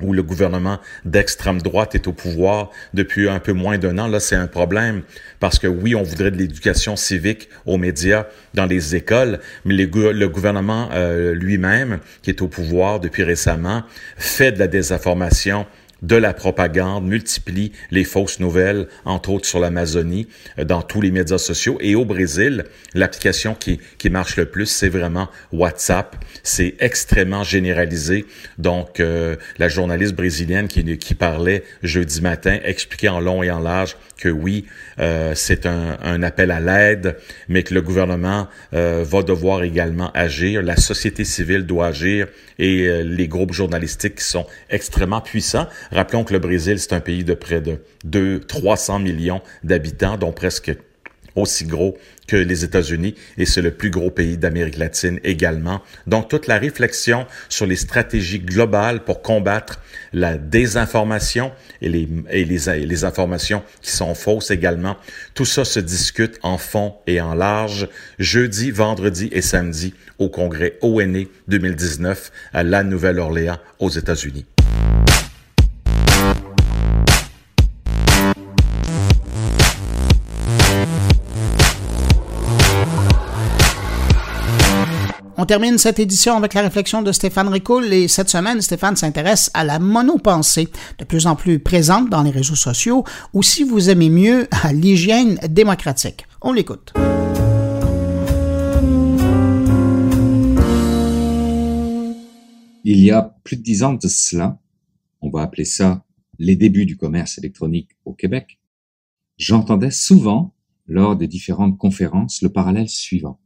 où 0.02 0.14
le 0.14 0.24
gouvernement 0.24 0.80
d'extrême 1.06 1.62
droite 1.62 1.96
est 1.96 2.08
au 2.08 2.14
pouvoir 2.14 2.70
depuis 2.94 3.30
un 3.30 3.40
peu 3.40 3.54
moins 3.54 3.78
d'un 3.78 3.98
an, 3.98 4.08
là, 4.08 4.20
c'est 4.20 4.36
un 4.36 4.48
problème. 4.48 5.02
Parce 5.40 5.60
que 5.60 5.68
oui, 5.68 5.96
on 5.96 6.04
voudrait 6.04 6.32
de 6.32 6.38
l'éducation 6.38 6.96
civique 6.96 7.50
aux 7.66 7.78
médias 7.78 8.26
dans 8.54 8.66
les 8.66 8.96
écoles, 8.96 9.40
mais 9.66 9.74
le 9.74 10.28
gouvernement 10.28 10.90
euh, 10.94 11.34
lui-même, 11.34 12.00
qui 12.22 12.30
est 12.30 12.42
au 12.42 12.48
pouvoir 12.48 13.00
depuis 13.00 13.24
récemment, 13.24 13.84
fait 14.18 14.52
de 14.52 14.60
la 14.60 14.68
désinformation 14.68 15.66
de 16.02 16.16
la 16.16 16.34
propagande, 16.34 17.06
multiplie 17.06 17.72
les 17.92 18.04
fausses 18.04 18.40
nouvelles, 18.40 18.88
entre 19.06 19.32
autres 19.32 19.48
sur 19.48 19.60
l'Amazonie, 19.60 20.28
euh, 20.58 20.64
dans 20.64 20.82
tous 20.82 21.02
les 21.02 21.12
médias 21.12 21.38
sociaux. 21.38 21.78
Et 21.82 21.96
au 21.96 22.06
Brésil, 22.06 22.66
l'application 22.94 23.56
qui, 23.56 23.80
qui 23.98 24.10
marche 24.10 24.38
le 24.38 24.46
plus, 24.46 24.66
c'est 24.66 24.90
vraiment 24.90 25.30
WhatsApp. 25.52 26.16
C'est 26.44 26.76
extrêmement 26.80 27.44
généralisé. 27.44 28.26
Donc, 28.58 29.00
euh, 29.00 29.36
la 29.58 29.68
journaliste 29.68 30.16
brésilienne 30.16 30.68
qui, 30.68 30.98
qui 30.98 31.16
parlait 31.16 31.64
jeudi 31.84 32.22
matin 32.22 32.60
expliquait 32.64 33.10
en 33.10 33.20
long 33.20 33.44
et 33.44 33.52
en 33.52 33.60
large 33.60 33.96
que 34.20 34.30
oui, 34.30 34.66
euh, 35.00 35.34
c'est 35.34 35.66
un, 35.66 35.98
un, 36.04 36.22
appel 36.22 36.52
à 36.52 36.60
l'aide, 36.60 37.18
mais 37.48 37.64
que 37.64 37.74
le 37.74 37.82
gouvernement 37.82 38.48
euh, 38.74 39.04
va 39.08 39.24
devoir 39.24 39.64
également 39.64 40.12
agir. 40.14 40.62
La 40.62 40.76
société 40.76 41.24
civile 41.24 41.66
doit 41.66 41.88
agir 41.88 42.28
et 42.60 42.88
euh, 42.88 43.04
les 43.04 43.28
groupes 43.28 43.54
journalistiques 43.54 44.16
qui 44.16 44.26
sont 44.26 44.46
extrêmement 44.70 45.22
puissants. 45.22 45.68
Rappelons 45.92 46.26
que 46.26 46.34
le 46.34 46.40
Brésil, 46.40 46.80
c'est 46.80 46.94
un 46.94 47.00
pays 47.00 47.24
de 47.24 47.34
près 47.34 47.62
de 47.62 47.80
2 48.04 48.42
300 48.42 49.00
millions 49.00 49.42
d'habitants, 49.64 50.18
dont 50.18 50.34
presque 50.34 50.72
aussi 51.42 51.66
gros 51.66 51.98
que 52.28 52.36
les 52.36 52.64
États-Unis 52.64 53.16
et 53.38 53.46
c'est 53.46 53.62
le 53.62 53.72
plus 53.72 53.90
gros 53.90 54.12
pays 54.12 54.38
d'Amérique 54.38 54.78
latine 54.78 55.20
également. 55.24 55.82
Donc 56.06 56.30
toute 56.30 56.48
la 56.48 56.58
réflexion 56.58 57.26
sur 57.50 57.66
les 57.66 57.76
stratégies 57.76 58.40
globales 58.40 59.04
pour 59.04 59.22
combattre 59.22 59.80
la 60.14 60.38
désinformation 60.38 61.52
et 61.82 61.90
les, 61.90 63.04
informations 63.04 63.64
qui 63.82 63.92
sont 63.92 64.14
fausses 64.14 64.52
également, 64.52 64.98
tout 65.34 65.46
ça 65.46 65.66
se 65.66 65.80
discute 65.80 66.38
en 66.44 66.58
fond 66.58 66.96
et 67.08 67.22
en 67.22 67.34
large 67.34 67.88
jeudi, 68.20 68.72
vendredi 68.72 69.30
et 69.32 69.42
samedi 69.42 69.94
au 70.20 70.30
congrès 70.30 70.78
ONE 70.82 71.26
2019 71.48 72.32
à 72.54 72.64
La 72.64 72.84
Nouvelle-Orléans 72.84 73.58
aux 73.80 73.90
États-Unis. 73.90 74.46
On 85.42 85.46
termine 85.46 85.78
cette 85.78 86.00
édition 86.00 86.36
avec 86.36 86.54
la 86.54 86.64
réflexion 86.64 87.02
de 87.02 87.14
Stéphane 87.14 87.48
Ricoul 87.48 87.94
et 87.94 88.10
cette 88.10 88.28
semaine, 88.28 88.62
Stéphane 88.62 88.98
s'intéresse 88.98 89.50
à 89.54 89.64
la 89.64 89.80
monopensée, 89.80 90.68
de 90.98 91.06
plus 91.06 91.28
en 91.28 91.38
plus 91.38 91.60
présente 91.60 92.10
dans 92.10 92.24
les 92.24 92.30
réseaux 92.30 92.58
sociaux, 92.58 93.06
ou 93.32 93.42
si 93.42 93.64
vous 93.64 93.90
aimez 93.90 94.10
mieux, 94.10 94.50
à 94.52 94.74
l'hygiène 94.74 95.40
démocratique. 95.50 96.26
On 96.42 96.52
l'écoute. 96.52 96.92
Il 102.84 103.00
y 103.00 103.10
a 103.10 103.34
plus 103.46 103.56
de 103.56 103.62
dix 103.62 103.84
ans 103.84 103.94
de 103.94 104.10
cela, 104.10 104.60
on 105.22 105.30
va 105.30 105.44
appeler 105.44 105.64
ça 105.64 106.04
les 106.38 106.58
débuts 106.58 106.86
du 106.86 106.98
commerce 106.98 107.38
électronique 107.38 107.92
au 108.04 108.12
Québec, 108.12 108.60
j'entendais 109.38 109.92
souvent, 109.92 110.54
lors 110.86 111.16
des 111.16 111.28
différentes 111.28 111.78
conférences, 111.78 112.42
le 112.42 112.50
parallèle 112.50 112.90
suivant. 112.90 113.40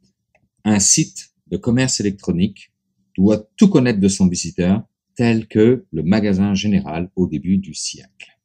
Un 0.65 0.79
site 0.79 1.32
le 1.53 1.59
commerce 1.59 1.99
électronique 1.99 2.71
doit 3.15 3.47
tout 3.57 3.69
connaître 3.69 3.99
de 3.99 4.07
son 4.07 4.27
visiteur, 4.27 4.87
tel 5.13 5.47
que 5.47 5.85
le 5.91 6.01
magasin 6.01 6.55
général 6.55 7.11
au 7.15 7.27
début 7.27 7.59
du 7.59 7.75
siècle. 7.75 8.39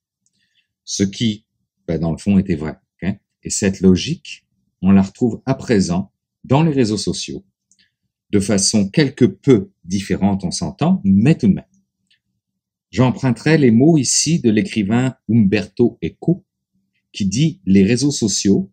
Ce 0.84 1.04
qui, 1.04 1.46
ben, 1.86 1.98
dans 1.98 2.12
le 2.12 2.18
fond, 2.18 2.38
était 2.38 2.54
vrai. 2.54 2.76
Et 3.44 3.50
cette 3.50 3.80
logique, 3.80 4.44
on 4.82 4.90
la 4.90 5.00
retrouve 5.00 5.40
à 5.46 5.54
présent 5.54 6.12
dans 6.44 6.62
les 6.62 6.72
réseaux 6.72 6.98
sociaux, 6.98 7.46
de 8.30 8.40
façon 8.40 8.90
quelque 8.90 9.24
peu 9.24 9.70
différente, 9.84 10.44
on 10.44 10.50
s'entend, 10.50 11.00
mais 11.02 11.34
tout 11.34 11.48
de 11.48 11.54
même. 11.54 11.64
J'emprunterai 12.90 13.56
les 13.56 13.70
mots 13.70 13.96
ici 13.96 14.40
de 14.40 14.50
l'écrivain 14.50 15.14
Umberto 15.30 15.98
Eco, 16.04 16.44
qui 17.12 17.24
dit 17.24 17.62
les 17.64 17.84
réseaux 17.84 18.10
sociaux 18.10 18.70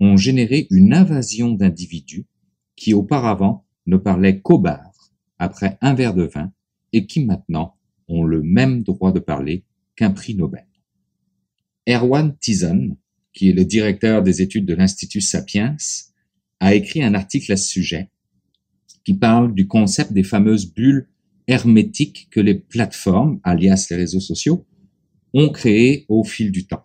ont 0.00 0.16
généré 0.16 0.66
une 0.70 0.92
invasion 0.92 1.52
d'individus 1.52 2.26
qui 2.74 2.94
auparavant 2.94 3.65
ne 3.86 3.96
parlaient 3.96 4.40
qu'au 4.40 4.58
bar 4.58 4.92
après 5.38 5.78
un 5.80 5.94
verre 5.94 6.14
de 6.14 6.24
vin 6.24 6.52
et 6.92 7.06
qui 7.06 7.24
maintenant 7.24 7.76
ont 8.08 8.24
le 8.24 8.42
même 8.42 8.82
droit 8.82 9.12
de 9.12 9.18
parler 9.18 9.64
qu'un 9.96 10.10
prix 10.10 10.34
Nobel. 10.34 10.66
Erwan 11.88 12.36
Tizon, 12.38 12.96
qui 13.32 13.50
est 13.50 13.52
le 13.52 13.64
directeur 13.64 14.22
des 14.22 14.42
études 14.42 14.66
de 14.66 14.74
l'Institut 14.74 15.20
Sapiens, 15.20 15.76
a 16.60 16.74
écrit 16.74 17.02
un 17.02 17.14
article 17.14 17.52
à 17.52 17.56
ce 17.56 17.68
sujet 17.68 18.10
qui 19.04 19.14
parle 19.14 19.54
du 19.54 19.68
concept 19.68 20.12
des 20.12 20.24
fameuses 20.24 20.72
bulles 20.72 21.08
hermétiques 21.46 22.28
que 22.30 22.40
les 22.40 22.54
plateformes, 22.54 23.40
alias 23.44 23.86
les 23.90 23.96
réseaux 23.96 24.20
sociaux, 24.20 24.66
ont 25.32 25.50
créées 25.50 26.06
au 26.08 26.24
fil 26.24 26.50
du 26.50 26.66
temps. 26.66 26.82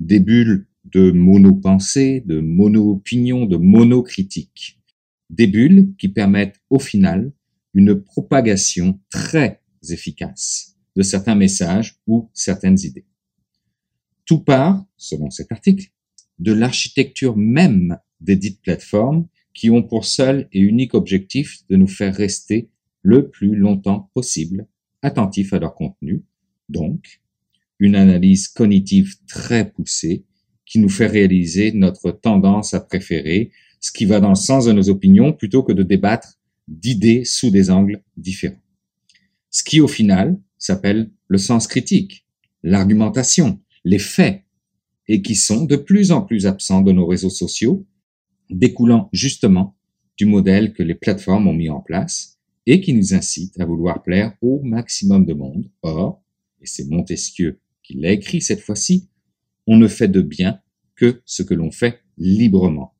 des 0.00 0.20
bulles 0.20 0.66
de 0.84 1.10
monopensée, 1.10 2.20
de 2.24 2.40
mono-opinion, 2.40 3.46
de 3.46 3.56
monocritique. 3.56 4.77
Des 5.30 5.46
bulles 5.46 5.94
qui 5.98 6.08
permettent 6.08 6.60
au 6.70 6.78
final 6.78 7.32
une 7.74 8.00
propagation 8.00 9.00
très 9.10 9.60
efficace 9.90 10.76
de 10.96 11.02
certains 11.02 11.34
messages 11.34 11.96
ou 12.06 12.30
certaines 12.32 12.78
idées. 12.80 13.06
Tout 14.24 14.40
part, 14.40 14.84
selon 14.96 15.30
cet 15.30 15.52
article, 15.52 15.90
de 16.38 16.52
l'architecture 16.52 17.36
même 17.36 17.98
des 18.20 18.36
dites 18.36 18.60
plateformes 18.62 19.26
qui 19.54 19.70
ont 19.70 19.82
pour 19.82 20.04
seul 20.04 20.48
et 20.52 20.60
unique 20.60 20.94
objectif 20.94 21.66
de 21.68 21.76
nous 21.76 21.86
faire 21.86 22.14
rester 22.14 22.70
le 23.02 23.28
plus 23.28 23.54
longtemps 23.54 24.10
possible 24.14 24.66
attentifs 25.02 25.52
à 25.52 25.58
leur 25.58 25.74
contenu, 25.74 26.24
donc 26.68 27.20
une 27.78 27.94
analyse 27.94 28.48
cognitive 28.48 29.14
très 29.26 29.70
poussée 29.70 30.24
qui 30.66 30.78
nous 30.80 30.88
fait 30.88 31.06
réaliser 31.06 31.72
notre 31.72 32.10
tendance 32.10 32.74
à 32.74 32.80
préférer 32.80 33.50
ce 33.80 33.92
qui 33.92 34.04
va 34.04 34.20
dans 34.20 34.30
le 34.30 34.34
sens 34.34 34.64
de 34.64 34.72
nos 34.72 34.88
opinions 34.88 35.32
plutôt 35.32 35.62
que 35.62 35.72
de 35.72 35.82
débattre 35.82 36.38
d'idées 36.66 37.24
sous 37.24 37.50
des 37.50 37.70
angles 37.70 38.02
différents. 38.16 38.60
Ce 39.50 39.64
qui 39.64 39.80
au 39.80 39.88
final 39.88 40.38
s'appelle 40.58 41.10
le 41.28 41.38
sens 41.38 41.66
critique, 41.66 42.26
l'argumentation, 42.62 43.60
les 43.84 43.98
faits, 43.98 44.42
et 45.08 45.22
qui 45.22 45.34
sont 45.34 45.64
de 45.64 45.76
plus 45.76 46.12
en 46.12 46.22
plus 46.22 46.46
absents 46.46 46.82
de 46.82 46.92
nos 46.92 47.06
réseaux 47.06 47.30
sociaux, 47.30 47.86
découlant 48.50 49.08
justement 49.12 49.76
du 50.16 50.26
modèle 50.26 50.74
que 50.74 50.82
les 50.82 50.94
plateformes 50.94 51.48
ont 51.48 51.54
mis 51.54 51.70
en 51.70 51.80
place 51.80 52.38
et 52.66 52.80
qui 52.80 52.92
nous 52.92 53.14
incite 53.14 53.58
à 53.58 53.64
vouloir 53.64 54.02
plaire 54.02 54.34
au 54.42 54.60
maximum 54.62 55.24
de 55.24 55.32
monde. 55.32 55.70
Or, 55.82 56.22
et 56.60 56.66
c'est 56.66 56.88
Montesquieu 56.88 57.60
qui 57.82 57.94
l'a 57.94 58.10
écrit 58.10 58.42
cette 58.42 58.60
fois-ci, 58.60 59.08
on 59.66 59.76
ne 59.76 59.88
fait 59.88 60.08
de 60.08 60.20
bien 60.20 60.60
que 60.94 61.22
ce 61.24 61.42
que 61.42 61.54
l'on 61.54 61.70
fait 61.70 62.00
librement. 62.18 62.94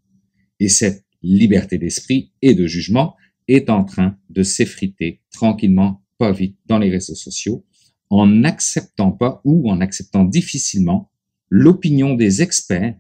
Et 0.61 0.69
cette 0.69 1.05
liberté 1.23 1.79
d'esprit 1.79 2.33
et 2.43 2.55
de 2.55 2.67
jugement 2.67 3.17
est 3.49 3.71
en 3.71 3.85
train 3.85 4.19
de 4.31 4.43
s'effriter 4.43 5.21
tranquillement, 5.31 6.05
pas 6.19 6.33
vite, 6.33 6.57
dans 6.67 6.79
les 6.79 6.91
réseaux 6.91 7.15
sociaux, 7.15 7.65
en 8.11 8.27
n'acceptant 8.27 9.13
pas 9.13 9.41
ou 9.45 9.71
en 9.71 9.81
acceptant 9.81 10.25
difficilement 10.25 11.11
l'opinion 11.51 12.15
des 12.15 12.43
experts 12.43 12.97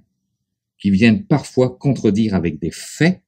qui 0.78 0.90
viennent 0.90 1.26
parfois 1.26 1.76
contredire 1.76 2.34
avec 2.34 2.60
des 2.60 2.70
faits, 2.70 3.22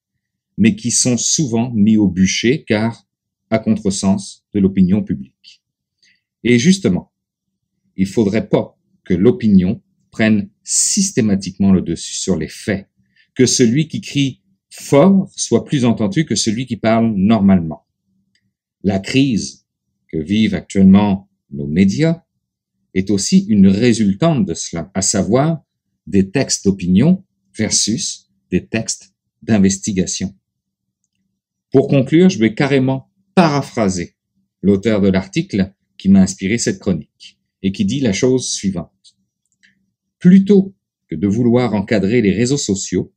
mais 0.57 0.77
qui 0.77 0.91
sont 0.91 1.17
souvent 1.17 1.71
mis 1.73 1.97
au 1.97 2.09
bûcher 2.09 2.65
car 2.65 3.07
à 3.51 3.59
contresens 3.59 4.45
de 4.55 4.61
l'opinion 4.61 5.03
publique. 5.03 5.63
Et 6.45 6.59
justement, 6.59 7.13
il 7.97 8.07
faudrait 8.07 8.49
pas 8.49 8.79
que 9.05 9.15
l'opinion 9.15 9.83
prenne 10.11 10.49
systématiquement 10.63 11.73
le 11.73 11.83
dessus 11.83 12.15
sur 12.15 12.37
les 12.37 12.49
faits, 12.49 12.89
que 13.41 13.47
celui 13.47 13.89
qui 13.89 14.03
crie 14.03 14.43
fort 14.69 15.31
soit 15.35 15.65
plus 15.65 15.87
entendu 15.87 16.27
que 16.27 16.35
celui 16.35 16.67
qui 16.67 16.77
parle 16.77 17.15
normalement. 17.17 17.87
La 18.85 18.99
crise 18.99 19.65
que 20.09 20.19
vivent 20.19 20.55
actuellement 20.55 21.27
nos 21.51 21.67
médias 21.67 22.23
est 22.93 23.09
aussi 23.09 23.47
une 23.49 23.67
résultante 23.67 24.45
de 24.45 24.53
cela, 24.53 24.91
à 24.93 25.01
savoir 25.01 25.65
des 26.07 26.31
textes 26.31 26.67
d'opinion 26.67 27.25
versus 27.57 28.29
des 28.51 28.67
textes 28.67 29.15
d'investigation. 29.41 30.35
Pour 31.71 31.89
conclure, 31.89 32.29
je 32.29 32.39
vais 32.39 32.55
carrément 32.55 33.11
paraphraser 33.35 34.17
l'auteur 34.61 35.01
de 35.01 35.09
l'article 35.09 35.73
qui 35.97 36.11
m'a 36.11 36.21
inspiré 36.21 36.59
cette 36.59 36.79
chronique 36.79 37.41
et 37.63 37.73
qui 37.73 37.87
dit 37.87 38.01
la 38.01 38.13
chose 38.13 38.51
suivante. 38.51 39.17
Plutôt 40.19 40.75
que 41.09 41.15
de 41.15 41.27
vouloir 41.27 41.73
encadrer 41.73 42.21
les 42.21 42.33
réseaux 42.33 42.59
sociaux, 42.59 43.15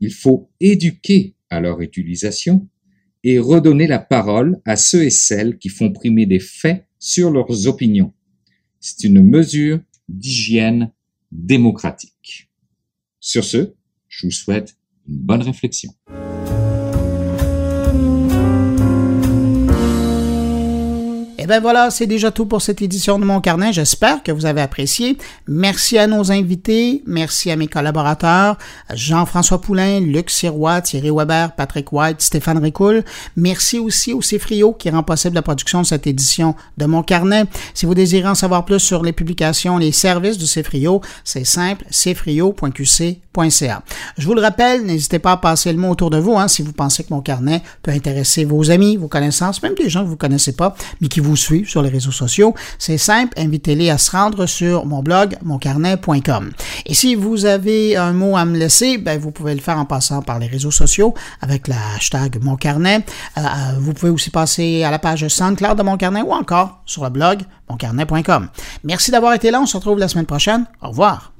il 0.00 0.12
faut 0.12 0.50
éduquer 0.60 1.34
à 1.50 1.60
leur 1.60 1.80
utilisation 1.80 2.68
et 3.24 3.38
redonner 3.38 3.86
la 3.86 3.98
parole 3.98 4.60
à 4.64 4.76
ceux 4.76 5.04
et 5.04 5.10
celles 5.10 5.58
qui 5.58 5.68
font 5.68 5.92
primer 5.92 6.26
des 6.26 6.40
faits 6.40 6.86
sur 6.98 7.30
leurs 7.30 7.66
opinions. 7.66 8.12
C'est 8.80 9.04
une 9.04 9.22
mesure 9.22 9.80
d'hygiène 10.08 10.92
démocratique. 11.32 12.50
Sur 13.20 13.44
ce, 13.44 13.74
je 14.08 14.26
vous 14.26 14.32
souhaite 14.32 14.76
une 15.08 15.18
bonne 15.18 15.42
réflexion. 15.42 15.92
Eh 21.46 21.48
bien 21.48 21.60
voilà, 21.60 21.92
c'est 21.92 22.08
déjà 22.08 22.32
tout 22.32 22.46
pour 22.46 22.60
cette 22.60 22.82
édition 22.82 23.20
de 23.20 23.24
Mon 23.24 23.40
Carnet. 23.40 23.72
J'espère 23.72 24.24
que 24.24 24.32
vous 24.32 24.46
avez 24.46 24.60
apprécié. 24.60 25.16
Merci 25.46 25.96
à 25.96 26.08
nos 26.08 26.32
invités, 26.32 27.04
merci 27.06 27.52
à 27.52 27.56
mes 27.56 27.68
collaborateurs, 27.68 28.58
Jean-François 28.92 29.60
Poulain, 29.60 30.00
Luc 30.00 30.28
Sirois, 30.28 30.80
Thierry 30.80 31.12
Weber, 31.12 31.52
Patrick 31.52 31.92
White, 31.92 32.20
Stéphane 32.20 32.58
Ricoul. 32.58 33.04
Merci 33.36 33.78
aussi 33.78 34.12
au 34.12 34.22
Cefrio 34.22 34.72
qui 34.72 34.90
rend 34.90 35.04
possible 35.04 35.36
la 35.36 35.42
production 35.42 35.82
de 35.82 35.86
cette 35.86 36.08
édition 36.08 36.56
de 36.78 36.86
Mon 36.86 37.04
Carnet. 37.04 37.44
Si 37.74 37.86
vous 37.86 37.94
désirez 37.94 38.26
en 38.26 38.34
savoir 38.34 38.64
plus 38.64 38.80
sur 38.80 39.04
les 39.04 39.12
publications, 39.12 39.78
les 39.78 39.92
services 39.92 40.38
du 40.38 40.48
Cefrio, 40.48 41.00
c'est 41.22 41.44
simple, 41.44 41.84
Je 44.18 44.26
vous 44.26 44.34
le 44.34 44.40
rappelle, 44.40 44.84
n'hésitez 44.84 45.18
pas 45.18 45.32
à 45.32 45.36
passer 45.36 45.72
le 45.72 45.78
mot 45.78 45.90
autour 45.90 46.10
de 46.10 46.18
vous 46.18 46.36
hein, 46.36 46.48
si 46.48 46.62
vous 46.62 46.72
pensez 46.72 47.04
que 47.04 47.12
Mon 47.12 47.20
Carnet 47.20 47.62
peut 47.82 47.90
intéresser 47.90 48.44
vos 48.44 48.70
amis, 48.70 48.96
vos 48.96 49.08
connaissances, 49.08 49.62
même 49.62 49.74
des 49.74 49.90
gens 49.90 50.02
que 50.02 50.08
vous 50.08 50.16
connaissez 50.16 50.52
pas, 50.52 50.74
mais 51.00 51.08
qui 51.08 51.20
vous 51.20 51.36
suivre 51.36 51.68
sur 51.68 51.82
les 51.82 51.90
réseaux 51.90 52.12
sociaux. 52.12 52.54
C'est 52.78 52.98
simple, 52.98 53.38
invitez-les 53.38 53.90
à 53.90 53.98
se 53.98 54.10
rendre 54.10 54.46
sur 54.46 54.86
mon 54.86 55.02
blog, 55.02 55.36
moncarnet.com. 55.42 56.52
Et 56.86 56.94
si 56.94 57.14
vous 57.14 57.44
avez 57.44 57.96
un 57.96 58.12
mot 58.12 58.36
à 58.36 58.44
me 58.44 58.56
laisser, 58.56 58.98
ben, 58.98 59.18
vous 59.18 59.30
pouvez 59.30 59.54
le 59.54 59.60
faire 59.60 59.78
en 59.78 59.84
passant 59.84 60.22
par 60.22 60.38
les 60.38 60.46
réseaux 60.46 60.70
sociaux 60.70 61.14
avec 61.40 61.68
le 61.68 61.74
hashtag 61.96 62.42
moncarnet. 62.42 63.04
Euh, 63.36 63.42
vous 63.78 63.92
pouvez 63.92 64.10
aussi 64.10 64.30
passer 64.30 64.82
à 64.82 64.90
la 64.90 64.98
page 64.98 65.26
SoundCloud 65.26 65.76
de 65.76 65.82
Mon 65.82 65.96
Carnet 65.96 66.22
ou 66.22 66.32
encore 66.32 66.80
sur 66.86 67.04
le 67.04 67.10
blog 67.10 67.42
moncarnet.com. 67.68 68.48
Merci 68.84 69.10
d'avoir 69.10 69.34
été 69.34 69.50
là. 69.50 69.60
On 69.60 69.66
se 69.66 69.76
retrouve 69.76 69.98
la 69.98 70.08
semaine 70.08 70.26
prochaine. 70.26 70.66
Au 70.80 70.88
revoir. 70.88 71.32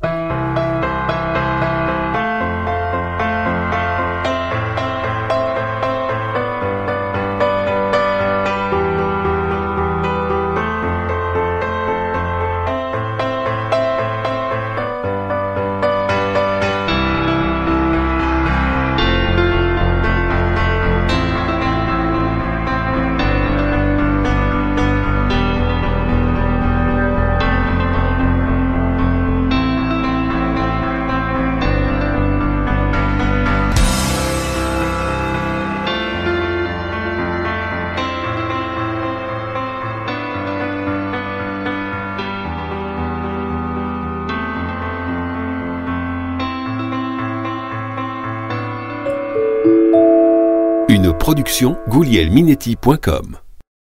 goulielminetti.com 51.88 53.45